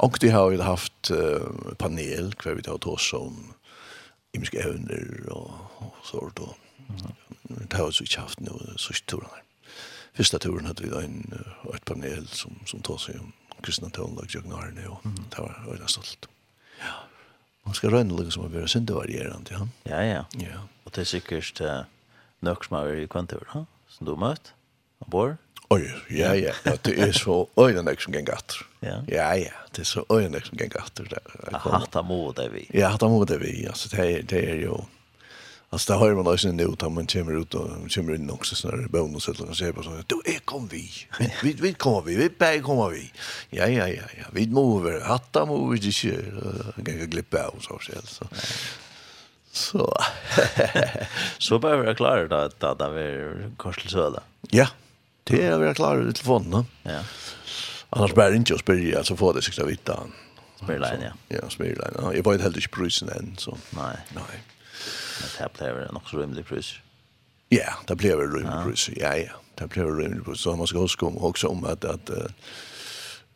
Och 0.00 0.18
det 0.20 0.28
har 0.28 0.50
ju 0.50 0.60
haft 0.60 1.10
panel 1.78 2.34
kvar 2.34 2.52
vi 2.52 2.62
tar 2.62 2.88
oss 2.88 3.12
om 3.12 3.52
imiska 4.32 4.58
evner 4.58 5.28
och 5.30 5.50
så 6.04 6.30
då. 6.34 6.54
Det 7.42 7.76
har 7.76 7.84
ju 7.84 7.92
inte 8.00 8.20
haft 8.20 8.40
nu 8.40 8.50
så 8.76 8.92
stora. 8.92 9.26
Första 10.14 10.38
turen 10.38 10.66
hade 10.66 10.82
vi 10.82 10.88
då 10.90 10.98
en 10.98 11.44
ett 11.74 11.84
panel 11.84 12.28
som 12.28 12.58
som 12.66 12.80
tar 12.80 12.96
sig 12.96 13.18
om 13.18 13.32
kristna 13.62 13.90
tonlag 13.90 14.26
jag 14.28 14.46
när 14.46 14.82
det 14.82 14.88
och 14.88 15.00
det 15.30 15.42
var 15.42 15.64
väldigt 15.68 15.90
stolt. 15.90 16.28
Ja. 16.78 17.15
Man 17.66 17.74
ska 17.74 17.90
röna 17.90 18.14
liksom 18.14 18.46
att 18.46 18.52
vara 18.52 18.66
syndevarierande, 18.66 19.50
ja. 19.50 19.68
Ja, 19.82 20.04
ja. 20.04 20.24
Ja. 20.32 20.60
Och 20.84 20.90
det 20.94 21.00
är 21.00 21.04
säkert 21.04 21.60
uh, 21.60 21.80
något 22.40 22.64
som 22.64 22.76
är 22.76 22.94
i 22.94 23.06
kvantur, 23.08 23.44
ha? 23.48 23.66
Som 23.88 24.06
du 24.06 24.16
mött? 24.16 24.52
Abor? 24.98 25.36
Oj, 25.68 25.94
ja, 26.08 26.34
ja. 26.34 26.52
ja 26.64 26.72
det 26.82 27.00
är 27.00 27.12
så 27.12 27.48
öjnäck 27.56 28.00
som 28.00 28.14
gäng 28.14 28.24
gatter. 28.24 28.66
Ja. 28.80 29.02
ja, 29.06 29.36
ja. 29.36 29.50
Det 29.72 29.82
är 29.82 29.84
så 29.84 30.06
öjnäck 30.08 30.46
som 30.46 30.58
gäng 30.58 30.68
gatter. 30.68 31.18
Hatta 31.52 32.02
mod 32.02 32.38
är 32.38 32.48
vi. 32.48 32.68
Ja, 32.72 32.88
hatta 32.88 33.08
mod 33.08 33.30
är 33.30 33.38
vi. 33.38 33.66
Alltså, 33.66 33.96
det 33.96 34.12
är, 34.12 34.22
det 34.22 34.50
är 34.50 34.54
ju... 34.54 34.74
Alltså 35.70 35.92
det 35.92 35.98
har 35.98 36.14
man 36.14 36.26
också 36.26 36.48
nu 36.48 36.62
utan 36.62 36.94
man 36.94 37.06
kommer 37.06 37.40
ut 37.40 37.54
och 37.54 37.92
kommer 37.94 38.14
in 38.14 38.30
också 38.30 38.54
sådär 38.54 38.86
bonus 38.88 39.28
eller 39.28 39.54
så 39.54 39.72
på 39.72 39.82
så 39.82 40.02
då 40.06 40.22
är 40.24 40.38
kom 40.38 40.68
vi. 40.68 40.90
Vi 41.42 41.52
vi 41.52 41.72
kommer 41.72 42.02
vi, 42.02 42.16
vi 42.16 42.28
bäg 42.38 42.62
kommer 42.62 42.90
vi. 42.90 43.12
Ja 43.50 43.66
ja 43.66 43.88
ja 43.88 44.04
ja, 44.18 44.24
vi 44.32 44.46
mover, 44.46 45.00
hatta 45.00 45.46
mover 45.46 45.76
det 45.76 45.92
kör. 45.92 46.72
Jag 46.76 47.10
glippa 47.10 47.48
och 47.48 47.62
så 47.62 47.78
så. 48.04 48.28
Så 49.52 49.96
så 51.38 51.58
bara 51.58 51.84
jag 51.84 51.96
klara 51.96 52.28
då 52.28 52.36
att 52.36 52.64
att 52.64 52.78
det 52.78 52.84
är 52.84 53.50
korselsöda. 53.56 54.22
Ja. 54.50 54.68
Det 55.24 55.46
är 55.46 55.62
jag 55.62 55.76
klar 55.76 56.04
till 56.04 56.14
telefonen. 56.14 56.64
Ja. 56.82 57.00
Annars 57.90 58.14
bär 58.14 58.34
inte 58.34 58.54
att 58.54 58.60
spela 58.60 58.98
alltså 58.98 59.16
få 59.16 59.32
det 59.32 59.42
sig 59.42 59.64
att 59.64 59.70
vita. 59.70 60.00
Spela 60.62 60.94
ja. 61.02 61.10
Ja, 61.28 61.50
spela. 61.50 61.90
Jag 62.14 62.32
vet 62.32 62.40
helt 62.40 62.56
inte 62.56 62.68
prisen 62.68 63.08
än 63.08 63.34
så. 63.38 63.58
Nej. 63.70 63.96
Nej 64.14 64.42
det 65.38 65.48
blev 65.58 65.78
en 65.78 65.96
också 65.96 66.16
rymlig 66.16 66.46
pris. 66.46 66.74
Ja, 67.48 67.72
det 67.88 67.96
blev 67.96 68.20
en 68.20 68.32
rymlig 68.32 68.64
pris. 68.64 68.90
Ja, 68.96 69.16
ja. 69.16 69.32
Det 69.54 69.68
blev 69.68 69.86
en 69.86 69.96
rymlig 69.96 70.24
pris. 70.24 70.40
Så 70.40 70.56
man 70.56 70.66
ska 70.66 70.78
huska 70.78 71.06
om 71.06 71.18
också 71.18 71.48
om 71.48 71.64
att 71.64 71.84
att 71.84 72.10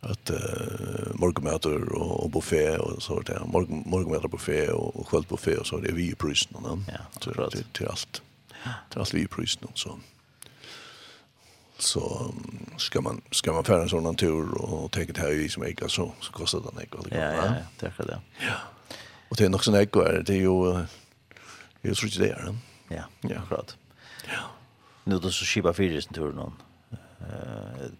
att 0.02 0.30
uh, 0.30 1.14
morgenmøter 1.14 1.92
och, 1.92 2.24
og 2.24 2.30
buffé 2.30 2.76
och 2.76 3.02
så 3.02 3.20
där. 3.20 3.40
Morgon 3.46 3.82
morgonmöter 3.86 4.28
buffé 4.28 4.68
och, 4.68 5.00
og 5.00 5.06
kvällbuffé 5.06 5.56
og 5.56 5.66
så 5.66 5.76
det 5.76 5.88
är 5.88 5.92
vi 5.92 6.10
i 6.10 6.14
prisen 6.14 6.52
då. 6.62 6.78
Ja, 6.88 7.20
till, 7.20 7.32
til 7.50 7.64
till 7.72 7.86
allt. 7.86 8.22
til 8.90 8.98
alt 8.98 9.14
vi 9.14 9.20
i 9.20 9.26
prysen 9.26 9.68
så 9.74 9.98
så 11.78 12.34
ska 12.78 13.00
man 13.00 13.22
ska 13.32 13.52
man 13.52 13.64
färra 13.64 13.82
en 13.82 13.88
sån 13.88 14.16
tur 14.16 14.54
och 14.54 14.92
tänka 14.92 15.12
det 15.12 15.20
här 15.20 15.30
i 15.30 15.48
som 15.48 15.62
ägga 15.62 15.88
så 15.88 16.12
så 16.20 16.32
kostar 16.32 16.60
det 16.60 16.68
en 16.72 16.78
ägg. 16.78 16.94
Ja, 17.10 17.18
ja, 17.18 17.44
ja, 17.44 17.54
det 17.80 17.86
är 17.86 18.06
det. 18.06 18.20
Ja. 18.40 18.54
Och 19.28 19.36
det 19.36 19.44
är 19.44 19.48
nog 19.48 19.64
sån 19.64 19.74
ägg 19.74 19.92
det 20.24 20.28
är 20.28 20.40
ju 20.40 20.84
Jeg 21.84 21.96
tror 21.96 22.06
ikke 22.06 22.22
det 22.22 22.30
er 22.30 22.44
den. 22.44 22.62
Ja, 22.90 23.04
ja. 23.28 23.40
akkurat. 23.40 23.76
Ja. 24.28 24.42
Nu 25.04 25.18
det 25.18 25.32
så 25.34 25.44
skipa 25.44 25.72
fyrisen 25.72 26.14
tur 26.14 26.32
någon. 26.32 26.54
Eh 27.20 27.90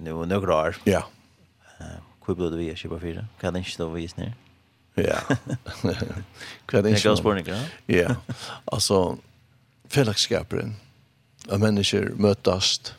nu 0.00 0.12
några 0.12 0.54
år. 0.56 0.76
Ja. 0.86 1.02
Eh 1.80 2.00
hur 2.26 2.34
blev 2.34 2.50
det 2.50 2.56
vi 2.56 2.76
skipa 2.76 2.98
fyra? 3.00 3.26
Kan 3.40 3.56
inte 3.56 3.70
stå 3.70 3.88
vis 3.88 4.16
ner. 4.16 4.34
Ja. 4.94 5.18
Kan 6.66 6.86
inte. 6.86 7.08
Jag 7.08 7.18
spår 7.18 7.38
inte. 7.38 7.68
Ja. 7.86 8.16
Altså, 8.64 9.18
fällskaparen. 9.88 10.76
Att 11.48 11.60
mennesker 11.60 12.14
møtast 12.16 12.94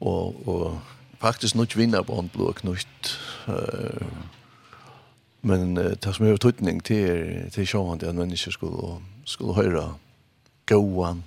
og, 0.00 0.48
og 0.48 0.80
faktisk 1.20 1.54
nok 1.54 1.76
vinner 1.76 2.02
på 2.02 2.18
en 2.20 2.28
blå 2.28 2.52
knutt 2.52 3.18
Uh, 3.48 4.04
Men 5.42 5.78
uh, 5.78 5.92
det 5.94 6.14
som 6.14 6.26
er 6.26 6.36
tøytning 6.36 6.82
til, 6.84 7.50
til 7.54 7.66
sjåan 7.66 7.98
til 7.98 8.10
at 8.10 8.18
mennesker 8.18 8.54
skulle, 8.54 8.98
skulle 9.24 9.54
høre 9.54 9.94
gåan, 10.66 11.24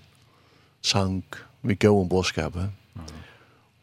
sang, 0.81 1.23
vi 1.61 1.75
gåan 1.75 2.09
båskapet, 2.09 2.71
mm. 2.95 3.13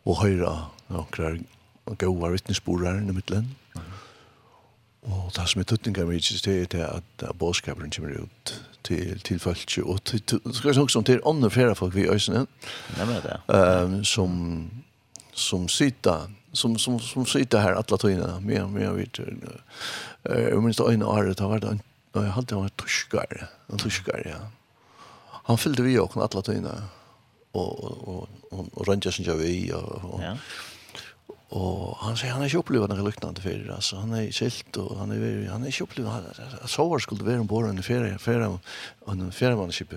og 0.05 0.23
høre 0.23 0.53
noen 0.89 1.97
gåa 1.99 2.31
vittnesborer 2.35 3.01
i 3.01 3.13
midtelen. 3.13 3.49
Mm. 3.75 3.89
Og 5.09 5.31
det 5.37 5.47
som 5.49 5.61
er 5.61 5.67
utrytning 5.67 5.99
av 6.03 6.11
mye 6.11 6.21
til 6.21 6.81
er 6.81 6.99
at 6.99 7.25
bådskaperen 7.39 7.93
kommer 7.95 8.25
ut 8.25 8.55
til 8.85 9.21
til 9.25 9.39
folk 9.41 9.79
og 9.85 10.05
til 10.05 10.21
skal 10.53 10.69
jeg 10.69 10.75
snakke 10.75 10.99
om 10.99 11.05
til 11.05 11.21
andre 11.27 11.51
flere 11.51 11.75
folk 11.75 11.95
vi 11.95 12.09
øsene. 12.09 12.47
Ja, 12.99 13.05
men 13.05 13.23
det. 13.23 13.39
Ehm 13.55 14.05
som 14.05 14.71
som 15.33 15.69
sitter 15.69 16.29
som 16.53 16.79
som 16.79 17.01
som 17.01 17.27
sitter 17.27 17.59
här 17.59 17.73
alla 17.73 17.97
tiden 17.97 18.47
mer 18.47 18.67
mer 18.67 18.91
vet 18.91 19.19
eh 19.19 20.57
om 20.57 20.65
minns 20.65 20.77
det 20.77 20.95
ena 20.95 21.07
året 21.07 21.41
var 21.41 21.49
varit 21.49 21.65
en 21.65 21.81
jag 22.13 22.23
hade 22.23 22.55
en 22.55 22.71
tuskar 22.71 23.49
en 23.67 23.79
tuskar 23.79 24.23
ja. 24.25 24.51
Han 25.45 25.59
fyllde 25.59 25.83
vi 25.83 25.99
också 25.99 26.21
alla 26.21 26.43
tiden 26.43 26.83
och 27.53 27.85
och 27.85 28.29
och 28.51 28.67
och 28.73 28.89
Rangers 28.89 29.21
jag 29.21 29.35
vi 29.35 29.73
och 29.73 30.21
ja. 30.23 30.37
Och 31.51 31.97
han 31.97 32.17
säger 32.17 32.33
han 32.33 32.43
har 32.43 32.49
ju 32.49 32.59
upplevt 32.59 32.89
något 32.89 33.07
liknande 33.07 33.41
för 33.41 33.73
alltså 33.75 33.97
han 33.97 34.13
är 34.13 34.33
skilt 34.33 34.77
och 34.77 34.99
han 34.99 35.11
är 35.11 35.49
han 35.49 35.63
är 35.65 35.71
ju 35.71 35.85
upplevt 35.85 36.09
så 36.65 36.89
var 36.89 36.99
skulle 36.99 37.25
vara 37.25 37.35
en 37.35 37.47
borren 37.47 37.79
i 37.79 37.83
ferie 37.83 38.19
ferie 38.19 38.59
en 39.07 39.33
feriemanship 39.33 39.95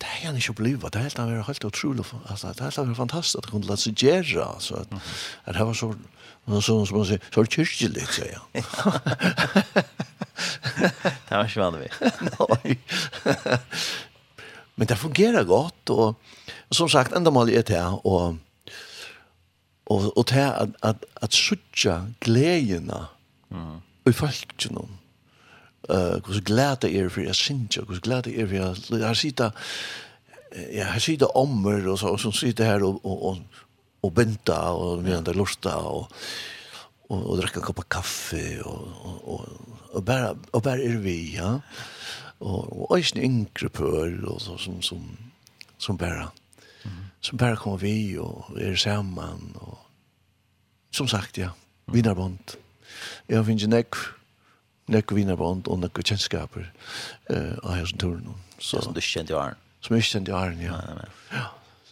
det 0.00 0.06
er 0.08 0.26
han 0.28 0.36
ikke 0.38 0.52
bliva. 0.54 0.88
Det 0.88 0.96
er 1.00 1.08
helt 1.08 1.18
han 1.18 1.32
var 1.36 1.46
helt 1.48 1.64
utrolig. 1.64 2.04
Altså, 2.30 2.48
det 2.54 2.60
er 2.60 2.64
helt 2.70 2.76
han 2.76 2.94
fantastisk 2.96 3.38
at 3.38 3.48
fantastiskt 3.48 3.50
kunne 3.50 3.66
lade 3.66 3.80
seg 3.82 3.94
gjøre. 3.98 4.44
Altså, 4.54 4.74
at, 4.84 4.92
at 5.46 5.54
det 5.58 5.66
var 5.66 5.72
så 5.74 5.92
någon 6.48 6.62
så, 6.62 6.76
som 6.86 6.96
man 6.96 7.06
sier, 7.06 7.18
så 7.34 7.42
kyrkjelig, 7.44 8.06
sier 8.14 8.38
han. 8.38 8.46
Det 11.28 11.34
var 11.36 11.48
ju 11.54 11.62
aldrig. 11.62 11.88
Nei. 12.38 12.76
Men 14.78 14.86
det 14.88 14.96
fungerar 14.98 15.44
godt, 15.44 15.90
og, 15.90 16.14
og 16.70 16.76
som 16.78 16.88
sagt 16.88 17.12
enda 17.16 17.30
mål 17.34 17.50
er 17.50 17.64
det 17.66 17.80
og, 18.06 18.38
og, 19.90 20.06
og 20.16 20.24
det 20.30 20.44
at, 20.46 20.76
at, 20.82 21.04
at 21.22 21.34
söka 21.34 22.00
gledene 22.24 23.06
Mm. 23.50 23.78
i 24.06 24.12
folk 24.12 24.50
eh 25.88 26.18
hur 26.26 26.40
glad 26.40 26.78
det 26.80 26.96
är 26.96 27.08
för 27.08 27.20
jag 27.20 27.36
syns 27.36 27.76
jag 27.76 27.86
hur 27.88 28.00
glad 28.00 28.24
det 28.24 28.40
är 28.40 28.46
för 28.46 28.54
jag 28.98 29.06
har 29.06 29.14
sitta 29.14 29.52
ja 30.72 30.84
har 30.84 30.98
sita 30.98 31.26
ommer 31.26 31.88
och 31.88 31.98
så 31.98 32.08
och 32.08 32.20
så 32.20 32.32
sitter 32.32 32.64
här 32.64 32.82
och 32.82 33.04
och 33.04 33.28
och, 33.28 33.38
och 34.00 34.12
benta 34.12 34.70
och 34.70 35.06
vi 35.06 35.14
andra 35.14 35.32
lusta 35.32 35.76
och 35.76 36.12
och 37.08 37.22
och 37.26 37.36
dricka 37.36 37.60
en 37.60 37.62
kopp 37.62 37.88
kaffe 37.88 38.60
och 38.60 38.88
och 39.24 39.44
och 39.92 40.02
bara 40.02 40.36
och 40.50 40.62
bara 40.62 40.82
är 40.82 40.96
vi 40.96 41.36
ja. 41.36 41.60
Och 42.38 42.90
och 42.90 42.98
är 42.98 43.16
en 43.16 43.22
ingrepör 43.22 44.24
och 44.24 44.42
så 44.42 44.58
som 44.58 44.82
som 44.82 45.16
som 45.78 45.96
bara 45.96 46.30
som 47.20 47.36
bara 47.36 47.56
kommer 47.56 47.78
vi 47.78 48.18
och 48.18 48.60
är 48.60 48.76
samman 48.76 49.54
och 49.60 49.78
som 50.90 51.08
sagt 51.08 51.36
ja 51.36 51.50
vinnarbond 51.86 52.52
jag 53.26 53.46
finner 53.46 53.60
ju 53.60 53.66
nekk 54.92 55.14
vinerbånd 55.16 55.68
og 55.68 55.82
nekk 55.82 56.02
kjennskaper 56.02 56.68
uh, 57.30 57.56
av 57.62 57.72
hans 57.76 57.94
turen. 58.00 58.36
Så, 58.58 58.82
som 58.82 58.96
du 58.96 59.02
kjente 59.04 59.34
i 59.34 59.38
Arne? 59.38 59.58
Som 59.84 59.96
jeg 59.96 60.08
kjent 60.08 60.30
i 60.30 60.34
Arne, 60.34 60.64
ja. 60.64 60.78
ja. 61.32 61.44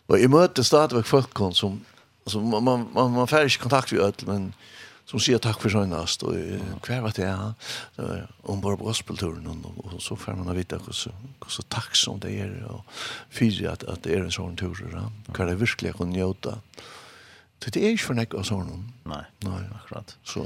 Og 0.07 0.21
jeg 0.21 0.31
møter 0.31 0.67
stadigvæk 0.67 1.07
folk 1.09 1.43
som, 1.59 1.81
altså, 2.25 2.41
man, 2.41 2.65
man, 2.65 2.89
man, 2.95 3.13
man 3.15 3.31
får 3.31 3.51
ikke 3.51 3.67
kontakt 3.67 3.93
med 3.93 4.03
ødel, 4.07 4.29
men 4.31 4.49
som 5.07 5.23
sier 5.23 5.39
takk 5.39 5.61
for 5.63 5.71
søgnast, 5.71 6.25
og 6.27 6.35
hver 6.83 7.05
var 7.05 7.15
det, 7.15 7.29
ja, 7.29 8.17
om 8.51 8.63
bare 8.63 8.79
gospelturen, 8.81 9.47
og, 9.47 9.79
og 9.87 10.01
så 10.03 10.17
får 10.19 10.35
man 10.41 10.51
vite 10.59 10.81
hvordan 10.83 11.69
takk 11.71 11.95
som 11.95 12.19
det 12.23 12.33
er, 12.43 12.57
og 12.67 12.83
fyrer 13.31 13.77
at, 13.77 13.87
at 13.87 14.03
det 14.03 14.17
er 14.17 14.27
en 14.27 14.35
sånn 14.35 14.59
tur, 14.59 14.75
ja. 14.91 15.07
hva 15.31 15.47
det 15.47 15.61
virkelig 15.63 15.95
kan 16.01 16.11
njóta. 16.11 16.59
Så 17.63 17.73
det 17.75 17.83
er 17.83 17.95
ikke 17.95 18.07
for 18.11 18.19
nekk 18.19 18.35
av 18.39 18.45
sånn. 18.47 18.69
Nei, 19.11 19.23
Nei. 19.43 19.63
akkurat. 19.79 20.13
Så, 20.27 20.43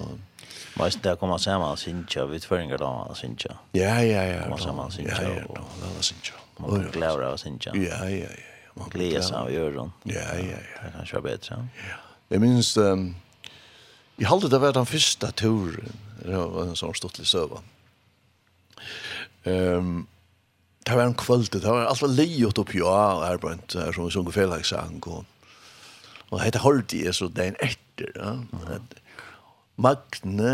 Men 0.77 0.91
det 1.03 1.17
kommer 1.17 1.39
samman 1.39 1.77
syncha 1.77 2.27
vid 2.27 2.45
föringar 2.45 2.79
då 2.79 3.13
syncha. 3.15 3.57
Ja 3.73 4.03
ja 4.03 4.25
ja. 4.25 4.43
Kommer 4.43 4.57
samman 4.57 4.91
syncha. 4.91 5.23
Ja 5.23 5.31
ja. 5.31 5.65
Det 5.97 6.03
syncha. 6.03 6.35
Man 6.57 6.81
blir 6.81 6.91
glad 6.91 7.23
av 7.23 7.37
syncha. 7.37 7.71
Ja 7.75 8.09
ja 8.09 8.09
ja. 8.09 8.29
Man 8.75 8.89
blir 8.89 9.11
glad 9.11 9.33
av 9.33 9.49
öron. 9.51 9.93
Ja 10.03 10.21
ja 10.21 10.39
ja. 10.39 10.57
Det 10.85 10.93
kanske 10.97 11.17
är 11.17 11.21
bättre. 11.21 11.69
Ja. 11.77 11.95
Jag 12.29 12.41
minns 12.41 12.77
um, 12.77 13.17
jag 14.17 14.29
hade 14.29 14.49
det 14.49 14.59
var 14.59 14.73
den 14.73 14.87
första 14.87 15.31
turen. 15.31 15.93
Det 16.25 16.37
var 16.37 16.63
en 16.63 16.77
sån 16.77 16.95
stortlig 16.95 17.27
söva. 17.27 17.61
Ehm 19.45 19.77
um, 19.77 20.07
Det 20.85 20.97
var 20.97 21.03
en 21.03 21.15
kvöld, 21.15 21.53
det 21.53 21.69
var 21.69 21.85
alt 21.85 22.03
var 22.03 22.09
liot 22.09 22.59
oppi 22.59 22.79
ja, 22.79 23.25
her 23.25 23.37
brent, 23.39 23.75
her 23.75 23.93
som 23.93 24.07
vi 24.07 24.11
sunger 24.11 24.33
felagssang, 24.33 24.97
og, 25.07 25.27
og 26.31 26.41
hette 26.41 26.63
hørte 26.65 27.03
jeg 27.05 27.15
så 27.15 27.29
dagen 27.29 27.59
etter, 27.61 28.09
ja. 28.17 28.33
Mm. 28.33 28.87
Magne, 29.81 30.53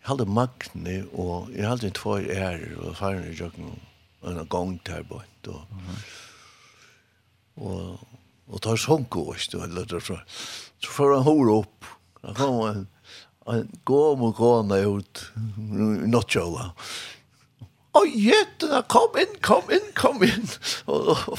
jeg 0.00 0.08
hadde 0.10 0.26
Magne, 0.28 0.96
og 1.16 1.48
jeg 1.54 1.64
halde 1.64 1.88
en 1.88 1.96
tvær 1.96 2.26
ærer, 2.28 2.74
og 2.76 2.96
faren 2.98 3.24
i 3.30 3.36
jøkken, 3.38 3.70
og 4.20 4.32
en 4.32 4.48
gang 4.52 4.74
der 4.84 5.06
bort, 5.08 5.48
og, 5.48 5.62
og, 7.56 8.02
og 8.48 8.60
tar 8.66 8.76
sånko, 8.80 9.22
og 9.22 9.32
oss, 9.32 9.48
og 9.56 9.64
eller, 9.64 9.96
så, 9.96 10.18
så 10.76 10.92
får 10.92 11.14
han 11.14 11.26
hore 11.30 11.56
opp, 11.62 11.88
da 12.20 12.36
kom 12.36 12.60
han, 12.66 12.84
han 13.48 13.72
går 13.88 14.20
med 14.20 14.36
kona 14.36 14.84
ut, 14.84 15.26
not 16.04 16.28
kjøla, 16.28 16.72
Oj, 17.94 18.10
jätterna, 18.14 18.82
kom 18.82 19.18
in, 19.18 19.36
kom 19.40 19.70
in, 19.70 19.92
kom 19.94 20.22
in. 20.22 20.48
Och, 20.84 21.08
och, 21.28 21.38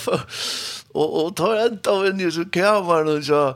och, 0.91 1.26
och 1.26 1.35
tar 1.35 1.56
en 1.56 1.80
av 1.88 2.06
en 2.06 2.22
i 2.22 2.31
så 2.31 2.45
kameran 2.45 3.18
och 3.18 3.23
så 3.23 3.56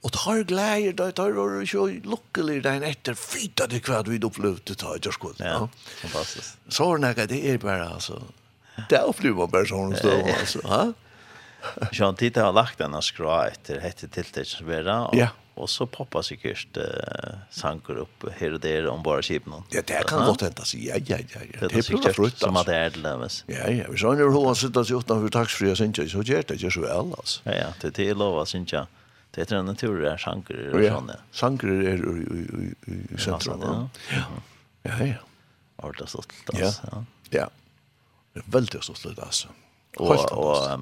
Og 0.00 0.12
tar 0.16 0.44
glæger, 0.48 0.94
da 0.96 1.10
tar 1.12 1.36
og 1.36 1.58
så 1.68 1.84
lukkelig 2.08 2.62
den 2.64 2.84
etter, 2.88 3.16
fyta 3.18 3.66
det 3.68 3.82
hva 3.84 4.00
vi 4.08 4.16
opplevde 4.24 4.76
ta 4.80 4.94
etter 4.96 5.12
skuld. 5.12 5.42
Ja, 5.44 5.66
fantastisk. 6.00 6.56
Så 6.72 6.86
er 6.94 7.04
det 7.18 7.28
det 7.34 7.40
er 7.52 7.60
bare, 7.60 7.90
altså, 7.98 8.16
det 8.88 9.02
opplever 9.04 9.44
man 9.44 9.52
bare 9.52 9.68
sånn 9.68 9.92
stå, 9.98 10.16
altså. 10.38 10.64
Ja. 10.64 10.82
Sjøen 11.92 12.16
tid 12.16 12.38
har 12.40 12.54
lagt 12.56 12.80
denne 12.80 13.02
skra 13.04 13.42
etter 13.50 13.82
hette 13.84 14.08
tiltaksvera, 14.08 14.94
og, 15.10 15.18
ja. 15.18 15.28
og 15.60 15.68
så 15.68 15.84
poppar 15.84 16.24
sikkert 16.24 16.78
uh, 16.80 17.42
sanker 17.52 18.00
opp 18.06 18.24
her 18.38 18.56
og 18.56 18.62
der 18.64 18.88
om 18.88 19.02
bare 19.04 19.20
skipene. 19.26 19.60
Ja, 19.74 19.82
det 19.84 20.00
kan 20.08 20.24
godt 20.24 20.46
hente 20.46 20.64
altså. 20.64 20.80
ja, 20.80 20.96
ja, 20.96 21.18
ja. 21.20 21.42
ja. 21.44 21.66
Det, 21.66 21.74
er 21.76 21.84
sikkert 21.84 22.16
frutt, 22.16 22.40
som 22.40 22.56
at 22.56 22.70
det 22.70 22.78
er 22.78 22.96
til 22.96 23.04
dem. 23.04 23.26
Ja, 23.52 23.68
ja, 23.68 23.90
hvis 23.92 24.06
han 24.08 24.24
er 24.24 24.32
hoven 24.32 24.56
sitter 24.56 24.88
seg 24.88 25.04
utenfor 25.04 25.36
takksfri 25.36 25.68
og 25.74 25.76
sinja, 25.82 26.08
så 26.08 26.24
gjør 26.24 26.48
det 26.48 26.56
ikke 26.56 26.72
så 26.78 26.86
vel, 26.86 27.12
altså. 27.20 27.44
Ja, 27.50 27.58
ja, 27.60 27.68
det 27.82 27.92
er 27.92 27.98
til 28.00 28.16
å 28.16 28.18
lov, 28.24 28.40
synes 28.48 28.76
jeg. 28.78 28.88
Det 29.30 29.40
heter 29.40 29.56
en 29.56 29.64
natur 29.64 30.04
är 30.04 30.18
sjanker 30.18 30.74
och 30.74 30.84
sånt. 30.84 31.12
Sjanker 31.32 31.68
är 31.68 31.96
i 33.14 33.18
centrum. 33.18 33.60
Ja. 33.62 33.88
Ja, 34.82 35.06
ja. 35.06 35.14
Arta 35.76 36.06
stolt 36.06 36.32
altså. 36.46 36.82
Ja. 36.92 37.04
Ja. 37.30 37.50
Det 38.32 38.40
är 38.40 38.44
väldigt 38.46 38.84
stolt 38.84 39.18
alltså. 39.18 39.48
Och 39.96 40.32
och 40.32 40.80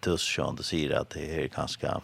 tills 0.00 0.22
Sean 0.22 0.56
det 0.56 0.62
säger 0.62 1.00
att 1.00 1.10
det 1.10 1.44
är 1.44 1.48
ganska 1.48 2.00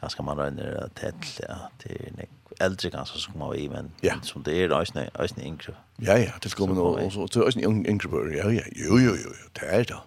ganska 0.00 0.22
man 0.22 0.36
rönner 0.36 0.84
att 0.84 0.94
tätt 0.94 1.40
ja, 1.48 1.70
det 1.82 1.90
är 1.94 2.26
äldre 2.58 2.90
ganska 2.90 3.18
som 3.18 3.32
kommer 3.32 3.56
i 3.56 3.68
men 3.68 3.92
som 4.22 4.42
det 4.42 4.52
är 4.52 4.70
øyne, 4.80 5.10
øyne 5.18 5.44
yngre. 5.44 5.74
Ja 5.96 6.18
ja, 6.18 6.32
det 6.42 6.54
kommer 6.54 6.74
nog 6.74 7.16
och 7.16 7.32
så 7.32 7.46
ösne 7.46 7.62
yngre. 7.62 8.36
Ja 8.36 8.50
ja. 8.50 8.62
Jo 8.72 8.98
jo 8.98 9.16
jo, 9.24 9.30
det 9.52 9.66
är 9.66 9.84
det. 9.84 10.00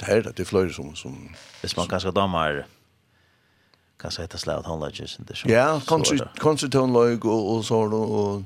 Det 0.00 0.06
är 0.06 0.22
det 0.22 0.32
det 0.36 0.44
flöjer 0.44 0.72
som 0.72 0.94
som 0.96 1.34
Hvis 1.60 1.76
man 1.76 1.88
ganske 1.88 2.10
damer 2.10 2.66
kan 4.02 4.10
säga 4.10 4.28
att 4.32 4.40
slå 4.40 4.62
han 4.64 4.80
lägger 4.80 5.06
sig 5.06 5.24
ja, 5.28 5.80
så. 5.84 6.14
Ja, 6.14 6.28
koncerton 6.38 6.92
lag 6.92 7.24
och 7.24 7.56
och 7.56 7.64
så 7.64 7.88
då 7.88 8.02
och 8.02 8.42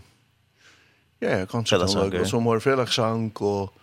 ja, 1.18 1.46
koncerton 1.46 1.92
lag 1.92 2.20
och 2.20 2.26
så 2.26 2.40
mer 2.40 2.60
Felix 2.60 2.92
Sank 2.92 3.40
och 3.40 3.74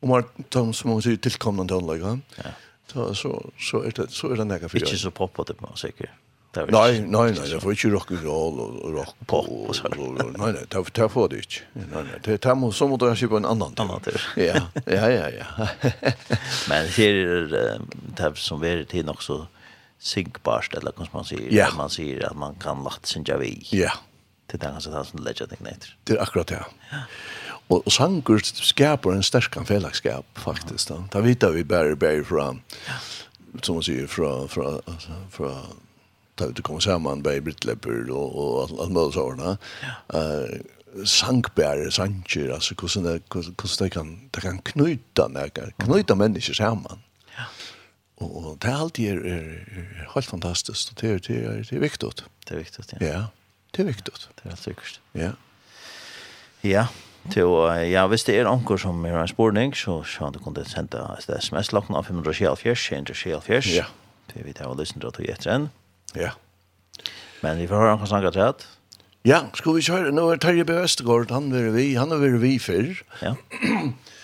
och 0.00 0.08
mer 0.08 0.24
Tom 0.48 0.72
som 0.72 0.90
måste 0.90 1.16
tillkomna 1.16 1.64
till 1.64 1.86
lag. 1.86 2.20
Ja. 2.36 2.44
Så 2.92 3.14
så 3.14 3.50
så 3.58 3.82
är 3.82 3.92
det 3.96 4.10
så 4.10 4.32
är 4.32 4.36
det 4.36 4.44
några 4.44 4.68
för. 4.68 4.78
Inte 4.78 4.96
så 4.96 5.10
poppa 5.10 5.42
det 5.42 5.54
på 5.54 5.76
säkert. 5.76 6.10
Nej, 6.56 7.00
nei, 7.00 7.32
nei, 7.32 7.48
det 7.50 7.60
får 7.60 7.72
ikke 7.72 7.90
rock 7.92 8.10
and 8.10 8.24
roll 8.24 8.60
og 8.60 8.94
rock 8.94 9.14
pop 9.26 9.48
och 9.48 9.76
så. 9.76 9.88
Nej, 9.88 10.32
nej, 10.38 10.52
det 10.52 10.92
tar 10.92 11.08
för 11.08 11.28
det 11.28 11.36
ikke. 11.36 11.64
Nei, 11.72 11.84
nei, 11.92 12.20
det 12.24 12.38
tar 12.40 12.54
må 12.54 12.72
som 12.72 12.92
att 12.92 13.00
på 13.28 13.36
en 13.36 13.44
annan 13.44 13.74
annan 13.76 14.00
tur. 14.00 14.20
Ja, 14.36 14.60
ja, 14.86 15.10
ja, 15.10 15.30
ja. 15.30 15.68
Men 16.68 16.88
här 16.88 17.08
är 17.08 17.80
det 18.16 18.36
som 18.36 18.60
vi 18.60 18.84
til 18.84 19.04
nok 19.04 19.22
så 19.22 19.46
synkbart 19.98 20.74
eller 20.74 20.92
hur 20.96 21.08
man 21.12 21.24
säger 21.24 21.52
yeah. 21.52 21.76
man 21.76 21.90
säger 21.90 22.26
att 22.26 22.36
man 22.36 22.54
kan 22.54 22.84
lagt 22.84 23.06
synka 23.06 23.36
vi. 23.36 23.66
Ja. 23.70 23.78
Yeah. 23.78 23.92
Det 24.46 24.56
där 24.56 24.70
kanske 24.70 24.90
tas 24.90 25.14
en 25.14 25.24
legend 25.24 25.52
night. 25.58 25.86
Det 26.04 26.12
är 26.12 26.22
akkurat 26.22 26.46
det. 26.46 26.64
Ja. 26.90 26.96
Og 27.68 27.92
sanger 27.92 28.38
skaper 28.38 29.12
en 29.12 29.22
sterk 29.22 29.66
fellagskap, 29.66 30.26
faktisk. 30.38 30.88
Da. 30.88 31.02
da 31.12 31.20
vet 31.20 31.42
vi 31.42 31.64
bare, 31.64 31.96
bare 31.96 32.24
fra, 32.24 32.56
som 33.62 33.74
man 33.74 33.82
säger 33.82 34.06
fra, 34.06 34.48
från 34.48 34.80
fra 35.30 35.50
da 36.38 36.46
vi 36.46 36.62
kommer 36.62 36.80
samman 36.80 37.22
med 37.22 37.42
Brit 37.42 37.64
og, 38.10 38.38
og 38.38 38.62
alt 38.62 38.80
allt 38.80 38.92
möjligt 38.92 39.14
sådana. 39.14 39.56
Ja. 39.82 40.18
Eh 40.18 40.60
sankbär 41.04 41.90
sanger 41.90 42.50
alltså 42.54 42.74
hur 42.80 42.88
såna 42.88 43.18
hvordan 43.28 43.78
det 43.78 43.90
kan 43.90 44.30
det 44.30 44.40
kan 44.40 44.58
knyta 44.58 45.28
några 45.28 45.70
knyta 45.78 46.14
människor 46.14 46.54
samman. 46.54 46.98
Og, 48.16 48.28
og 48.36 48.52
det 48.62 48.70
er 48.70 48.78
alltid 48.80 49.10
er, 49.12 49.18
er, 49.28 49.82
er 50.00 50.12
helt 50.14 50.30
fantastisk, 50.30 50.92
og 50.92 51.00
det 51.00 51.10
er, 51.10 51.18
det 51.26 51.36
er, 51.42 51.58
det 51.68 51.76
er 51.76 51.82
viktig. 51.82 52.12
Det 52.48 52.54
er 52.54 52.62
viktig, 52.62 52.84
ja. 52.94 53.06
Ja, 53.06 53.24
det 53.76 53.82
er 53.84 53.90
viktig. 53.90 54.14
Det 54.14 54.44
er 54.44 54.54
helt 54.54 54.62
sikkert. 54.62 55.00
Ja. 55.14 55.32
Ja, 56.64 56.86
til 57.30 57.50
og 57.52 57.68
ja, 57.90 58.06
hvis 58.06 58.24
det 58.24 58.38
er 58.38 58.48
anker 58.48 58.80
som 58.80 59.04
er 59.04 59.18
en 59.20 59.28
spurning, 59.28 59.74
så 59.76 60.00
kan 60.16 60.32
du 60.32 60.40
kunne 60.42 60.64
sende 60.68 61.02
et 61.18 61.28
sms-lokken 61.42 61.98
av 61.98 62.08
574, 62.08 62.88
574. 62.88 63.74
Ja. 63.76 63.84
Det 64.32 64.44
vet 64.46 64.58
jeg 64.60 64.68
var 64.68 64.78
lysen 64.78 65.02
til 65.02 65.10
å 65.10 65.14
du 65.14 65.22
etter 65.26 65.52
en. 65.52 65.68
Ja. 66.16 66.32
Men 67.44 67.60
vi 67.60 67.68
får 67.68 67.82
høre 67.82 67.94
anker 67.96 68.10
snakke 68.10 68.32
til 68.34 68.46
at. 68.46 68.66
Ja, 69.26 69.42
skal 69.58 69.74
vi 69.76 69.82
kjøre? 69.82 70.12
Nå 70.14 70.28
er 70.32 70.40
Terje 70.42 70.64
B. 70.66 70.74
Vestergaard, 70.78 71.32
han 71.34 71.50
er 71.54 71.72
vi, 71.74 71.88
han 71.98 72.14
er 72.14 72.38
vi 72.40 72.56
før. 72.62 72.94
Ja. 73.22 73.34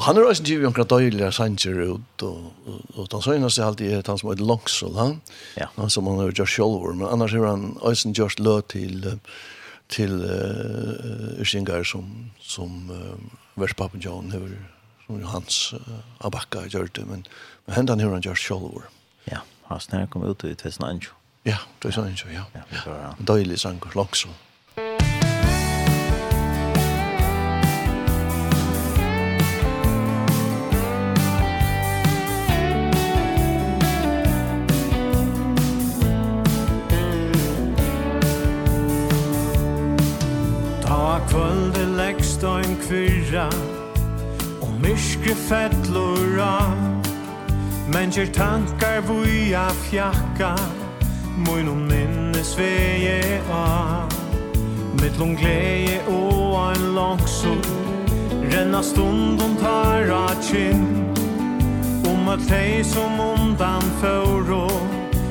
Og 0.00 0.06
han 0.06 0.16
er 0.16 0.24
også 0.24 0.44
givet 0.48 0.64
omkring 0.64 0.86
døylige 0.88 1.28
sanger 1.36 1.80
ut, 1.92 2.22
og, 2.22 2.52
og, 2.66 2.76
og 2.94 3.08
den 3.12 3.22
søgneste 3.22 3.64
alltid 3.64 3.90
er 3.92 4.06
han 4.06 4.18
som 4.18 4.30
er 4.32 4.40
langsel, 4.40 4.94
han, 4.96 5.18
ja. 5.60 5.66
han 5.76 5.92
som 5.92 6.08
han 6.08 6.22
har 6.22 6.30
gjort 6.32 6.48
selv, 6.54 6.86
men 6.96 7.04
annars 7.04 7.34
har 7.36 7.44
han 7.50 7.76
også 7.84 8.14
gjort 8.16 8.40
lø 8.40 8.54
til, 8.72 9.04
til 9.92 10.16
uh, 10.24 11.36
Ørsingar 11.44 11.84
som, 11.84 12.08
som 12.40 12.88
uh, 12.88 13.60
verspappen 13.60 14.00
John 14.00 14.32
har, 14.32 14.48
som 15.04 15.20
hans 15.34 15.62
uh, 15.76 16.00
abakka 16.24 16.64
har 16.64 16.72
gjort 16.72 16.96
det, 16.96 17.04
men, 17.04 17.26
men 17.66 17.76
hendan 17.76 18.00
har 18.00 18.16
han 18.16 18.24
gjort 18.24 18.40
selv. 18.40 18.82
Ja, 19.28 19.44
han 19.68 19.84
snarere 19.84 20.08
kom 20.08 20.24
ut 20.24 20.48
i 20.48 20.54
2001. 20.54 21.12
Ja, 21.44 21.60
2001, 21.84 22.24
ja. 22.32 22.48
ja. 22.56 22.64
ja. 22.88 23.12
Døylig 23.20 23.60
sanger, 23.60 23.92
langsel. 24.00 24.32
Myrskri 44.90 45.34
fettlora 45.34 46.74
Men 47.94 48.10
kjer 48.10 48.26
tankar 48.34 49.00
vuja 49.06 49.68
fjakka 49.70 50.56
Moinon 51.46 51.84
minnes 51.86 52.50
veje 52.58 53.38
a. 53.54 54.08
Mittlom 54.98 55.36
gleje 55.38 56.00
og 56.10 56.56
en 56.72 56.90
langsor 56.96 57.62
Renna 58.50 58.82
stundon 58.82 59.54
tar 59.62 60.10
a 60.10 60.26
kinn. 60.42 60.82
Om 62.10 62.28
at 62.34 62.50
lei 62.50 62.82
som 62.82 63.20
undan 63.20 63.86
fyrro 64.02 64.66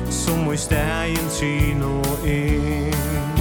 Som 0.08 0.48
i 0.52 0.56
stegin 0.56 1.28
syn 1.36 1.84
in 1.84 2.30
inn. 2.32 3.40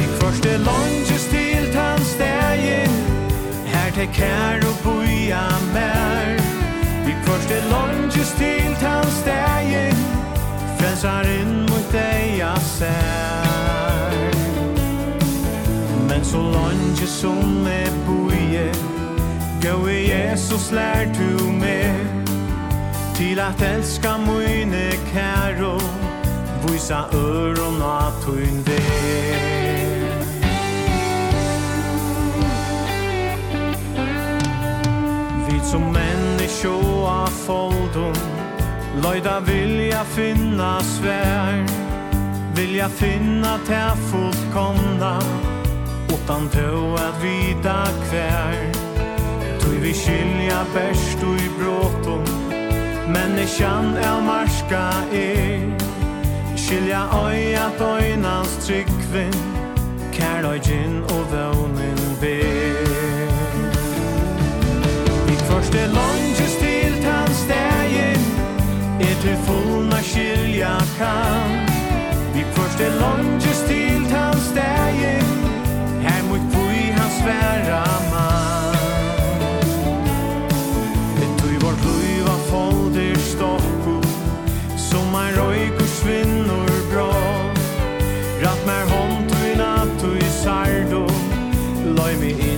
I 0.00 0.12
kvarste 0.16 0.56
langes 0.64 1.28
tek 3.94 4.10
kær 4.12 4.64
og 4.66 4.76
boja 4.82 5.42
mer 5.72 6.38
Vi 7.06 7.14
kvørste 7.24 7.54
er 7.54 7.66
til 8.38 8.74
tan 8.80 9.10
stegen 9.20 10.00
Frensar 10.78 11.28
inn 11.30 11.62
mot 11.68 11.92
deg 11.92 12.38
jeg 12.40 12.60
ser 12.70 14.16
Men 16.08 16.24
så 16.24 16.42
langt 16.42 17.04
som 17.08 17.66
er 17.70 17.92
boje 18.08 18.66
Gå 19.64 19.76
i 19.88 20.00
Jesus 20.10 20.70
lær 20.76 21.06
du 21.16 21.44
meg. 21.56 21.96
Til 23.16 23.40
at 23.40 23.62
elska 23.62 24.16
mine 24.26 24.90
kæro 25.12 25.78
Vysa 26.64 27.04
øron 27.14 27.82
at 27.82 28.24
hun 28.26 28.66
vei 28.66 29.63
som 35.64 35.92
människor 35.92 37.08
av 37.08 37.26
foldon 37.26 38.14
Löjda 39.02 39.40
vill 39.40 39.80
jag 39.80 40.06
finna 40.06 40.80
svär 40.80 41.66
Vill 42.56 42.76
jag 42.76 42.90
finna 42.90 43.58
till 43.58 44.02
fullkomna. 44.10 45.20
Utan 46.08 46.48
tå 46.48 46.94
att 46.94 47.24
vida 47.24 47.86
kvär 48.10 48.72
Tui 49.60 49.78
vi 49.82 49.92
skilja 49.92 50.64
bäst 50.74 51.18
och 51.22 51.40
i 51.40 51.50
bråton 51.58 52.44
Människan 53.08 53.96
är 53.96 54.20
marska 54.20 54.92
er. 55.12 55.78
Skilja 56.56 57.08
öjat 57.26 57.80
öjnans 57.80 58.66
tryggvin. 58.66 59.32
Kärlöjgin 60.12 61.02
och 61.02 61.32
vånen 61.32 61.98
ber 62.20 62.93
første 65.64 65.86
lunges 65.86 66.54
til 66.60 66.92
tandstegen 67.02 68.20
Er 69.00 69.16
til 69.22 69.36
fullna 69.46 70.00
skilja 70.02 70.76
kan. 70.98 71.50
Vi 72.34 72.44
første 72.52 72.84
lunges 73.00 73.60
til 73.68 74.04
tandstegen 74.10 75.30
Her 76.04 76.20
mot 76.28 76.44
boi 76.52 76.80
hans 76.96 77.16
sværa 77.20 77.84
man. 78.12 78.76
Et 81.22 81.32
tui 81.40 81.56
vårt 81.64 81.80
luiva 81.86 82.36
folder 82.50 83.18
stokko 83.18 83.96
Som 84.76 85.14
ein 85.22 85.34
røyko 85.40 85.84
svinnor 85.84 86.72
bra 86.92 87.12
Ratt 88.44 88.66
mer 88.66 88.84
hånd 88.92 89.30
tui 89.30 89.54
natt 89.56 90.00
tui 90.00 90.28
sardo. 90.42 91.06
Loi 91.96 92.12
mi 92.20 92.53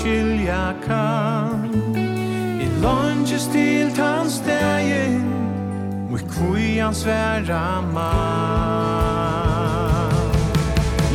skilja 0.00 0.74
kan 0.86 1.70
I 2.60 2.66
lunges 2.80 3.44
til 3.52 3.92
tans 3.96 4.40
degin 4.46 5.26
Mui 6.10 6.20
kui 6.24 6.78
hans 6.78 7.04
vera 7.06 7.80
man 7.92 8.08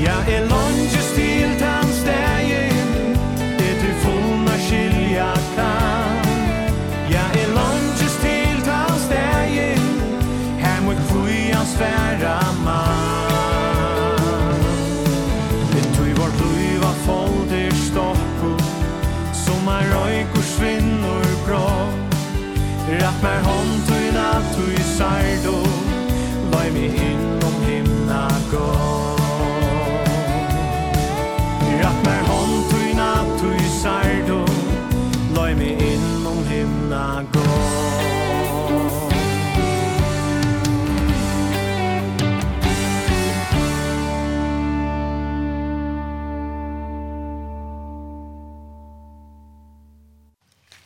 Ja, 0.05 0.17
i 0.29 0.37
lunges 0.51 1.07
til 1.17 1.54
kvinnor 20.65 21.25
bra. 21.45 21.89
Ratt 23.01 23.21
mer 23.23 23.41
hånd 23.45 23.85
tog 23.87 24.01
i 24.01 24.11
natt 24.13 24.49
tog 24.55 24.73
i 24.73 24.83
sardo 24.97 25.57
Var 26.51 26.71
mi 26.73 26.85
innom 26.85 27.55
himna 27.67 28.27
gav 28.51 28.94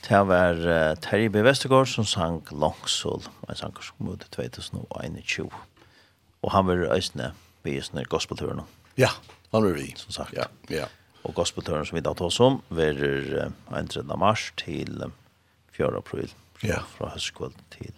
Det 0.09 0.19
var 0.25 0.57
uh, 0.57 0.95
Terje 0.97 1.29
B. 1.29 1.41
Vestergaard 1.45 1.85
som 1.91 2.05
sang 2.09 2.39
Longsol, 2.49 3.21
en 3.45 3.57
sang 3.57 3.75
som 3.77 3.93
kom 3.99 4.15
ut 4.15 4.23
i 4.25 4.47
2021. 4.49 5.51
Og 6.41 6.49
han 6.49 6.65
var 6.65 6.81
øyne 6.95 7.27
ved 7.61 7.75
i 7.75 7.83
sånne 7.85 8.07
gospeltøren. 8.09 8.63
Ja, 8.97 9.11
han 9.53 9.67
var 9.67 9.77
vi. 9.77 9.91
Som 10.01 10.15
sagt. 10.17 10.33
Ja, 10.33 10.49
ja. 10.73 10.89
Og 11.21 11.37
gospeltøren 11.37 11.85
som 11.85 11.99
vi 11.99 12.01
da 12.01 12.15
tar 12.17 12.31
oss 12.31 12.41
om, 12.41 12.57
var 12.73 12.97
uh, 12.97 13.53
1. 13.77 14.01
mars 14.17 14.49
til 14.57 14.97
uh, 15.05 15.13
4. 15.77 15.93
april. 16.01 16.33
Ja. 16.65 16.81
Fra 16.97 17.13
høstkveld 17.13 17.61
til 17.77 17.93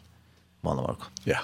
mannamark. 0.67 1.07
Ja. 1.23 1.39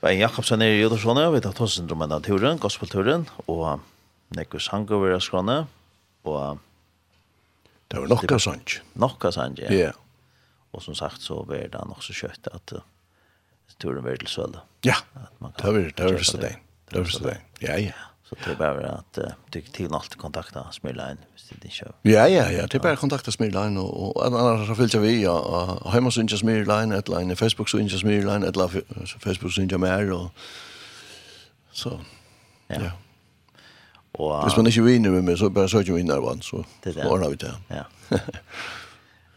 Veien 0.00 0.24
Jakobsen 0.24 0.64
er 0.64 0.72
i 0.72 0.80
Jodersvåne, 0.80 1.28
vi 1.36 1.44
tar 1.44 1.60
oss 1.60 1.76
om 1.84 1.92
denne 1.92 2.24
turen, 2.24 2.56
gospelturen, 2.56 3.28
og 3.44 3.84
nekker 4.32 4.62
sanger 4.72 5.04
vi 5.04 5.12
er 5.12 5.66
og 6.24 6.64
Det 7.90 8.00
var 8.00 8.10
nokka 8.10 8.38
sant. 8.38 8.80
Nokka 8.94 9.30
sånt, 9.34 9.60
ja. 9.62 9.92
Og 10.74 10.82
som 10.82 10.96
sagt 10.98 11.22
så 11.22 11.42
var 11.46 11.68
det 11.70 11.84
nok 11.86 12.02
så 12.02 12.16
kjøtt 12.16 12.48
at 12.50 12.74
uh, 12.74 12.82
turen 13.78 14.04
var 14.04 14.18
til 14.18 14.30
Sølde. 14.30 14.64
Ja, 14.84 14.96
det 15.14 15.70
var 15.74 15.92
det 15.96 16.10
var 16.10 16.26
så 16.26 16.40
det. 16.42 16.56
Det 16.90 16.98
var 16.98 17.12
så 17.12 17.22
det. 17.28 17.38
Ja, 17.62 17.78
ja. 17.78 17.92
Så 18.24 18.36
det 18.44 18.58
var 18.58 18.80
at 18.88 19.20
uh, 19.20 19.36
du 19.52 19.60
til 19.60 19.94
alt 19.94 20.16
kontakta 20.18 20.64
Smyrlein 20.72 21.20
hvis 21.34 21.46
det 21.50 21.70
ikke 21.70 21.92
Ja, 22.04 22.24
ja, 22.24 22.48
ja. 22.50 22.62
Det 22.66 22.74
er 22.74 22.82
bare 22.82 22.96
kontakta 22.96 23.30
Smyrlein 23.30 23.76
og, 23.78 24.16
og 24.16 24.26
annars 24.26 24.66
så 24.66 24.74
fyllt 24.74 24.94
jeg 24.94 25.02
vi 25.02 25.14
og 25.28 25.92
hjemme 25.92 26.12
så 26.12 26.24
ikke 26.24 26.40
Smyrlein, 26.40 26.92
et 26.92 27.06
eller 27.06 27.18
annet 27.18 27.38
Facebook 27.38 27.68
så 27.68 27.78
ikke 27.78 27.98
Smyrlein, 27.98 28.42
et 28.42 28.56
eller 28.56 28.68
annet 28.68 29.16
Facebook 29.20 29.52
så 29.52 29.62
ikke 29.62 29.78
mer 29.78 30.12
og 30.12 30.30
så. 31.72 31.98
Ja. 32.70 32.82
ja. 32.82 32.90
Og, 34.14 34.42
Hvis 34.46 34.56
man 34.56 34.66
ikke 34.66 34.84
vinner 34.84 35.10
med 35.10 35.22
meg, 35.26 35.38
så 35.38 35.48
bara 35.50 35.68
så 35.68 35.82
ju 35.82 35.96
vinner 35.96 36.20
vann 36.22 36.42
så 36.42 36.62
ordner 37.04 37.28
vi 37.28 37.36
det. 37.36 37.54
Ja. 37.70 37.84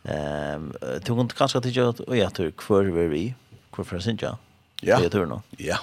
Ehm 0.08 0.72
du 1.06 1.16
kunne 1.16 1.28
kanskje 1.28 1.58
att 1.58 1.78
at, 1.78 2.00
og 2.00 2.18
jag 2.18 2.34
tror 2.34 2.52
kvar 2.52 2.84
var 2.84 3.08
vi 3.10 3.36
kvar 3.74 3.86
för 3.86 4.00
sin 4.00 4.18
ja. 4.22 4.38
Ja. 4.82 5.02
Jag 5.02 5.12
tror 5.12 5.26
nog. 5.26 5.42
Ja. 5.58 5.78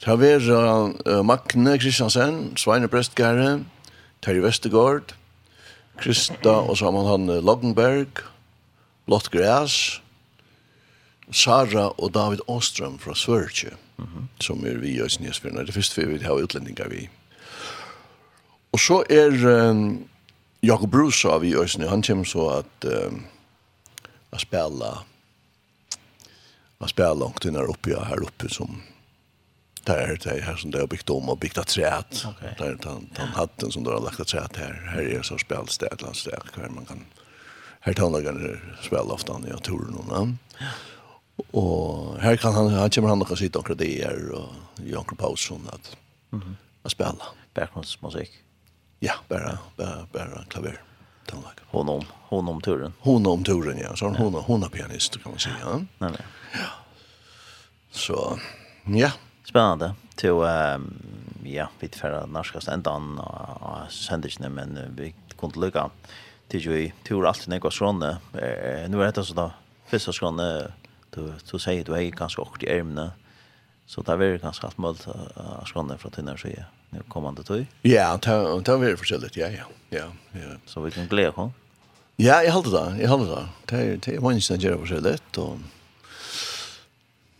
Det 0.00 0.06
har 0.10 0.16
vært 0.16 1.06
uh, 1.06 1.22
Magne 1.22 1.78
Kristiansen, 1.78 2.56
Sveine 2.56 2.88
Prestgare, 2.88 3.64
Terje 4.20 4.42
Vestergaard, 4.42 5.14
Krista 5.96 6.50
og 6.50 6.76
så 6.76 6.84
har 6.84 6.92
man 6.92 7.06
han 7.06 7.26
Loggenberg, 7.44 8.08
Blått 9.06 9.30
Græs, 9.30 10.02
Sara 11.32 11.88
og 11.96 12.14
David 12.14 12.40
Åström 12.48 12.98
fra 12.98 13.14
Sverige. 13.14 13.70
Mm 13.96 14.08
-hmm. 14.08 14.24
Som 14.40 14.66
er 14.66 14.74
vi 14.74 14.88
i 14.88 15.02
Östnäsfjärna. 15.02 15.62
Det 15.62 15.72
första 15.72 16.00
vi 16.00 16.06
vill 16.06 16.26
ha 16.26 16.40
utlänningar 16.40 16.88
vi. 16.88 16.98
Mm 16.98 17.23
Og 18.74 18.80
så 18.80 19.04
er 19.10 19.36
um, 19.70 20.08
Jakob 20.62 20.90
Brusa 20.90 21.36
av 21.36 21.44
i 21.46 21.54
Øysene, 21.54 21.86
han 21.88 22.02
kommer 22.02 22.26
så 22.26 22.48
at 22.58 22.86
um, 22.90 23.20
å 24.34 24.40
spille 24.42 24.94
å 26.82 26.88
spille 26.90 27.20
langt 27.20 27.46
inn 27.46 27.54
her 27.56 27.70
oppe, 27.70 27.92
ja, 27.94 28.02
her 28.08 28.24
oppe 28.26 28.50
som 28.50 28.82
där 29.84 30.18
det 30.24 30.40
här 30.40 30.56
som 30.56 30.70
det 30.70 30.80
har 30.80 30.86
byggt 30.86 31.10
om 31.10 31.28
och 31.28 31.38
byggt 31.38 31.58
ett 31.58 31.66
träd. 31.66 32.04
Okay. 32.28 32.54
Där 32.58 32.78
han 32.84 33.08
den 33.16 33.28
hatten 33.28 33.72
som 33.72 33.84
det 33.84 33.90
har 33.90 34.00
lagt 34.00 34.20
ett 34.20 34.28
träd 34.28 34.56
här. 34.56 34.90
Här 34.94 35.02
är 35.02 35.22
så 35.22 35.38
spelstäd 35.38 36.02
landstäd 36.02 36.42
där 36.54 36.68
man 36.68 36.84
kan 36.84 37.04
här 37.80 37.92
tonlagen 37.92 38.60
spela 38.82 39.02
ofta 39.02 39.38
när 39.38 39.48
jag 39.48 39.62
tror 39.62 39.84
någon. 39.84 40.38
Ja. 40.58 40.66
Och 41.50 42.20
här 42.20 42.36
kan 42.36 42.54
han 42.54 42.72
han 42.72 42.90
kommer 42.90 43.08
han 43.08 43.22
och 43.22 43.38
sitta 43.38 43.58
och 43.58 43.76
det 43.76 44.02
är 44.02 44.32
och 44.32 44.48
Jakob 44.84 45.18
Paulsson 45.18 45.68
att 45.72 45.96
mm 46.32 46.44
-hmm. 46.44 46.54
att 46.82 46.92
spela 46.92 47.24
backgroundsmusik. 47.54 48.43
Ja, 49.04 49.12
bara 49.28 49.58
bara, 49.76 50.06
bara 50.12 50.44
klaver. 50.48 50.80
Tonlag. 51.26 51.52
Hon 51.66 51.88
om 51.88 52.04
hon 52.28 52.48
om 52.48 52.60
turen. 52.60 52.92
Hon 53.00 53.26
om 53.26 53.44
turen 53.44 53.78
ja, 53.78 53.96
så 53.96 54.08
hon 54.08 54.34
hon, 54.34 54.62
är 54.62 54.68
pianist 54.68 55.22
kan 55.22 55.32
man 55.32 55.38
säga. 55.38 55.56
Ja. 55.60 55.76
Nej 55.76 56.10
nej. 56.10 56.20
Ja. 56.52 56.68
Så 57.90 58.38
ja, 58.84 59.10
spännande. 59.44 59.94
Till 60.14 60.30
ehm 60.30 61.02
ja, 61.44 61.68
vi 61.78 61.88
träffar 61.88 62.26
norska 62.26 62.60
ständan 62.60 63.18
och 63.18 63.92
sändigen 63.92 64.52
men 64.52 64.94
vi 64.96 65.14
kunde 65.38 65.60
lucka 65.60 65.90
till 66.48 66.60
ju 66.60 66.90
tur 67.02 67.26
alltid 67.26 67.48
när 67.48 67.60
jag 67.62 67.72
sån 67.72 68.02
eh 68.02 68.88
nu 68.88 69.02
är 69.02 69.12
det 69.12 69.24
så 69.24 69.34
då 69.34 69.50
första 69.86 70.12
skon 70.12 70.36
du 71.10 71.32
du 71.50 71.58
säger 71.58 71.84
du 71.84 71.94
är 71.94 72.10
ganska 72.10 72.42
och 72.42 72.62
i 72.62 72.66
ärmna. 72.66 73.10
Så 73.86 74.02
där 74.02 74.22
är 74.22 74.38
ganska 74.38 74.66
allt 74.66 74.78
möjligt 74.78 75.08
att 75.34 75.68
skåna 75.68 75.98
från 75.98 76.12
den 76.16 76.28
här 76.28 76.66
nu 76.94 77.02
kommande 77.08 77.42
tøy? 77.42 77.66
Ja, 77.82 78.16
det 78.16 78.64
det 78.66 78.76
var 78.76 78.96
förskilligt. 78.96 79.36
Ja, 79.36 79.48
ja. 79.50 79.68
Ja, 79.90 80.06
ja. 80.32 80.56
Så 80.66 80.80
vi 80.80 80.90
kan 80.90 81.08
glede 81.08 81.32
hon. 81.36 81.54
Ja, 82.16 82.42
jeg 82.42 82.52
håller 82.52 82.70
det. 82.70 83.00
jeg 83.00 83.08
håller 83.08 83.34
det. 83.34 83.48
Det 83.70 83.78
er, 83.78 83.96
det 83.96 84.14
er 84.14 84.20
mange 84.20 84.40
som 84.40 84.56
gjør 84.56 84.78
förskilligt 84.78 85.38
og 85.38 85.58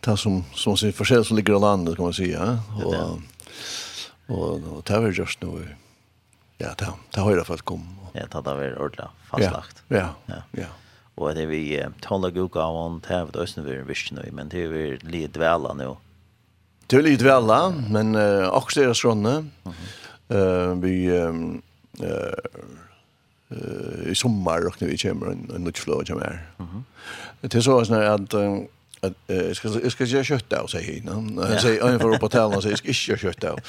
det 0.05 0.17
som 0.19 0.43
som 0.53 0.77
sier 0.77 0.91
förskilligt 0.91 1.27
som 1.27 1.37
ligger 1.37 1.55
i 1.55 1.59
landet 1.59 1.95
kan 1.95 2.05
man 2.05 2.13
si, 2.13 2.25
säga. 2.25 2.59
Och 2.83 3.19
og, 4.27 4.63
og 4.63 4.83
det 4.87 4.99
var 4.99 5.11
just 5.11 5.41
nå, 5.41 5.59
Ja, 6.57 6.73
det 6.79 6.87
det 7.13 7.21
har 7.21 7.31
i 7.31 7.33
alla 7.33 7.43
fall 7.43 7.61
kom. 7.61 7.97
Ja, 8.13 8.25
det 8.25 8.33
hade 8.33 8.57
vært 8.57 8.77
ordentlig 8.77 9.07
fastlagt. 9.29 9.83
Ja. 9.89 10.09
Ja. 10.27 10.41
Ja. 10.51 10.67
Og 11.17 11.35
det 11.35 11.43
er 11.43 11.47
vi 11.47 11.83
talar 12.01 12.31
goda 12.31 12.65
om 12.65 13.01
tävd 13.01 13.35
visst 13.39 13.57
vision 13.87 14.19
men 14.31 14.49
det 14.49 14.63
er 14.63 14.73
är 14.73 14.97
lite 15.03 15.39
väl 15.39 15.75
nu 15.75 15.95
Det 16.87 16.95
är 16.95 17.01
lite 17.01 17.23
väl, 17.23 17.73
men 17.89 18.15
uh, 18.15 18.47
också 18.49 18.79
deras 18.79 19.03
ronne. 19.05 19.45
Uh, 20.33 20.73
vi 20.73 21.09
um, 21.09 21.61
uh, 22.01 22.07
uh, 23.51 24.11
i 24.11 24.15
sommar 24.15 24.67
och 24.67 24.81
när 24.81 24.89
vi 24.89 24.97
kommer 24.97 25.27
en, 25.27 25.51
en 25.55 25.63
nytt 25.63 25.77
flöd 25.77 26.07
som 26.07 26.21
är. 26.21 26.49
Det 27.41 27.55
är 27.55 27.61
så 27.61 27.79
att 27.79 28.33
uh, 28.33 28.59
jag 29.27 29.55
ska 29.55 29.69
jag 29.83 29.91
ska 29.91 30.03
göra 30.03 30.23
kött 30.23 30.53
av 30.53 30.67
sig 30.67 30.97
innan. 30.97 31.37
Han 31.37 31.59
säger 31.59 31.83
han 31.83 31.99
får 31.99 32.13
upp 32.13 32.19
på 32.19 32.29
tällan 32.29 32.61
så 32.61 32.69
jag 32.69 32.77
ska 32.77 32.87
inte 32.87 33.11
göra 33.11 33.19
kött 33.19 33.43
av. 33.43 33.59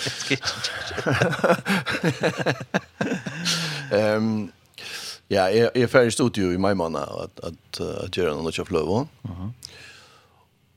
Ehm 3.93 4.53
ja, 5.29 5.51
jag 5.51 5.77
är 5.77 5.87
färdig 5.87 6.13
studio 6.13 6.53
i 6.53 6.59
maj 6.59 6.75
månad 6.75 7.09
att 7.09 7.41
att 7.41 7.81
att 7.81 8.17
göra 8.17 8.35
något 8.35 8.59
av 8.59 8.65
flöv. 8.65 9.07
Mhm. 9.23 9.53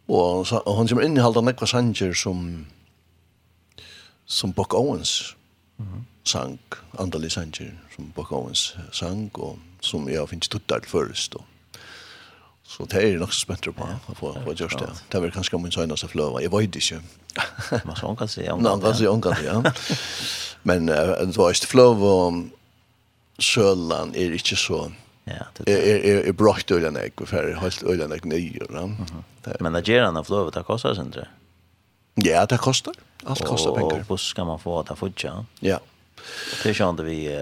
Og 0.09 0.49
han 0.49 0.89
som 0.89 1.01
innehalder 1.01 1.45
nekva 1.45 1.67
sanger 1.69 2.13
som 2.17 2.65
som 4.29 4.53
Buck 4.53 4.73
Owens 4.77 5.35
sang, 6.23 6.59
andali 6.99 7.29
sanger 7.29 7.71
som 7.95 8.11
Buck 8.15 8.31
Owens 8.31 8.75
sang, 8.93 9.31
og 9.33 9.57
som 9.81 10.05
jeg 10.09 10.27
finnes 10.29 10.51
tuttar 10.51 10.85
først. 10.85 11.35
Og, 11.35 11.45
så 12.69 12.85
det 12.91 13.01
er 13.01 13.17
nok 13.17 13.33
så 13.33 13.47
spent 13.47 13.65
på 13.65 13.87
å 13.87 14.13
få, 14.13 14.35
få 14.45 14.53
gjørst 14.53 14.83
det. 14.83 14.91
Det 15.09 15.21
var 15.23 15.33
kanskje 15.33 15.57
min 15.57 15.73
søgneste 15.73 16.11
fløva. 16.11 16.43
jeg 16.43 16.51
vet 16.53 16.75
ikke. 16.77 17.01
Man 17.87 17.97
så 17.97 18.05
han 18.05 18.19
kan 18.19 18.29
si 18.29 18.45
omgang. 18.45 18.71
Han 18.75 18.81
kan 18.81 18.97
si 18.99 19.07
omgang, 19.09 19.41
ja. 19.43 19.57
Men 20.63 20.89
uh, 20.89 21.15
det 21.25 21.37
var 21.37 21.55
ikke 21.55 21.71
fløva 21.71 22.13
og 22.27 22.43
Sørland 23.39 24.15
er 24.19 24.35
ikke 24.35 24.57
så 24.59 24.89
Ja, 25.37 25.45
det 25.57 25.71
är 25.71 26.27
är 26.27 26.31
brökt 26.31 26.71
ölen 26.71 26.97
ek 26.97 27.13
för 27.25 27.53
helt 27.53 27.83
ölen 27.83 28.11
ek 28.13 28.23
nyer, 28.23 28.67
va. 28.69 28.89
Men 29.59 29.73
det 29.73 29.87
ger 29.87 30.03
han 30.03 30.17
av 30.17 30.29
lov 30.29 30.47
att 30.47 30.65
kosta 30.65 30.95
sen 30.95 31.11
det. 31.11 31.27
Ja, 32.15 32.45
det 32.45 32.57
kostar. 32.57 32.93
Allt 33.23 33.45
kostar 33.45 33.75
pengar. 33.75 34.05
Och 34.07 34.19
ska 34.19 34.45
man 34.45 34.59
få 34.59 34.79
att 34.79 34.99
fudja. 34.99 35.45
Ja. 35.59 35.79
Det 36.63 36.73
kände 36.73 37.03
vi 37.03 37.39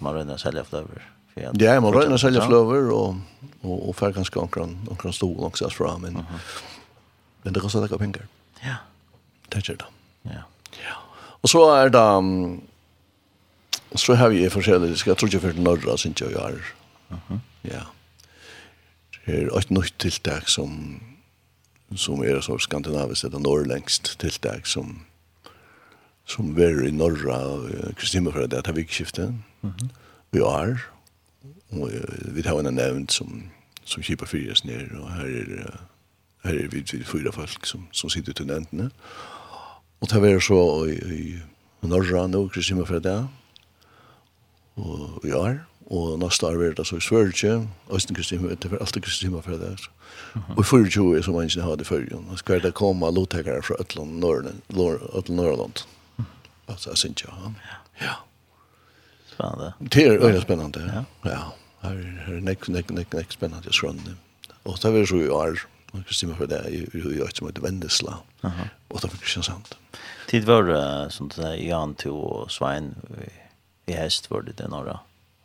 man 0.00 0.14
rönnar 0.14 0.36
sälja 0.36 0.64
flöver. 0.64 1.10
Ja, 1.34 1.80
man 1.80 1.92
rönnar 1.92 2.16
sälja 2.16 2.46
flöver 2.46 2.90
och 2.90 3.14
och 3.62 3.88
och 3.88 3.96
för 3.96 4.12
ganska 4.12 4.40
omkring 4.40 4.86
omkring 4.90 5.12
stol 5.12 5.44
också 5.44 5.70
fram 5.70 6.00
men 6.00 6.24
men 7.42 7.52
det 7.52 7.60
kostar 7.60 7.98
pengar. 7.98 8.26
Ja. 8.60 8.74
Det 9.48 9.68
gör 9.68 9.76
det. 9.76 9.84
Ja. 10.22 10.42
Ja. 10.84 10.94
Och 11.42 11.50
så 11.50 11.74
är 11.74 11.88
det 11.88 12.00
så 13.94 14.14
har 14.14 14.28
vi 14.28 14.42
ju 14.42 14.50
forskjellige, 14.50 14.96
jag 15.06 15.16
tror 15.18 15.34
inte 15.34 15.40
för 15.40 15.60
norra, 15.60 15.96
syns 15.96 16.20
jag 16.20 16.32
-huh. 17.10 17.38
Ja. 17.64 17.82
Det 19.26 19.42
er 19.42 19.58
et 19.58 19.70
nytt 19.70 19.94
tiltak 19.98 20.48
som 20.48 21.00
som 21.96 22.22
er 22.22 22.40
så 22.40 22.58
skandinavisk, 22.58 23.22
det 23.22 23.34
er 23.34 23.38
norrlängst 23.38 24.16
tiltak 24.20 24.66
som 24.66 25.06
som 26.24 26.58
er 26.58 26.86
i 26.86 26.90
norra 26.90 27.38
Kristina 27.96 28.30
for 28.30 28.46
det 28.46 28.66
har 28.66 28.72
vi 28.72 28.86
skiftet. 28.86 29.34
Mhm. 29.62 29.90
Vi 30.30 30.38
är 30.38 30.80
och 31.70 31.90
vi 32.34 32.42
har 32.42 32.58
en 32.58 32.74
nevnt 32.74 33.10
som 33.10 33.50
som 33.84 34.02
skipar 34.02 34.26
fyras 34.26 34.64
ner 34.64 34.98
och 35.00 35.10
här 35.10 35.26
är 35.26 35.80
her 36.44 36.54
er 36.54 36.68
vi 36.68 37.04
fyra 37.04 37.32
folk 37.32 37.66
som 37.66 37.88
som 37.92 38.10
sitter 38.10 38.32
til 38.32 38.46
nevntene. 38.46 38.90
Og 40.00 40.08
det 40.10 40.22
var 40.22 40.40
så 40.40 40.84
i, 40.84 41.38
i 41.82 41.86
norra 41.86 42.26
nå, 42.26 42.48
Kristina 42.48 42.84
for 42.84 42.98
det. 42.98 43.28
og 44.76 45.20
vi 45.22 45.30
är 45.30 45.69
og 45.90 46.18
næsta 46.18 46.46
år 46.46 46.62
er 46.62 46.74
det 46.78 46.86
så 46.86 46.96
i 46.96 47.02
Sverige, 47.02 47.68
Østen 47.94 48.14
Kristin, 48.14 48.48
det 48.48 48.70
var 48.70 48.78
alltid 48.78 49.02
Kristin 49.02 49.32
var 49.34 49.40
for 49.40 49.50
det. 49.58 49.88
Og 50.54 50.60
i 50.62 50.66
fyrir 50.66 50.90
tjo 50.90 51.08
er 51.14 51.22
som 51.26 51.34
man 51.34 51.48
ikke 51.50 51.62
har 51.66 51.76
det 51.76 51.86
fyrir, 51.86 52.14
og 52.14 52.38
skal 52.38 52.62
det 52.62 52.74
komme 52.78 53.10
lovtekere 53.10 53.62
fra 53.62 53.74
Øtland, 53.80 54.18
Norrland, 54.22 55.82
altså 56.68 56.90
jeg 56.90 56.98
synes 56.98 57.24
Ja. 57.24 57.50
Ja. 58.00 58.14
Spennende. 59.32 59.72
Det 59.92 60.06
er 60.06 60.24
øyne 60.26 60.40
spennende, 60.40 61.04
ja. 61.24 61.38
Her 61.82 61.90
er 61.90 62.40
nek, 62.40 62.68
nek, 62.68 62.90
nek, 62.90 63.14
nek 63.14 63.32
spennende, 63.32 63.66
jeg 63.66 63.74
skrønne. 63.74 64.16
Og 64.64 64.78
det 64.82 65.00
er 65.00 65.06
så 65.06 65.16
i 65.16 65.28
år, 65.28 65.56
og 65.92 66.02
Kristin 66.06 66.28
var 66.28 66.36
for 66.36 66.46
det, 66.46 66.86
i 66.94 67.20
år 67.20 67.30
som 67.34 67.46
heter 67.48 67.62
Vendesla, 67.62 68.22
og 68.90 69.02
det 69.02 69.04
er 69.04 69.16
Kristiansand. 69.16 69.74
Tid 70.28 70.44
var 70.46 70.62
det, 70.62 71.12
som 71.12 71.28
du 71.28 71.34
sier, 71.34 71.56
Jan, 71.66 71.94
to 71.94 72.14
og 72.14 72.50
Svein, 72.50 72.94
i 73.88 73.92
hest 73.92 74.30
var 74.30 74.40
det 74.46 74.58
det 74.58 74.70
norra 74.70 75.00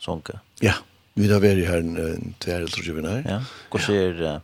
sånke. 0.06 0.40
Ja, 0.64 0.77
vi 1.15 1.27
har 1.32 1.44
vært 1.44 1.65
her 1.68 1.82
en 1.82 2.36
til 2.40 2.53
eller 2.53 2.72
tror 2.72 2.88
jeg 2.88 2.98
vi 2.98 3.06
er. 3.10 3.22
Ja, 3.26 3.41
hva 3.73 3.84
ser 3.84 4.22
uh, 4.22 4.40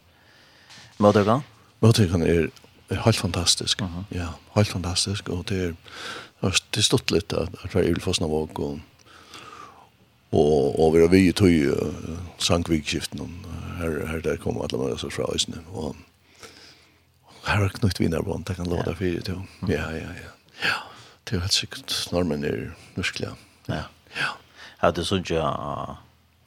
møtergang? 1.01 1.45
Møtergang 1.81 2.25
er, 2.27 2.49
er 2.89 3.03
helt 3.05 3.17
fantastisk, 3.17 3.81
uh 3.81 3.87
-huh. 3.87 4.05
ja, 4.15 4.29
helt 4.55 4.67
fantastisk, 4.67 5.29
og 5.29 5.49
det 5.49 5.63
er, 5.67 5.73
det 6.41 6.77
er 6.77 6.81
stått 6.81 7.11
litt 7.11 7.33
at 7.33 7.49
jeg 7.73 7.85
er 7.85 7.91
ulfassende 7.93 8.29
våg, 8.29 8.59
og 8.59 8.79
og 10.31 10.79
og 10.79 10.93
vi 10.93 10.99
har 10.99 11.07
vi 11.07 11.31
tog 11.31 11.49
uh, 11.49 12.19
sankvikskiften 12.39 13.19
her 13.77 14.07
her 14.07 14.21
der 14.21 14.37
kom 14.37 14.61
alle 14.61 14.77
med 14.77 14.93
mössa 14.93 15.09
fra 15.09 15.27
isen 15.35 15.59
og 15.73 15.95
her 17.45 17.55
har 17.55 17.69
knutt 17.69 17.99
vinner 17.99 18.21
på 18.21 18.41
det 18.47 18.55
kan 18.55 18.69
låta 18.69 18.89
ja. 18.89 18.95
för 18.95 19.21
det 19.25 19.35
ja 19.67 19.91
ja 19.91 19.97
ja 19.97 20.31
ja 20.63 20.77
det 21.25 21.35
er 21.35 21.39
helt 21.39 21.53
sikkert 21.53 22.07
normen 22.11 22.43
er 22.43 22.71
muskler 22.95 23.35
ja 23.67 23.83
ja 24.15 24.31
Har 24.81 24.91
du 24.91 25.05
sånt 25.05 25.29
ja 25.29 25.97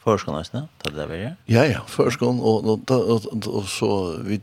förskolan 0.05 0.39
nästan 0.39 0.69
ta 0.83 0.91
det 0.91 1.07
där 1.07 1.37
Ja 1.47 1.67
ja, 1.67 1.81
förskolan 1.87 2.41
och 2.41 2.91
och, 2.91 3.47
och, 3.47 3.69
så 3.69 4.17
vid 4.17 4.43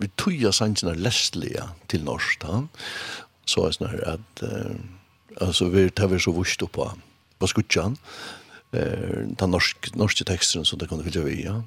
vi 0.00 0.08
tuja 0.08 0.52
sansen 0.52 0.88
är 0.88 0.94
lästliga 0.94 1.68
till 1.86 2.04
norskt. 2.04 2.44
Så 3.44 3.66
är 3.66 3.70
snarare 3.70 4.12
att 4.12 4.42
alltså 5.40 5.68
vi 5.68 5.90
tar 5.90 6.08
vi 6.08 6.20
så 6.20 6.32
vurst 6.32 6.62
upp 6.62 6.72
på 6.72 6.92
på 7.38 7.46
skutjan 7.46 7.96
eh 8.72 9.36
ta 9.36 9.46
norsk 9.46 9.94
norske 9.94 10.24
texten 10.24 10.64
så 10.64 10.76
det 10.76 10.88
kan 10.88 11.02
vi 11.02 11.20
vi 11.20 11.44
ja. 11.44 11.62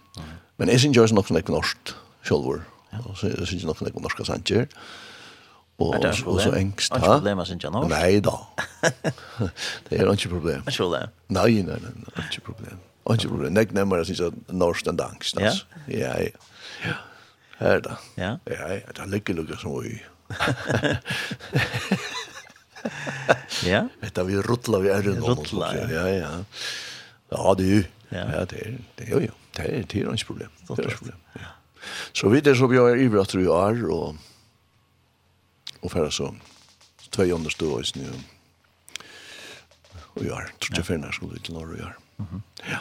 Men 0.55 0.69
är 0.69 0.77
syns 0.77 0.97
ju 0.97 1.01
också 1.01 1.15
norsk 1.15 1.47
norskt 1.47 1.95
självor. 2.21 2.63
Så 3.15 3.45
syns 3.45 3.63
ju 3.63 3.67
nok 3.67 3.81
norsk 3.81 4.25
sanser. 4.25 4.61
Eh 4.61 4.67
og, 5.77 5.95
er 5.95 5.99
det 6.01 6.11
og 6.25 6.41
så 6.41 6.51
engst. 6.57 6.91
Er 6.91 6.99
det 7.03 7.07
problem, 7.07 7.45
synes 7.45 7.63
jeg 7.63 7.71
Norsk? 7.71 7.89
Nei 7.93 8.19
da. 8.25 8.35
det 9.89 9.99
er 9.99 10.11
ikke 10.11 10.29
problem. 10.33 10.63
Er 10.65 10.71
det 10.71 10.77
problem? 10.77 11.15
Nei, 11.29 11.51
nei, 11.61 11.77
nei, 11.83 11.95
nei, 12.01 12.25
ikke 12.25 12.45
problem. 12.49 12.79
Ikke 13.13 13.29
problem. 13.31 13.53
Nei, 13.53 13.65
nemmere, 13.77 14.05
synes 14.05 14.23
jeg, 14.25 14.31
norsk 14.51 14.89
enn 14.89 14.99
angst. 15.05 15.39
Ja? 15.39 15.53
Ja, 15.87 16.13
ja. 16.23 16.45
Ja, 16.85 16.95
her 17.59 17.81
da. 17.85 17.97
Ja? 18.17 18.31
Ja, 18.49 18.71
ja, 18.73 18.93
det 18.93 19.03
er 19.05 19.11
lykke 19.11 19.37
lykke 19.37 19.57
som 19.61 19.77
vi. 19.81 19.97
Ja? 23.65 23.85
Dette 24.01 24.25
vi 24.27 24.37
ruttla 24.43 24.79
vi 24.83 24.91
er 24.93 25.05
rundt 25.07 25.23
om. 25.23 25.29
Ruttla, 25.31 25.71
ja. 25.75 25.87
Ja, 25.91 26.07
ja. 26.13 26.31
Ja, 27.31 27.53
du. 27.59 27.83
Ja, 28.13 28.45
det 28.47 28.61
er, 28.63 28.77
det 28.97 29.07
er 29.07 29.11
jo, 29.11 29.19
jo. 29.27 29.35
Det 29.57 29.65
er, 29.65 29.83
det 29.83 30.01
er 30.03 30.13
ikke 30.13 30.31
problem. 30.31 30.51
Det 30.61 30.77
er 30.77 30.91
ikke 30.91 31.01
problem. 31.01 31.21
Ja. 31.41 31.53
Så 32.15 32.29
vidt 32.31 32.47
er 32.47 32.55
så 32.57 32.69
vi 32.71 32.79
har 32.79 32.99
ivrat 33.01 33.31
tror 33.31 33.43
jeg 33.43 33.51
er, 33.51 33.81
og 33.91 34.15
og 35.81 35.91
færa 35.91 36.11
så 36.11 36.31
tvei 37.11 37.31
andre 37.33 37.51
stå 37.51 37.79
i 37.79 37.87
snø 37.87 38.07
og 40.17 40.23
gjør. 40.25 40.53
Tror 40.61 40.73
ikke 40.73 40.83
fyrir 40.83 41.01
skulle 41.01 41.13
skulle 41.13 41.43
til 41.43 41.53
Norge 41.53 41.73
og 41.73 41.77
gjør. 41.77 41.97
Ja. 42.69 42.79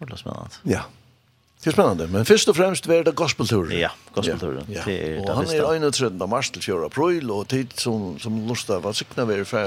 Det 0.00 0.12
er 0.12 0.16
spennende. 0.16 0.62
Ja. 0.66 0.82
Det 1.60 1.66
er 1.66 1.74
spennende, 1.76 2.06
men 2.08 2.24
først 2.24 2.48
og 2.48 2.56
fremst 2.56 2.88
var 2.88 3.02
det 3.04 3.12
gospelturen. 3.14 3.72
Ja, 3.76 3.90
gospelturen. 4.14 4.64
Ja. 4.68 4.84
Ja. 4.88 5.20
Og 5.20 5.36
han 5.36 5.50
er 5.52 5.72
31. 5.76 6.28
mars 6.28 6.50
til 6.50 6.62
4. 6.62 6.84
april, 6.84 7.30
og 7.30 7.48
tid 7.48 7.74
som, 7.76 8.14
som 8.18 8.38
lustet 8.48 8.80
var 8.84 8.96
sikna 8.96 9.26
vi 9.28 9.42
fra 9.44 9.66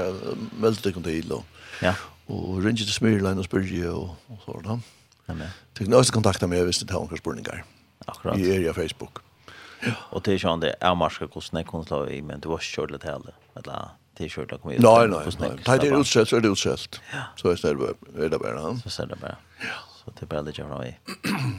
meldtøkken 0.58 1.06
til 1.06 1.32
og, 1.32 1.44
ja. 1.82 1.94
og 2.26 2.58
ringer 2.64 2.82
til 2.82 2.92
Smyrlein 2.92 3.38
og 3.38 3.46
Spyrje 3.46 3.92
og, 3.94 4.16
og 4.28 4.42
sånn. 4.42 4.82
Ja, 5.28 5.36
men. 5.38 5.54
Tykkene 5.78 5.94
nøyeste 5.94 6.16
kontakta 6.16 6.50
meg 6.50 6.66
hvis 6.66 6.82
det 6.82 6.90
tar 6.90 6.98
noen 6.98 7.22
spørninger. 7.22 7.62
Akkurat. 8.10 8.42
I 8.42 8.50
area 8.56 8.74
Facebook. 8.76 9.22
Ja. 9.22 9.33
Och 9.92 10.22
det 10.22 10.32
är 10.32 10.38
ju 10.38 10.50
ändå 10.50 10.72
är 10.80 10.94
marska 10.94 11.26
kostnader 11.26 11.66
kan 11.70 11.84
slå 11.84 12.08
i 12.08 12.22
men 12.22 12.40
du 12.40 12.48
var 12.48 12.58
kjørt 12.58 12.90
litt 12.90 13.04
hele. 13.04 13.32
Eller 13.54 13.88
det 14.16 14.28
kört 14.28 14.50
det 14.50 14.58
kommer. 14.58 14.78
Nej 14.78 15.08
nej 15.08 15.56
nej. 15.66 15.78
Det 15.78 15.88
är 15.88 16.00
utsett 16.00 16.28
så 16.28 16.36
er 16.36 16.40
det 16.40 16.48
utsett. 16.48 17.00
Så 17.36 17.48
är 17.48 17.54
det 17.54 17.70
er 18.24 18.28
det 18.28 18.38
bara. 18.38 18.76
Så 18.90 19.02
är 19.02 19.06
det 19.06 19.16
bara. 19.16 19.36
Ja. 19.60 19.74
Så 20.04 20.12
det 20.20 20.26
bara 20.26 20.40
litt 20.40 20.56
fra 20.56 20.78
meg. 20.78 21.00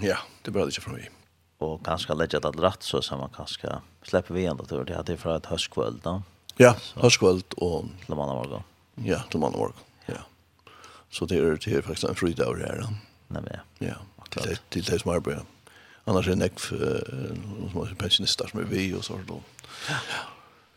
Ja, 0.02 0.18
det 0.42 0.52
bara 0.52 0.66
lite 0.66 0.82
fra 0.82 0.92
meg. 0.92 1.12
Och 1.58 1.86
kanske 1.86 2.14
lägga 2.14 2.40
det 2.40 2.50
rätt 2.50 2.84
så 2.84 3.02
som 3.02 3.20
man 3.20 3.30
kanskje 3.30 3.82
släpper 4.04 4.34
vi 4.34 4.46
ändå 4.46 4.66
till 4.66 4.86
det 4.86 5.10
er 5.14 5.18
för 5.18 5.36
et 5.38 5.46
höstkväll 5.46 6.00
då. 6.04 6.22
Ja, 6.58 6.76
höstkväll 6.96 7.42
och 7.58 7.86
till 8.06 8.16
måndag 8.16 8.34
morgen. 8.34 8.64
Ja, 8.96 9.20
till 9.30 9.40
måndag 9.40 9.58
morgen. 9.58 9.76
Ja. 10.06 10.22
Så 11.10 11.26
det 11.26 11.38
är 11.38 11.42
det 11.42 11.68
er 11.68 11.82
faktiskt 11.82 12.04
en 12.04 12.16
fridag 12.16 12.56
här 12.56 12.80
då. 12.82 12.88
Nej 13.28 13.44
men. 13.44 13.90
Ja. 13.90 13.96
Till 14.70 14.84
det 14.84 15.00
som 15.00 15.12
arbetar 15.12 15.44
annars 16.06 16.28
är 16.28 16.32
det 16.32 16.36
nekv 16.36 16.60
som 17.72 17.82
är 17.82 17.96
pensionister 17.96 18.48
som 18.48 18.60
är 18.60 18.64
vi 18.64 18.94
och 18.94 19.06
sånt. 19.06 19.30
Ja. 19.90 19.96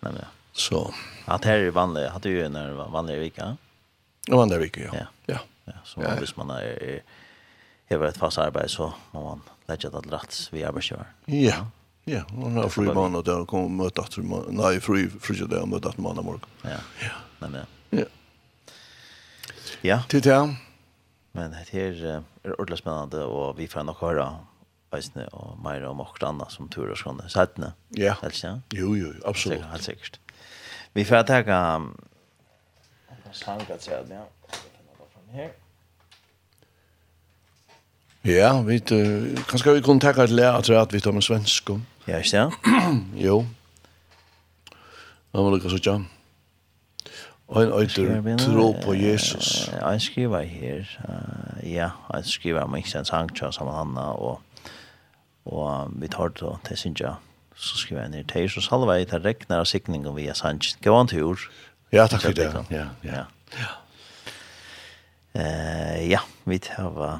Men 0.01 0.15
ja. 0.15 0.27
Så. 0.53 0.95
Ja, 1.27 1.39
det 1.43 1.49
här 1.49 1.59
är 1.59 1.71
vanligt. 1.71 2.11
Hade 2.11 2.29
ju 2.29 2.49
när 2.49 2.73
vanliga 2.73 3.19
vecka. 3.19 3.57
En 4.29 4.37
vanliga 4.37 4.59
vecka, 4.59 4.81
ja. 4.81 4.91
Ja. 4.95 5.07
ja. 5.27 5.39
ja. 5.65 5.73
Så 5.85 6.03
ja. 6.03 6.15
hvis 6.19 6.37
man 6.37 6.51
är 6.51 7.03
har 7.91 8.05
ett 8.05 8.17
fast 8.17 8.39
arbete 8.39 8.69
så 8.69 8.93
må 9.11 9.25
man 9.25 9.41
lägga 9.67 9.91
det 9.91 10.17
rätt 10.17 10.49
vid 10.53 10.65
arbetsgivaren. 10.65 11.07
Ja. 11.25 11.67
Ja, 12.05 12.23
hon 12.31 12.57
har 12.57 12.69
fri 12.69 12.85
månad 12.85 13.25
där 13.25 13.45
kommer 13.45 13.65
och 13.65 13.71
möta 13.71 14.03
att 14.03 14.17
nej 14.49 14.81
fri 14.81 15.11
fri 15.21 15.47
där 15.47 15.63
och 15.63 15.69
möta 15.69 15.89
att 15.89 15.99
månad 15.99 16.25
morgon. 16.25 16.45
Ja. 16.63 16.71
Ja. 17.01 17.11
Men 17.39 17.55
ja. 17.55 17.65
Ja. 17.91 18.05
Ja. 19.81 20.03
Det 20.09 20.21
där. 20.21 20.57
Men 21.33 21.51
det 21.51 21.57
här 21.57 22.05
är 22.43 22.61
ordentligt 22.61 22.79
spännande 22.79 23.25
och 23.25 23.59
vi 23.59 23.69
får 23.69 23.83
nog 23.83 23.97
höra 23.97 24.37
Eisne, 24.97 25.27
og 25.37 25.59
mer 25.63 25.85
om 25.89 26.01
okkur 26.01 26.31
anna 26.31 26.47
som 26.53 26.69
tur 26.73 26.89
og 26.89 26.97
sånne 26.97 27.29
sættene. 27.29 27.75
Ja. 27.97 28.15
Helst, 28.23 28.45
ja? 28.45 28.55
Jo, 28.75 28.95
jo, 28.97 29.13
absolutt. 29.29 29.67
Helt 29.73 29.85
sikkert. 29.85 30.21
Vi 30.97 31.05
får 31.05 31.27
teka 31.29 31.59
sangat 33.33 33.83
sæd, 33.85 34.09
ja. 34.11 34.25
Her. 35.29 35.49
Ja, 38.25 38.63
vi 38.63 38.81
uh, 38.93 39.45
kanskje 39.49 39.75
vi 39.75 39.81
kunne 39.81 40.01
teka 40.01 40.25
et 40.25 40.31
lær 40.31 40.57
at 40.57 40.93
vi 40.93 41.01
tar 41.01 41.13
med 41.13 41.23
svensk. 41.23 41.71
Ja, 42.09 42.19
ikke 42.19 42.39
det? 42.39 42.53
jo. 43.27 43.45
Nå 45.33 45.45
må 45.45 45.53
lukka 45.53 45.69
sånn. 45.69 46.09
Og 47.49 47.63
en 47.63 47.73
øyder 47.73 48.37
tro 48.41 48.73
på 48.85 48.95
Jesus. 48.95 49.71
Jeg 49.73 50.01
skriver 50.01 50.41
her, 50.41 50.89
ja, 51.65 51.91
jeg 52.13 52.25
skriver 52.25 52.61
om 52.63 52.77
ikke 52.77 52.99
en 52.99 53.05
sang 53.09 53.31
til 53.37 53.53
sammen 53.53 53.75
Hanna, 53.75 54.01
og 54.01 54.41
og 55.49 55.97
vi 56.01 56.11
tar 56.13 56.35
det 56.37 56.53
til 56.69 56.79
Sinja, 56.79 57.15
så 57.57 57.81
skriver 57.81 58.03
jeg 58.05 58.13
ned 58.13 58.29
til 58.31 58.51
så 58.53 58.63
salve 58.63 58.99
jeg 58.99 59.09
til 59.11 59.25
regner 59.25 59.63
av 59.63 59.69
sikningen 59.69 60.15
via 60.17 60.37
Sanj. 60.37 60.75
Gå 60.85 60.95
an 60.95 61.11
tur. 61.11 61.41
Ja, 61.93 62.07
takk 62.07 62.29
for 62.29 62.37
det. 62.37 62.51
Ja, 62.71 62.89
ja. 63.05 63.25
Ja, 63.57 63.73
uh, 65.39 65.99
ja 66.05 66.21
vi 66.45 66.61
tar 66.63 66.93
hva 66.93 67.19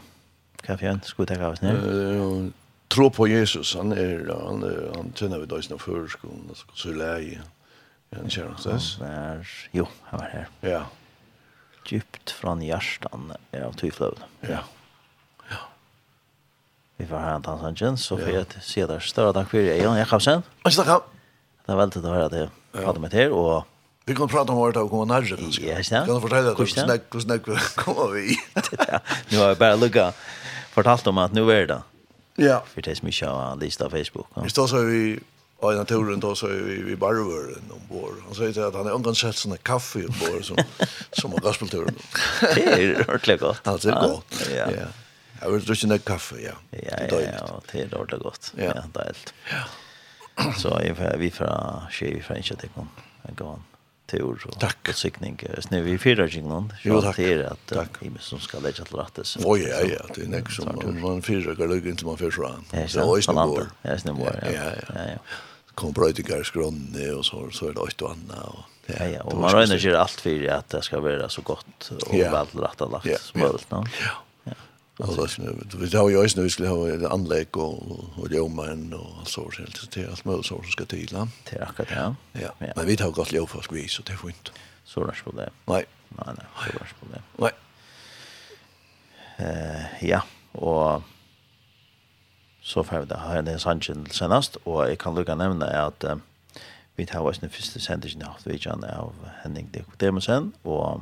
for 0.67 0.85
en, 0.85 1.01
skulle 1.07 1.25
vi 1.25 1.33
ta 1.33 1.41
hva 1.41 1.53
oss 1.55 1.63
ned? 1.65 2.53
Tro 2.93 3.09
på 3.13 3.27
Jesus, 3.29 3.75
han 3.77 3.93
er, 3.93 4.29
han, 4.29 4.65
han 4.95 5.13
kjenner 5.17 5.43
vi 5.43 5.49
døysene 5.49 5.77
før, 5.81 6.07
skolen, 6.13 6.49
så 6.77 6.93
leie. 6.93 7.43
Ja, 8.13 8.23
han 8.23 8.33
kjenner 8.33 8.57
oss. 8.57 8.95
Var, 9.01 9.45
jo, 9.77 9.85
han 10.09 10.23
var 10.23 10.33
her. 10.33 10.49
Ja. 10.65 10.83
Djupt 11.89 12.33
fra 12.37 12.57
hjertan 12.61 13.33
av 13.57 13.77
tyfløvn. 13.81 14.25
Ja. 14.45 14.59
ja. 14.59 14.65
Vi 17.01 17.07
får 17.07 17.17
höra 17.17 17.35
en 17.35 17.43
Sanchin, 17.43 17.99
så 17.99 18.17
får 18.19 18.31
jag 18.31 18.47
se 18.63 18.87
där 18.87 19.01
större 19.01 19.33
tack 19.33 19.51
för 19.51 19.59
Eon 19.59 19.97
Jakobsen. 19.97 20.43
Och 20.65 20.73
så 20.73 20.83
tack. 20.83 21.03
Det 21.67 21.73
är 21.73 21.77
väldigt 21.77 21.97
att 21.97 22.05
höra 22.05 22.29
det. 22.29 22.51
Prata 22.73 23.01
med 23.01 23.15
er 23.15 23.31
och 23.31 23.65
Vi 24.05 24.15
kan 24.15 24.29
prata 24.29 24.53
om 24.53 24.59
vårt 24.59 24.77
och 24.77 24.91
komma 24.91 25.05
närmare 25.05 25.37
kanske. 25.37 25.63
Ja, 25.63 25.83
snälla. 25.83 26.07
Kan 26.07 26.15
du 26.15 26.21
fortälla 26.21 26.55
hur 26.55 26.67
snäck, 26.67 27.03
hur 27.13 27.21
snäck 27.21 27.43
kommer 27.75 28.13
vi? 28.13 28.37
Nu 29.29 29.39
har 29.39 29.49
jag 29.49 29.59
bara 29.59 29.77
lukka 29.77 30.13
fortalt 30.71 31.07
om 31.07 31.19
att 31.19 31.33
nu 31.33 31.53
är 31.53 31.67
det. 31.67 31.83
Ja. 32.37 32.65
För 32.75 32.83
det 32.83 32.91
är 32.91 33.05
mycket 33.05 33.29
av 33.29 33.61
lista 33.61 33.85
på 33.85 33.91
Facebook. 33.91 34.27
Vi 34.45 34.51
står 34.51 34.67
så 34.67 34.77
vi 34.77 35.21
Och 35.57 35.73
i 35.73 35.77
naturen 35.77 36.21
då 36.21 36.35
så 36.35 36.47
är 36.47 36.51
vi, 36.51 36.83
vi 36.83 36.97
barvören 36.97 37.63
ombord. 37.71 38.15
Han 38.27 38.35
säger 38.35 38.67
att 38.69 38.75
han 38.75 38.87
har 38.87 38.93
omgått 38.93 39.19
sett 39.19 39.37
sådana 39.37 39.57
kaffe 39.57 39.99
ombord 39.99 40.45
som, 40.45 40.57
som 41.13 41.33
har 41.33 41.39
gospelturen. 41.39 41.95
det 42.41 42.65
är 42.65 43.01
ordentligt 43.09 43.41
gott. 43.41 43.67
Alltså 43.69 43.91
gott. 43.91 44.49
Ja. 44.57 44.71
ja. 44.71 44.87
Jeg 45.39 45.53
vil 45.55 45.67
drikke 45.67 45.91
en 45.93 46.07
kaffe, 46.07 46.39
ja. 46.43 46.57
Ja, 46.73 47.03
ja, 47.07 47.21
ja, 47.23 47.47
det 47.73 47.83
er 47.85 47.93
dårlig 47.95 48.21
godt. 48.23 48.53
Ja, 48.57 48.73
ja 48.75 48.85
det 48.95 49.03
er 49.05 49.13
helt. 49.13 49.35
Ja. 49.53 49.65
Så 50.59 50.77
jeg, 50.83 50.95
vi 51.19 51.31
fra 51.35 51.51
Skje, 51.91 52.13
vi 52.15 52.23
fra 52.23 52.39
Initiatikken, 52.39 52.91
jeg 53.27 53.37
går 53.39 53.57
an 53.57 53.67
tur 54.09 54.39
og 54.49 54.57
takk. 54.61 54.81
utsikning. 54.93 55.37
Snø 55.65 55.83
vi 55.85 55.97
fyra 56.01 56.27
kjengen, 56.31 56.71
så 56.81 57.01
det 57.05 57.27
er 57.27 57.45
at 57.51 57.99
vi 58.01 58.11
som 58.25 58.41
skal 58.41 58.65
legge 58.65 58.87
til 58.87 58.97
rettes. 58.99 59.35
Å 59.43 59.57
ja, 59.61 59.83
ja, 59.85 60.01
det 60.15 60.25
er 60.25 60.33
nek 60.33 60.49
som 60.55 60.71
man 61.03 61.21
fyra 61.27 61.55
kan 61.59 61.71
lukke 61.73 61.93
inn 61.93 62.01
til 62.01 62.09
man 62.09 62.21
fyra 62.21 62.55
an. 62.57 62.65
Så 62.89 63.05
det 63.05 63.19
er 63.19 63.27
snøvår. 63.29 63.69
Ja, 63.85 63.99
snøvår, 64.01 64.41
ja. 64.41 64.55
Ja, 64.55 64.71
ja. 64.81 65.07
ja. 65.15 65.43
Kom 65.79 65.93
brøytigar 65.95 66.43
skronne 66.47 67.11
og 67.15 67.23
så, 67.27 67.45
så 67.55 67.69
er 67.69 67.77
det 67.77 67.85
åtte 67.85 68.09
og 68.09 68.17
anna. 68.17 68.41
Og, 68.51 68.65
ja, 68.89 69.11
ja, 69.13 69.27
og 69.29 69.37
man 69.39 69.53
røyner 69.55 69.77
ikke 69.77 69.99
alt 70.01 70.25
fyrir 70.25 70.49
at 70.57 70.73
det 70.73 70.81
skal 70.89 71.05
være 71.05 71.29
så 71.31 71.45
godt 71.47 71.93
og 71.99 72.17
ja. 72.17 72.33
vel 72.35 72.65
rettelagt 72.65 73.13
som 73.29 73.45
mulig. 73.45 73.69
Ja, 73.71 73.85
ja. 74.09 74.17
Alltså 75.01 75.27
det 75.43 75.77
vi 75.79 75.97
har 75.97 76.09
ju 76.09 76.25
också 76.25 76.41
nu 76.41 76.51
skulle 76.51 76.69
ha 76.69 76.89
ett 76.89 77.05
anlägg 77.05 77.57
och 77.57 77.83
och 78.17 78.29
jomen 78.31 78.95
och 78.95 79.29
så 79.29 79.51
så 79.51 79.63
helt 79.63 79.91
det 79.91 80.03
är 80.03 80.11
allt 80.11 80.25
möjligt 80.25 80.47
så 80.47 80.63
som 80.63 80.71
ska 80.71 80.85
till 80.85 81.09
va. 81.13 81.29
Det 81.51 81.57
är 81.57 81.63
akkurat 81.63 81.89
ja. 81.91 82.15
Ja. 82.33 82.73
Men 82.77 82.87
vi 82.87 82.97
tar 82.97 83.11
gott 83.11 83.33
lov 83.33 83.47
för 83.47 83.61
skvis 83.61 83.93
så 83.93 84.03
det 84.03 84.13
får 84.13 84.31
inte. 84.31 84.51
Så 84.85 85.05
där 85.05 85.21
på 85.25 85.31
det. 85.31 85.51
Nej. 85.65 85.85
Nej, 86.09 86.27
nej, 86.27 86.47
så 86.57 86.79
där 86.79 86.93
på 87.01 87.07
det. 87.13 87.23
Nej. 87.37 87.53
Eh 89.37 90.09
ja, 90.09 90.23
och 90.53 91.03
så 92.63 92.85
får 92.85 93.01
vi 93.01 93.07
det 93.07 93.19
här 93.19 93.43
den 93.43 93.59
sanchen 93.59 94.07
senast 94.11 94.57
och 94.57 94.91
jag 94.91 94.99
kan 94.99 95.15
lucka 95.15 95.35
nämna 95.35 95.67
att 95.67 96.05
vi 96.97 97.07
tar 97.07 97.21
oss 97.21 97.39
den 97.39 97.51
första 97.51 97.81
sändningen 97.81 98.23
av 98.23 98.37
vi 98.45 98.59
kan 98.59 98.85
av 98.85 99.15
Henning 99.43 99.69
Dekodemusen 99.73 100.53
och 100.63 101.01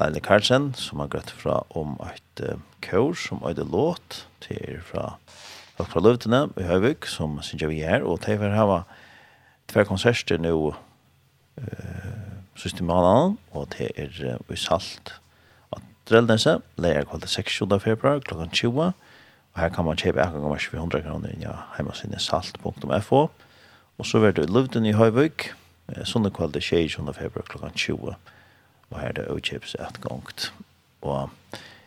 Leile 0.00 0.20
Karlsen, 0.20 0.72
som 0.74 1.02
har 1.02 1.12
gått 1.12 1.30
fra 1.30 1.60
om 1.70 1.94
et 2.08 2.44
kår 2.84 3.14
som 3.18 3.42
er 3.46 3.54
det 3.58 3.68
låt 3.70 4.24
til 4.42 4.80
fra 4.84 5.14
Folk 5.74 5.90
fra 5.90 6.00
Løvdene 6.04 6.44
i 6.54 6.64
Høyvig, 6.68 7.08
som 7.10 7.40
synes 7.42 7.64
jeg 7.64 7.70
vi 7.72 7.80
er, 7.82 8.04
og 8.06 8.20
til 8.22 8.38
for 8.38 8.52
hava 8.54 8.76
tver 9.66 9.88
konserter 9.88 10.38
nå 10.38 10.52
uh, 10.70 11.64
siste 12.54 12.86
måneden, 12.86 13.34
og 13.50 13.72
til 13.74 13.90
er 13.98 14.38
i 14.38 14.58
Salt 14.60 15.16
og 15.74 15.82
Drellnese, 16.06 16.60
leier 16.78 17.08
kvalitet 17.10 17.50
6. 17.58 17.58
februar 17.82 18.22
klokken 18.22 18.54
20, 18.54 18.86
og 18.86 19.58
her 19.58 19.74
kan 19.74 19.88
man 19.88 19.98
kjøpe 19.98 20.22
1,400 20.22 21.02
kroner 21.08 21.34
inn 21.34 21.42
i 21.42 21.56
heimasinnet 21.74 22.22
salt.fo, 22.22 23.24
og 23.98 24.06
så 24.06 24.22
er 24.22 24.30
det 24.30 24.46
i 24.46 24.54
Løvdene 24.54 24.92
i 24.92 24.94
Høyvig, 24.94 25.50
Sunne 26.06 26.30
kvalitet 26.30 26.70
6. 26.70 27.02
februar 27.18 27.50
klokken 27.50 27.74
20, 27.74 28.14
og 28.94 29.00
her 29.00 29.08
er 29.08 29.16
det 29.18 29.30
utkjøpes 29.34 29.74
et 29.74 30.00
gongt. 30.00 30.52
Og 31.02 31.30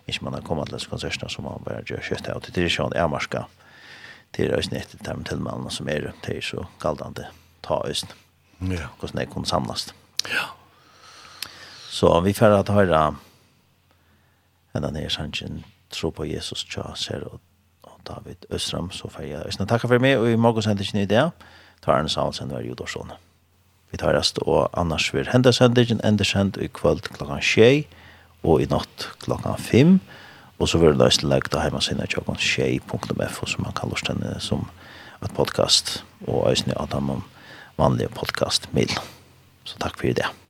ikke 0.07 0.25
man 0.25 0.33
har 0.33 0.41
kommet 0.41 0.67
til 0.67 0.75
disse 0.75 0.89
konsertene 0.89 1.29
som 1.31 1.47
man 1.47 1.63
bare 1.65 1.85
gjør 1.87 2.03
kjøttet 2.03 2.33
av. 2.33 2.43
Det 2.43 2.57
er 2.57 2.67
ikke 2.67 2.83
en 2.83 3.45
til 4.33 4.51
øyne 4.51 4.79
etter 4.79 4.97
dem 5.13 5.23
til 5.23 5.39
mannene 5.39 5.71
som 5.71 5.87
er 5.89 6.11
til 6.23 6.41
så 6.43 6.65
galdende 6.79 7.27
ta 7.63 7.79
øyne. 7.87 8.15
Ja. 8.73 8.87
Hvordan 8.99 9.19
det 9.19 9.29
kunne 9.29 9.45
samles. 9.45 9.95
Ja. 10.29 10.51
Så 11.89 12.19
vi 12.19 12.33
får 12.33 12.59
at 12.59 12.69
høyre 12.69 13.15
enda 14.75 14.91
nere 14.91 15.09
sannsyn 15.09 15.63
tro 15.89 16.09
på 16.09 16.25
Jesus 16.25 16.65
tja 16.65 16.93
ser 16.95 17.23
og, 17.23 17.39
og 17.83 18.01
David 18.07 18.45
Østram 18.51 18.91
så 18.91 19.09
får 19.09 19.23
jeg 19.23 19.45
øyne. 19.45 19.67
Takk 19.67 19.87
for 19.87 19.99
meg 19.99 20.17
og 20.17 20.31
i 20.31 20.35
morgen 20.35 20.61
sender 20.61 20.83
ikke 20.83 20.97
ny 20.97 21.05
idé. 21.07 21.29
Tar 21.81 21.99
en 21.99 22.09
salsen 22.09 22.51
var 22.51 22.61
jo 22.61 22.75
da 22.75 22.85
sånn. 22.85 23.15
Vi 23.91 23.97
tar 23.97 24.15
rast 24.17 24.39
og 24.43 24.69
annars 24.77 25.13
vil 25.13 25.29
henda 25.31 25.51
sendingen 25.51 26.01
enda 26.03 26.23
send 26.27 26.57
i 26.57 26.67
kvöld 26.67 27.07
klokkan 27.15 27.41
6 27.41 27.87
og 28.43 28.61
i 28.61 28.67
natt 28.69 29.09
klokkan 29.23 29.57
5 29.57 29.99
og 30.59 30.69
så 30.69 30.81
vil 30.81 30.95
det 30.95 31.01
løsne 31.03 31.29
legge 31.29 31.53
til 31.53 31.61
heimasinnet 31.61 32.09
tjokken 32.09 32.35
6.f 32.35 33.41
som 33.45 33.63
man 33.63 33.77
kan 33.77 33.93
løsne 33.93 34.39
som 34.41 34.67
et 35.23 35.33
podcast 35.33 36.03
og 36.27 36.49
øyne 36.49 36.81
at 36.81 36.93
han 36.93 37.23
vanlige 37.77 38.09
podcast-mail. 38.09 38.97
Så 39.63 39.77
takk 39.79 39.97
for 39.99 40.13
det. 40.17 40.46